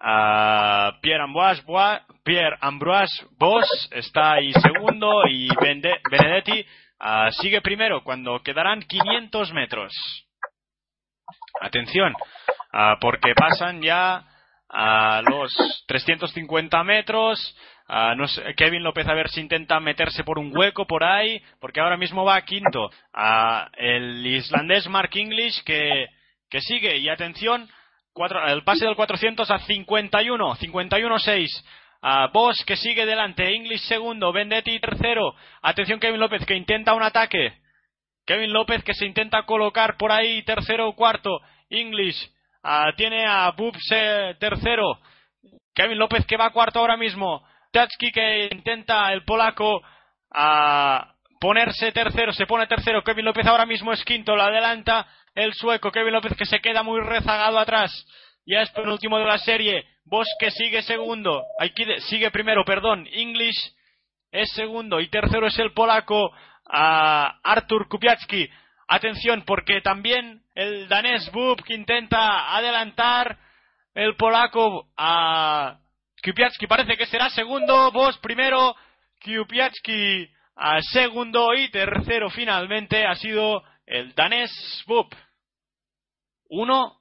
[0.00, 1.24] A Pierre
[2.60, 6.64] Ambroise, Bosch está ahí segundo y Benedetti
[7.40, 9.92] sigue primero cuando quedarán 500 metros.
[11.60, 12.14] Atención,
[13.00, 14.24] porque pasan ya
[14.68, 15.54] a los
[15.86, 17.56] 350 metros.
[18.56, 22.24] Kevin López a ver si intenta meterse por un hueco por ahí, porque ahora mismo
[22.24, 22.90] va a quinto.
[23.76, 26.06] el islandés Mark English que,
[26.50, 26.98] que sigue.
[26.98, 27.68] Y atención,
[28.46, 31.46] el pase del 400 a 51, 51-6.
[32.00, 35.34] A Bosch que sigue delante, English segundo, Vendetti tercero.
[35.62, 37.54] Atención Kevin López que intenta un ataque.
[38.24, 41.40] Kevin López que se intenta colocar por ahí tercero o cuarto.
[41.70, 42.30] English
[42.96, 43.84] tiene a Bubs
[44.38, 45.00] tercero.
[45.74, 47.42] Kevin López que va cuarto ahora mismo.
[47.72, 49.82] Tachki que intenta el polaco
[50.32, 53.02] a ponerse tercero, se pone tercero.
[53.02, 55.06] Kevin López ahora mismo es quinto, la adelanta
[55.38, 57.92] el sueco Kevin López que se queda muy rezagado atrás.
[58.44, 59.84] Ya es penúltimo de la serie.
[60.04, 61.44] Bosque sigue segundo.
[62.08, 63.06] sigue primero, perdón.
[63.12, 63.56] English
[64.32, 64.98] es segundo.
[65.00, 66.32] Y tercero es el polaco
[66.64, 68.50] Artur Kupiacki.
[68.88, 73.38] Atención, porque también el danés Bub que intenta adelantar
[73.94, 75.78] el polaco a
[76.24, 76.66] Kupiacki.
[76.66, 77.92] Parece que será segundo.
[77.92, 78.74] Bos primero.
[79.24, 81.54] Kupiacki a segundo.
[81.54, 85.14] Y tercero finalmente ha sido el danés Bub.
[86.48, 86.92] 1,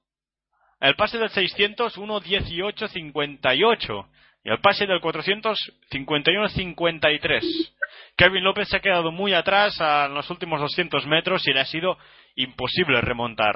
[0.82, 4.06] el pase del 600, 1, 18, 58.
[4.44, 5.58] Y el pase del 400,
[5.92, 7.76] 51, 53.
[8.16, 11.66] Kevin López se ha quedado muy atrás en los últimos 200 metros y le ha
[11.66, 11.98] sido
[12.36, 13.56] imposible remontar.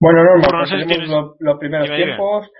[0.00, 0.70] Bueno, no, pues
[1.40, 2.50] los, primeros tiempos,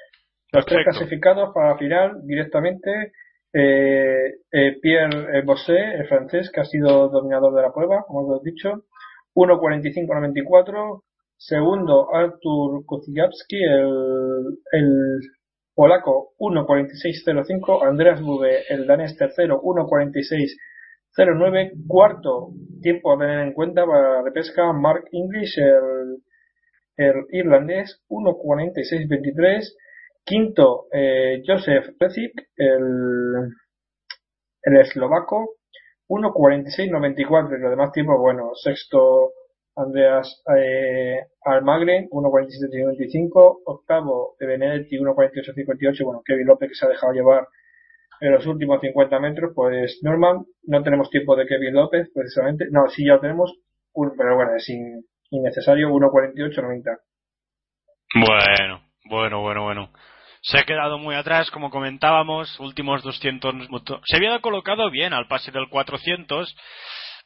[0.52, 3.12] los tres clasificados para la final directamente.
[3.52, 8.40] Eh, eh, Pierre Bosset, el francés, que ha sido dominador de la prueba, como os
[8.40, 8.84] he dicho,
[9.34, 11.02] 1.45.94,
[11.36, 15.20] Segundo, Artur Kuciakowski, el, el
[15.74, 17.86] polaco 1.46.05.
[17.86, 21.72] Andreas Bube, el danés tercero 1.46.09.
[21.86, 26.22] Cuarto, tiempo a tener en cuenta para la repesca, Mark English, el,
[26.96, 29.74] el irlandés 1.46.23.
[30.24, 31.42] Quinto, eh,
[32.00, 33.50] Recik, el,
[34.62, 35.56] el eslovaco
[36.08, 37.58] 1.46.94.
[37.58, 39.32] Y lo demás tiempo, bueno, sexto
[39.76, 47.12] Andreas eh, Almagre, 1.47.55, octavo de Benedetti, 1.48.58, bueno, Kevin López que se ha dejado
[47.12, 47.48] llevar
[48.20, 52.88] en los últimos 50 metros, pues Norman, no tenemos tiempo de Kevin López, precisamente, no,
[52.88, 53.52] sí ya lo tenemos,
[54.16, 54.68] pero bueno, es
[55.30, 56.98] innecesario, 1.48.90.
[58.14, 59.90] Bueno, bueno, bueno, bueno.
[60.40, 63.54] Se ha quedado muy atrás, como comentábamos, últimos 200.
[64.04, 66.54] Se había colocado bien al pase del 400,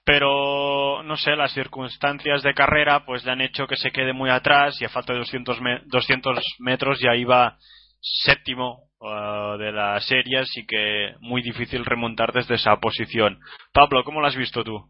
[0.09, 4.31] pero no sé, las circunstancias de carrera pues le han hecho que se quede muy
[4.31, 7.59] atrás y a falta de 200, 200 metros ya iba
[8.01, 13.39] séptimo uh, de la serie, así que muy difícil remontar desde esa posición.
[13.75, 14.83] Pablo, ¿cómo lo has visto tú?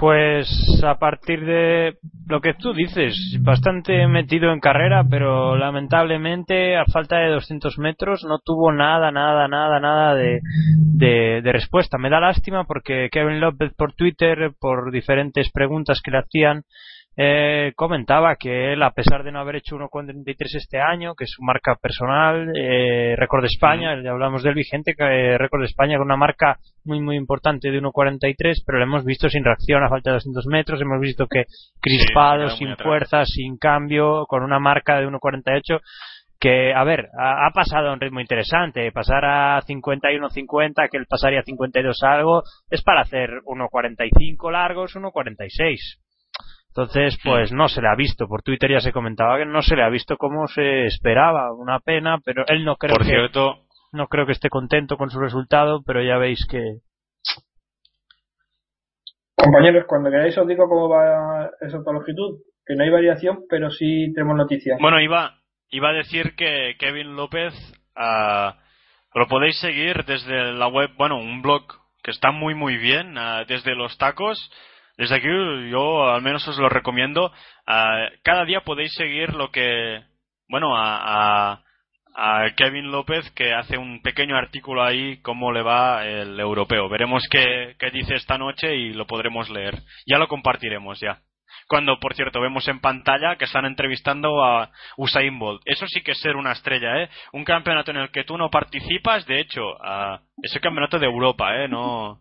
[0.00, 0.48] Pues
[0.82, 7.18] a partir de lo que tú dices, bastante metido en carrera, pero lamentablemente a falta
[7.18, 10.40] de 200 metros no tuvo nada, nada, nada, nada de,
[10.94, 11.98] de, de respuesta.
[11.98, 16.62] Me da lástima porque Kevin López por Twitter, por diferentes preguntas que le hacían,
[17.16, 21.30] eh, comentaba que él, a pesar de no haber hecho 1.43 este año, que es
[21.30, 25.98] su marca personal, eh, récord de España, ya hablamos del vigente, eh, récord de España
[25.98, 29.88] con una marca muy muy importante de 1.43, pero lo hemos visto sin reacción a
[29.88, 31.44] falta de 200 metros, hemos visto que
[31.80, 32.86] crispado, Sí, sin atrás.
[32.86, 35.80] fuerza, sin cambio, con una marca de 1.48
[36.40, 38.90] que, a ver, ha, ha pasado a un ritmo interesante.
[38.92, 45.98] Pasar a 51-50, que él pasaría a 52 algo, es para hacer 1.45 largos, 1.46.
[46.74, 48.28] Entonces, pues no se le ha visto.
[48.28, 51.52] Por Twitter ya se comentaba que no se le ha visto como se esperaba.
[51.52, 55.10] Una pena, pero él no creo Por que cierto, no creo que esté contento con
[55.10, 56.78] su resultado, pero ya veis que
[59.42, 64.12] Compañeros, cuando queráis os digo cómo va esa longitud, que no hay variación, pero sí
[64.14, 64.78] tenemos noticias.
[64.80, 65.38] bueno, iba,
[65.70, 67.54] iba a decir que Kevin López
[67.96, 68.58] ah,
[69.14, 71.62] lo podéis seguir desde la web, bueno, un blog
[72.02, 74.52] que está muy muy bien, ah, desde los tacos.
[75.00, 75.28] Desde aquí
[75.70, 77.32] yo al menos os lo recomiendo.
[77.66, 80.02] Ah, cada día podéis seguir lo que,
[80.46, 81.62] bueno, a, a,
[82.14, 86.90] a Kevin López que hace un pequeño artículo ahí cómo le va el europeo.
[86.90, 89.78] Veremos qué, qué dice esta noche y lo podremos leer.
[90.04, 91.20] Ya lo compartiremos ya.
[91.66, 95.62] Cuando, por cierto, vemos en pantalla que están entrevistando a Usain Bolt.
[95.64, 97.08] Eso sí que es ser una estrella, ¿eh?
[97.32, 101.56] Un campeonato en el que tú no participas, de hecho, a ese campeonato de Europa,
[101.56, 101.68] ¿eh?
[101.68, 102.20] No.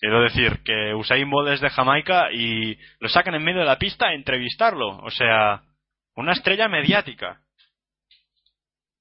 [0.00, 3.78] Quiero decir que Usain Bolt es de Jamaica y lo sacan en medio de la
[3.78, 4.98] pista a entrevistarlo.
[4.98, 5.62] O sea,
[6.14, 7.40] una estrella mediática.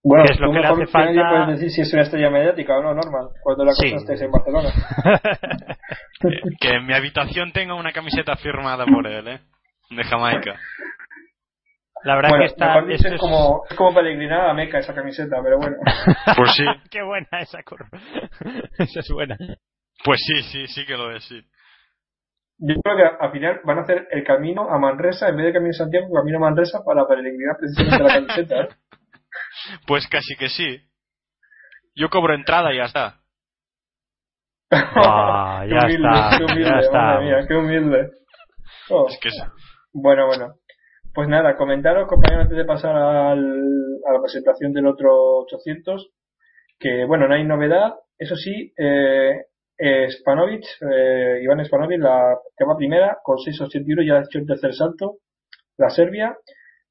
[0.04, 1.30] Bueno, ¿Qué es lo que le mejor hace que nadie falta?
[1.46, 3.88] puedes decir si es una estrella mediática o no, Norman, cuando la Sí.
[3.90, 4.70] en Barcelona.
[6.60, 9.40] Que en mi habitación tenga una camiseta firmada por él, ¿eh?
[9.92, 10.56] De Jamaica.
[12.04, 14.96] la verdad bueno, que está esto es es- como, es como peregrinar a Meca esa
[14.96, 15.76] camiseta, pero bueno.
[16.36, 16.64] Pues sí.
[16.90, 17.88] Qué buena esa curva.
[18.80, 19.38] esa es buena.
[20.04, 21.42] Pues sí, sí, sí que lo es, sí.
[22.60, 25.54] Yo creo que al final van a hacer el camino a Manresa, en vez de
[25.54, 28.62] camino a Santiago, camino a Manresa para peregrinar precisamente la camiseta.
[28.62, 28.70] ¿eh?
[29.86, 30.80] Pues casi que sí.
[31.96, 33.20] Yo cobro entrada y ya está.
[34.72, 38.10] Ah, Qué ya humilde, está, qué humilde, ya madre mía, qué humilde.
[38.90, 39.08] Oh.
[39.10, 39.44] Es que es-
[39.94, 40.56] Bueno, bueno.
[41.14, 43.40] Pues nada, comentaros, compañeros, antes de pasar al,
[44.08, 46.10] a la presentación del otro 800,
[46.80, 47.94] que bueno, no hay novedad.
[48.20, 49.46] Eso sí, eh,
[50.10, 54.74] Spanovic, eh, Iván Spanovic, la que va primera, con 6.81, ya ha hecho el tercer
[54.74, 55.18] salto,
[55.78, 56.38] la Serbia.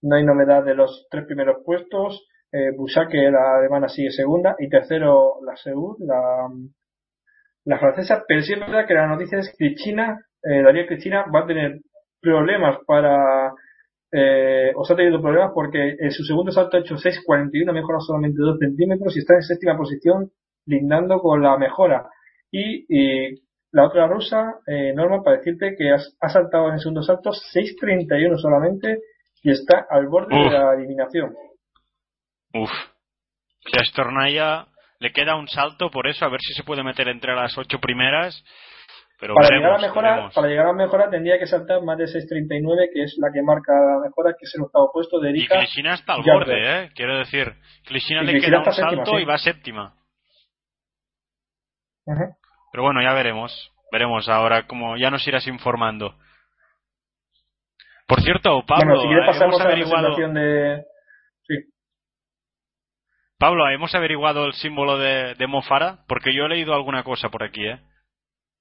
[0.03, 2.27] No hay novedad de los tres primeros puestos.
[2.53, 4.55] Eh, Busake, la alemana, sigue segunda.
[4.59, 6.49] Y tercero, la Seúl, la,
[7.65, 8.25] la francesa.
[8.27, 11.47] Pero sí es verdad que la noticia es que China, eh, Daniel Cristina, va a
[11.47, 11.81] tener
[12.21, 13.53] problemas para
[14.13, 18.01] eh, os ha tenido problemas porque en su segundo salto ha hecho 6.41, ha mejorado
[18.01, 20.31] solamente 2 centímetros y está en séptima posición,
[20.67, 22.09] lindando con la mejora.
[22.59, 23.35] Y, y
[23.73, 27.31] la otra rusa, eh, Norma, para decirte que has- ha saltado en el segundo salto
[27.33, 28.99] 6.31 solamente
[29.43, 30.44] y está al borde Uf.
[30.51, 31.35] de la eliminación.
[32.55, 32.70] Uf.
[33.60, 34.67] Si a Stornaya
[35.01, 37.78] le queda un salto por eso, a ver si se puede meter entre las ocho
[37.78, 38.43] primeras.
[39.18, 40.35] Pero Para veremos, llegar, a la mejora, veremos.
[40.35, 43.43] para llegar a la mejora tendría que saltar más de 6.39, que es la que
[43.43, 45.59] marca la mejora, que es el octavo puesto de Y Erika.
[45.59, 46.55] Klishina está al borde,
[46.85, 46.91] ¿eh?
[46.94, 47.52] Quiero decir,
[47.86, 49.23] Klishina Y le queda un séptima, salto sí.
[49.23, 49.94] y va séptima.
[52.77, 53.73] Pero bueno, ya veremos.
[53.91, 56.15] Veremos ahora como ya nos irás informando.
[58.07, 60.85] Por cierto, Pablo, bueno, si eh, pasamos hemos a la averiguado, de...
[61.47, 61.55] Sí.
[63.39, 67.43] Pablo, hemos averiguado el símbolo de, de Mofara, porque yo he leído alguna cosa por
[67.45, 67.81] aquí, ¿eh?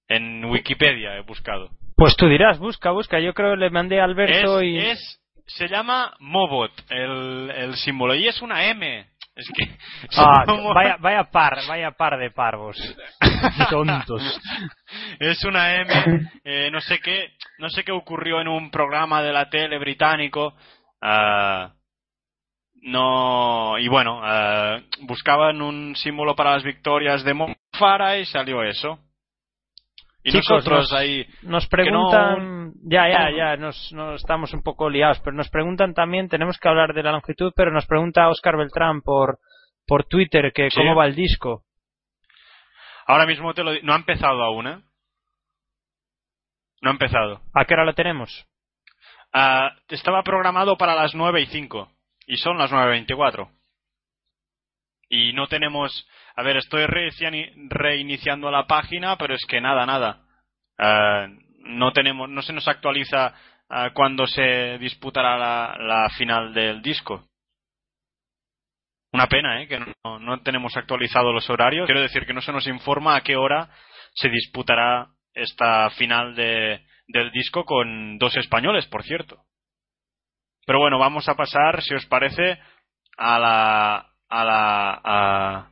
[0.08, 1.72] En Wikipedia he buscado.
[1.98, 3.20] Pues tú dirás, busca, busca.
[3.20, 4.78] Yo creo que le mandé a Alberto es, y.
[4.78, 9.10] es- se llama Mobot el, el símbolo y es una M.
[9.36, 9.78] Es que
[10.18, 12.78] Ah, vaya, vaya par, vaya par de parvos.
[13.70, 14.22] Tontos.
[15.20, 16.30] es una M.
[16.44, 20.56] eh, no sé qué, no sé qué ocurrió en un programa de la tele británico.
[21.02, 21.72] ah,
[22.84, 29.00] no y bueno, ah, buscaban un símbolo para las victorias de Mofara y salió eso.
[30.28, 34.64] Y Chicos, nosotros nos- ahí Nos no, preguntan, ya, ya, ya, nos, nos estamos un
[34.64, 38.28] poco liados, pero nos preguntan también, tenemos que hablar de la longitud, pero nos pregunta
[38.30, 39.38] Oscar Beltrán por,
[39.86, 40.78] por Twitter que Sí.
[40.80, 41.62] cómo va el disco.
[43.06, 44.82] ahora mismo te lo no ha empezado aún, ¿eh?
[46.82, 47.42] No ha empezado.
[47.54, 48.48] ¿A qué hora lo tenemos?
[49.32, 51.92] Ah, estaba programado para las 9 y 5
[52.26, 53.50] y son las 9.24.
[55.10, 56.08] Y no tenemos...
[56.36, 60.26] A ver, estoy reiniciando la página, pero es que nada, nada.
[60.78, 61.28] Ah,
[61.66, 63.34] no tenemos, no se nos actualiza
[63.70, 67.28] uh, cuándo se disputará la, la, final del disco.
[69.14, 69.68] Una pena, ¿eh?
[69.68, 71.86] Que no, no tenemos actualizado los horarios.
[71.86, 73.70] Quiero decir que no se nos informa a qué hora
[74.14, 79.44] se disputará esta final de, del disco con dos españoles, por cierto.
[80.66, 82.60] Pero bueno, vamos a pasar, si os parece,
[83.18, 85.70] a la, a la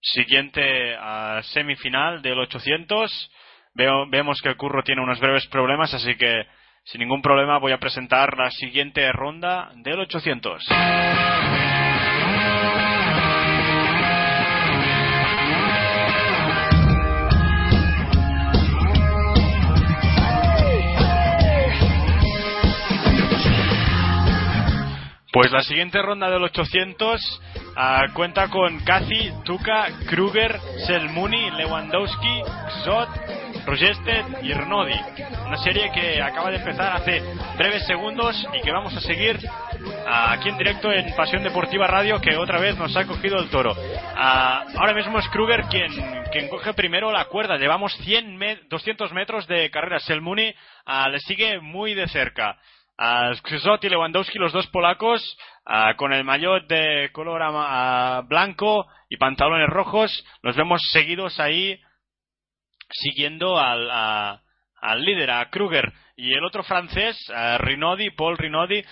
[0.00, 3.30] siguiente a semifinal del 800.
[3.74, 6.44] Veo, vemos que el curro tiene unos breves problemas, así que
[6.84, 10.64] sin ningún problema voy a presentar la siguiente ronda del 800.
[25.32, 27.40] Pues la siguiente ronda del 800
[27.76, 32.42] uh, cuenta con Cathy, Tuka, Kruger, Selmuni, Lewandowski,
[32.84, 33.08] Xot,
[33.66, 34.98] Rogested y Rnodi.
[35.46, 37.22] Una serie que acaba de empezar hace
[37.56, 39.38] breves segundos y que vamos a seguir
[40.06, 43.72] aquí en directo en Pasión Deportiva Radio que otra vez nos ha cogido el toro.
[43.72, 45.92] Uh, ahora mismo es Kruger quien,
[46.32, 47.56] quien coge primero la cuerda.
[47.56, 50.00] Llevamos 100 me 200 metros de carrera.
[50.00, 50.54] Selmuni
[51.10, 52.58] le sigue muy de cerca
[53.04, 55.36] a Skrzot y Lewandowski, los dos polacos,
[55.96, 57.42] con el maillot de color
[58.26, 61.80] blanco y pantalones rojos, los vemos seguidos ahí
[62.90, 65.92] siguiendo al, al líder, a Kruger.
[66.14, 67.18] Y el otro francés,
[67.58, 68.84] Rinodi, Paul Rinodi,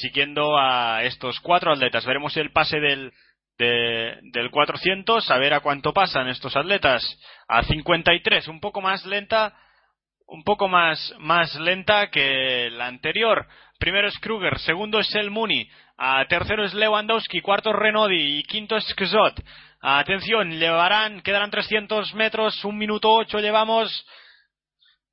[0.00, 2.06] siguiendo a estos cuatro atletas.
[2.06, 3.12] Veremos el pase del,
[3.58, 7.04] del 400, a ver a cuánto pasan estos atletas.
[7.48, 9.54] A 53, un poco más lenta
[10.30, 13.46] un poco más, más lenta que la anterior.
[13.78, 15.68] Primero es Kruger, segundo es El Muni,
[16.28, 19.42] tercero es Lewandowski, cuarto es Renodi y quinto es Kzot.
[19.80, 24.06] atención, llevarán, quedarán 300 metros, un minuto ocho llevamos.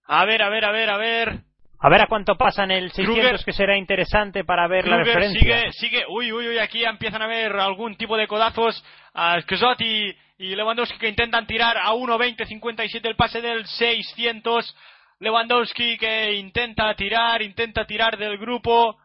[0.06, 1.40] A ver, a ver, a ver, a ver.
[1.80, 5.40] A ver a cuánto pasan el 600 que será interesante para ver la referencia.
[5.40, 8.84] Sigue, sigue, uy, uy, uy, aquí empiezan a ver algún tipo de codazos.
[9.14, 14.76] A Kzot y, y Lewandowski que intentan tirar a 1.20.57 el pase del 600.
[15.20, 18.98] Lewandowski que intenta tirar, intenta tirar del grupo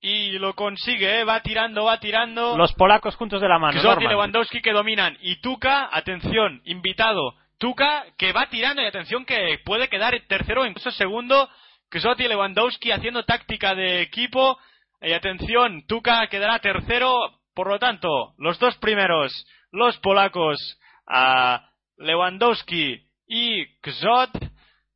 [0.00, 1.24] y lo consigue, ¿eh?
[1.24, 2.56] va tirando, va tirando.
[2.56, 3.80] Los polacos juntos de la mano.
[3.80, 5.16] Kzot y Lewandowski que dominan.
[5.20, 7.34] Y Tuca, atención, invitado.
[7.58, 11.48] Tuca que va tirando y atención que puede quedar tercero, incluso segundo.
[11.88, 14.58] Kzot y Lewandowski haciendo táctica de equipo.
[15.00, 17.14] Y atención, Tuca quedará tercero.
[17.54, 24.30] Por lo tanto, los dos primeros, los polacos, a Lewandowski y Kzot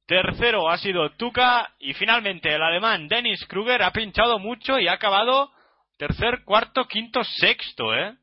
[0.09, 4.95] Tercero ha sido Tuca y finalmente el alemán Dennis Kruger ha pinchado mucho y ha
[4.95, 5.53] acabado
[5.99, 8.17] tercer, cuarto, quinto, sexto, ¿eh?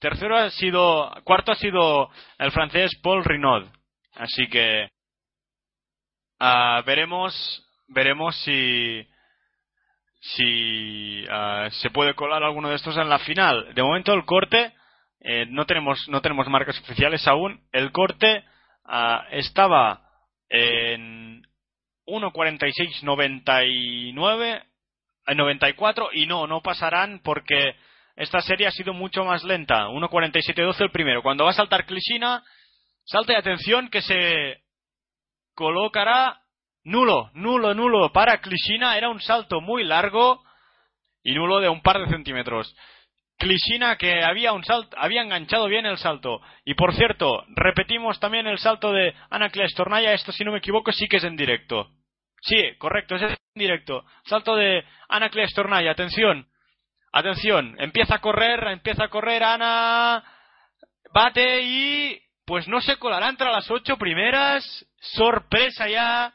[0.00, 2.08] Tercero ha sido, cuarto ha sido
[2.38, 3.66] el francés Paul Rinaud.
[4.14, 4.88] Así que
[6.40, 7.34] uh, veremos,
[7.88, 9.06] veremos si
[10.20, 13.74] si uh, se puede colar alguno de estos en la final.
[13.74, 14.72] De momento el corte
[15.20, 17.60] eh, no tenemos no tenemos marcas oficiales aún.
[17.72, 18.42] El corte
[18.86, 20.03] uh, estaba
[20.54, 21.42] en
[22.06, 24.62] 1.46.99
[25.26, 27.74] 94 y no, no pasarán porque
[28.14, 29.88] esta serie ha sido mucho más lenta.
[29.88, 31.22] 1.47.12 el primero.
[31.22, 32.44] Cuando va a saltar Klishina,
[33.04, 34.62] salta y atención que se
[35.54, 36.42] colocará
[36.84, 38.96] nulo, nulo, nulo para Klishina.
[38.96, 40.44] Era un salto muy largo
[41.22, 42.76] y nulo de un par de centímetros.
[43.36, 46.40] Klishina que había un salto, había enganchado bien el salto.
[46.64, 50.92] Y por cierto, repetimos también el salto de Anacles Tornaya, esto si no me equivoco
[50.92, 51.90] sí que es en directo.
[52.42, 54.04] Sí, correcto, es en directo.
[54.24, 56.46] Salto de Anacles Tornaya, atención.
[57.12, 60.22] Atención, empieza a correr, empieza a correr Ana.
[61.12, 64.64] Bate y pues no se colará entre las ocho primeras.
[65.00, 66.32] Sorpresa ya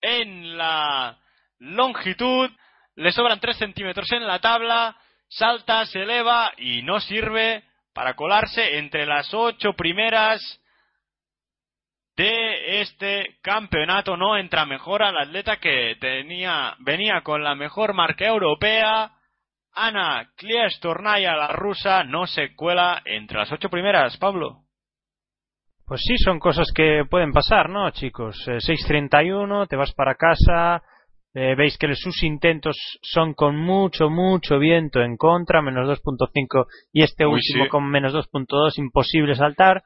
[0.00, 1.18] en la
[1.58, 2.50] longitud.
[2.94, 4.96] Le sobran tres centímetros en la tabla
[5.32, 10.40] salta, se eleva y no sirve para colarse entre las ocho primeras
[12.16, 14.16] de este campeonato.
[14.16, 19.12] No entra mejor al atleta que tenía, venía con la mejor marca europea.
[19.74, 24.58] Ana Kliestornaya, la rusa, no se cuela entre las ocho primeras, Pablo.
[25.86, 28.36] Pues sí, son cosas que pueden pasar, ¿no, chicos?
[28.46, 30.82] 6.31, eh, te vas para casa,
[31.34, 37.02] eh, veis que sus intentos son con mucho, mucho viento en contra, menos 2.5 y
[37.02, 39.82] este último con menos 2.2, imposible saltar.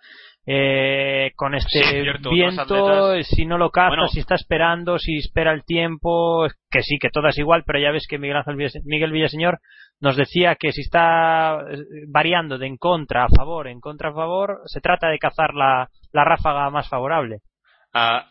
[0.48, 6.46] Eh, con este viento, si no lo caza, si está esperando, si espera el tiempo,
[6.70, 8.44] que sí, que todo es igual, pero ya ves que Miguel,
[8.84, 9.58] Miguel Villaseñor
[10.00, 14.14] nos decía que si está eh, variando de en contra a favor, en contra a
[14.14, 17.38] favor, se trata de cazar la, la ráfaga más favorable.
[17.92, 18.30] a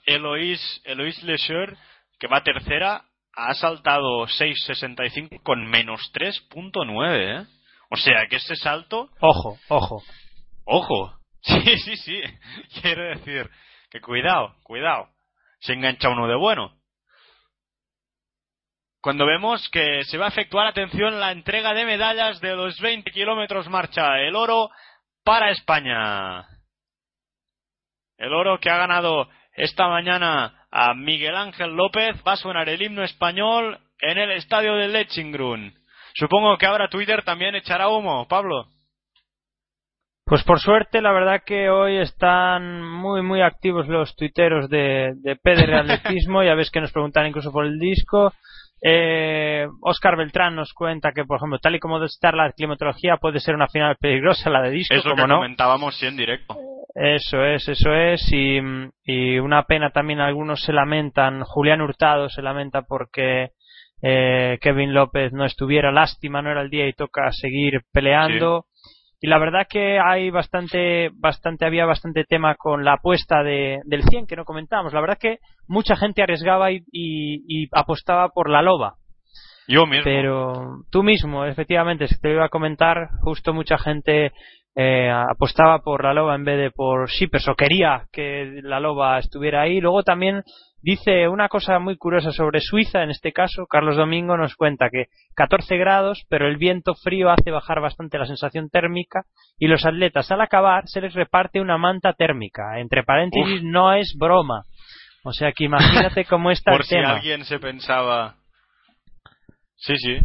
[0.85, 1.76] Eloise Lecher,
[2.19, 7.48] que va tercera, ha saltado 6.65 con menos 3.9, ¿eh?
[7.90, 9.10] O sea que ese salto...
[9.19, 10.03] Ojo, ojo.
[10.66, 11.14] Ojo.
[11.48, 12.22] Sí, sí, sí.
[12.82, 13.48] Quiero decir
[13.92, 15.10] que cuidado, cuidado.
[15.60, 16.76] Se engancha uno de bueno.
[19.00, 23.11] Cuando vemos que se va a efectuar, atención, la entrega de medallas de los 20
[23.11, 24.19] kilómetros marcha.
[24.22, 24.72] El oro
[25.24, 26.48] para España.
[28.18, 32.22] El oro que ha ganado esta mañana a Miguel Ángel López.
[32.28, 35.74] Va a sonar el himno español en el estadio de Lechingrun.
[36.14, 38.68] Supongo que ahora Twitter también echará humo, Pablo.
[40.26, 45.36] Pues por suerte, la verdad que hoy están muy, muy activos los tuiteros de, de
[45.38, 46.44] PDR Atletismo.
[46.44, 48.34] ya ves que nos preguntan incluso por el disco.
[48.82, 53.40] Eh, Oscar Beltrán nos cuenta que, por ejemplo, tal y como está la climatología, puede
[53.40, 54.94] ser una final peligrosa la de disco.
[54.94, 55.36] Es lo como que no.
[55.38, 56.56] comentábamos sí en directo.
[56.94, 58.22] Eso es, eso es.
[58.32, 58.60] Y,
[59.04, 61.44] y una pena también, algunos se lamentan.
[61.44, 63.50] Julián Hurtado se lamenta porque
[64.02, 65.92] eh, Kevin López no estuviera.
[65.92, 68.66] Lástima, no era el día y toca seguir peleando.
[69.26, 74.04] Y la verdad que hay bastante, bastante, había bastante tema con la apuesta de, del
[74.04, 74.94] 100 que no comentábamos.
[74.94, 78.98] La verdad que mucha gente arriesgaba y, y, y apostaba por la loba.
[79.68, 80.04] Yo mismo.
[80.04, 84.32] Pero tú mismo, efectivamente, si te iba a comentar, justo mucha gente
[84.76, 89.18] eh, apostaba por la loba en vez de por Shippers o quería que la loba
[89.20, 89.80] estuviera ahí.
[89.80, 90.44] Luego también
[90.82, 95.06] dice una cosa muy curiosa sobre Suiza, en este caso, Carlos Domingo nos cuenta que
[95.36, 99.24] 14 grados, pero el viento frío hace bajar bastante la sensación térmica
[99.58, 102.80] y los atletas al acabar se les reparte una manta térmica.
[102.80, 103.64] Entre paréntesis, Uf.
[103.64, 104.64] no es broma.
[105.24, 107.12] O sea que imagínate cómo está Por el si tema.
[107.16, 108.36] alguien se pensaba.
[109.78, 110.18] Sí, sí.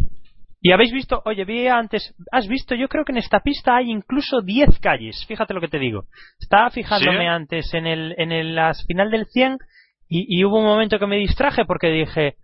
[0.63, 3.91] Y habéis visto, oye, vi antes, has visto, yo creo que en esta pista hay
[3.91, 6.05] incluso 10 calles, fíjate lo que te digo.
[6.39, 7.27] Estaba fijándome ¿Sí?
[7.27, 9.57] antes en el, en el final del 100
[10.09, 12.35] y, y hubo un momento que me distraje porque dije,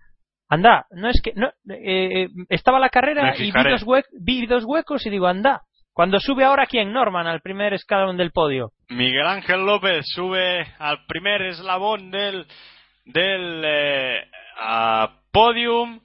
[0.49, 4.47] anda, no es que, no, eh, eh, estaba la carrera y vi dos, hue- vi
[4.47, 5.61] dos huecos y digo, anda,
[5.93, 8.70] cuando sube ahora quién, Norman, al primer escalón del podio.
[8.89, 12.47] Miguel Ángel López sube al primer eslabón del,
[13.05, 14.20] del eh,
[14.59, 16.01] a podium.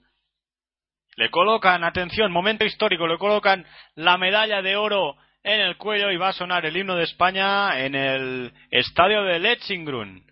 [1.17, 3.65] Le colocan, atención, momento histórico, le colocan
[3.95, 7.79] la medalla de oro en el cuello y va a sonar el himno de España
[7.79, 10.23] en el estadio de Lechingrun.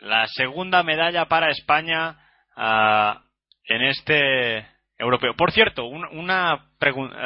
[0.00, 2.16] La segunda medalla para España
[2.56, 3.22] ah,
[3.64, 4.66] en este
[4.98, 5.34] europeo.
[5.36, 7.16] Por cierto, un- una pregunta.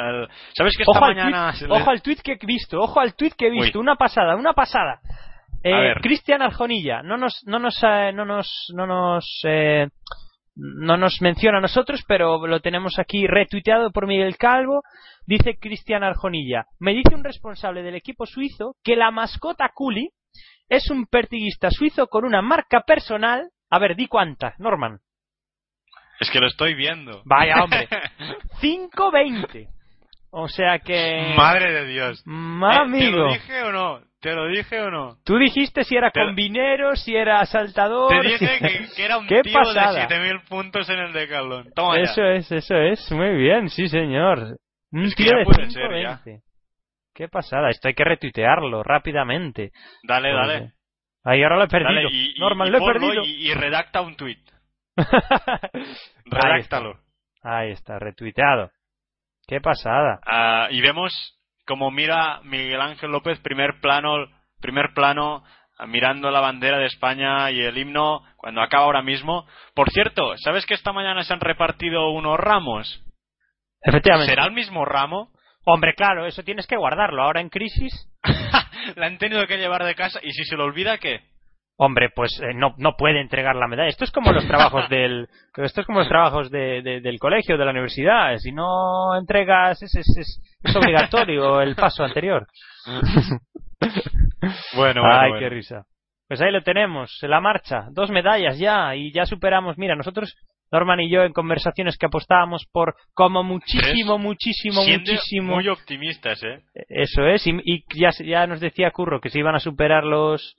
[0.55, 2.99] ¿Sabes que esta Ojo al, mañana se le- ojo al tweet que he visto, ojo
[2.99, 3.81] al tweet que he visto, Uy.
[3.83, 4.99] una pasada, una pasada.
[5.63, 5.95] Eh.
[6.01, 9.87] Cristian Arjonilla, no nos, no nos, eh, no nos, no nos, eh,
[10.57, 14.81] no nos menciona a nosotros, pero lo tenemos aquí retuiteado por Miguel Calvo.
[15.25, 20.09] Dice Cristian Arjonilla, me dice un responsable del equipo suizo que la mascota Culi
[20.69, 23.49] es un pertiguista suizo con una marca personal.
[23.69, 24.99] A ver, di cuánta, Norman.
[26.19, 27.21] Es que lo estoy viendo.
[27.25, 27.87] Vaya, hombre.
[28.61, 29.67] 5.20.
[30.31, 31.33] O sea que...
[31.37, 32.23] Madre de Dios.
[32.23, 33.17] ¿Te amigo.
[33.17, 34.01] lo dije o no?
[34.27, 35.15] ¿Te lo dije o no?
[35.23, 38.09] Tú dijiste si era Te- combinero, si era saltador.
[38.11, 39.93] Te dije si- que, que era un ¡Qué tío pasada!
[39.93, 41.71] de 7000 puntos en el decalón.
[41.73, 42.01] Toma ya.
[42.03, 43.09] Eso es, eso es.
[43.13, 44.57] Muy bien, sí, señor.
[44.91, 46.19] Un Es tío ya de puede ser, ya.
[46.25, 46.41] 5.20.
[47.15, 47.69] Qué pasada.
[47.69, 49.71] Esto hay que retuitearlo rápidamente.
[50.03, 50.71] Dale, Porque- dale.
[51.23, 51.93] Ahí ahora lo he perdido.
[51.93, 53.23] Dale, y, Norman, y lo he perdido.
[53.25, 54.39] Y, y redacta un tweet.
[54.97, 55.01] Ahí
[55.53, 55.69] está.
[56.25, 56.99] Redáctalo.
[57.43, 58.71] Ahí está, retuiteado.
[59.47, 60.19] Qué pasada.
[60.25, 61.36] Ah, y vemos
[61.67, 64.25] como mira Miguel Ángel López primer plano,
[64.59, 65.43] primer plano
[65.85, 69.45] mirando la bandera de España y el himno cuando acaba ahora mismo.
[69.75, 73.03] Por cierto, ¿sabes que esta mañana se han repartido unos ramos?
[73.81, 74.31] Efectivamente.
[74.31, 75.31] ¿Será el mismo ramo?
[75.65, 77.21] Hombre, claro, eso tienes que guardarlo.
[77.21, 77.93] Ahora en crisis,
[78.95, 81.21] la han tenido que llevar de casa y si se lo olvida, ¿qué?
[81.79, 83.89] Hombre, pues eh, no, no puede entregar la medalla.
[83.89, 87.57] Esto es como los trabajos del, esto es como los trabajos de, de- del colegio,
[87.57, 88.35] de la universidad.
[88.37, 92.47] Si no entregas, es, es, es, es obligatorio el paso anterior.
[94.75, 95.49] Bueno, Ay, bueno, qué bueno.
[95.49, 95.85] risa.
[96.27, 97.87] Pues ahí lo tenemos, en la marcha.
[97.91, 99.77] Dos medallas ya, y ya superamos.
[99.77, 100.35] Mira, nosotros,
[100.71, 104.23] Norman y yo, en conversaciones que apostábamos por como muchísimo, ¿Ves?
[104.23, 105.55] muchísimo, Siendo muchísimo.
[105.55, 106.61] muy optimistas, ¿eh?
[106.89, 110.55] Eso es, y, y ya, ya nos decía Curro que se iban a superar los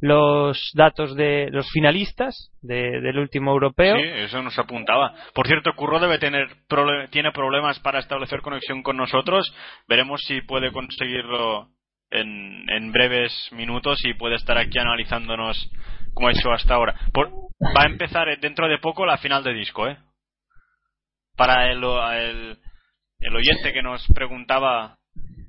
[0.00, 3.96] los datos de los finalistas de- del último europeo.
[3.96, 5.14] Sí, eso nos apuntaba.
[5.34, 6.48] Por cierto, Curro debe tener
[7.10, 9.54] tiene problemas para establecer conexión con nosotros.
[9.88, 11.70] Veremos si puede conseguirlo
[12.10, 15.70] en, breves minutos y puede estar aquí analizándonos
[16.14, 16.94] como ha hecho hasta ahora.
[17.76, 19.96] Va a empezar dentro de poco la final de disco, ¿eh?
[21.36, 22.58] Para el, el,
[23.20, 24.96] el oyente que nos preguntaba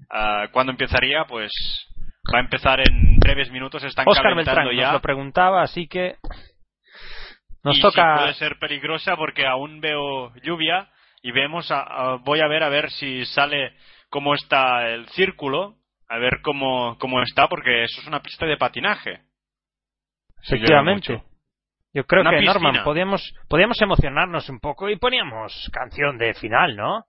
[0.09, 1.51] ah, cuándo empezaría, pues
[2.33, 3.83] va a empezar en breves minutos.
[3.83, 4.83] Están Oscar calentando Beltrán ya.
[4.85, 6.15] nos lo preguntaba, así que
[7.63, 8.15] nos y toca.
[8.15, 10.89] sí puede ser peligrosa porque aún veo lluvia
[11.21, 13.73] y vemos a- a- voy a ver a ver si sale
[14.09, 15.75] cómo está el círculo
[16.09, 19.21] a ver cómo, cómo está porque eso es una pista de patinaje
[20.43, 21.21] Efectivamente.
[21.93, 22.53] Yo creo Una que piscina.
[22.53, 27.05] Norman podíamos podíamos emocionarnos un poco y poníamos canción de final, ¿no?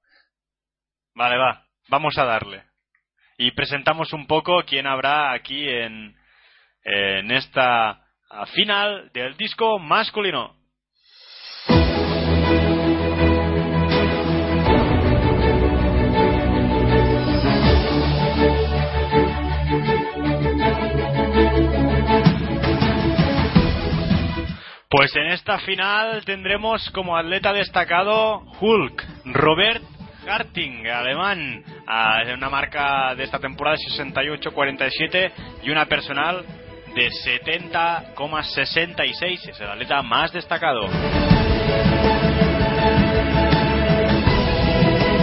[1.15, 2.63] vale va vamos a darle
[3.39, 6.15] y presentamos un poco quién habrá aquí en
[6.85, 8.01] en esta
[8.55, 10.57] final del disco masculino.
[24.91, 29.83] Pues en esta final tendremos como atleta destacado Hulk, Robert
[30.29, 31.65] Harting, alemán,
[32.35, 35.33] una marca de esta temporada de 68-47
[35.63, 36.45] y una personal
[36.95, 39.49] de 70,66.
[39.49, 40.87] Es el atleta más destacado.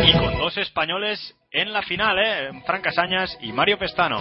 [0.03, 2.49] Y con dos españoles en la final, ¿eh?
[2.65, 4.17] Fran Casañas y Mario Pestano.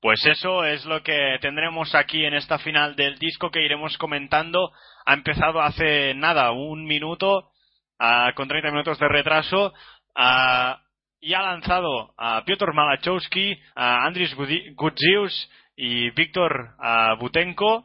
[0.00, 4.70] Pues eso es lo que tendremos aquí en esta final del disco que iremos comentando.
[5.04, 7.50] Ha empezado hace nada, un minuto,
[7.98, 9.72] ah, con 30 minutos de retraso.
[10.14, 10.80] ah,
[11.20, 14.36] y ha lanzado a Piotr Malachowski, a Andris
[14.76, 17.84] Gudzius y Víctor ah, Butenko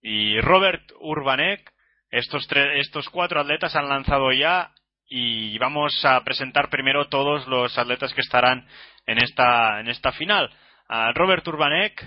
[0.00, 1.68] y Robert Urbanek.
[2.12, 4.70] Estos, tre- estos cuatro atletas han lanzado ya
[5.08, 8.66] y vamos a presentar primero todos los atletas que estarán
[9.06, 10.48] en esta, en esta final
[10.92, 12.04] a Robert Urbanek,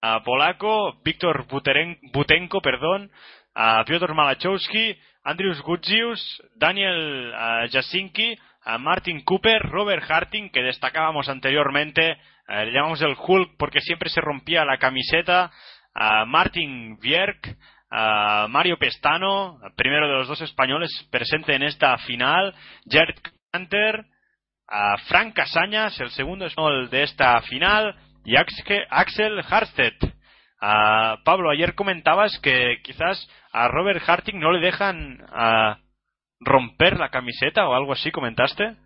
[0.00, 3.10] a Polaco, Víctor Butenko, perdón,
[3.54, 7.32] a Piotr Malachowski, Andrius Gudzius, Daniel
[7.70, 13.80] Jasinki, a Martin Cooper, Robert Harting, que destacábamos anteriormente, eh, le llamamos el Hulk porque
[13.80, 15.52] siempre se rompía la camiseta,
[15.94, 17.58] a Martin Bjerk,
[17.90, 22.54] a Mario Pestano, primero de los dos españoles presente en esta final,
[22.88, 23.16] Gerd
[23.52, 24.06] Kanter,
[24.66, 27.94] a Frank Casañas, el segundo español de esta final,
[28.24, 30.02] y Axel Harstedt.
[31.24, 35.18] Pablo, ayer comentabas que quizás a Robert Harting no le dejan
[36.40, 38.76] romper la camiseta o algo así, comentaste.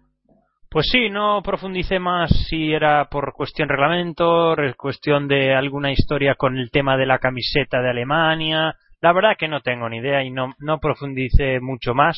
[0.70, 6.34] Pues sí, no profundicé más si era por cuestión reglamento, re- cuestión de alguna historia
[6.34, 8.75] con el tema de la camiseta de Alemania.
[9.01, 12.17] La verdad que no tengo ni idea y no, no profundicé mucho más.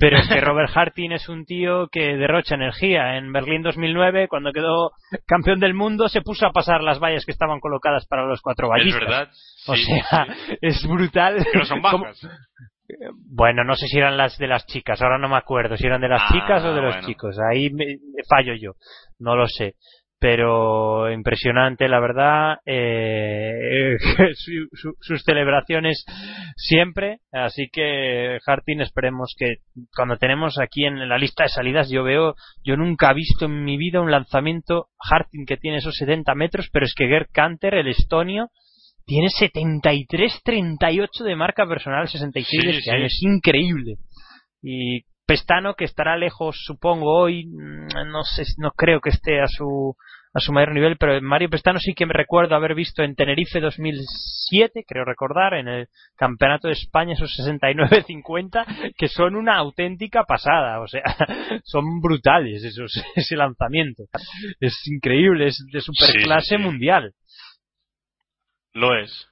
[0.00, 3.16] Pero es que Robert Harting es un tío que derrocha energía.
[3.18, 4.92] En Berlín 2009, cuando quedó
[5.26, 8.68] campeón del mundo, se puso a pasar las vallas que estaban colocadas para los cuatro
[8.68, 9.00] Es vallistas.
[9.02, 9.28] verdad.
[9.66, 10.56] O sea, sí.
[10.62, 11.44] es brutal.
[11.54, 12.20] no son bajas.
[13.30, 16.00] bueno, no sé si eran las de las chicas, ahora no me acuerdo si eran
[16.00, 17.06] de las Ah, chicas o de los bueno.
[17.06, 17.36] chicos.
[17.50, 17.84] Ahí me
[18.28, 18.72] fallo yo,
[19.18, 19.74] no lo sé.
[20.26, 23.98] Pero impresionante, la verdad, eh,
[24.36, 26.02] su- su- sus celebraciones
[26.56, 27.18] siempre.
[27.30, 29.56] Así que, Hartin, esperemos que
[29.94, 33.64] cuando tenemos aquí en la lista de salidas, yo veo, yo nunca he visto en
[33.64, 37.74] mi vida un lanzamiento Hartin que tiene esos 70 metros, pero es que Gerd Kanter,
[37.74, 38.48] el estonio,
[39.04, 42.90] tiene 73-38 de marca personal, 66 Sí, de este sí.
[42.90, 43.04] año.
[43.04, 43.96] Es increíble.
[44.62, 49.46] Y Pestano, que estará lejos, supongo, hoy, mm, no sé, no creo que esté a
[49.48, 49.94] su,
[50.34, 53.60] a su mayor nivel, pero Mario Pestano sí que me recuerdo haber visto en Tenerife
[53.60, 60.80] 2007, creo recordar, en el Campeonato de España, esos 69-50, que son una auténtica pasada,
[60.80, 61.02] o sea,
[61.64, 64.04] son brutales esos, ese lanzamiento.
[64.58, 66.62] Es increíble, es de superclase Sí, sí, sí.
[66.62, 67.12] mundial.
[68.72, 69.28] Lo es.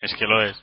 [0.00, 0.56] Es que lo es.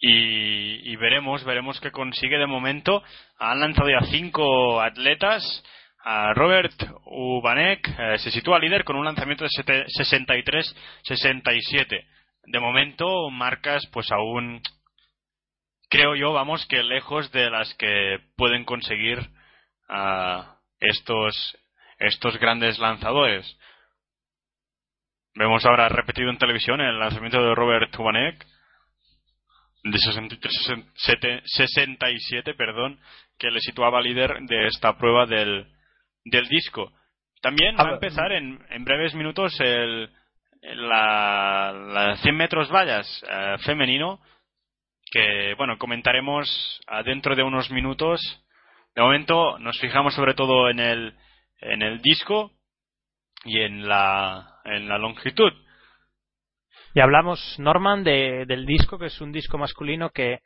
[0.00, 3.02] Y, y veremos, veremos qué consigue de momento.
[3.38, 5.64] Han lanzado ya cinco atletas.
[6.34, 6.72] Robert
[7.04, 12.06] Ubanek eh, se sitúa líder con un lanzamiento de sete- 63-67.
[12.46, 14.62] De momento, marcas pues aún,
[15.90, 19.18] creo yo, vamos, que lejos de las que pueden conseguir
[19.90, 21.58] ah, estos,
[21.98, 23.58] estos grandes lanzadores.
[25.34, 28.46] Vemos ahora repetido en televisión el lanzamiento de Robert Tubanek
[29.84, 30.52] de 63,
[30.96, 32.98] 67, 67, perdón,
[33.38, 35.66] que le situaba líder de esta prueba del,
[36.30, 36.92] del disco.
[37.40, 40.10] También va a empezar en, en breves minutos el,
[40.62, 44.20] la, la 100 metros vallas eh, femenino,
[45.10, 48.20] que bueno, comentaremos dentro de unos minutos.
[48.94, 51.14] De momento nos fijamos sobre todo en el,
[51.60, 52.52] en el disco
[53.44, 55.52] y en la, en la longitud.
[56.94, 60.40] Y hablamos, Norman, de, del disco, que es un disco masculino que,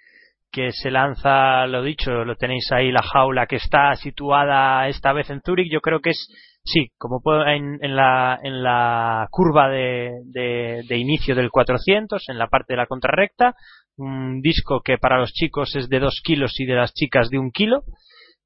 [0.53, 5.31] que se lanza, lo dicho, lo tenéis ahí, la jaula que está situada esta vez
[5.31, 6.29] en Zurich, yo creo que es,
[6.63, 12.49] sí, como en, en, la, en la curva de, de, inicio del 400, en la
[12.49, 13.55] parte de la contrarrecta,
[13.97, 17.39] un disco que para los chicos es de 2 kilos y de las chicas de
[17.39, 17.83] un kilo,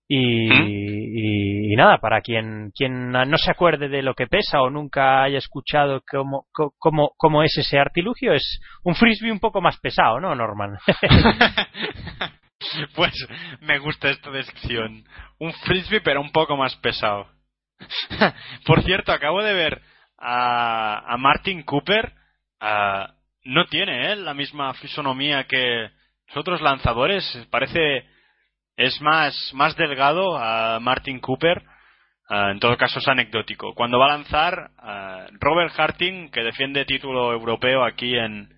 [0.08, 5.24] y, y, nada, para quien, quien no se acuerde de lo que pesa o nunca
[5.24, 10.20] haya escuchado cómo, cómo, cómo es ese artilugio, es un frisbee un poco más pesado,
[10.20, 10.78] ¿no, Norman?
[12.94, 13.12] pues
[13.60, 15.04] me gusta esta descripción.
[15.38, 17.26] Un frisbee, pero un poco más pesado.
[18.66, 19.82] Por cierto, acabo de ver
[20.18, 22.12] a, a Martin Cooper.
[23.44, 24.16] no tiene ¿eh?
[24.16, 25.90] la misma fisonomía que
[26.28, 27.46] los otros lanzadores.
[27.50, 28.06] Parece
[28.76, 31.62] es más, más delgado a Martin Cooper.
[32.28, 33.74] Ah, en todo caso es anecdótico.
[33.74, 38.48] Cuando va a lanzar ah, Robert Harting, que defiende título europeo aquí en,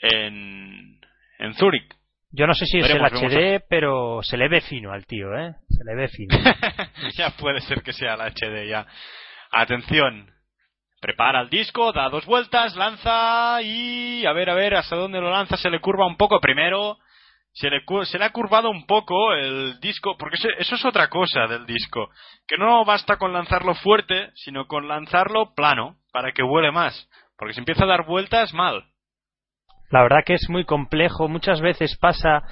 [0.00, 1.00] en,
[1.38, 1.94] en Zurich.
[2.36, 5.54] Yo no sé si es el HD, pero se le ve fino al tío, ¿eh?
[5.68, 6.36] Se le ve fino.
[7.16, 8.86] ya puede ser que sea el HD, ya.
[9.52, 10.30] Atención.
[11.00, 14.26] Prepara el disco, da dos vueltas, lanza y...
[14.26, 16.40] A ver, a ver, hasta dónde lo lanza, se le curva un poco.
[16.40, 16.98] Primero,
[17.54, 21.46] se le, se le ha curvado un poco el disco, porque eso es otra cosa
[21.46, 22.10] del disco,
[22.48, 27.08] que no basta con lanzarlo fuerte, sino con lanzarlo plano, para que vuele más,
[27.38, 28.84] porque si empieza a dar vueltas, mal.
[29.90, 32.42] La verdad que es muy complejo, muchas veces pasa,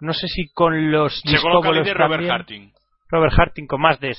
[0.00, 2.72] no sé si con los se de Robert Harting.
[3.08, 4.14] Robert Harting con más de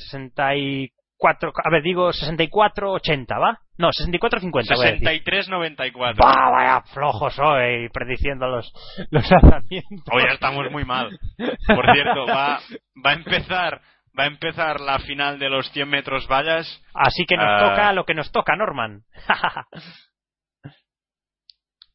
[1.23, 3.59] 64 a ver, digo 64-80, ¿va?
[3.77, 5.01] No, 64-50.
[5.01, 6.15] 63-94.
[6.17, 8.71] ¡Bah, vaya flojo soy prediciendo los,
[9.09, 10.13] los lanzamientos!
[10.13, 11.17] Hoy estamos muy mal.
[11.67, 12.59] Por cierto, va,
[13.03, 13.81] va a empezar
[14.17, 16.83] va a empezar la final de los 100 metros vallas.
[16.93, 17.69] Así que nos ah.
[17.69, 19.01] toca lo que nos toca, Norman.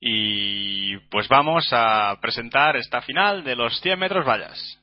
[0.00, 4.80] y pues vamos a presentar esta final de los 100 metros vallas.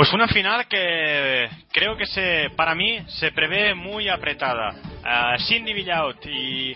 [0.00, 4.70] Pues una final que creo que se, para mí se prevé muy apretada.
[4.72, 6.74] Uh, Cindy Villaut y,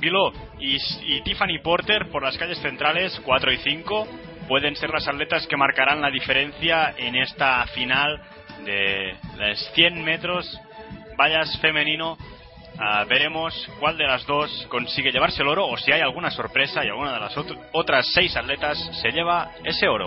[0.00, 4.08] y, y, Tiffany Porter por las calles centrales 4 y 5
[4.46, 8.22] pueden ser las atletas que marcarán la diferencia en esta final
[8.64, 10.48] de las 100 metros
[11.18, 12.12] vallas femenino.
[12.12, 16.84] Uh, veremos cuál de las dos consigue llevarse el oro o si hay alguna sorpresa
[16.84, 17.36] y alguna de las
[17.72, 20.06] otras seis atletas se lleva ese oro.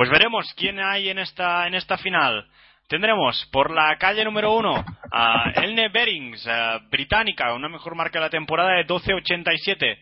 [0.00, 2.46] Pues veremos quién hay en esta, en esta final.
[2.88, 6.48] Tendremos por la calle número uno a Elne Berings,
[6.90, 9.98] británica, una mejor marca de la temporada de 12.87.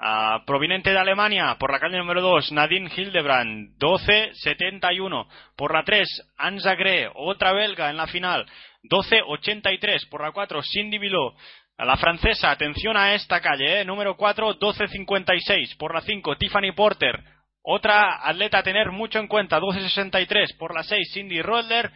[0.00, 5.28] Uh, proveniente de Alemania, por la calle número 2, Nadine Hildebrand, 12.71.
[5.54, 8.46] Por la 3, Anza Gre, otra belga en la final,
[8.90, 10.08] 12.83.
[10.08, 11.36] Por la 4, Cindy Bilot,
[11.78, 15.76] la francesa, atención a esta calle, eh, número 4, 12.56.
[15.76, 17.35] Por la 5, Tiffany Porter,
[17.68, 21.90] otra atleta a tener mucho en cuenta, 12.63 por la 6, Cindy Roller,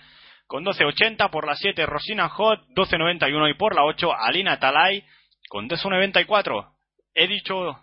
[0.48, 5.04] con 12.80 por la 7, Rosina Hot, 12.91 y por la 8, Alina Talay,
[5.48, 6.74] con 12.94.
[7.14, 7.76] He dicho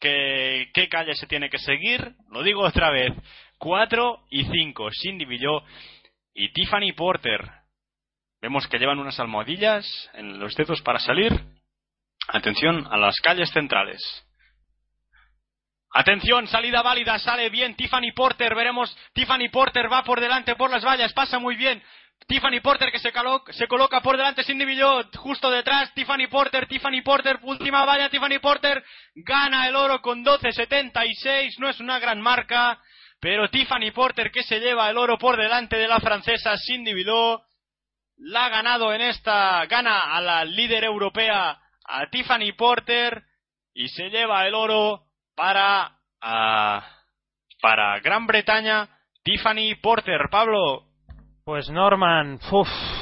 [0.00, 3.12] que qué calle se tiene que seguir, lo digo otra vez,
[3.58, 5.62] 4 y 5, Cindy Villó
[6.34, 7.48] y Tiffany Porter.
[8.42, 11.32] Vemos que llevan unas almohadillas en los dedos para salir.
[12.26, 14.00] Atención a las calles centrales.
[15.92, 20.84] Atención, salida válida, sale bien Tiffany Porter, veremos, Tiffany Porter va por delante por las
[20.84, 21.82] vallas, pasa muy bien.
[22.28, 27.40] Tiffany Porter que se, coloca por delante Cindy Villot, justo detrás, Tiffany Porter, Tiffany Porter,
[27.42, 28.84] última valla, Tiffany Porter
[29.16, 32.80] gana el oro con 12.76, no es una gran marca,
[33.18, 37.42] pero Tiffany Porter que se lleva el oro por delante de la francesa Cindy Villot,
[38.18, 43.24] la ha ganado en esta, gana a la líder europea, a Tiffany Porter,
[43.74, 45.09] y se lleva el oro
[45.40, 46.86] para, ah,
[47.62, 48.86] para Gran Bretaña,
[49.24, 50.28] Tiffany Porter.
[50.30, 50.82] Pablo.
[51.42, 52.38] Pues Norman,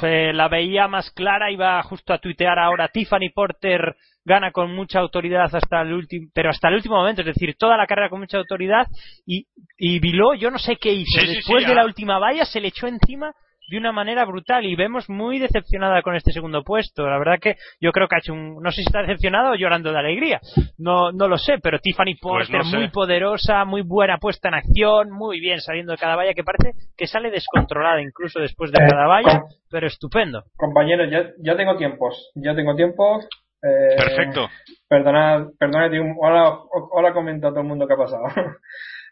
[0.03, 2.87] eh, la veía más clara, iba justo a tuitear ahora.
[2.87, 3.93] Tiffany Porter
[4.23, 7.75] gana con mucha autoridad hasta el último, pero hasta el último momento, es decir, toda
[7.75, 8.87] la carrera con mucha autoridad.
[9.25, 9.45] Y,
[9.77, 11.19] y Viló, yo no sé qué hizo.
[11.19, 13.33] Después de la última valla se le echó encima
[13.69, 17.07] de una manera brutal y vemos muy decepcionada con este segundo puesto.
[17.07, 19.55] La verdad que yo creo que ha hecho un, no sé si está decepcionado o
[19.55, 20.39] llorando de alegría,
[20.77, 25.11] no, no lo sé, pero Tiffany pues Porter muy poderosa, muy buena puesta en acción,
[25.11, 28.87] muy bien saliendo de cada valla, que parece que sale descontrolada incluso después de eh,
[28.89, 30.43] cada valla, pero estupendo.
[30.57, 33.27] Compañeros, ya, ya tengo tiempos, ya tengo tiempos.
[33.61, 34.47] Eh, Perfecto.
[34.87, 36.59] Perdonad, perdonad, hola,
[36.91, 38.23] hola comenta a todo el mundo que ha pasado.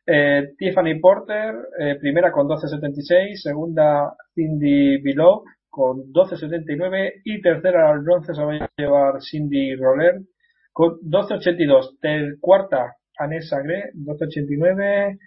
[0.07, 8.01] eh, Tiffany Porter, eh, primera con 12.76, segunda Cindy Below con 12.79 y tercera al
[8.01, 10.21] bronce se va a llevar Cindy Roller
[10.71, 12.39] con 12.82.
[12.39, 15.19] Cuarta Anessa Gre, 12.89.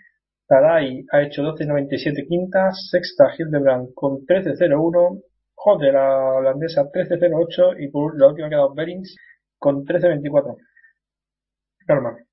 [0.48, 2.70] Tadai ha hecho 12.97 quinta.
[2.72, 5.22] Sexta Hildebrand con 13.01.
[5.54, 9.14] Joder, la holandesa 13.08 y por la última ha quedado Berings
[9.58, 10.56] con 13.24.
[11.86, 12.29] Normal.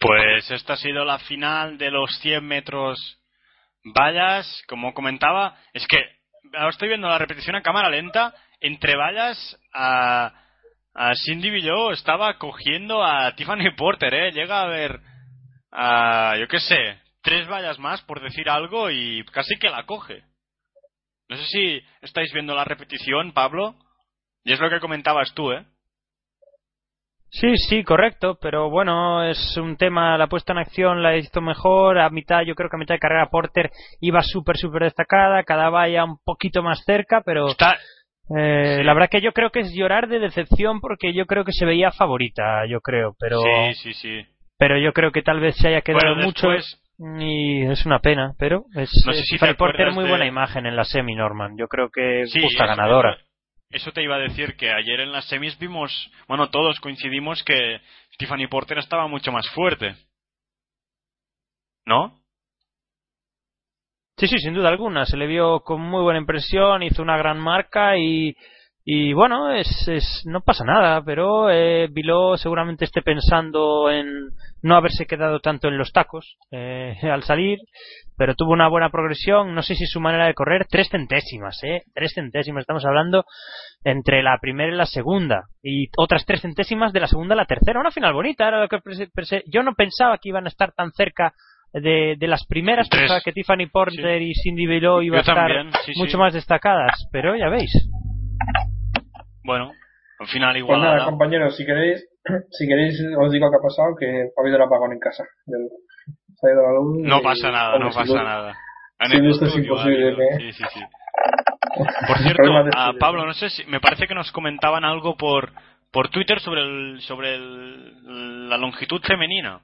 [0.00, 3.20] Pues esta ha sido la final de los 100 metros
[3.84, 4.62] vallas.
[4.66, 5.98] Como comentaba, es que
[6.54, 8.34] ahora estoy viendo la repetición a cámara lenta.
[8.60, 10.32] Entre vallas, a,
[11.24, 14.32] Cindy Villó estaba cogiendo a Tiffany Porter, ¿eh?
[14.32, 15.00] Llega a ver,
[15.70, 20.24] a, yo qué sé, tres vallas más, por decir algo, y casi que la coge.
[21.28, 23.76] No sé si estáis viendo la repetición, Pablo.
[24.44, 25.66] Y es lo que comentabas tú, ¿eh?
[27.30, 31.98] Sí, sí, correcto, pero bueno, es un tema, la puesta en acción la hizo mejor,
[31.98, 35.70] a mitad, yo creo que a mitad de carrera Porter iba súper, súper destacada, cada
[35.70, 37.46] valla un poquito más cerca, pero
[38.36, 41.52] eh, la verdad que yo creo que es llorar de decepción porque yo creo que
[41.52, 43.40] se veía favorita, yo creo, pero...
[43.40, 44.26] Sí, sí, sí.
[44.58, 46.48] Pero yo creo que tal vez se haya quedado mucho
[47.18, 50.84] y es una pena, pero es, no sé si Porter muy buena imagen en la
[50.84, 53.16] semi, Norman, yo creo que es justa ganadora.
[53.70, 57.80] Eso te iba a decir que ayer en las semis vimos, bueno, todos coincidimos que
[58.18, 59.94] Tiffany Porter estaba mucho más fuerte.
[61.86, 62.20] ¿No?
[64.16, 65.06] Sí, sí, sin duda alguna.
[65.06, 68.36] Se le vio con muy buena impresión, hizo una gran marca y,
[68.84, 74.30] y bueno, es, es, no pasa nada, pero eh, Biló seguramente esté pensando en
[74.62, 77.58] no haberse quedado tanto en los tacos eh, al salir,
[78.16, 79.54] pero tuvo una buena progresión.
[79.54, 81.82] No sé si su manera de correr, tres centésimas, ¿eh?
[81.94, 83.24] Tres centésimas, estamos hablando
[83.84, 87.46] entre la primera y la segunda, y otras tres centésimas de la segunda a la
[87.46, 87.80] tercera.
[87.80, 88.80] Una final bonita, era lo que
[89.46, 91.34] yo no pensaba que iban a estar tan cerca
[91.72, 95.50] de, de las primeras, pensaba que Tiffany Porter y Cindy Biló iban a estar
[95.96, 97.72] mucho más destacadas, pero ya veis.
[99.44, 99.72] Bueno,
[100.18, 100.80] al final igual.
[100.80, 102.06] Pues nada, compañeros, si queréis,
[102.50, 105.24] si queréis os digo qué ha pasado, que ha habido el apagón en casa.
[105.44, 108.56] Se ha ido la luz no pasa nada, no pasa nada.
[109.00, 110.26] En esto es imposible.
[110.38, 110.80] Sí, sí, sí.
[112.06, 112.42] Por cierto,
[112.76, 115.52] a Pablo, no sé si me parece que nos comentaban algo por
[115.92, 119.60] por Twitter sobre el, sobre el, la longitud femenina.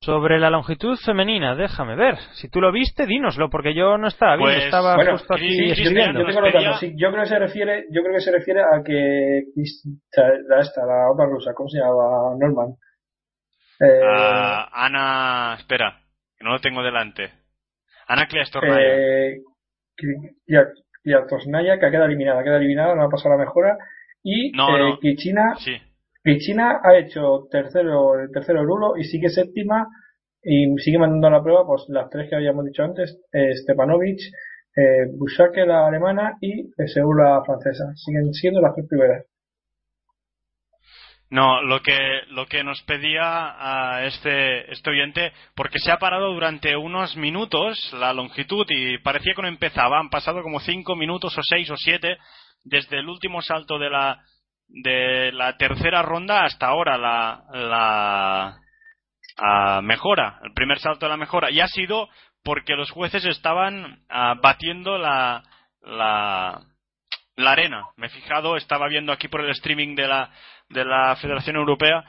[0.00, 2.16] Sobre la longitud femenina, déjame ver.
[2.34, 6.20] Si tú lo viste, dínoslo, porque yo no estaba bien, pues, estaba justo aquí escribiendo.
[6.20, 9.42] Yo, tengo sí, yo creo que se refiere, yo creo que se refiere a que
[10.48, 12.36] la esta, la otra rusa, ¿cómo se llama?
[12.38, 12.74] Norman.
[13.80, 14.00] Eh,
[14.72, 15.98] Ana, espera,
[16.38, 17.30] que no lo tengo delante.
[18.06, 18.78] Ana Kliastornaya.
[18.78, 19.40] Eh,
[21.02, 23.76] Kliastornaya, que queda eliminada, queda eliminada, no ha pasado la mejora.
[24.22, 25.80] Y no, eh, Kichina, sí.
[26.38, 29.86] China ha hecho tercero, el tercero Rulo y sigue séptima
[30.42, 34.18] y sigue mandando a la prueba pues las tres que habíamos dicho antes, eh, Stepanovic,
[34.76, 37.84] eh, la alemana y eh, Seúl la francesa.
[37.94, 39.24] Siguen siendo las tres primeras.
[41.30, 41.98] No, lo que,
[42.28, 43.22] lo que nos pedía
[43.58, 49.34] a este, este oyente, porque se ha parado durante unos minutos la longitud y parecía
[49.34, 52.16] que no empezaba, han pasado como cinco minutos o seis o siete
[52.62, 54.22] desde el último salto de la,
[54.68, 58.60] de la tercera ronda hasta ahora la, la
[59.82, 62.08] mejora, el primer salto de la mejora, y ha sido
[62.42, 65.42] porque los jueces estaban ah, batiendo la,
[65.82, 66.60] la,
[67.36, 67.86] la arena.
[67.96, 70.30] Me he fijado, estaba viendo aquí por el streaming de la,
[70.68, 72.04] de la Federación Europea,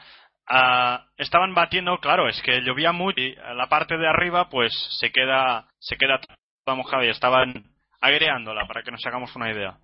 [0.48, 5.12] ah, estaban batiendo, claro, es que llovía mucho y la parte de arriba pues se
[5.12, 6.20] queda, se queda
[6.64, 7.66] toda mojada y estaban
[8.00, 9.78] agreándola para que nos hagamos una idea.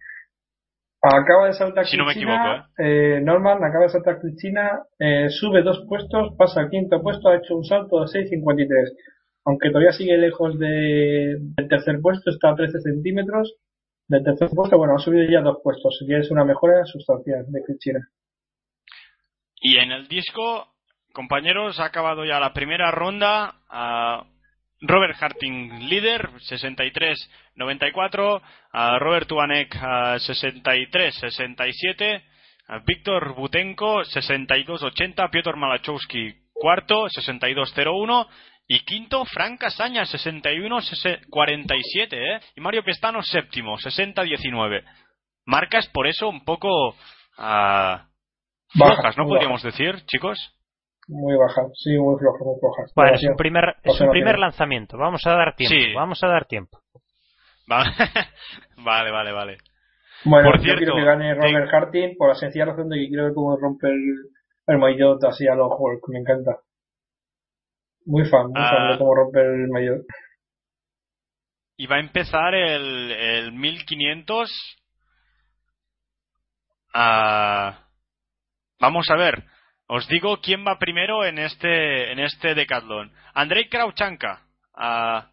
[1.06, 3.20] Acaba de saltar si no me Cristina, equivoco, ¿eh?
[3.22, 7.58] Norman acaba de saltar Cristina, eh, sube dos puestos, pasa al quinto puesto, ha hecho
[7.58, 8.68] un salto de 6.53.
[9.46, 13.54] Aunque todavía sigue lejos de, del tercer puesto, está a 13 centímetros
[14.08, 14.78] del tercer puesto.
[14.78, 18.08] Bueno, ha subido ya dos puestos, que es una mejora sustancial de Cristina.
[19.60, 20.68] Y en el disco,
[21.12, 23.56] compañeros, ha acabado ya la primera ronda.
[23.70, 24.24] a
[24.84, 28.42] Robert Harting líder, 63-94.
[29.00, 32.22] Robert Tuanek 63-67.
[32.86, 35.32] Víctor Butenko 62-80.
[35.32, 38.28] Piotr Malachowski cuarto 62-01.
[38.66, 42.40] Y quinto, Frank Casaña, 61-47, ¿eh?
[42.56, 44.86] Y Mario Pestano, séptimo, 60-19.
[45.46, 47.98] Marcas, por eso, un poco uh,
[48.70, 50.40] flojas, ¿no podríamos decir, chicos?
[51.08, 52.84] Muy baja, sí, muy floja, muy floja.
[52.96, 55.94] Vale, es un primer, es un primer lanzamiento, vamos a dar tiempo, sí.
[55.94, 56.80] vamos a dar tiempo.
[58.78, 59.58] Vale, vale, vale.
[60.26, 61.76] Bueno, por yo cierto, quiero que gane Robert te...
[61.76, 64.16] Harting por la sencilla razón de que quiero ver cómo rompe el,
[64.68, 66.58] el maillot así a los Hulk, me encanta.
[68.06, 68.98] Muy fan, muy fan de Ah.
[68.98, 70.02] cómo romper el mayor.
[71.78, 74.52] Y va a empezar el, el 1500.
[76.94, 77.88] Ah,
[78.80, 79.44] vamos a ver.
[79.88, 83.12] Os digo quién va primero en este en este decatlón.
[83.34, 84.42] Andrei Krauchanka
[84.76, 85.30] ah,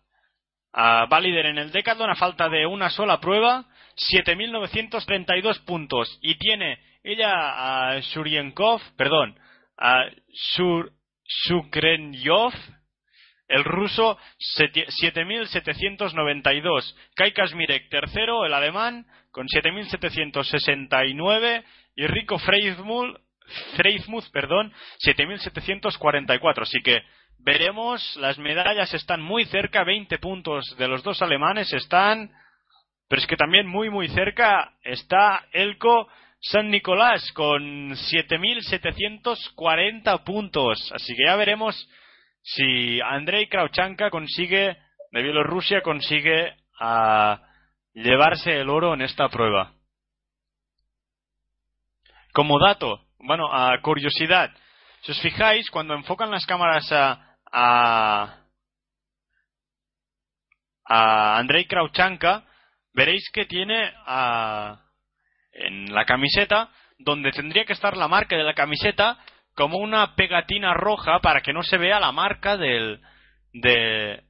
[0.75, 3.65] va líder en el decatlón a falta de una sola prueba,
[3.97, 9.39] 7.932 puntos y tiene ella a Shurienkov, perdón,
[9.79, 10.05] a
[10.57, 10.93] Shur,
[11.25, 12.53] Shukrenyov,
[13.49, 16.95] el ruso seti- 7.792.
[17.15, 21.65] Kai Kasmirek tercero, el alemán, con 7.769.
[21.97, 23.17] Y Rico Freismuth,
[23.77, 24.73] Freismuth perdón,
[25.05, 26.63] 7.744.
[26.63, 27.03] Así que
[27.39, 32.31] veremos, las medallas están muy cerca, 20 puntos de los dos alemanes están.
[33.09, 36.09] Pero es que también muy muy cerca está Elko
[36.41, 40.93] San Nicolás con 7.740 puntos.
[40.93, 41.89] Así que ya veremos
[42.43, 44.77] si Andrei Krauchanka consigue,
[45.13, 47.41] de Bielorrusia, consigue ah,
[47.93, 49.75] llevarse el oro en esta prueba.
[52.33, 54.51] Como dato, bueno, a curiosidad,
[55.03, 58.37] si os fijáis, cuando enfocan las cámaras a, a,
[60.85, 62.45] a Andrei Krauchanka,
[62.93, 64.81] veréis que tiene a,
[65.53, 69.19] en la camiseta, donde tendría que estar la marca de la camiseta,
[69.55, 73.01] como una pegatina roja para que no se vea la marca del,
[73.53, 74.23] de,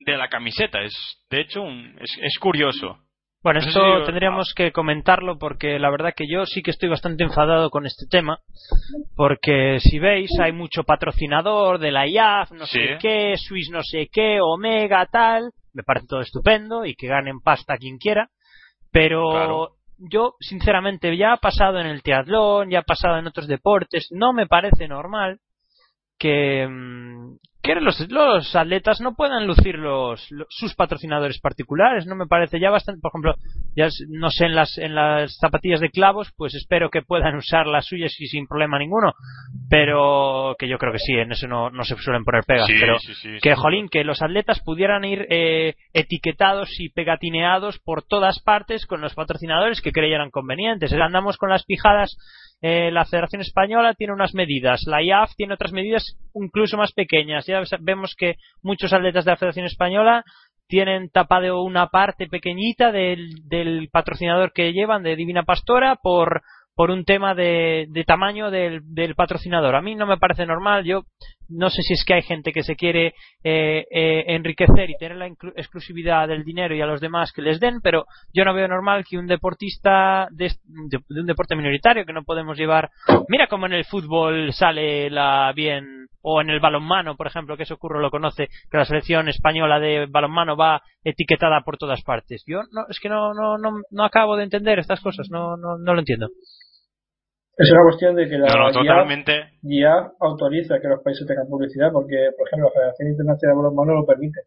[0.00, 0.80] de la camiseta.
[0.82, 0.92] Es,
[1.30, 2.98] de hecho, un- es, es curioso.
[3.44, 7.68] Bueno, esto tendríamos que comentarlo porque la verdad que yo sí que estoy bastante enfadado
[7.68, 8.38] con este tema.
[9.14, 12.78] Porque si veis, hay mucho patrocinador de la IAF, no Sí.
[12.78, 15.50] sé qué, Swiss no sé qué, Omega, tal.
[15.74, 18.30] Me parece todo estupendo y que ganen pasta quien quiera.
[18.90, 19.68] Pero Claro.
[19.98, 24.32] yo, sinceramente, ya ha pasado en el triatlón, ya ha pasado en otros deportes, no
[24.32, 25.38] me parece normal
[26.18, 32.06] que, mm, que los, los atletas no puedan lucir los, lo- sus patrocinadores particulares.
[32.06, 33.34] No me parece ya bastante, por ejemplo,
[33.74, 37.66] ya no sé en las, en las zapatillas de clavos, pues espero que puedan usar
[37.66, 39.14] las suyas y sin problema ninguno.
[39.70, 42.66] Pero que yo creo que sí, en eso no, no se suelen poner pegas.
[42.66, 47.78] Sí, pero sí, sí, que jolín, que los atletas pudieran ir eh, etiquetados y pegatineados
[47.80, 50.92] por todas partes con los patrocinadores que creyeran convenientes.
[50.92, 52.16] Andamos con las pijadas.
[52.66, 57.44] Eh, la Federación Española tiene unas medidas, la IAF tiene otras medidas incluso más pequeñas.
[57.44, 60.24] Ya vemos que muchos atletas de la Federación Española
[60.66, 66.40] tienen tapado una parte pequeñita del, del patrocinador que llevan de Divina Pastora por
[66.74, 69.76] por un tema de, de tamaño del, del patrocinador.
[69.76, 70.84] A mí no me parece normal.
[70.84, 71.02] Yo
[71.48, 75.16] no sé si es que hay gente que se quiere eh, eh, enriquecer y tener
[75.16, 78.68] la exclusividad del dinero y a los demás que les den, pero yo no veo
[78.68, 82.90] normal que un deportista de, de- de un deporte minoritario que no podemos llevar.
[83.28, 87.64] Mira cómo en el fútbol sale la bien o en el balonmano, por ejemplo, que
[87.64, 92.42] eso ocurre lo conoce, que la selección española de balonmano va etiquetada por todas partes.
[92.46, 95.76] Yo no es que no no no, no acabo de entender estas cosas, no no
[95.78, 96.28] no lo entiendo.
[97.56, 99.50] Es una cuestión de que la No, no, IAF totalmente.
[100.20, 104.06] Autoriza que los países tengan publicidad porque, por ejemplo, la Federación Internacional de Balonmano lo
[104.06, 104.40] permite.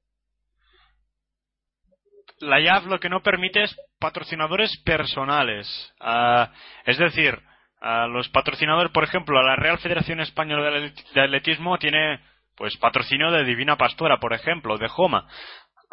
[2.40, 5.68] La IAF lo que no permite es patrocinadores personales.
[6.00, 6.52] Ah,
[6.86, 7.40] es decir,
[7.80, 12.20] a los patrocinadores, por ejemplo, la Real Federación Española de Atlet- de Atletismo tiene
[12.56, 15.28] pues patrocinio de Divina Pastora, por ejemplo, de Joma.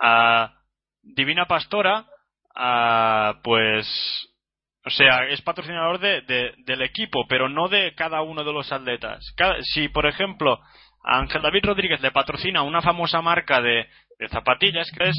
[0.02, 0.55] Ah,
[1.02, 2.07] Divina Pastora,
[2.57, 3.86] ah, pues,
[4.87, 8.71] o sea, es patrocinador de, de- del equipo, pero no de cada uno de los
[8.73, 9.25] atletas.
[9.73, 10.61] Si, por ejemplo,
[11.05, 13.87] a Ángel David Rodríguez le patrocina una famosa marca de,
[14.31, 15.11] zapatillas, que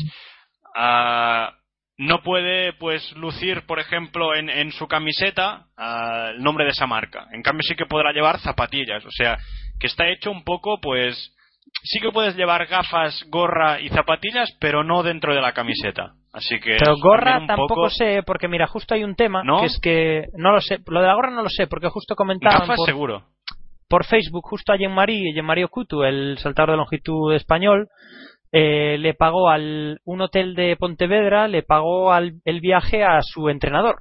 [0.75, 1.53] ah,
[1.97, 7.27] no puede pues lucir por ejemplo en, en su camiseta el nombre de esa marca.
[7.31, 9.05] En cambio sí que podrá llevar zapatillas.
[9.05, 9.37] O sea
[9.79, 11.33] que está hecho un poco pues
[11.83, 16.59] sí que puedes llevar gafas gorra y zapatillas pero no dentro de la camiseta así
[16.59, 19.59] que Pero gorra tampoco poco- sé, porque mira, justo hay un tema ¿No?
[19.61, 22.15] que es que no lo sé, lo de la gorra no lo sé, porque justo
[22.15, 23.23] comentaban gafas por, seguro
[23.87, 27.87] por Facebook, justo a Jean-Marie, Jean-Marie Ocutu, el saltador de longitud español,
[28.51, 33.47] eh, le pagó al un hotel de Pontevedra, le pagó al, el viaje a su
[33.49, 33.97] entrenador.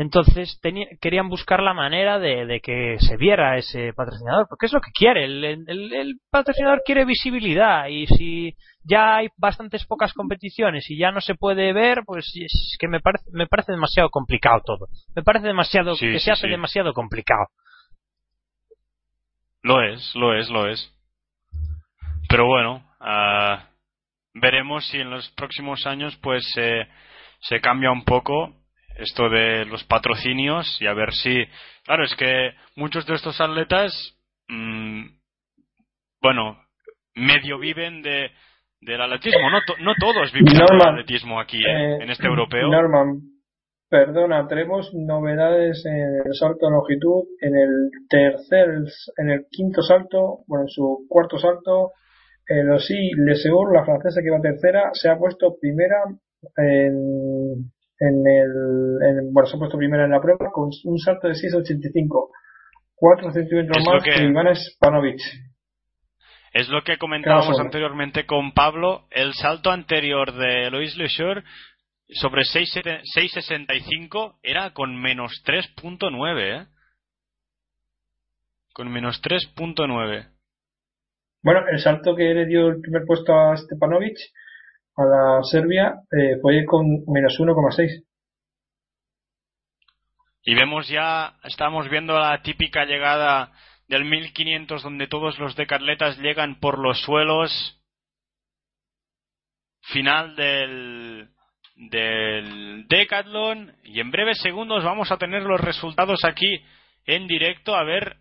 [0.00, 0.60] Entonces
[1.00, 4.92] querían buscar la manera de, de que se viera ese patrocinador, porque es lo que
[4.92, 5.24] quiere.
[5.24, 8.54] El, el- el patrocinador quiere visibilidad y si
[8.84, 13.00] ya hay bastantes pocas competiciones y ya no se puede ver, pues es que me
[13.00, 14.86] parece, me parece demasiado complicado todo.
[15.16, 16.50] Me parece demasiado Sí, que sí, se hace sí.
[16.52, 17.46] demasiado complicado.
[19.62, 20.94] Lo es, lo es, lo es.
[22.28, 23.68] Pero bueno, ah,
[24.32, 28.54] veremos si en los próximos años pues se cambia un poco
[28.98, 31.44] esto de los patrocinios y a ver si...
[31.84, 33.92] Claro, es que muchos de estos atletas,
[34.48, 35.06] mm,
[36.20, 36.58] bueno,
[37.14, 38.30] medio viven de,
[38.80, 39.50] del atletismo.
[39.50, 41.94] No, no todos viven del atletismo aquí, ¿eh?
[41.94, 42.68] Eh, en este europeo.
[42.68, 43.20] Norman,
[43.88, 47.24] perdona, tenemos novedades en el salto de longitud.
[47.40, 48.68] En el tercer,
[49.16, 51.92] en el quinto salto, bueno, en su cuarto salto,
[52.46, 55.96] el Ossi Leseur, la francesa que va tercera, se ha puesto primera
[56.56, 57.70] en,
[58.00, 62.30] en el, bueno, se ha puesto primera en la prueba con un salto de 6,85.
[62.94, 65.20] 4 centímetros más que, Iván Spanovic.
[66.52, 69.06] Es lo que comentábamos anteriormente con Pablo.
[69.10, 71.44] El salto anterior de Lois Lesure
[72.08, 76.66] sobre 6.65 era con menos 3.9, ¿eh?
[78.72, 80.26] Con menos 3.9.
[81.42, 84.16] Bueno, el salto que le dio el primer puesto a Stepanovic,
[84.98, 88.04] a la Serbia, eh, fue con menos 1,6.
[90.42, 93.52] Y vemos ya, estamos viendo la típica llegada
[93.86, 97.80] del 1500 donde todos los decatletas llegan por los suelos.
[99.92, 101.30] Final del,
[101.76, 106.62] del Decathlon y en breves segundos vamos a tener los resultados aquí
[107.06, 108.16] en directo a ver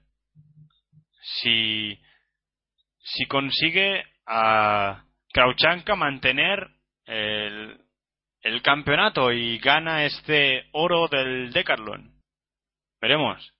[1.41, 1.99] si
[2.99, 6.69] si consigue a Krauchanka mantener
[7.05, 7.79] el,
[8.41, 12.11] el campeonato y gana este oro del Decathlon.
[13.01, 13.53] Veremos.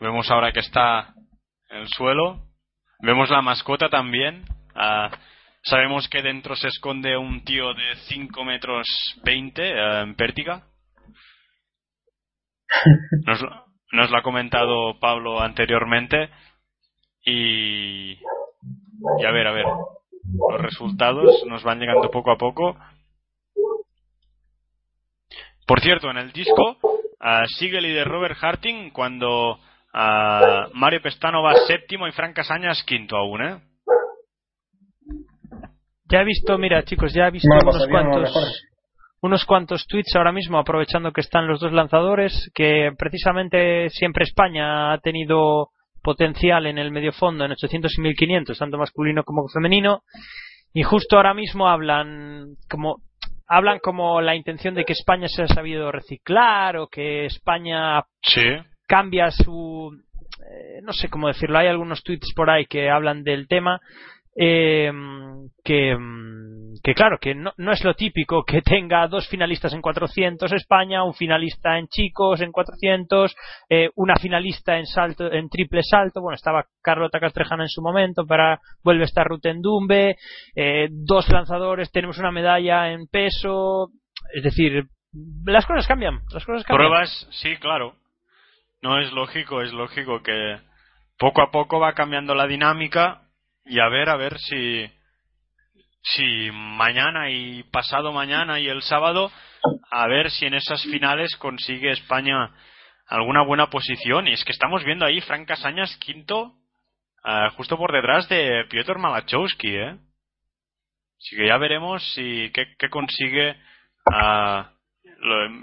[0.00, 1.14] Vemos ahora que está
[1.70, 2.48] en el suelo.
[3.00, 4.44] Vemos la mascota también.
[4.74, 5.10] Ah,
[5.62, 8.86] sabemos que dentro se esconde un tío de 5 metros
[9.24, 10.66] 20 eh, en pértiga.
[13.26, 13.40] Nos,
[13.92, 16.30] nos lo ha comentado Pablo anteriormente.
[17.24, 18.18] Y,
[19.18, 19.66] y a ver, a ver,
[20.50, 22.76] los resultados nos van llegando poco a poco.
[25.66, 26.76] Por cierto, en el disco
[27.58, 29.58] sigue el líder Robert Harting cuando
[29.92, 33.60] Mario Pestano va séptimo y Frank Casañas quinto aún, ¿eh?
[36.10, 38.62] Ya he visto, mira chicos, ya he visto unos cuantos,
[39.22, 44.92] unos cuantos tweets ahora mismo, aprovechando que están los dos lanzadores, que precisamente siempre España
[44.92, 45.68] ha tenido
[46.02, 50.02] potencial en el medio fondo en 800 y 1500, tanto masculino como femenino,
[50.72, 52.96] y justo ahora mismo hablan como
[53.46, 58.02] hablan como la intención de que España se ha sabido reciclar o que España
[58.86, 63.46] cambia su eh, no sé cómo decirlo, hay algunos tweets por ahí que hablan del
[63.48, 63.80] tema
[64.34, 64.90] eh,
[65.62, 65.96] que,
[66.94, 71.14] claro, que no, no, es lo típico que tenga dos finalistas en 400 España, un
[71.14, 73.34] finalista en chicos en 400,
[73.68, 78.26] eh, una finalista en salto, en triple salto, bueno, estaba Carlota Castrejana en su momento,
[78.26, 80.16] para vuelve a estar Rutendumbe,
[80.56, 83.90] eh, dos lanzadores, tenemos una medalla en peso,
[84.34, 84.84] es decir,
[85.44, 86.88] las cosas cambian, las cosas cambian.
[86.88, 87.96] Pruebas, sí, claro.
[88.80, 90.58] No es lógico, es lógico que
[91.18, 93.22] poco a poco va cambiando la dinámica
[93.64, 94.90] y a ver, a ver si,
[96.02, 99.30] si mañana y pasado mañana y el sábado,
[99.90, 102.50] a ver si en esas finales consigue España
[103.06, 104.28] alguna buena posición.
[104.28, 106.54] Y es que estamos viendo ahí Frank Casañas quinto,
[107.24, 109.96] uh, justo por detrás de Piotr Malachowski, ¿eh?
[111.18, 113.50] Así que ya veremos si qué, consigue
[114.06, 114.64] uh,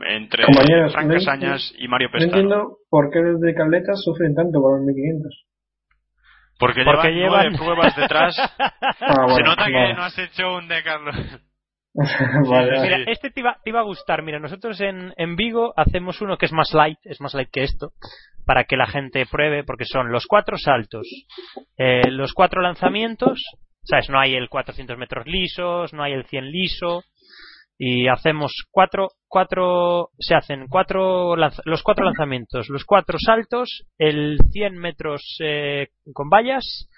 [0.08, 0.46] entre
[0.90, 2.32] Frank Casañas y Mario Pestano.
[2.32, 5.49] No entiendo por qué los de Cabletas sufren tanto con los 1500.
[6.60, 8.36] Porque, Porque llevan, pruebas detrás.
[9.02, 11.16] Ah, Se nota que no has hecho un de Carlos.
[11.94, 14.22] Mira, este te iba, a gustar.
[14.22, 17.64] Mira, nosotros en, en Vigo hacemos uno que es más light, es más light que
[17.64, 17.94] esto,
[18.46, 21.08] para que la gente pruebe, porque son los cuatro saltos,
[21.78, 23.42] eh, los cuatro lanzamientos,
[23.84, 24.10] ¿sabes?
[24.10, 27.04] No hay el 400 metros lisos, no hay el 100 liso,
[27.82, 34.78] y hacemos cuatro, cuatro, se hacen cuatro, los cuatro lanzamientos, los cuatro saltos, el 100
[34.78, 36.90] metros eh, con vallas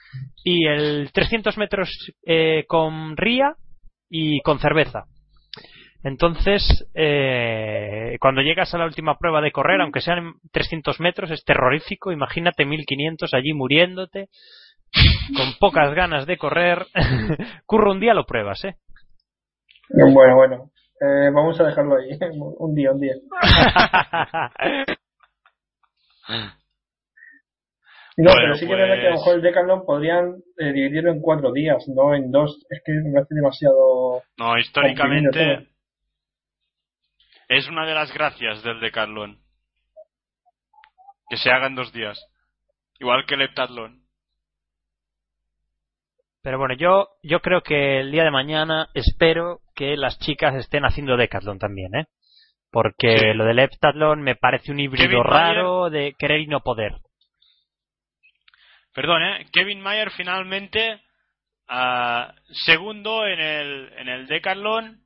[0.44, 1.88] y el 300 metros
[2.26, 3.54] eh, con ría
[4.10, 5.06] y con cerveza.
[6.04, 6.64] Entonces,
[6.96, 12.12] eh, cuando llegas a la última prueba de correr, aunque sean 300 metros, es terrorífico.
[12.12, 14.30] Imagínate 1500 allí muriéndote,
[15.38, 16.88] con pocas ganas de correr.
[17.68, 18.78] Curro un día lo pruebas, ¿eh?
[19.94, 20.72] Bueno, bueno.
[21.00, 22.18] Eh, vamos a dejarlo ahí.
[22.60, 23.16] un día, un día.
[28.18, 31.12] No, pero sí que es verdad que a lo mejor el Decathlon podrían eh, dividirlo
[31.12, 32.64] en cuatro días, no en dos.
[32.70, 34.22] Es que me hace demasiado.
[34.38, 35.70] No, históricamente.
[37.48, 39.40] Es una de las gracias del Decathlon.
[41.30, 42.22] Que se haga en dos días.
[43.00, 44.01] Igual que el Heptatlón.
[46.44, 50.86] Pero bueno, yo, yo creo que el día de mañana espero que las chicas estén
[50.86, 52.06] haciendo Decathlon también, ¿eh?
[52.72, 56.94] Porque lo del Heptathlon me parece un híbrido raro de querer y no poder.
[58.94, 59.46] perdón, ¿eh?
[59.52, 61.02] Kevin Mayer finalmente
[61.70, 62.32] uh,
[62.66, 65.02] segundo en el, en el Decathlon.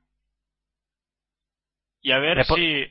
[2.02, 2.86] Y a ver si.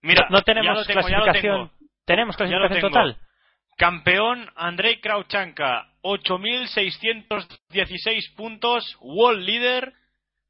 [0.00, 1.70] Mira, no tenemos tengo, clasificación.
[2.04, 3.18] ¿Tenemos clasificación total?
[3.76, 9.92] Campeón Andrei Krauchanka, 8.616 puntos, world leader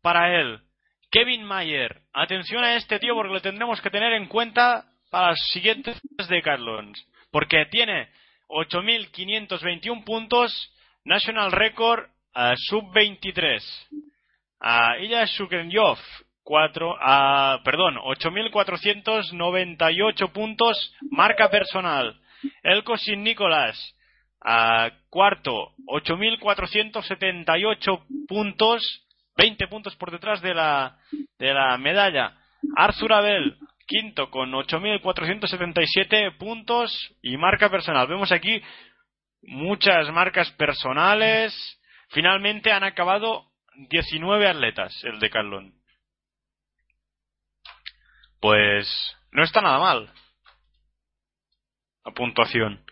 [0.03, 0.61] para él.
[1.13, 5.39] Kevin Mayer, atención a este tío porque lo tendremos que tener en cuenta para los
[5.53, 7.07] siguientes Decathlons.
[7.31, 8.09] Porque tiene
[8.49, 10.75] 8.521 puntos,
[11.05, 13.63] National Record uh, Sub-23.
[14.61, 16.01] Uh, Ilya Shukenyov,
[16.43, 22.21] 4, uh, perdón, 8.498 puntos, marca personal.
[22.65, 23.94] Elko Sin Nicolás,
[24.45, 29.07] uh, cuarto, 8.478 puntos,
[29.37, 30.99] 20 puntos por detrás de la,
[31.39, 32.37] de la medalla.
[32.77, 33.57] Arthur Abel,
[33.87, 38.07] quinto con 8.477 puntos y marca personal.
[38.07, 38.63] Vemos aquí
[39.43, 41.53] muchas marcas personales.
[42.11, 43.51] Finalmente han acabado
[43.91, 45.75] 19 atletas el de Carlón.
[48.41, 48.89] Pues
[49.33, 50.11] no está nada mal.
[52.05, 52.84] La puntuación.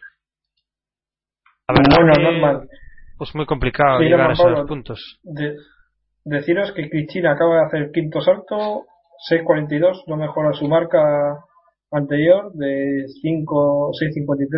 [1.75, 2.68] Bueno, normal.
[3.18, 5.20] Pues muy complicado llegar a esos puntos.
[6.25, 8.86] deciros que Cristina acaba de hacer el quinto salto
[9.31, 11.01] 6.42 no mejora su marca
[11.91, 14.49] anterior de 5, 6.53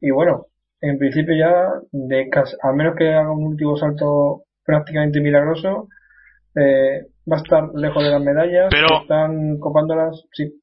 [0.00, 0.46] y bueno,
[0.80, 2.30] en principio ya de
[2.62, 5.88] a menos que haga un último salto prácticamente milagroso
[6.54, 10.60] eh, va a estar lejos de las medallas pero, están copándolas sí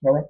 [0.00, 0.26] ¿vale?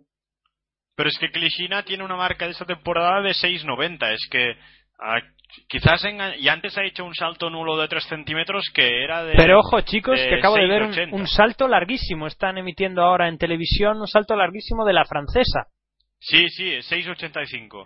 [0.97, 4.57] Pero es que Klishina tiene una marca de esta temporada de 6.90 es que
[5.01, 5.21] ah,
[5.69, 6.05] quizás
[6.39, 9.81] y antes ha hecho un salto nulo de 3 centímetros que era de pero ojo
[9.81, 12.27] chicos que acabo de ver un, salto larguísimo.
[12.27, 15.67] Están emitiendo ahora en televisión un salto larguísimo de la francesa.
[16.19, 17.83] Sí sí 6.85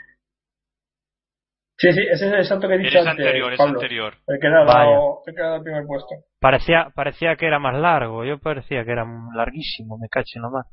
[1.80, 4.14] Sí, sí, ese es el salto que he dicho antes, anterior, es anterior.
[4.26, 6.08] El que era dado, el que era el primer puesto.
[6.40, 10.66] Parecía, parecía que era más largo, yo parecía que era larguísimo, me caché nomás.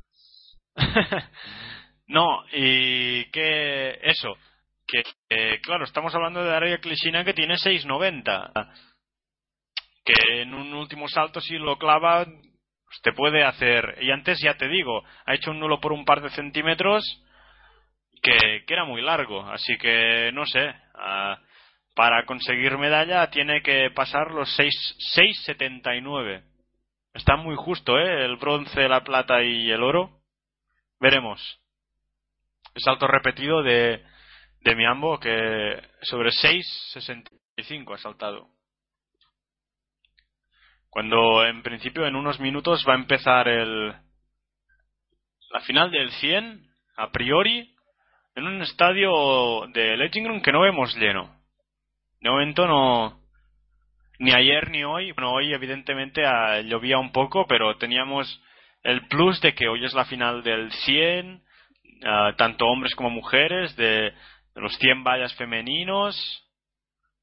[2.06, 4.36] no, y que eso,
[4.86, 5.02] que
[5.62, 8.72] claro, estamos hablando de Daria Klishina que tiene 6.90.
[10.04, 13.98] Que en un último salto, si lo clava, pues te puede hacer.
[14.00, 17.02] Y antes ya te digo, ha hecho un nulo por un par de centímetros
[18.22, 19.42] que, era muy largo.
[19.50, 20.68] Así que no sé.
[20.94, 21.36] Uh,
[21.94, 26.44] para conseguir medalla tiene que pasar los 6.79.
[27.14, 28.24] Está muy justo, ¿eh?
[28.26, 30.20] El bronce, la plata y el oro.
[31.00, 31.58] Veremos.
[32.76, 34.02] Salto repetido de
[34.66, 38.48] de Miambo que sobre 6.65 ha saltado.
[40.90, 43.94] Cuando en principio en unos minutos va a empezar el
[45.50, 47.76] la final del 100 a priori
[48.34, 51.40] en un estadio de Lettingrund que no vemos lleno.
[52.20, 53.20] De momento no
[54.18, 56.22] ni ayer ni hoy, bueno hoy evidentemente
[56.64, 58.42] llovía un poco, pero teníamos
[58.82, 61.45] el plus de que hoy es la final del 100,
[62.36, 64.12] tanto hombres como mujeres, de
[64.54, 66.16] los 100 vallas femeninos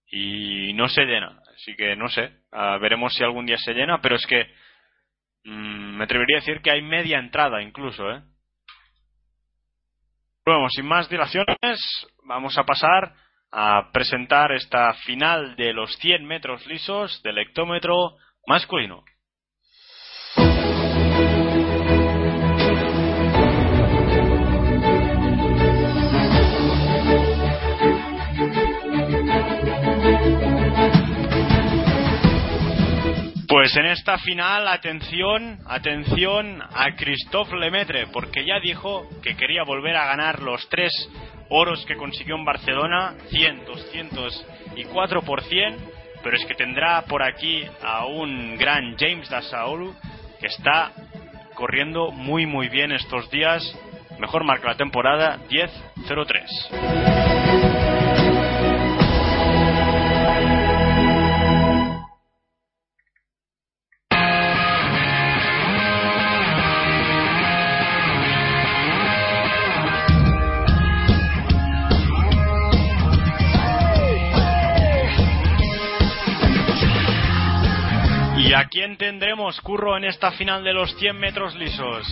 [0.08, 1.40] y no se llena.
[1.56, 4.46] Así que no sé, ah, veremos si algún día se llena, pero es que
[5.46, 8.10] mmm, me atrevería a decir que hay media entrada incluso.
[8.12, 8.22] ¿eh?
[10.46, 11.80] Bueno, sin más dilaciones,
[12.26, 13.14] vamos a pasar
[13.52, 19.04] a presentar esta final de los 100 metros lisos del hectómetro masculino.
[33.54, 39.96] Pues en esta final, atención, atención a Christophe Lemaitre, porque ya dijo que quería volver
[39.96, 40.92] a ganar los tres
[41.50, 45.78] oros que consiguió en Barcelona, 100, 200 y 4 por 100,
[46.24, 49.94] pero es que tendrá por aquí a un gran James Dasaolu
[50.40, 50.92] que está
[51.54, 53.62] corriendo muy muy bien estos días,
[54.18, 57.73] mejor marca la temporada 10-03.
[78.64, 82.08] A quién tendremos, Curro, en esta final de los 100 metros lisos?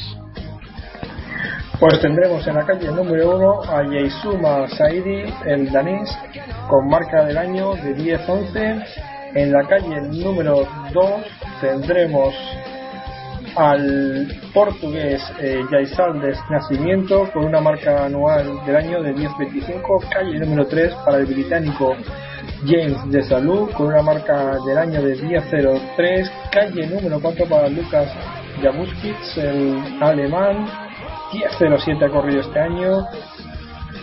[1.80, 6.10] Pues tendremos en la calle número 1 a Yeisuma Saidi, el danés,
[6.68, 8.86] con marca del año de 10-11.
[9.34, 11.22] En la calle número 2
[11.62, 12.36] tendremos
[13.56, 20.68] al portugués eh, de Nacimiento con una marca anual del año de 10.25, calle número
[20.68, 21.96] 3 para el británico
[22.66, 28.12] James de Salud con una marca del año de 10.03, calle número 4 para Lucas
[28.62, 30.68] Jabuskits, el alemán,
[31.32, 33.06] 10.07 ha corrido este año,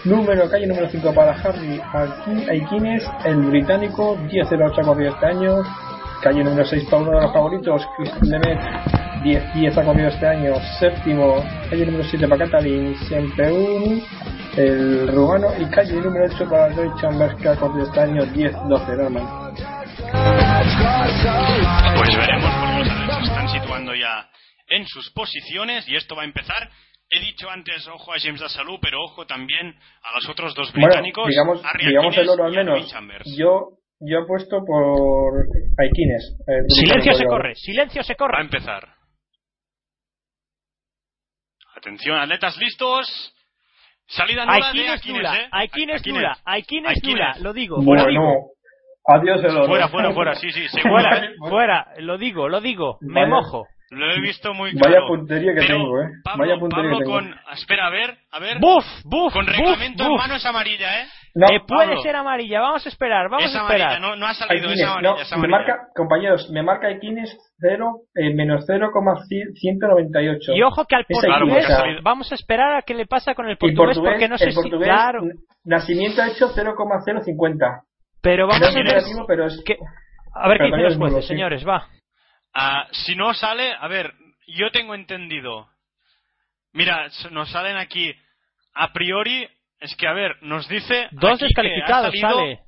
[0.04, 1.80] número calle número 5 para Harry
[2.50, 5.62] Aikines, el británico, 10.08 ha corrido este año,
[6.22, 8.58] calle número 6 para uno de los favoritos, Chris Lemet
[9.22, 14.02] 10, 10 ha corrido este año, séptimo, calle número 7 para Catalin, siempre un,
[14.56, 18.52] el rumano, y calle número 8 para Roy Chambers que ha corrido este año, 10,
[18.68, 19.54] 12, Norman.
[21.96, 24.28] Pues veremos porque los atletas se están situando ya
[24.68, 26.70] en sus posiciones y esto va a empezar.
[27.10, 31.24] He dicho antes, ojo a James Salud, pero ojo también a los otros dos británicos.
[31.24, 32.94] Bueno, digamos, digamos el oro al menos.
[33.36, 35.46] Yo, yo apuesto por
[35.78, 36.36] Aikines.
[36.68, 38.32] Silencio se corre, silencio se corre.
[38.34, 38.88] Va a empezar.
[41.76, 43.34] Atención, atletas listos.
[44.06, 45.48] Salida nula de Aikines, nula, ¿eh?
[45.52, 47.76] Aikines, nula, Aikines nula, lo digo.
[47.82, 48.50] Bueno, lo digo.
[49.06, 49.66] adiós el oro.
[49.66, 53.66] Fuera, fuera, fuera, sí, sí, fuera, fuera, lo digo, lo digo, me mojo.
[53.90, 54.96] Lo he visto muy claro.
[54.96, 56.08] Vaya puntería que tengo, eh.
[56.22, 57.16] Pablo, Vaya puntería Pablo que tengo.
[57.16, 57.52] con...
[57.52, 58.58] Espera, a ver, a ver.
[58.60, 58.84] ¡Buf!
[59.04, 59.32] ¡Buf!
[59.32, 61.06] Con reglamento buf, en mano es amarilla, ¿eh?
[61.38, 62.02] No, eh, puede Pablo.
[62.02, 63.92] ser amarilla, vamos a esperar, vamos a esperar.
[63.92, 67.38] amarilla, no, no ha salido, Aikines, es amarilla, no, me marca, compañeros, me marca Aikines
[67.60, 70.52] 0, eh, menos 0,198.
[70.54, 72.00] Y ojo que al portugués, claro.
[72.02, 74.54] vamos a esperar a qué le pasa con el portugués, portugués, porque no sé el
[74.54, 75.22] portugués, si, claro,
[75.64, 77.82] Nacimiento ha hecho 0,050.
[78.20, 79.62] pero vamos a ver, negativo, pero es...
[79.64, 79.78] que-
[80.34, 81.28] a ver qué dicen los jueces, sí.
[81.28, 81.88] señores, va.
[82.54, 84.12] Ah, si no sale, a ver,
[84.46, 85.68] yo tengo entendido.
[86.72, 88.12] Mira, nos salen aquí
[88.74, 89.48] a priori,
[89.80, 92.60] es que a ver, nos dice Dos descalificados, salido- sale.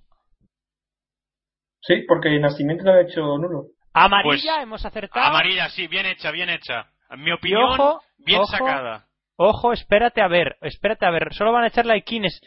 [1.83, 3.65] Sí, porque Nacimiento lo ha hecho nulo.
[3.93, 5.27] Amarilla, Pues, hemos acertado.
[5.27, 6.87] Amarilla, sí, bien hecha, bien hecha.
[7.11, 9.07] En mi Y opinión, ojo, bien ojo, sacada.
[9.37, 11.33] Ojo, espérate a ver, espérate a ver.
[11.33, 12.41] Solo van a echar la Iquines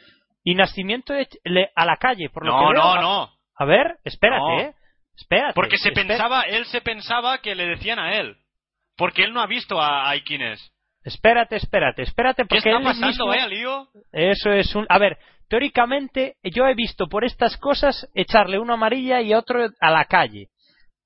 [0.44, 2.84] y Nacimiento a la calle, por lo No, que veo.
[2.84, 3.30] no, no.
[3.56, 4.60] A ver, espérate, No.
[4.60, 4.74] eh.
[5.16, 5.54] Espérate.
[5.54, 8.38] Porque se espera- pensaba, él se pensaba que le decían a él.
[8.96, 10.72] Porque él no ha visto a Aikines.
[11.04, 13.88] Espérate, espérate, espérate, ¿Qué porque está él pasando, mismo- vaya lío?
[14.12, 14.86] Eso es un...
[14.90, 15.18] A ver,
[15.50, 20.48] teóricamente yo he visto por estas cosas echarle uno amarilla y otro a la calle.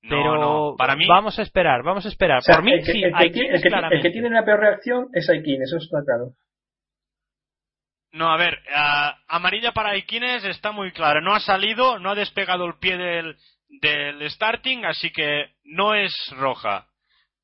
[0.03, 1.05] No, Pero no, para mí...
[1.07, 2.37] vamos a esperar, vamos a esperar.
[2.37, 4.07] O sea, por mí el que, sí, el que el que- el claramente.
[4.07, 6.31] que tiene la peor reacción es Aikines, eso está claro.
[8.13, 8.57] No, a ver,
[9.27, 11.21] amarilla para Aikines está muy clara.
[11.21, 13.35] No ha salido, no ha despegado el pie del,
[13.81, 16.86] del starting, así que no es roja.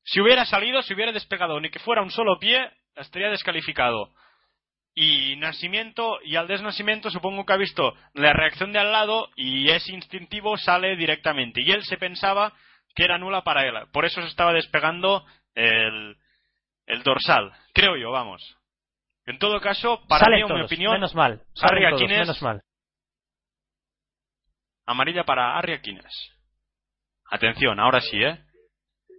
[0.04, 4.10] Si hubiera salido, si hubiera despegado ni que fuera un solo pie, estaría descalificado.
[4.94, 9.68] Y Nacimiento, y al desnacimiento supongo que ha visto la reacción de al lado y
[9.70, 11.62] es instintivo, sale directamente.
[11.62, 12.52] Y él se pensaba
[12.94, 13.74] que era nula para él.
[13.92, 15.24] Por eso se estaba despegando
[15.54, 16.16] el,
[16.86, 17.50] el dorsal.
[17.72, 18.40] Creo yo, vamos.
[19.26, 21.40] En todo caso, para Salen mí, en mi opinión, menos mal.
[21.62, 22.60] Harry todos, Aquines- menos mal.
[24.86, 26.12] amarilla para Arriaquines.
[27.30, 28.43] Atención, ahora sí, ¿eh?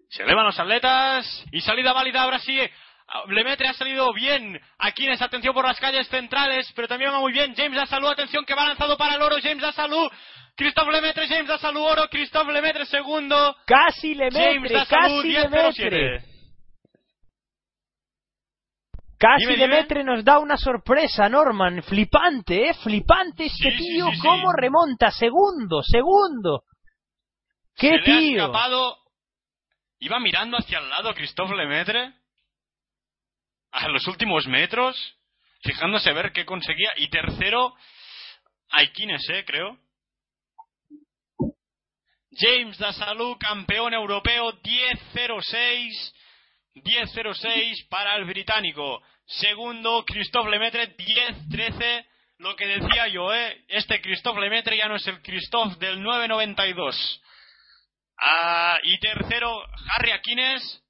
[0.09, 2.59] Se elevan los atletas y salida válida ahora sí.
[3.27, 4.59] Lemaitre ha salido bien.
[4.79, 7.53] Aquines, atención por las calles centrales, pero también va muy bien.
[7.55, 9.35] James da salud, atención que va lanzado para el oro.
[9.41, 10.09] James da salud.
[10.55, 12.07] Christophe Lemaitre, James da salud, oro.
[12.09, 13.55] Christophe Lemaitre, segundo.
[13.65, 16.19] Casi le James salud, casi le metre.
[16.21, 16.25] 10-07.
[19.17, 20.03] Casi Dime, le dime.
[20.03, 21.81] nos da una sorpresa, Norman.
[21.83, 22.73] Flipante, ¿eh?
[22.73, 24.07] Flipante este Sí, tío.
[24.09, 24.21] sí, sí.
[24.21, 25.09] ¿Cómo remonta?
[25.11, 26.63] Segundo, segundo.
[27.75, 28.41] ¡Qué Se le ha tío!
[28.45, 28.97] escapado.
[29.99, 32.13] Iba mirando hacia el lado Christophe Lemaitre.
[33.71, 34.95] A los últimos metros.
[35.63, 36.91] Fijándose a ver qué conseguía.
[36.97, 37.75] Y tercero.
[38.69, 39.79] Aikines, eh, creo.
[42.31, 46.13] James Dasalou, campeón europeo, 10-06.
[46.75, 49.01] 10-06 para el británico.
[49.25, 52.05] Segundo, Christophe Lemaitre, 10-13.
[52.39, 53.63] Lo que decía yo, ¿eh?
[53.69, 57.21] Este Christophe Lemaitre ya no es el Christophe del 992.
[58.17, 59.61] Ah, y tercero,
[59.95, 60.81] Harry Aquines.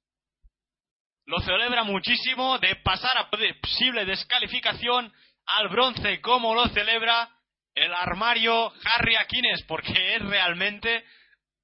[1.26, 5.12] Lo celebra muchísimo de pasar a posible descalificación
[5.46, 7.28] al bronce, como lo celebra
[7.74, 11.04] el armario Harry Aquines, porque es realmente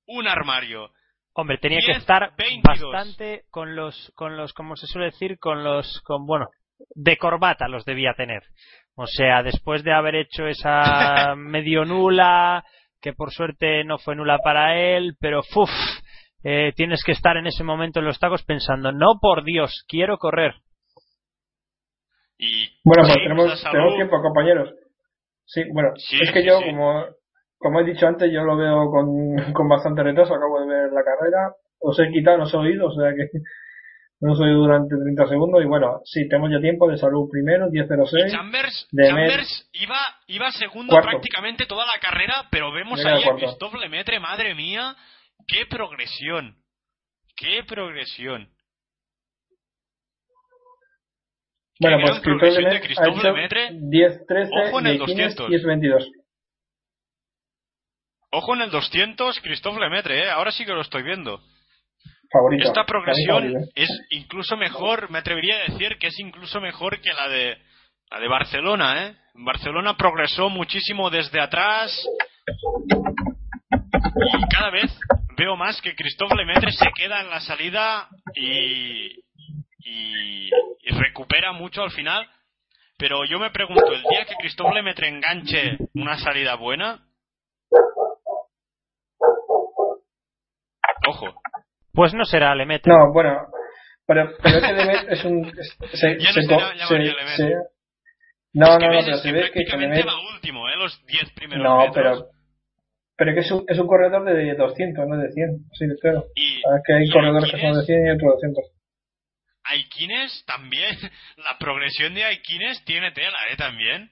[0.07, 0.91] un armario.
[1.35, 2.93] Hombre, tenía que 10, estar 22.
[2.93, 6.47] bastante con los, con los, como se suele decir, con los, con, bueno,
[6.95, 8.43] de corbata los debía tener.
[8.95, 12.65] O sea, después de haber hecho esa medio nula,
[13.03, 15.69] que por suerte no fue nula para él, pero fuf,
[16.45, 20.17] eh, tienes que estar en ese momento en los tacos pensando, no por Dios, quiero
[20.17, 20.55] correr.
[22.39, 24.71] Y Bueno, pues tenemos, tenemos tiempo, compañeros.
[25.45, 26.65] Sí, bueno, Sí, es que sí, yo, sí.
[26.67, 27.05] como
[27.63, 29.07] como he dicho antes, yo lo veo con,
[29.55, 30.35] con bastante retraso.
[30.35, 31.55] Acabo de ver la carrera.
[31.79, 33.29] Os he quitado, os he oído, o sea que
[34.23, 38.31] No soy durante 30 segundos y bueno, sí, tenemos ya tiempo de salud primero, 10.06.
[38.31, 41.11] Chambers, de Chambers iba, iba segundo Cuarto.
[41.11, 43.35] prácticamente toda la carrera, pero vemos Venga, ahí a.
[43.35, 44.95] Christophe Lemaitre, madre mía,
[45.49, 46.55] qué progresión.
[47.35, 48.49] Qué progresión.
[51.81, 53.65] Bueno, pues Christophe Lemaitre.
[53.67, 55.67] hecho 10.13 Ojo en el Aikines 200.
[55.67, 56.13] 10.22.
[58.31, 60.31] Ojo en el 200, Christophe Lemaitre, ¿eh?
[60.31, 61.43] ahora sí que lo estoy viendo.
[62.33, 62.65] Favorito.
[62.67, 63.73] Esta progresión Favorito.
[63.75, 67.59] es incluso mejor, me atrevería a decir que es incluso mejor que la de
[68.11, 69.17] la de Barcelona, ¿eh?
[69.35, 72.07] Barcelona progresó muchísimo desde atrás
[73.71, 74.99] y cada vez
[75.37, 79.07] veo más que Christophe Lemaitre se queda en la salida y,
[79.79, 80.51] y,
[80.83, 82.29] y recupera mucho al final.
[82.99, 87.07] Pero yo me pregunto, el día que Christophe Lemaitre enganche una salida buena,
[91.09, 91.41] ojo,
[91.93, 92.93] Pues no será Lemaitre.
[92.93, 93.39] No, bueno,
[94.07, 95.47] pero, pero es que Lemaitre es un...
[95.47, 96.81] es- se, Ya no se, se no, Es
[98.55, 100.77] no, que no, pero se que ve que prácticamente va último, ¿eh?
[100.77, 101.95] Los 10 primeros No, metros.
[101.95, 102.27] pero...
[103.17, 105.49] Pero que es un, es un corredor de 200, no de 100.
[105.75, 106.25] Sí, claro.
[106.35, 108.65] Y, Es que hay corredores que Aikines- son de 100 y otros de 200.
[109.65, 110.97] Aikines también,
[111.37, 113.57] la progresión de Aikines tiene tela, ¿eh?
[113.57, 114.11] También.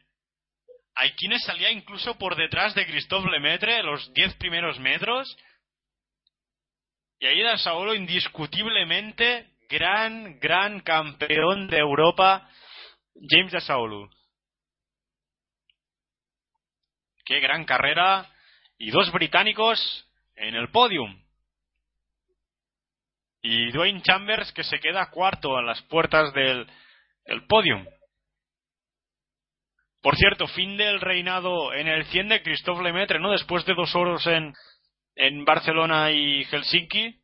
[0.94, 5.36] Aikines salía incluso por detrás de Christophe Lemaitre los 10 primeros metros.
[7.20, 12.50] Y ahí da Saolo indiscutiblemente gran, gran campeón de Europa,
[13.28, 14.08] James de Saolo.
[17.26, 18.26] Qué gran carrera.
[18.78, 19.78] Y dos británicos
[20.34, 21.22] en el podium.
[23.42, 26.66] Y Dwayne Chambers que se queda cuarto a las puertas del
[27.26, 27.86] el podium.
[30.00, 33.30] Por cierto, fin del reinado en el 100 de Christophe Lemaitre, ¿no?
[33.30, 34.54] Después de dos oros en,
[35.16, 37.20] en Barcelona y Helsinki.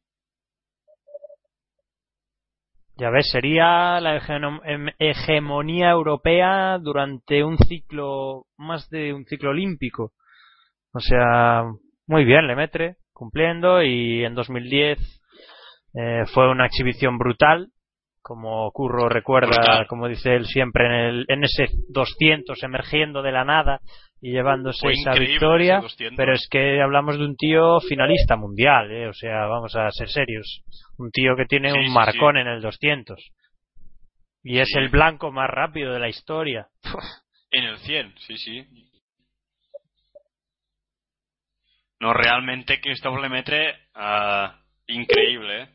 [2.98, 4.16] Ya ves, sería la
[4.64, 10.12] em- hegemonía europea durante un ciclo, más de un ciclo olímpico.
[10.92, 11.64] O sea,
[12.06, 14.98] muy bien, Lemaitre, cumpliendo, y en 2010
[15.94, 17.68] eh, fue una exhibición brutal,
[18.26, 19.86] como Curro recuerda, Brutal.
[19.86, 23.78] como dice él siempre, en, el, en ese 200 emergiendo de la nada
[24.20, 25.74] y llevándose Fue esa victoria.
[25.76, 26.16] ese 200.
[26.16, 29.06] Pero es que hablamos de un tío finalista mundial, ¿eh?
[29.06, 30.64] o sea, vamos a ser serios.
[30.98, 32.40] Un tío que tiene Sí, un sí, marcón sí.
[32.40, 33.30] en el 200.
[34.42, 36.66] Y es el blanco más rápido de la historia.
[37.52, 38.66] En el 100, sí, sí.
[42.00, 45.62] No, realmente Christophe Lemaitre, ah, increíble.
[45.62, 45.68] ¿eh?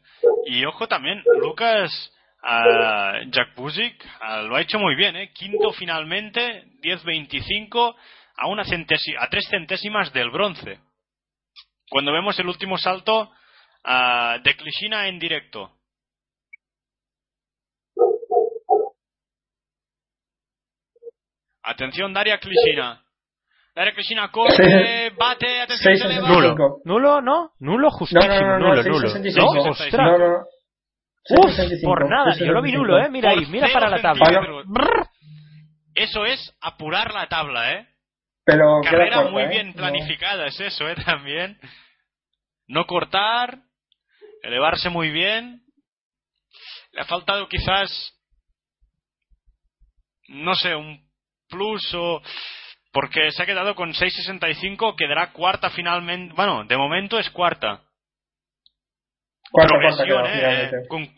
[0.48, 2.12] Y ojo también, Lucas
[2.44, 5.32] ah, Jack Buzik ah, lo ha hecho muy bien, ¿eh?
[5.34, 7.96] Quinto finalmente, 10-25,
[8.38, 10.80] a, una a tres centésimas del bronce.
[11.90, 13.32] Cuando vemos el último salto
[13.84, 15.72] de Klishina en directo.
[21.64, 23.04] Atención, Daria Klishina.
[23.76, 26.28] Daria Klishina corre, bate, atención, se eleva.
[26.28, 26.36] 6.65.
[26.36, 26.82] Nulo.
[26.84, 27.52] ¿Nulo, no?
[27.60, 28.28] Nulo justísimo.
[28.28, 29.10] no, no, no, nulo, nulo.
[29.10, 29.38] 6.65.
[29.38, 29.74] ¿No?
[29.76, 29.92] 6.65.
[29.92, 30.61] Ostras.
[31.30, 32.36] Uf, 6.65, por nada.
[32.38, 32.78] Yo lo vi 6.65.
[32.78, 33.10] nulo, ¿eh?
[33.10, 34.64] Mira ahí, mira para la tabla.
[35.94, 37.88] Eso es apurar la tabla, ¿eh?
[38.46, 39.48] Pero Carrera corta, muy ¿eh?
[39.48, 39.74] bien No.
[39.76, 40.96] planificada, es eso, ¿eh?
[41.06, 41.60] También.
[42.68, 43.60] No cortar,
[44.44, 45.62] elevarse muy bien.
[46.94, 48.14] Le ha faltado quizás,
[50.30, 51.08] no sé, un
[51.50, 52.22] plus o...
[52.94, 56.34] Porque se ha quedado con 6.65, quedará cuarta finalmente.
[56.36, 57.82] Bueno, de momento es cuarta.
[59.52, 60.34] Progresión, queda, ¿eh?
[60.70, 60.88] finalmente.
[60.88, 61.10] Con-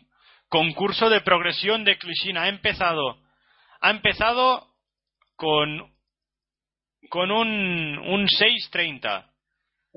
[0.50, 2.44] concurso de progresión de Klishina.
[2.44, 3.18] Ha empezado,
[3.82, 4.68] ha empezado
[5.36, 5.92] con,
[7.10, 9.26] con un, un 6.30.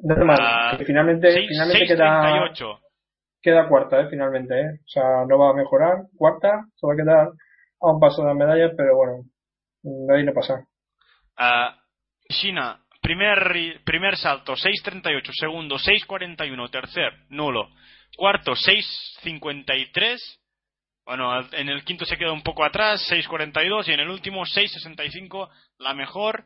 [0.02, 0.78] Normal.
[0.78, 2.80] Que finalmente, seis- finalmente queda, 6.38.
[3.42, 4.06] queda cuarta, ¿eh?
[4.10, 4.70] Finalmente, ¿eh?
[4.84, 5.94] O sea, no va a mejorar.
[6.16, 7.28] Cuarta, se va a quedar
[7.80, 9.24] a un paso de las medallas, pero bueno,
[10.14, 10.64] ahí no pasa.
[11.36, 11.78] Ah,
[12.28, 15.30] China, primer, primer salto, 6.38.
[15.32, 16.70] Segundo, 6.41.
[16.70, 17.68] Tercer, nulo.
[18.16, 20.18] Cuarto, 6.53.
[21.04, 23.88] Bueno, en el quinto se queda un poco atrás, 6.42.
[23.88, 25.48] Y en el último, 6.65.
[25.78, 26.44] La mejor,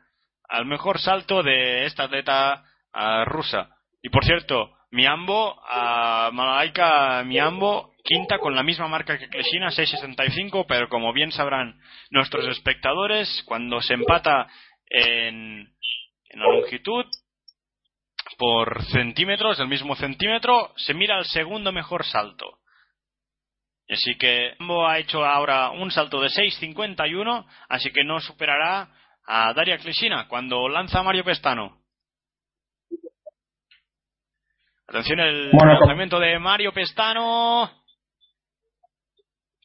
[0.49, 3.70] al mejor salto de esta atleta ah, rusa.
[4.02, 10.65] Y por cierto, Miambo, a Malaika Miambo, quinta con la misma marca que Kleshina, 6.65,
[10.66, 11.78] pero como bien sabrán
[12.10, 14.49] nuestros espectadores, cuando se empata
[14.86, 15.73] en,
[16.31, 17.07] en la longitud
[18.39, 22.59] por centímetros, el mismo centímetro, se mira el segundo mejor salto.
[23.89, 28.89] Así que Miambo ha hecho ahora un salto de 6.51, así que no superará
[29.26, 31.81] a Daria Kleshina cuando lanza a Mario Pestano.
[34.86, 37.70] Atención el Bueno, lanzamiento de Mario Pestano.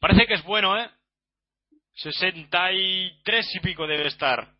[0.00, 0.88] Parece que es bueno, ¿eh?
[1.94, 4.52] 63 y pico debe estar.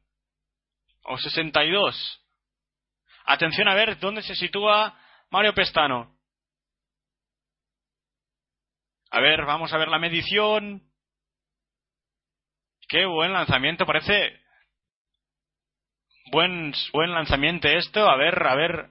[1.04, 2.25] O 62.
[3.26, 4.96] Atención a ver dónde se sitúa
[5.30, 6.16] Mario Pestano.
[9.10, 10.82] A ver, vamos a ver la medición.
[12.88, 14.40] Qué buen lanzamiento, parece.
[16.30, 18.08] Buen, buen lanzamiento esto.
[18.08, 18.90] A ver, a ver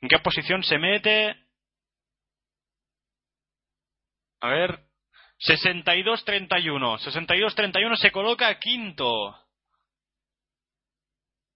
[0.00, 1.36] en qué posición se mete.
[4.40, 4.88] A ver.
[5.38, 6.98] 62-31.
[6.98, 9.38] 62-31 se coloca quinto.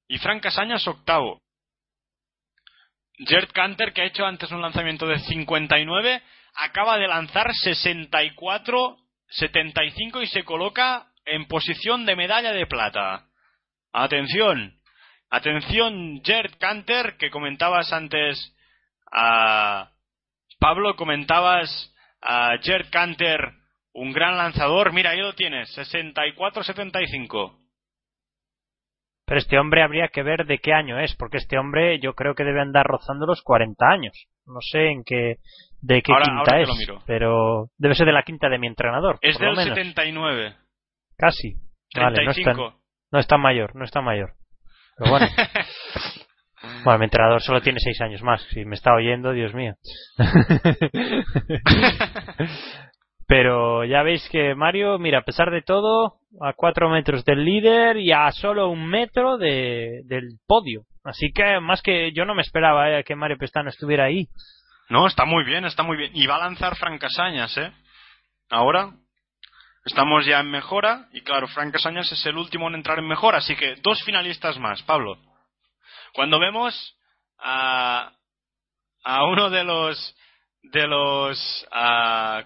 [0.07, 1.42] Y Frank Casañas octavo.
[3.19, 6.23] Gerd Canter, que ha hecho antes un lanzamiento de 59,
[6.55, 13.27] acaba de lanzar 64-75 y se coloca en posición de medalla de plata.
[13.93, 14.75] Atención,
[15.31, 18.53] atención Gerd Canter, que comentabas antes
[19.13, 19.93] a
[20.59, 23.53] Pablo, comentabas a Gerd Canter,
[23.93, 24.93] un gran lanzador.
[24.93, 27.62] Mira, ahí lo tienes, 64-75.
[29.33, 32.35] Pero este hombre habría que ver de qué año es, porque este hombre yo creo
[32.35, 34.13] que debe andar rozando los 40 años.
[34.45, 35.39] No sé en qué
[35.81, 36.69] de qué quinta es,
[37.07, 39.19] pero debe ser de la quinta de mi entrenador.
[39.23, 40.55] Es del 79.
[41.17, 41.55] Casi.
[41.95, 42.75] 35.
[43.11, 44.35] no, está, mayor, no está mayor.
[44.99, 45.27] Pero bueno.
[46.85, 48.43] bueno, mi entrenador solo tiene 6 años más.
[48.51, 49.73] Si me está oyendo, Dios mío.
[53.33, 57.97] Pero ya veis que Mario, mira, a pesar de todo, a 4 metros del líder
[57.97, 60.83] y a solo un metro de, del podio.
[61.03, 64.29] Así que más que yo no me esperaba eh, que Mario Pestano estuviera ahí.
[64.91, 66.11] No, está muy bien, está muy bien.
[66.15, 67.73] Y va a lanzar Frank Casañas, ¿eh?
[68.51, 68.91] Ahora
[69.87, 73.39] estamos ya en mejora y claro, Frank Casañas es el último en entrar en mejora,
[73.39, 75.17] así que dos finalistas más, Pablo.
[76.13, 76.99] Cuando vemos
[77.39, 78.13] a,
[79.03, 80.15] a uno de los
[80.63, 81.67] de los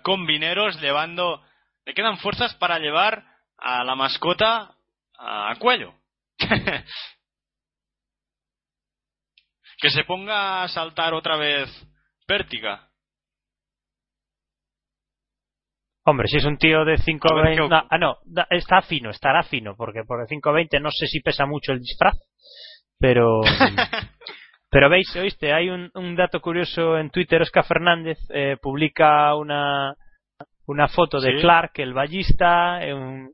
[0.03, 1.43] combineros llevando
[1.85, 3.25] le quedan fuerzas para llevar
[3.59, 4.77] a la mascota
[5.19, 5.95] a cuello.
[9.79, 11.69] que se ponga a saltar otra vez
[12.27, 12.91] Pértiga.
[16.05, 17.69] Hombre, si es un tío de 5.20...
[17.69, 18.19] No, ah, no,
[18.51, 22.17] está fino, estará fino, porque por el 5.20 no sé si pesa mucho el disfraz,
[22.99, 23.41] pero...
[24.71, 29.95] pero veis, oíste, hay un, dato curioso en Twitter, Oscar Fernández eh, publica una,
[30.67, 32.81] una foto de Clark, el ballista,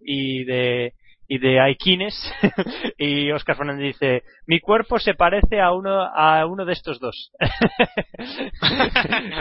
[0.01, 0.93] y de
[1.33, 2.15] y de Aikines.
[2.99, 7.33] Y Oscar Fernández dice mi cuerpo se parece a uno a uno de estos dos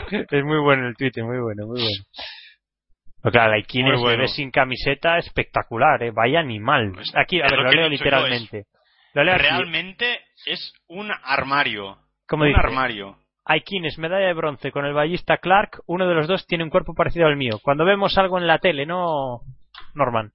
[0.10, 2.04] es muy bueno el Twitter muy bueno muy bueno.
[3.22, 4.28] Pero claro Aikines bueno.
[4.28, 6.12] sin camiseta espectacular ¿eh?
[6.12, 6.94] vaya animal.
[7.14, 8.66] Aquí a ver lo, leo literalmente
[9.14, 15.82] realmente es un armario ¿Cómo un armario Aikines, medalla de bronce con el ballista Clark,
[15.88, 17.60] uno de los dos tiene un cuerpo parecido al mío.
[17.62, 19.42] Cuando vemos algo en la tele, ¿no,
[19.96, 20.32] Norman?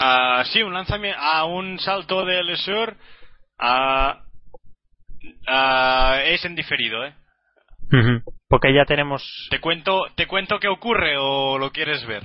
[0.00, 2.96] Uh, sí, un lanzamiento, a un salto de Lesur
[3.60, 4.14] uh,
[6.24, 7.14] es en diferido, ¿eh?
[8.48, 9.22] Porque ya tenemos.
[9.50, 12.24] ¿Te cuento, ¿Te cuento qué ocurre o lo quieres ver?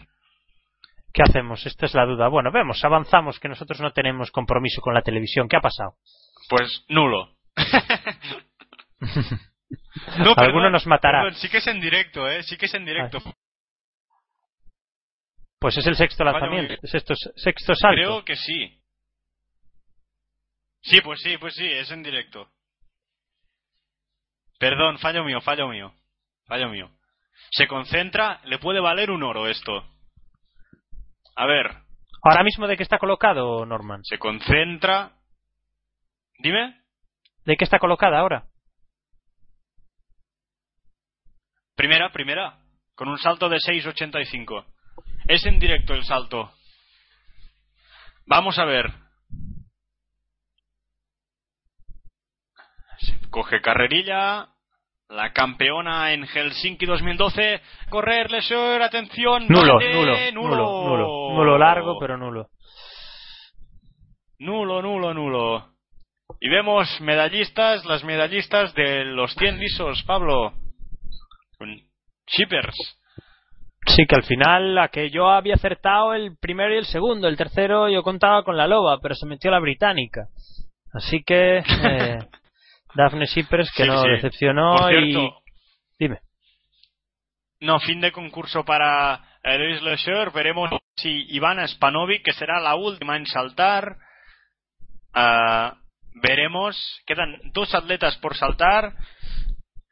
[1.15, 1.65] ¿Qué hacemos?
[1.65, 2.27] Esta es la duda.
[2.27, 5.47] Bueno, vemos, avanzamos, que nosotros no tenemos compromiso con la televisión.
[5.47, 5.93] ¿Qué ha pasado?
[6.49, 7.37] Pues nulo.
[10.19, 11.33] no, Alguno nos matará.
[11.35, 12.43] sí que es en directo, ¿eh?
[12.43, 13.19] Sí que es en directo.
[15.57, 17.95] Pues es el sexto lanzamiento, sexto salto.
[17.95, 18.77] Creo que sí.
[20.81, 22.51] Sí, pues sí, pues sí, es en directo.
[24.59, 25.93] Perdón, fallo mío, fallo mío.
[26.45, 26.91] Fallo mío.
[27.51, 29.94] Se concentra, le puede valer un oro esto.
[31.35, 31.85] A ver.
[32.23, 34.03] Ahora mismo de qué está colocado, Norman.
[34.03, 35.11] Se concentra.
[36.39, 36.81] Dime.
[37.45, 38.47] ¿De qué está colocada ahora?
[41.75, 42.59] Primera, primera.
[42.95, 44.65] Con un salto de 6.85.
[45.27, 46.51] Es en directo el salto.
[48.25, 48.91] Vamos a ver.
[53.29, 54.54] Coge carrerilla.
[55.09, 57.61] La campeona en Helsinki 2012.
[57.89, 59.45] Correr, Lesor, atención.
[59.47, 61.33] Nulo, nulo, nulo, nulo.
[61.35, 62.49] Nulo largo, pero nulo.
[64.39, 65.75] Nulo, nulo, nulo.
[66.39, 70.53] Y vemos medallistas, las medallistas de los 100 lisos, Pablo.
[71.57, 71.75] Con
[72.27, 72.75] Shippers.
[73.87, 77.37] Sí, que al final la que yo había acertado el primero y el segundo, el
[77.37, 80.27] tercero yo contaba con la loba, pero se metió la británica.
[80.91, 82.17] Así que eh,
[82.95, 85.29] Daphne Shippers que no decepcionó y
[85.99, 86.19] dime.
[87.59, 90.31] No, fin de concurso para Luis Leisure.
[90.31, 93.97] Veremos si Ivana Spanovic, que será la última en saltar.
[95.13, 95.75] Uh,
[96.21, 97.01] veremos.
[97.05, 98.93] Quedan dos atletas por saltar.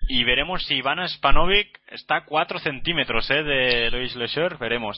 [0.09, 3.43] Y veremos si Ivana Spanovic está a 4 centímetros ¿eh?
[3.43, 4.57] de Lois Lecher.
[4.57, 4.97] Veremos.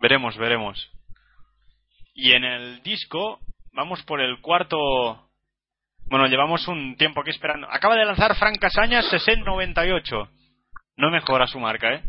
[0.00, 0.90] Veremos, veremos.
[2.14, 3.40] Y en el disco,
[3.74, 5.28] vamos por el cuarto.
[6.06, 7.66] Bueno, llevamos un tiempo aquí esperando.
[7.70, 10.28] Acaba de lanzar Frank Casañas 60-98.
[10.96, 12.02] No mejora su marca, ¿eh?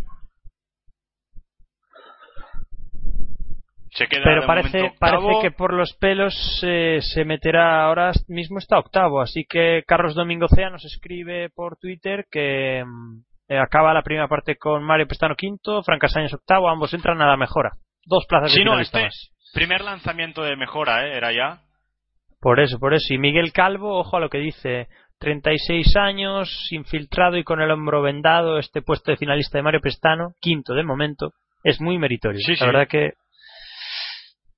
[3.91, 8.59] Se queda Pero de parece, parece que por los pelos eh, se meterá, ahora mismo
[8.59, 13.93] está octavo, así que Carlos Domingo Cea nos escribe por Twitter que mm, eh, acaba
[13.93, 17.71] la primera parte con Mario Pestano quinto, Fran Casañas octavo, ambos entran a la mejora.
[18.03, 19.34] Dos plazas de Sí, no, finalista este más.
[19.55, 21.17] Primer lanzamiento de mejora, ¿eh?
[21.17, 21.61] Era ya.
[22.39, 23.13] Por eso, por eso.
[23.13, 24.87] Y Miguel Calvo, ojo a lo que dice.
[25.17, 30.33] 36 años, infiltrado y con el hombro vendado, este puesto de finalista de Mario Pestano,
[30.41, 31.31] quinto de momento,
[31.63, 32.41] es muy meritorio.
[32.41, 32.65] Sí, la sí.
[32.65, 33.13] verdad que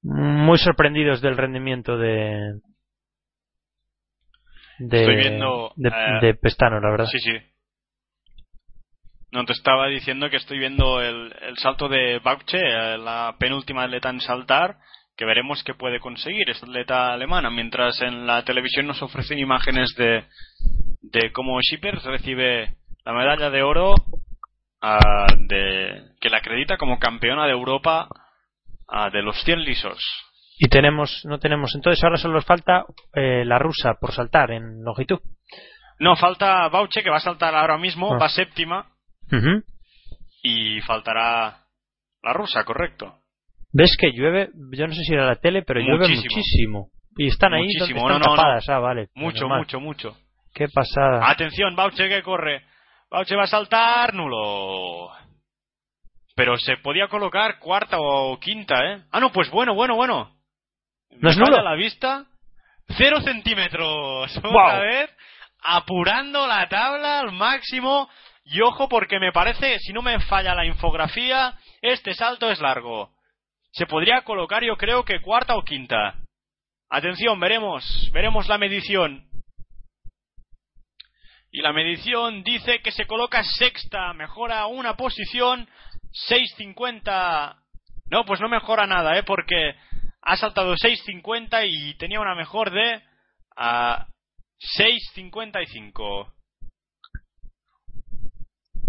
[0.02, 2.60] muy sorprendidos del rendimiento de
[4.80, 7.06] de, Estoy viendo, de, eh, de Pestano, la verdad.
[7.06, 7.32] Sí, sí.
[9.32, 12.58] No, te estaba diciendo que estoy viendo el, el salto de Bauche,
[12.98, 14.78] la penúltima atleta en saltar,
[15.18, 19.94] que veremos qué puede conseguir esta atleta alemana, mientras en la televisión nos ofrecen imágenes
[19.98, 20.24] de,
[21.02, 23.96] de cómo Schippers recibe la medalla de oro
[24.82, 28.08] ah, de, que la acredita como campeona de Europa
[28.88, 30.00] ah, de los 100 lisos.
[30.60, 34.84] Y tenemos, no tenemos, entonces ahora solo nos falta eh, la rusa por saltar en
[34.84, 35.20] longitud.
[36.00, 38.18] No, falta Bauche, que va a saltar ahora mismo, Ah.
[38.20, 38.88] va séptima,
[40.42, 41.64] Y faltará
[42.24, 43.20] la rusa, correcto.
[43.74, 44.50] ¿Ves que llueve?
[44.72, 46.36] Yo no sé si era la tele, pero llueve Muchísimo.
[46.36, 46.88] muchísimo.
[47.18, 48.00] Y están ahí Muchísimo.
[48.00, 48.36] están No, no, no.
[48.36, 48.70] tapadas.
[48.70, 49.08] Ah, vale.
[49.16, 50.18] Mucho, mucho, mucho.
[50.54, 51.30] Qué pasada.
[51.30, 52.64] Atención, Bauche que corre.
[53.10, 55.10] Bauche va a saltar, nulo.
[56.36, 59.02] Pero se podía colocar cuarta o quinta, ¿eh?
[59.12, 60.36] Ah, no, pues bueno, bueno, bueno.
[61.20, 61.62] ¿No es nulo?
[61.62, 62.26] la vista.
[62.98, 64.38] Cero centímetros.
[64.44, 65.10] Otra vez.
[65.64, 68.08] Apurando la tabla al máximo.
[68.50, 73.12] Y ojo porque me parece, si no me falla la infografía, este salto es largo.
[73.72, 76.16] Se podría colocar yo creo que cuarta o quinta.
[76.90, 79.28] Atención, veremos, veremos la medición.
[81.52, 85.68] Y la medición dice que se coloca sexta, mejora una posición,
[86.30, 87.58] 6.50.
[88.10, 89.24] No, pues no mejora nada, ¿eh?
[89.24, 89.76] Porque
[90.22, 93.04] ha saltado 6.50 y tenía una mejor de
[93.58, 94.08] ah,
[94.78, 96.37] 6.55.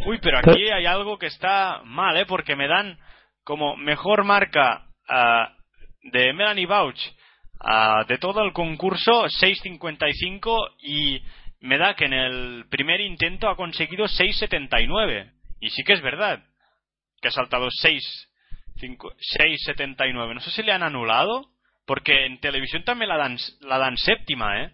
[0.06, 2.26] Uy, pero aquí hay algo que está mal, ¿eh?
[2.26, 2.98] Porque me dan
[3.44, 5.54] como mejor marca ah,
[6.02, 6.98] de Melanie Bauch
[7.60, 11.22] ah, de todo el concurso 6.55 y
[11.60, 15.32] me da que en el primer intento ha conseguido 6.79.
[15.60, 16.42] Y sí que es verdad
[17.20, 18.28] que ha saltado 6,
[18.76, 20.34] 5 6.79.
[20.34, 21.46] No sé si le han anulado
[21.86, 24.70] porque en televisión también la dan, la dan séptima, ¿eh?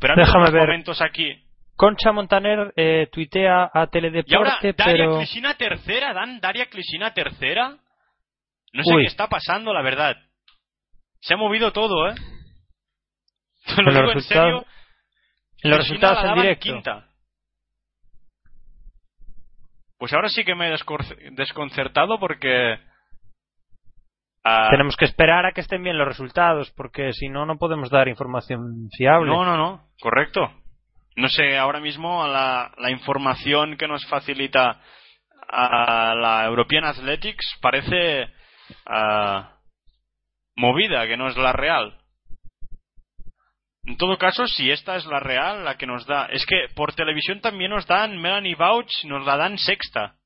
[0.00, 0.66] Pero han Déjame ver.
[0.66, 1.45] momentos aquí.
[1.76, 5.18] Concha Montaner eh, tuitea a Teledeporte, Y ahora Daria pero...
[5.58, 7.76] Tercera, dan Daria Clisina tercera.
[8.72, 9.02] No sé Uy.
[9.02, 10.16] qué está pasando, la verdad.
[11.20, 12.14] Se ha movido todo, ¿eh?
[13.66, 14.24] Te En lo los digo en resultados-
[14.64, 14.66] serio.
[15.62, 16.62] En los Cristina resultados la en daban directo.
[16.62, 17.08] quinta.
[19.98, 20.76] Pues ahora sí que me he
[21.32, 22.78] desconcertado porque...
[24.44, 27.88] ah, Tenemos que esperar a que estén bien los resultados, porque si no, no podemos
[27.90, 29.30] dar información fiable.
[29.30, 30.52] No, no, no, correcto.
[31.16, 34.80] No sé, ahora mismo la, la información que nos facilita
[35.48, 38.28] a la European Athletics parece
[38.86, 39.56] ah,
[40.56, 41.98] movida, que no es la real.
[43.84, 46.26] En todo caso, si esta es la real, la que nos da.
[46.26, 50.16] Es que por televisión también nos dan Melanie Bauch, nos la dan sexta.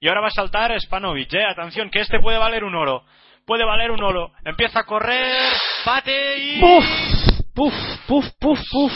[0.00, 1.44] Y ahora va a saltar Spanovic, eh.
[1.44, 3.04] Atención, que este puede valer un oro.
[3.46, 4.32] Puede valer un oro.
[4.44, 5.52] Empieza a correr,
[5.84, 6.60] bate y.
[6.60, 7.27] ¡Puf!
[7.58, 7.74] ¡Puf!
[8.06, 8.24] ¡Puf!
[8.38, 8.60] ¡Puf!
[8.70, 8.92] ¡Puf!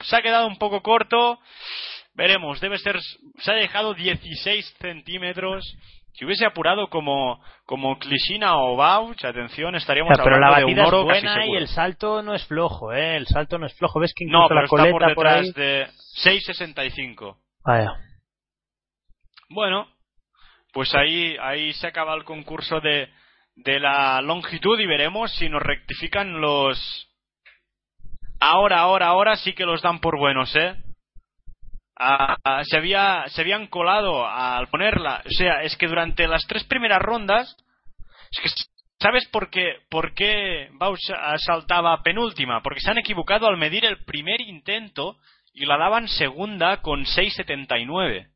[0.00, 1.38] Se ha quedado un poco corto.
[2.14, 2.98] Veremos, debe ser.
[3.38, 5.64] Se ha dejado 16 centímetros.
[6.12, 10.64] Si hubiese apurado como, como Klishina o Bauch, atención, estaríamos Ya, pero la hablando de
[10.64, 13.14] batida un es oro casi buena y el salto no es flojo, ¿eh?
[13.14, 14.00] El salto no es flojo.
[14.00, 15.46] ¿Ves que No, incluso pero la está coleta por por, ahí...
[15.46, 15.86] detrás de
[16.24, 17.36] 6.65.
[17.64, 17.92] Vaya.
[19.50, 19.86] Bueno,
[20.72, 23.08] pues ahí, ahí se acaba el concurso de,
[23.54, 27.07] de la longitud y veremos si nos rectifican los...
[28.40, 30.76] Ahora, ahora, ahora sí que los dan por buenos, ¿eh?
[31.96, 35.22] Ah, ah, se, había, se habían colado al ponerla.
[35.26, 37.56] O sea, es que durante las tres primeras rondas...
[38.30, 38.48] Es que,
[39.00, 42.62] ¿Sabes por qué, por qué Bausch saltaba penúltima?
[42.62, 45.16] Porque se han equivocado al medir el primer intento
[45.52, 48.28] y la daban segunda con 6.79.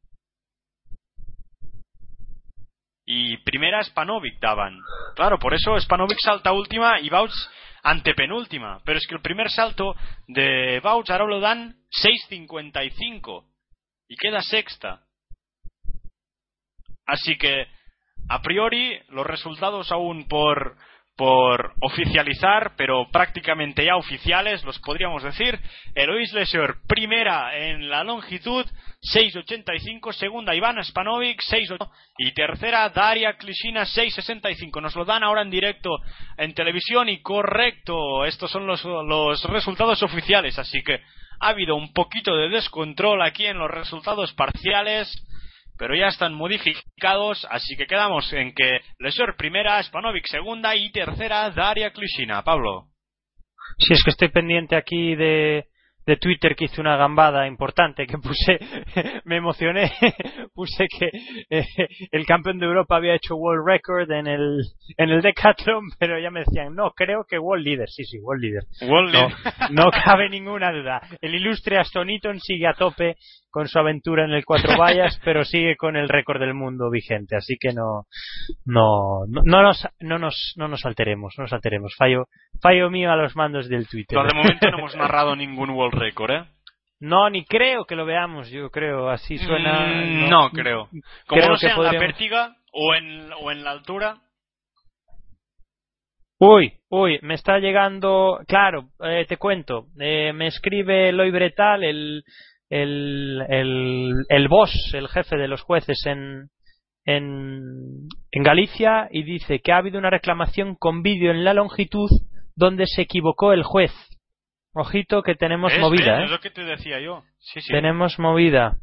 [3.04, 4.78] Y primera Spanovic daban.
[5.16, 7.32] Claro, por eso Spanovic salta última y Bauch
[7.82, 8.80] antepenúltima.
[8.84, 9.94] Pero es que el primer salto
[10.26, 13.44] de Bouts ahora lo dan 6.55
[14.08, 15.02] y queda sexta.
[17.06, 17.66] Así que,
[18.28, 20.76] a priori, los resultados aún por,
[21.16, 25.58] por oficializar, pero prácticamente ya oficiales, los podríamos decir.
[25.94, 28.64] Eloise Leisure, primera en la longitud,
[29.14, 34.80] 6.85, segunda Ivana Spanovic, 6.8 y tercera Daria Klishina, 6.65.
[34.80, 35.90] Nos lo dan ahora en directo
[36.38, 41.00] en televisión y correcto, estos son los, los resultados oficiales, así que
[41.40, 45.12] ha habido un poquito de descontrol aquí en los resultados parciales
[45.82, 51.50] pero ya están modificados, así que quedamos en que Lesor primera, Spanovic segunda y tercera
[51.50, 52.44] Daria Klishina.
[52.44, 52.86] Pablo.
[53.78, 55.66] Si es que estoy pendiente aquí de,
[56.06, 58.58] de Twitter que hice una gambada importante que puse,
[59.24, 59.92] me emocioné,
[60.54, 61.10] puse que
[61.50, 61.66] eh,
[62.10, 64.62] el campeón de Europa había hecho World Record en el,
[64.96, 68.42] en el Decathlon, pero ya me decían, no, creo que World Leader, sí, sí, World
[68.42, 68.62] Leader.
[68.82, 69.70] World no, Leader.
[69.70, 71.00] no cabe ninguna duda.
[71.20, 73.16] El ilustre Aston Eaton sigue a tope
[73.52, 77.36] con su aventura en el cuatro vallas, pero sigue con el récord del mundo vigente,
[77.36, 78.06] así que no,
[78.64, 81.94] no, no, no nos, no nos, no nos alteremos, no nos alteremos.
[81.98, 82.28] Fallo,
[82.62, 84.18] fallo mío a los mandos del Twitter.
[84.18, 86.44] No, de momento no hemos narrado ningún World Record, ¿eh?
[87.00, 89.86] No, ni creo que lo veamos, yo creo, así suena.
[89.86, 90.88] Mm, no, creo.
[91.26, 94.18] Como creo no sea en la pértiga o en, o en la altura.
[96.38, 98.40] Uy, uy, me está llegando.
[98.46, 99.86] Claro, eh, te cuento.
[100.00, 102.24] eh, me escribe Eloy Bretal, el,
[102.70, 106.50] el, el, el boss, el jefe de los jueces en,
[107.04, 112.08] en, en Galicia, y dice que ha habido una reclamación con vídeo en la longitud
[112.56, 113.92] donde se equivocó el juez.
[114.74, 115.80] Ojito que tenemos ¿Ves?
[115.80, 116.20] movida, ¿Ves?
[116.20, 116.24] ¿eh?
[116.24, 117.22] Es lo que te decía yo.
[117.38, 117.72] Sí, sí.
[117.72, 118.76] Tenemos movida.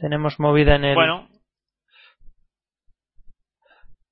[0.00, 0.94] Tenemos movida en el.
[0.94, 1.28] Bueno,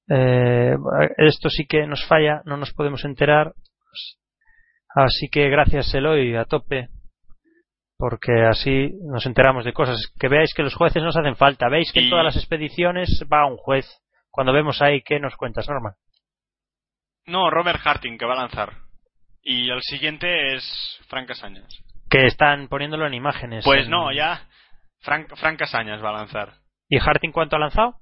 [0.08, 0.76] Eh,
[1.16, 3.55] esto sí que nos falla, no nos podemos enterar.
[4.94, 6.89] Así que gracias Eloy a tope,
[7.98, 10.12] porque así nos enteramos de cosas.
[10.18, 11.68] Que veáis que los jueces nos hacen falta.
[11.68, 13.86] Veis que en todas las expediciones va un juez.
[14.31, 15.94] Cuando vemos ahí, ¿qué nos cuentas, Norma?
[17.26, 18.85] no, Robert Harting que va a lanzar.
[19.49, 21.68] Y el siguiente es Frank Casañas.
[22.10, 23.65] Que están poniéndolo en imágenes.
[23.65, 24.44] Pues en- no, ya
[25.02, 26.55] Frank, Frank Casañas va a lanzar.
[26.89, 27.94] ¿Y Harting cuánto ha lanzado?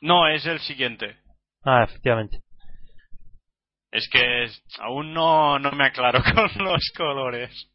[0.00, 1.18] No, es el siguiente.
[1.62, 2.40] Ah, efectivamente.
[3.90, 4.48] Es que
[4.80, 7.70] aún no, no me aclaro con los colores.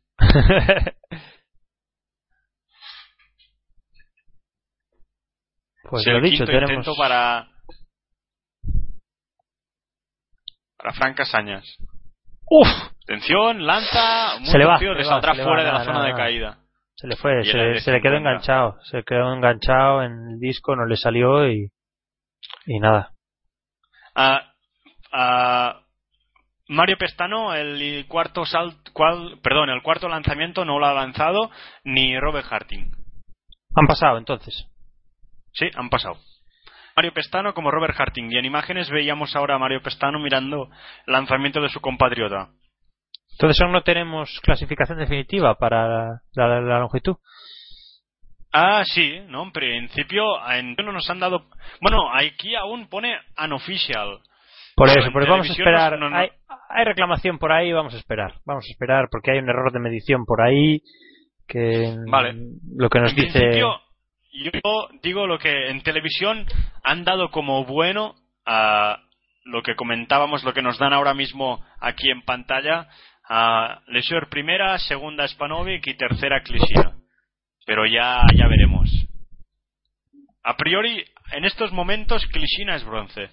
[5.89, 6.71] pues Es lo el dicho, quinto tenemos.
[6.71, 7.47] intento para
[10.77, 11.63] para Frank Casañas.
[12.49, 12.67] ¡Uf!
[13.03, 16.57] Atención, lanza, Se le va, se le saldrá fuera de la zona de caída.
[16.95, 18.17] Se le fue, se, le- se le quedó 50.
[18.29, 18.77] enganchado.
[18.83, 21.69] Se quedó enganchado en el disco, no le salió y.
[22.65, 23.11] Y nada.
[24.15, 24.53] Ah,
[25.11, 25.81] ah,
[26.67, 31.49] Mario Pestano, el cuarto sal, cual, perdón, el cuarto lanzamiento no lo ha lanzado
[31.83, 32.91] ni Robert Harting.
[33.75, 34.67] Han pasado entonces.
[35.53, 36.17] Sí, han pasado.
[36.97, 38.31] Mario Pestano como Robert Harting.
[38.31, 40.67] Y en imágenes veíamos ahora a Mario Pestano mirando
[41.05, 42.49] el lanzamiento de su compatriota.
[43.33, 47.15] Entonces aún no tenemos clasificación definitiva para la, la- la longitud.
[48.51, 51.45] Ah, sí, no, en principio en, no nos han dado...
[51.81, 54.17] Bueno, aquí aún pone unofficial.
[54.75, 55.99] Por eso, pues vamos a esperar.
[55.99, 56.29] no- no- Hay,
[56.69, 58.33] hay reclamación por ahí, vamos a esperar.
[58.43, 60.81] Vamos a esperar porque hay un error de medición por ahí
[61.47, 62.33] que Vale.
[62.75, 63.79] lo que nos en dice principio,
[64.31, 64.51] yo
[65.01, 66.45] digo lo que en televisión
[66.83, 68.15] han dado como bueno
[68.45, 69.01] a
[69.45, 72.87] lo que comentábamos, lo que nos dan ahora mismo aquí en pantalla,
[73.29, 76.97] a Leisure primera, segunda Spanovic y tercera Klishina.
[77.65, 78.89] Pero ya, ya veremos.
[80.43, 83.29] A priori, en estos momentos, Klishina es bronce.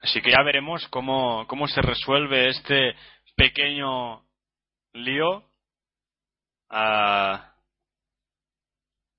[0.00, 2.94] Así que ya veremos cómo, cómo se resuelve este
[3.36, 4.25] pequeño
[5.04, 5.44] lío
[6.70, 7.52] ah,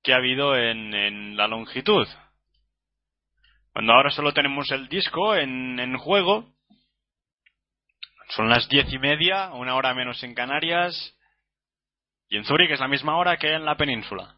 [0.03, 2.07] que ha habido en, en la longitud.
[3.73, 6.51] Cuando ahora solo tenemos el disco en, en juego,
[8.29, 11.15] son las diez y media, una hora menos en Canarias,
[12.29, 14.35] y en Zúrich es la misma hora que en la península.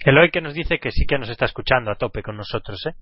[0.00, 2.94] Eloy que nos dice que sí que nos está escuchando a tope con nosotros, ¿eh?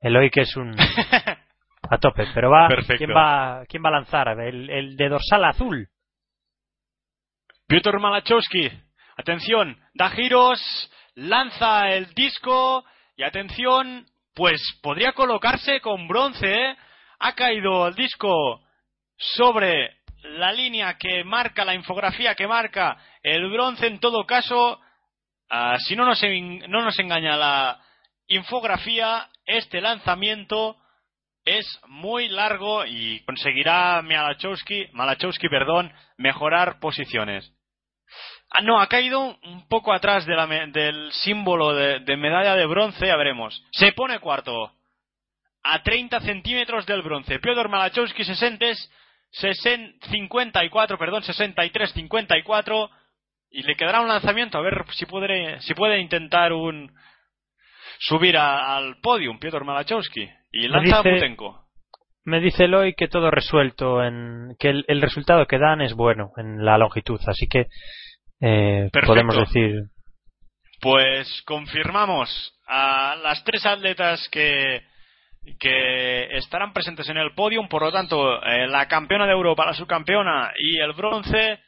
[0.00, 0.76] Eloy que es un
[1.90, 2.98] a tope, pero va Perfecto.
[2.98, 5.88] quién va quién va a lanzar el, el de dorsal azul.
[7.66, 8.70] Piotr Malachowski,
[9.16, 10.60] atención, da giros,
[11.14, 12.84] lanza el disco
[13.16, 16.76] y atención, pues podría colocarse con bronce, ¿eh?
[17.18, 18.60] Ha caído el disco
[19.16, 24.80] sobre la línea que marca, la infografía que marca el bronce en todo caso,
[25.50, 26.22] ah, si no nos,
[26.68, 27.80] no nos engaña la,
[28.28, 30.76] infografía, este lanzamiento
[31.44, 37.52] es muy largo y conseguirá Malachowski, Malachowski perdón, mejorar posiciones.
[38.58, 43.62] Ah, no, ha caído un poco atrás del símbolo de, medalla de bronce, ya veremos.
[43.70, 44.72] Se pone cuarto.
[45.62, 47.38] A 30 centímetros del bronce.
[47.38, 48.66] Piotr Malachowski 60,
[50.10, 52.90] 54, perdón, 63, 54.
[53.50, 56.90] Y le quedará un lanzamiento, a ver si puede, si puede intentar un
[57.98, 60.28] subir al podium, Piotr Malachowski.
[60.52, 61.66] Y lanza Putenko.
[62.24, 66.64] Me dice Eloy que todo resuelto, en, que el, resultado que dan es bueno en
[66.64, 67.66] la longitud, así que
[68.40, 69.82] eh, podemos decir.
[70.80, 74.82] Pues confirmamos a las tres atletas que,
[75.58, 79.74] que estarán presentes en el podium, por lo tanto, eh, la campeona de Europa, la
[79.74, 81.60] subcampeona y el bronce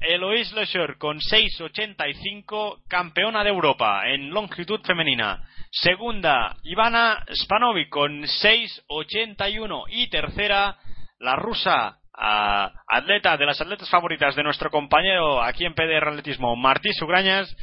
[0.00, 5.44] Eloise Lecher con 6.85, campeona de Europa en longitud femenina.
[5.70, 10.78] Segunda, Ivana Spanovic con 6.81 y tercera,
[11.18, 16.92] la rusa atleta de las atletas favoritas de nuestro compañero aquí en PDR Atletismo, Martí
[16.92, 17.56] Sugrañas,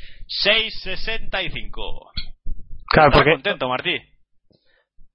[0.45, 2.11] 6.65.
[2.88, 3.32] Claro, porque...
[3.32, 4.00] contento, Martí?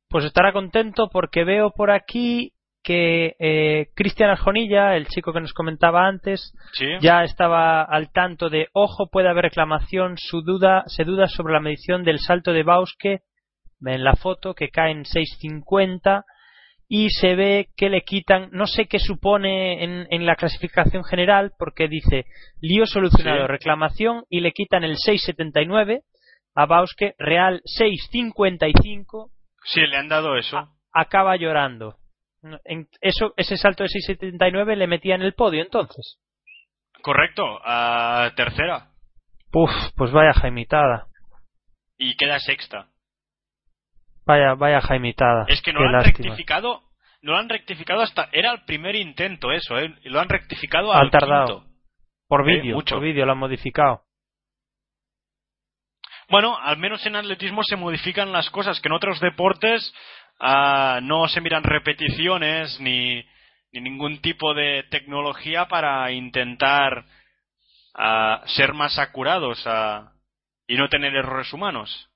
[0.08, 2.52] Pues estará contento porque veo por aquí
[2.84, 6.52] que eh, Cristian Arjonilla, el chico que nos comentaba antes,
[7.00, 11.60] ya estaba al tanto de ojo, puede haber reclamación, su duda, se duda sobre la
[11.60, 13.22] medición del salto de Bauske
[13.84, 16.24] en la foto que cae en 650
[16.94, 21.52] y se ve que le quitan, no sé qué supone en, en la clasificación general
[21.58, 22.26] porque dice
[22.60, 26.02] lío solucionado, reclamación y le quitan el 679
[26.54, 29.30] a Bauske, real 655.
[29.64, 30.68] Sí, le han dado eso.
[30.92, 31.96] acaba llorando
[32.64, 36.18] en eso, ese salto de 6.79 le metía en el podio entonces.
[37.00, 38.90] Correcto, a tercera.
[39.50, 41.06] Puf, pues vaya jaimitada.
[41.96, 42.91] Y queda sexta.
[44.24, 45.46] Vaya, vaya jaimitada.
[45.48, 46.82] Es que no lo han rectificado,
[47.22, 49.94] no lo han rectificado hasta, era el primer intento eso, ¿eh?
[50.04, 51.64] lo han rectificado al tardado.
[52.28, 54.02] Por vídeo, por vídeo lo han modificado.
[56.28, 59.92] Bueno, al menos en atletismo se modifican las cosas que en otros deportes
[60.44, 63.24] Ah, no se miran repeticiones ni,
[63.70, 67.04] ningún tipo de tecnología para intentar
[67.94, 70.14] ah, ser más acurados ah,
[70.66, 72.10] y no tener errores humanos.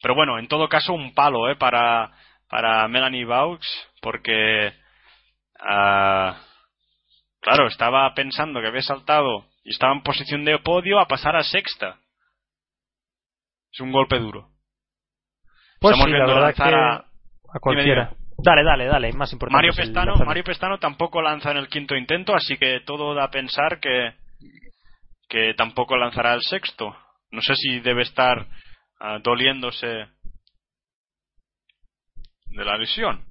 [0.00, 1.56] Pero bueno, en todo caso, un palo ¿eh?
[1.56, 2.12] para,
[2.48, 3.66] para Melanie Baux,
[4.00, 4.72] porque,
[7.40, 11.42] claro, estaba pensando que había saltado y estaba en posición de podio a pasar a
[11.42, 11.98] sexta.
[13.72, 14.48] Es un golpe duro.
[15.80, 17.04] Pues sí, la verdad que a,
[17.60, 18.12] cualquiera.
[18.38, 19.56] Dale, dale, dale, más importante.
[19.56, 23.30] Mario Pestano, Mario Pestano tampoco lanza en el quinto intento, así que todo da a
[23.30, 24.14] pensar que,
[25.28, 26.96] que tampoco lanzará el sexto.
[27.30, 28.46] No sé si debe estar
[29.00, 29.86] ah, doliéndose
[32.46, 33.24] de la lesión.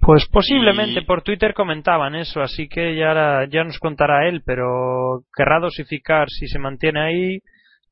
[0.00, 5.60] Pues posiblemente por Twitter comentaban eso, así que ya, ya nos contará él, pero querrá
[5.60, 7.42] dosificar si se mantiene ahí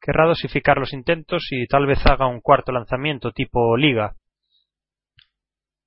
[0.00, 4.14] querrá dosificar los intentos y tal vez haga un cuarto lanzamiento tipo liga.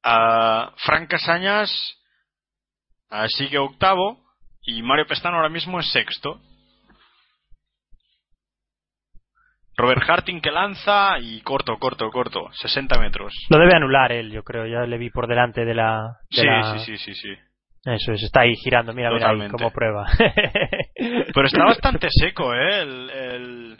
[0.04, 1.70] Uh, Frank Casañas
[3.28, 4.20] sigue octavo
[4.62, 6.42] y Mario Pestano ahora mismo es sexto.
[9.80, 13.33] Robert Harting que lanza y corto, corto, corto, 60 metros.
[13.49, 16.17] Lo debe anular él, yo creo, ya le vi por delante de la...
[16.30, 17.33] sí, sí, sí, sí, sí.
[17.85, 20.06] Eso es, está ahí girando, mira, mira ahí como prueba.
[21.33, 22.82] Pero está bastante seco, ¿eh?
[22.82, 23.80] el,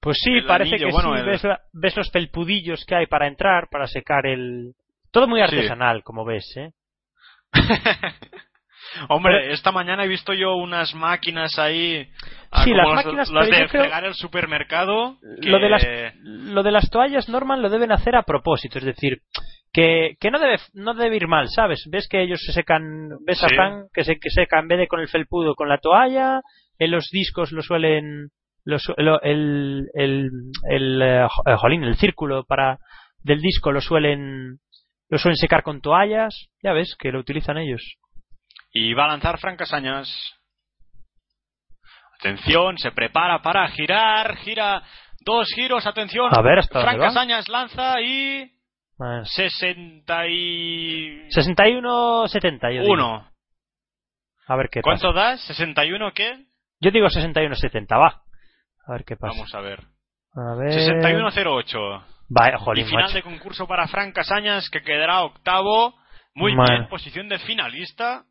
[0.00, 1.48] pues sí, parece que sí.
[1.72, 4.72] Ves, los pelpudillos que hay para entrar, para secar el.
[5.12, 6.72] Todo muy artesanal, como ves, ¿eh?
[9.08, 12.08] Hombre, esta mañana he visto yo unas máquinas ahí.
[12.50, 13.30] Ah, sí, las máquinas.
[13.30, 15.16] Las de fregar el supermercado.
[15.42, 15.86] Lo, de las,
[16.22, 18.78] lo de las toallas, Norman, lo deben hacer a propósito.
[18.78, 19.18] Es decir,
[19.72, 21.84] que, que no, debe, no debe ir mal, ¿sabes?
[21.90, 23.10] Ves que ellos se secan.
[23.26, 23.48] Ves a
[23.92, 26.40] que se que secan en vez de con el felpudo con la toalla.
[26.78, 28.30] En los discos lo suelen
[28.64, 30.22] el, el,
[30.68, 31.26] el, eh,
[31.58, 32.78] jolín, el círculo para
[33.22, 34.58] del disco lo suelen
[35.08, 37.96] lo suelen secar con toallas, ya ves que lo utilizan ellos.
[38.72, 40.08] Y va a lanzar Frank Casañas.
[42.18, 44.82] Atención, se prepara para girar, gira
[45.20, 46.30] dos giros, atención.
[46.36, 48.50] A ver, hasta Frank Casañas lanza y
[49.24, 53.26] 60 y 61 70 yo Uno.
[54.46, 55.40] A ver qué ¿Cuánto das?
[55.48, 56.44] ¿61 qué?
[56.80, 58.22] Yo digo 61 70, va.
[58.86, 59.34] A ver qué pasa.
[59.34, 59.80] Vamos a ver.
[60.34, 60.70] A ver.
[60.72, 62.04] 61-08.
[62.28, 65.94] Vaya, jolín, y final de concurso para Frank Casañas, que quedará octavo.
[66.34, 68.24] Muy bien, posición de finalista.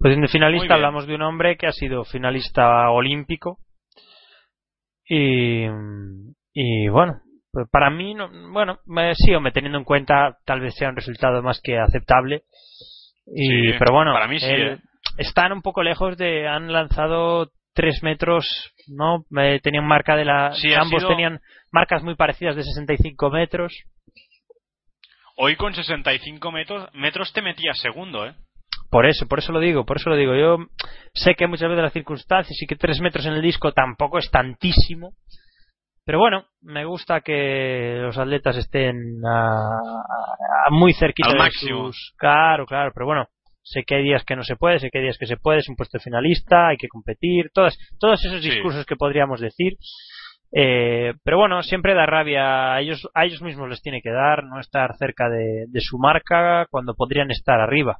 [0.00, 3.58] Posición de finalista, hablamos de un hombre que ha sido finalista olímpico.
[5.06, 5.66] Y,
[6.54, 7.20] y bueno,
[7.52, 10.96] pues para mí, no, bueno, me, sí, hombre, teniendo en cuenta, tal vez sea un
[10.96, 12.44] resultado más que aceptable.
[13.26, 14.78] Y, Sí, pero bueno, para mí sí, ¿eh?
[15.18, 16.48] están un poco lejos de.
[16.48, 19.24] Han lanzado 3 metros, ¿no?
[19.40, 20.52] Eh, tenían marca de la.
[20.54, 23.72] Sí, ambos sido- tenían marcas muy parecidas de 65 metros.
[25.36, 28.34] Hoy con 65 metros, metros te metías segundo, ¿eh?
[28.90, 30.34] Por eso, por eso lo digo, por eso lo digo.
[30.34, 30.56] Yo
[31.14, 34.30] sé que muchas veces las circunstancias y que 3 metros en el disco tampoco es
[34.30, 35.12] tantísimo.
[36.04, 39.78] Pero bueno, me gusta que los atletas estén a-
[40.66, 41.86] a- muy cerquita Al de máximo.
[41.92, 42.14] sus...
[42.18, 43.26] Claro, claro, pero bueno,
[43.62, 45.60] sé que hay días que no se puede, sé que hay días que se puede,
[45.60, 48.50] es un puesto finalista, hay que competir, todas, todos esos Sí.
[48.50, 49.74] discursos que podríamos decir.
[50.52, 54.42] Eh, pero bueno, siempre da rabia, a ellos, a ellos mismos les tiene que dar
[54.44, 57.98] no estar cerca de, de su marca cuando podrían estar arriba.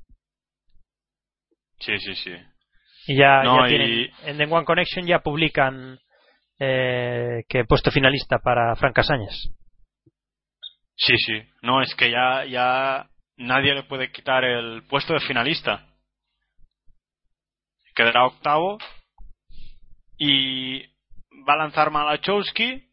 [1.80, 2.32] Sí, sí, sí.
[3.06, 5.98] Y ya, No, ya y- tienen, en The One Connection ya publican
[6.58, 9.48] eh, que he puesto finalista para Fran Casañas.
[10.96, 11.42] Sí, sí.
[11.62, 15.86] No, es que ya, ya nadie le puede quitar el puesto de finalista.
[17.94, 18.78] Quedará octavo.
[20.18, 20.82] Y
[21.48, 22.84] va a lanzar Malachowski.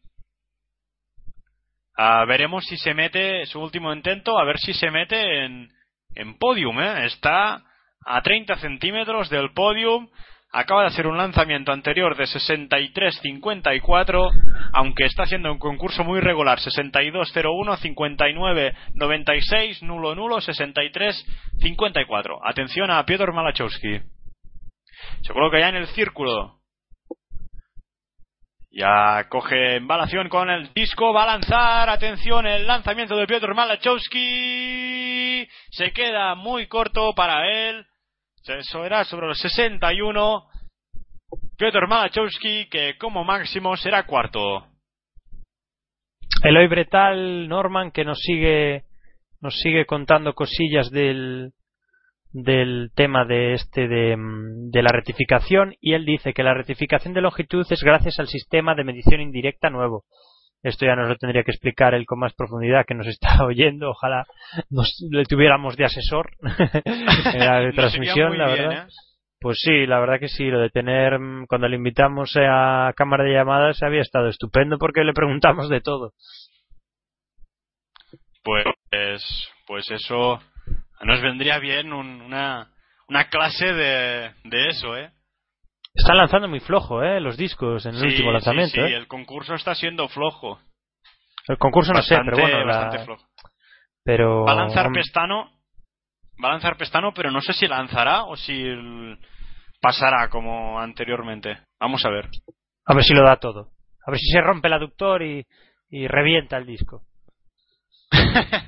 [1.98, 5.68] Ah, veremos si se mete su último intento, a ver si se mete en,
[6.14, 6.80] en podium.
[6.80, 7.04] ¿eh?
[7.06, 7.62] Está
[8.04, 10.08] a 30 centímetros del podium.
[10.50, 14.30] Acaba de hacer un lanzamiento anterior de 63-54,
[14.72, 16.58] aunque está haciendo un concurso muy regular.
[16.58, 22.38] 62-01, 59-96, nulo nulo, 63-54.
[22.42, 24.00] Atención a Piotr Malachowski.
[25.22, 26.57] Se coloca ya en el círculo.
[28.70, 35.48] Ya coge embalación con el disco, va a lanzar, atención, el lanzamiento de Piotr Malachowski.
[35.70, 37.86] Se queda muy corto para él,
[38.46, 40.44] eso era sobre los 61,
[41.56, 44.66] Piotr Malachowski que como máximo será cuarto.
[46.42, 48.84] Eloy Bretal, Norman, que nos sigue,
[49.40, 51.52] nos sigue contando cosillas del,
[52.32, 57.14] del tema de este de, mm, de la rectificación y él dice que la rectificación
[57.14, 60.04] de longitud es gracias al sistema de medición indirecta nuevo.
[60.62, 63.90] Esto ya nos lo tendría que explicar él con más profundidad que nos está oyendo.
[63.90, 64.26] Ojalá
[64.70, 66.30] nos le tuviéramos de asesor
[66.84, 68.88] en la transmisión, la bien, verdad.
[68.88, 68.92] ¿eh?
[69.40, 73.24] Pues sí, la verdad que sí, lo de tener, mm, cuando le invitamos a cámara
[73.24, 76.12] de llamadas había estado estupendo porque le preguntamos de todo.
[78.42, 78.64] Pues,
[79.66, 80.40] pues eso
[81.02, 82.68] nos vendría bien un- una,
[83.08, 85.10] una clase de, de eso, ¿eh?
[85.94, 87.20] Están lanzando muy flojo, ¿eh?
[87.20, 88.94] Los discos en el Sí, último sí, lanzamiento, sí, ¿eh?
[88.96, 90.60] el concurso está siendo flojo.
[91.48, 93.26] El concurso no sé, pero bueno, la- bastante flojo.
[94.04, 95.50] pero Va a lanzar Pestano,
[96.42, 98.62] va a lanzar Pestano, pero no sé si lanzará o si
[99.80, 101.58] pasará como anteriormente.
[101.80, 102.28] Vamos a ver.
[102.84, 103.70] a ver si lo da todo.
[104.06, 105.44] A ver si se rompe el aductor y,
[105.90, 107.02] y revienta el disco.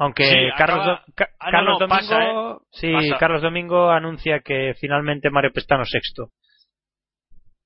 [0.00, 2.56] Aunque Sí, Carlos, acaba- Do- Ca- Ah, no, Carlos no, Domingo, pasa, ¿eh?
[2.72, 3.18] sí, Pasa.
[3.18, 6.30] Carlos Domingo anuncia que finalmente Mario Pestano sexto.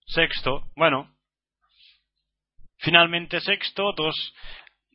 [0.04, 1.14] Sexto, bueno.
[2.78, 4.34] Finalmente sexto, dos,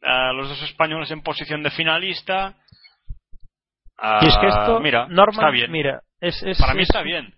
[0.03, 2.55] ah, los dos españoles en posición de finalista.
[3.97, 5.71] Ah, y es que esto, mira, Norman, está bien.
[5.71, 7.33] mira, es, es- Para mí es- está bien.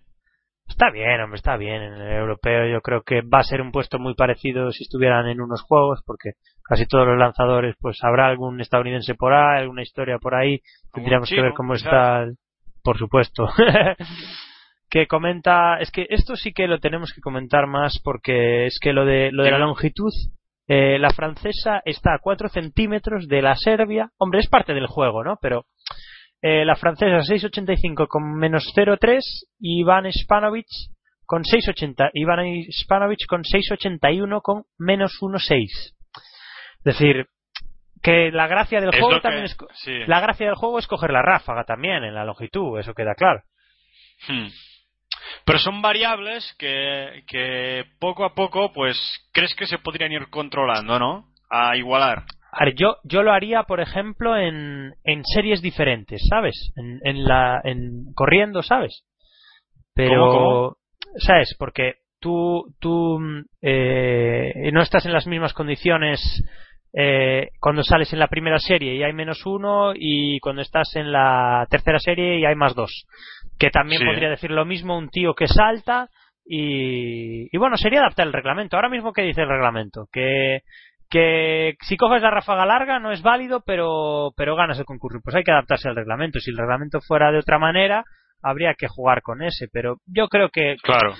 [0.72, 1.82] Está bien, hombre, está bien.
[1.82, 5.28] En el europeo yo creo que va a ser un puesto muy parecido si estuvieran
[5.28, 6.30] en unos juegos, porque
[6.64, 10.60] casi todos los lanzadores, pues habrá algún estadounidense por ahí, alguna historia por ahí.
[10.94, 12.36] Tendríamos que ver cómo está, el-
[12.82, 13.46] por supuesto.
[14.90, 18.92] que comenta, es que esto sí que lo tenemos que comentar más porque es que
[18.94, 20.10] lo de, lo de la longitud,
[20.68, 24.10] eh, la francesa está a 4 centímetros de la Serbia.
[24.18, 25.36] Hombre, es parte del juego, ¿no?
[25.40, 25.66] Pero
[26.42, 29.20] eh, la francesa 6.85 con menos 0.3
[29.60, 30.66] y Iván Spanovic
[31.24, 32.10] con 6.80.
[32.14, 35.64] Iván Spanovic con 6.81 con menos 1.6.
[35.64, 37.26] Es decir,
[38.02, 40.00] que la gracia del Es juego que- también es sí.
[40.06, 43.42] la gracia del juego es coger la ráfaga también en la longitud, eso queda claro.
[44.28, 44.48] Hmm.
[45.44, 48.96] Pero son variables que, que poco a poco, pues,
[49.32, 51.28] crees que se podrían ir controlando, ¿no?
[51.48, 52.24] A igualar.
[52.52, 56.72] A ver, yo, yo lo haría, por ejemplo, en, en series diferentes, ¿sabes?
[56.76, 59.04] En, en la, en corriendo, ¿sabes?
[59.94, 60.76] Pero, ¿Cómo, cómo?
[61.16, 61.56] ¿sabes?
[61.58, 66.20] Porque tú, tú mm, eh, no estás en las mismas condiciones
[66.94, 71.10] eh, cuando sales en la primera serie y hay menos uno y cuando estás en
[71.10, 73.06] la tercera serie y hay más dos.
[73.58, 74.06] Que también Sí.
[74.06, 76.08] podría decir lo mismo un tío que salta
[76.44, 78.76] y, y bueno, sería adaptar el reglamento.
[78.76, 80.06] Ahora mismo, ¿qué dice el reglamento?
[80.12, 80.60] Que
[81.12, 85.20] que si coges la ráfaga larga no es válido, pero, pero ganas el concurso.
[85.22, 86.40] Pues hay que adaptarse al reglamento.
[86.40, 88.02] Si el reglamento fuera de otra manera,
[88.42, 89.68] habría que jugar con ese.
[89.70, 91.12] Pero yo creo que Claro.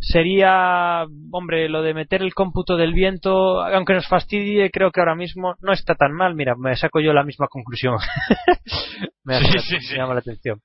[0.00, 5.14] sería, hombre, lo de meter el cómputo del viento, aunque nos fastidie, creo que ahora
[5.14, 6.34] mismo no está tan mal.
[6.34, 7.96] Mira, me saco yo la misma conclusión.
[9.24, 9.96] me, Sí, la- sí, me sí.
[9.96, 10.60] llama la atención.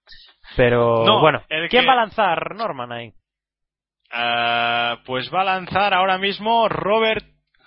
[0.58, 3.14] Pero No, bueno, ¿quién que- va a lanzar Norman ahí?
[4.12, 7.26] Ah, pues va a lanzar ahora mismo Robert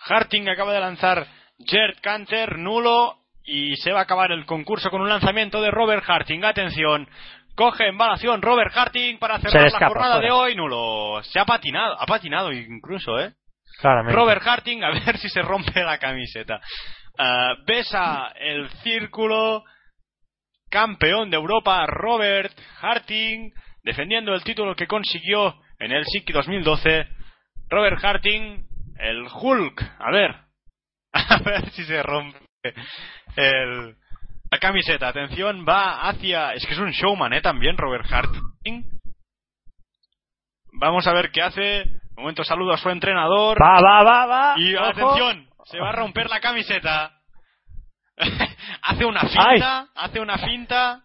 [0.08, 1.26] Harting, acaba de lanzar
[1.58, 6.04] Gerd Canter, nulo, y se va a acabar el concurso con un lanzamiento de Robert
[6.06, 6.44] Harting.
[6.44, 7.08] Atención,
[7.54, 10.26] coge embalación Robert Harting para cerrar la jornada fuera.
[10.26, 11.22] de hoy, nulo.
[11.22, 13.32] Se ha patinado, ha patinado incluso, ¿eh?
[13.80, 14.16] Claramente.
[14.16, 16.60] Robert Harting, a ver si se rompe la camiseta.
[17.18, 19.64] Ah, besa el círculo.
[20.68, 23.52] Campeón de Europa, Robert Harting,
[23.84, 27.06] defendiendo el título que consiguió en el SIC 2012.
[27.70, 28.66] Robert Harting,
[28.98, 29.82] el Hulk.
[29.98, 30.34] A ver,
[31.12, 32.38] a ver si se rompe
[33.36, 33.96] el,
[34.50, 35.08] la camiseta.
[35.08, 36.54] Atención, va hacia.
[36.54, 37.40] Es que es un showman, ¿eh?
[37.40, 38.84] También, Robert Harting.
[40.72, 41.82] Vamos a ver qué hace.
[42.16, 43.58] Un momento, saludo a su entrenador.
[43.60, 44.54] Va, va, va, va.
[44.56, 44.84] Y Ojo.
[44.84, 47.12] atención, se va a romper la camiseta.
[48.82, 51.02] hace una finta, hace una finta.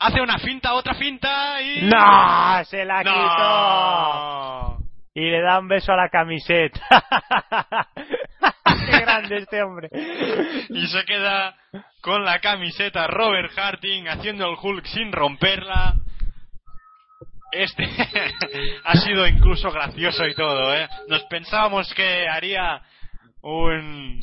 [0.00, 1.82] Hace una finta, otra finta y.
[1.82, 2.64] ¡No!
[2.64, 4.73] Se la quitó.
[5.14, 6.80] Y le da un beso a la camiseta.
[8.84, 9.88] ¡Qué grande este hombre!
[10.68, 11.54] Y se queda
[12.00, 15.94] con la camiseta Robert Harting haciendo el Hulk sin romperla.
[17.52, 17.84] Este
[18.84, 20.88] ha sido incluso gracioso y todo, ¿eh?
[21.08, 22.82] Nos pensábamos que haría
[23.42, 24.20] un...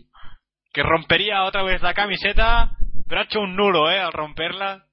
[0.73, 2.71] que rompería otra vez la camiseta,
[3.07, 3.99] pero ha hecho un nulo, ¿eh?
[3.99, 4.83] Al romperla.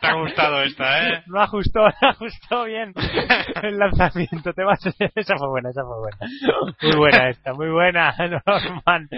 [0.00, 1.22] Te ha gustado esta, ¿eh?
[1.26, 2.92] No ajustó, no ajustó bien
[3.62, 4.52] el lanzamiento.
[4.52, 4.80] Te vas...
[5.14, 6.18] Esa fue buena, esa fue buena.
[6.82, 8.14] Muy buena esta, muy buena,
[8.46, 9.08] Norman.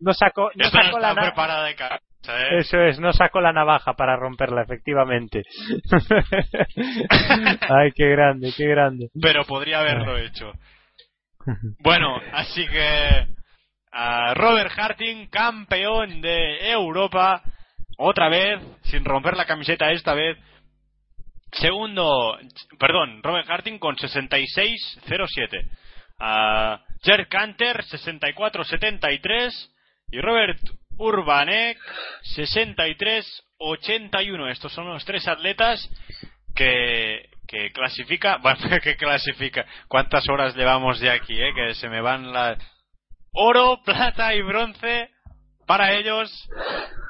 [0.00, 2.58] No sacó, no no la preparada de ¿eh?
[2.58, 5.42] Eso es, no sacó la navaja para romperla, efectivamente.
[7.68, 9.08] Ay, qué grande, qué grande.
[9.20, 10.52] pero podría haberlo hecho.
[11.80, 13.26] Bueno, así que
[13.92, 17.42] ah, Robert Harting, campeón de Europa,
[17.98, 20.36] otra vez, sin romper la camiseta esta vez.
[21.52, 22.36] Segundo,
[22.78, 25.70] perdón, Robert Harting con 66-07.
[26.18, 29.70] Uh, Jer Canter 64-73
[30.12, 30.58] y Robert
[30.98, 31.78] Urbanek
[32.36, 34.50] 63-81.
[34.50, 35.88] Estos son los tres atletas
[36.54, 39.66] que, que clasifica, bueno, que clasifica.
[39.88, 41.52] ¿Cuántas horas llevamos de aquí, eh?
[41.54, 42.58] Que se me van las
[43.32, 45.10] oro, plata y bronce
[45.66, 46.30] para ellos.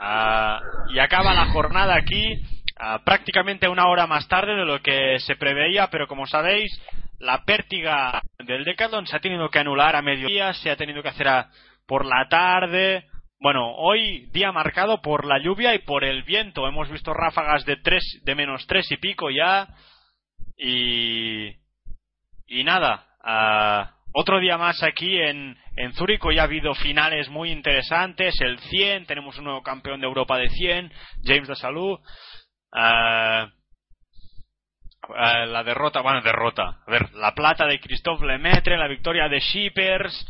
[0.01, 2.41] Ah, y acaba la jornada aquí
[2.79, 6.71] ah, prácticamente una hora más tarde de lo que se preveía, pero como sabéis,
[7.19, 11.09] la pértiga del Decathlon se ha tenido que anular a mediodía, se ha tenido que
[11.09, 11.51] hacer a-
[11.87, 13.07] por la tarde.
[13.41, 16.67] Bueno, hoy día marcado por la lluvia y por el viento.
[16.67, 19.69] Hemos visto ráfagas de tres, de menos tres y pico ya.
[20.57, 21.49] Y,
[22.47, 26.25] y nada, ah, otro día más aquí en, en Zúrich.
[26.25, 28.41] Hoy ha habido finales muy interesantes.
[28.41, 30.93] El 100, tenemos un nuevo campeón de Europa de 100,
[31.25, 31.99] James de Salud.
[32.73, 33.49] Ah,
[35.17, 36.83] ah, la derrota, bueno, derrota.
[36.87, 40.27] A ver, la plata de Christophe Lemaitre, la victoria de Shippers.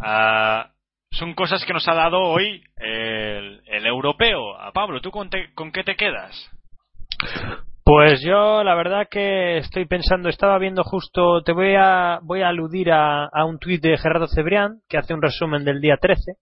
[0.00, 0.70] Ah,
[1.10, 4.58] son cosas que nos ha dado hoy el, europeo.
[4.60, 6.50] A Pablo, ¿tú con, te- con qué te quedas?
[7.88, 12.48] Pues yo la verdad que estoy pensando, estaba viendo justo, te voy a voy a
[12.50, 16.32] aludir a, a un tuit de Gerardo Cebrián que hace un resumen del día 13.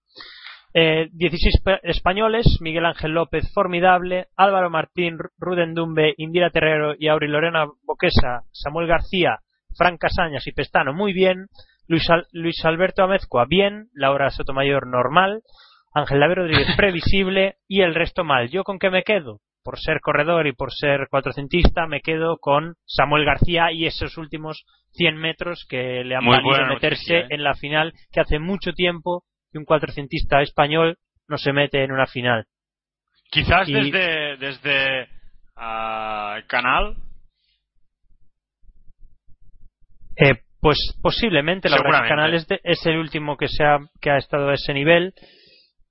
[0.74, 7.06] Eh, 16 pa- españoles, Miguel Ángel López, formidable, Álvaro Martín, Ruden Dumbe, Indira Terrero y
[7.06, 9.38] Auri Lorena Boquesa, Samuel García,
[9.78, 11.46] Fran Casañas y Pestano, muy bien,
[11.86, 15.42] Luis, Luis Alberto Amezcua, bien, Laura Sotomayor, normal,
[15.94, 18.48] Ángel David Rodríguez, previsible, y el resto mal.
[18.48, 19.38] ¿Yo con qué me quedo?
[19.66, 24.64] Por ser corredor y por ser cuatrocentista, me quedo con Samuel García y esos últimos
[24.92, 27.26] 100 metros que le han valido meterse noticia, ¿eh?
[27.30, 31.90] en la final, que hace mucho tiempo que un cuatrocentista español no se mete en
[31.90, 32.44] una final.
[33.28, 35.08] Quizás Y- desde, desde
[35.56, 36.94] ah, Canal.
[40.16, 44.48] Eh, pues posiblemente, la verdad de- es el último que, se ha, que ha estado
[44.48, 45.12] a ese nivel.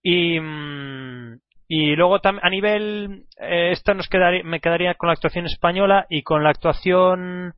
[0.02, 5.46] Y, mm, y luego a nivel, eh, esto nos quedaría, me quedaría con la actuación
[5.46, 7.54] española y con la actuación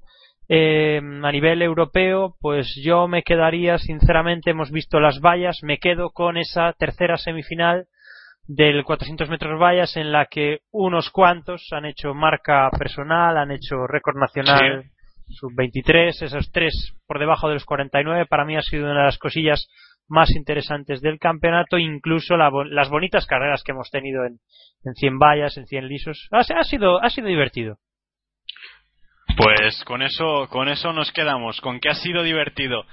[0.49, 6.11] eh, a nivel europeo, pues yo me quedaría, sinceramente, hemos visto las vallas, me quedo
[6.11, 7.87] con esa tercera semifinal
[8.47, 13.87] del 400 metros vallas en la que unos cuantos han hecho marca personal, han hecho
[13.87, 14.85] récord nacional
[15.27, 19.05] sub 23, esos tres por debajo de los 49, para mí ha sido una de
[19.05, 19.67] las cosillas
[20.07, 24.39] más interesantes del campeonato, incluso las bonitas carreras que hemos tenido en,
[24.83, 26.27] en 100 vallas, en 100 lisos.
[26.31, 27.77] Ha, ha, sido, ha sido divertido.
[29.35, 32.85] Pues con eso, con eso nos quedamos, con que ha sido divertido.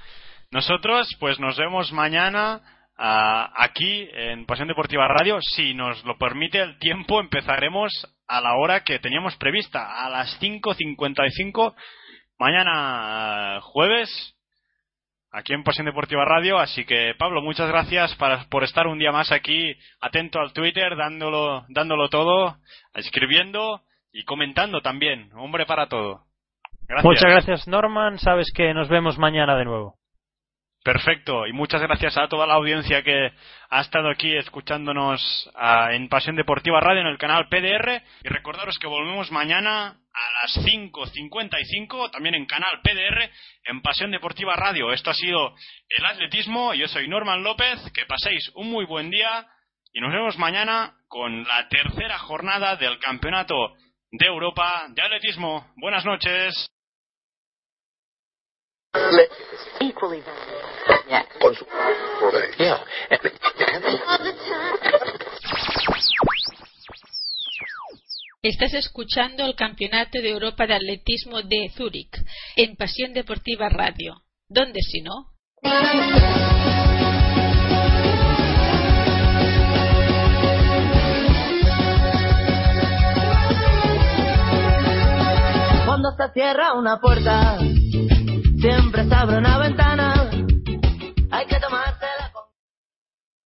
[0.51, 2.61] Nosotros, pues nos vemos mañana
[2.97, 5.39] ah, aquí en Pasión Deportiva Radio.
[5.41, 7.91] Si nos lo permite el tiempo, empezaremos
[8.27, 11.73] a la hora que teníamos prevista, a las 5.55,
[12.37, 14.34] mañana jueves,
[15.35, 16.57] aquí en Pasión Deportiva Radio.
[16.57, 18.15] Así que, Pablo, muchas gracias
[18.49, 22.57] por estar un día más aquí, atento al Twitter, dándolo, dándolo todo,
[22.93, 23.81] escribiendo
[24.11, 25.29] y comentando también.
[25.35, 26.21] Hombre para todo.
[27.03, 28.19] Muchas gracias, Norman.
[28.19, 29.95] Sabes que nos vemos mañana de nuevo.
[30.85, 33.31] Perfecto, y muchas gracias a toda la audiencia que
[33.71, 35.49] ha estado aquí escuchándonos
[35.89, 38.03] en Pasión Deportiva Radio en el canal PDR.
[38.23, 43.31] Y recordaros que volvemos mañana a las 5.55, también en canal PDR,
[43.63, 44.93] en Pasión Deportiva Radio.
[44.93, 45.55] Esto ha sido
[45.89, 46.75] el atletismo.
[46.75, 47.79] Yo soy Norman López.
[47.91, 49.47] Que paséis un muy buen día
[49.91, 53.73] y nos vemos mañana con la tercera jornada del Campeonato
[54.11, 55.65] de Europa de Atletismo.
[55.77, 56.74] Buenas noches.
[68.41, 72.15] Estás escuchando el Campeonato de Europa de Atletismo de Zúrich
[72.55, 74.21] en Pasión Deportiva Radio.
[74.47, 75.31] ¿Dónde si no?
[85.85, 87.57] Cuando se cierra una puerta
[88.65, 90.29] siempre se abre una ventana.
[91.29, 91.94] Hay que tomar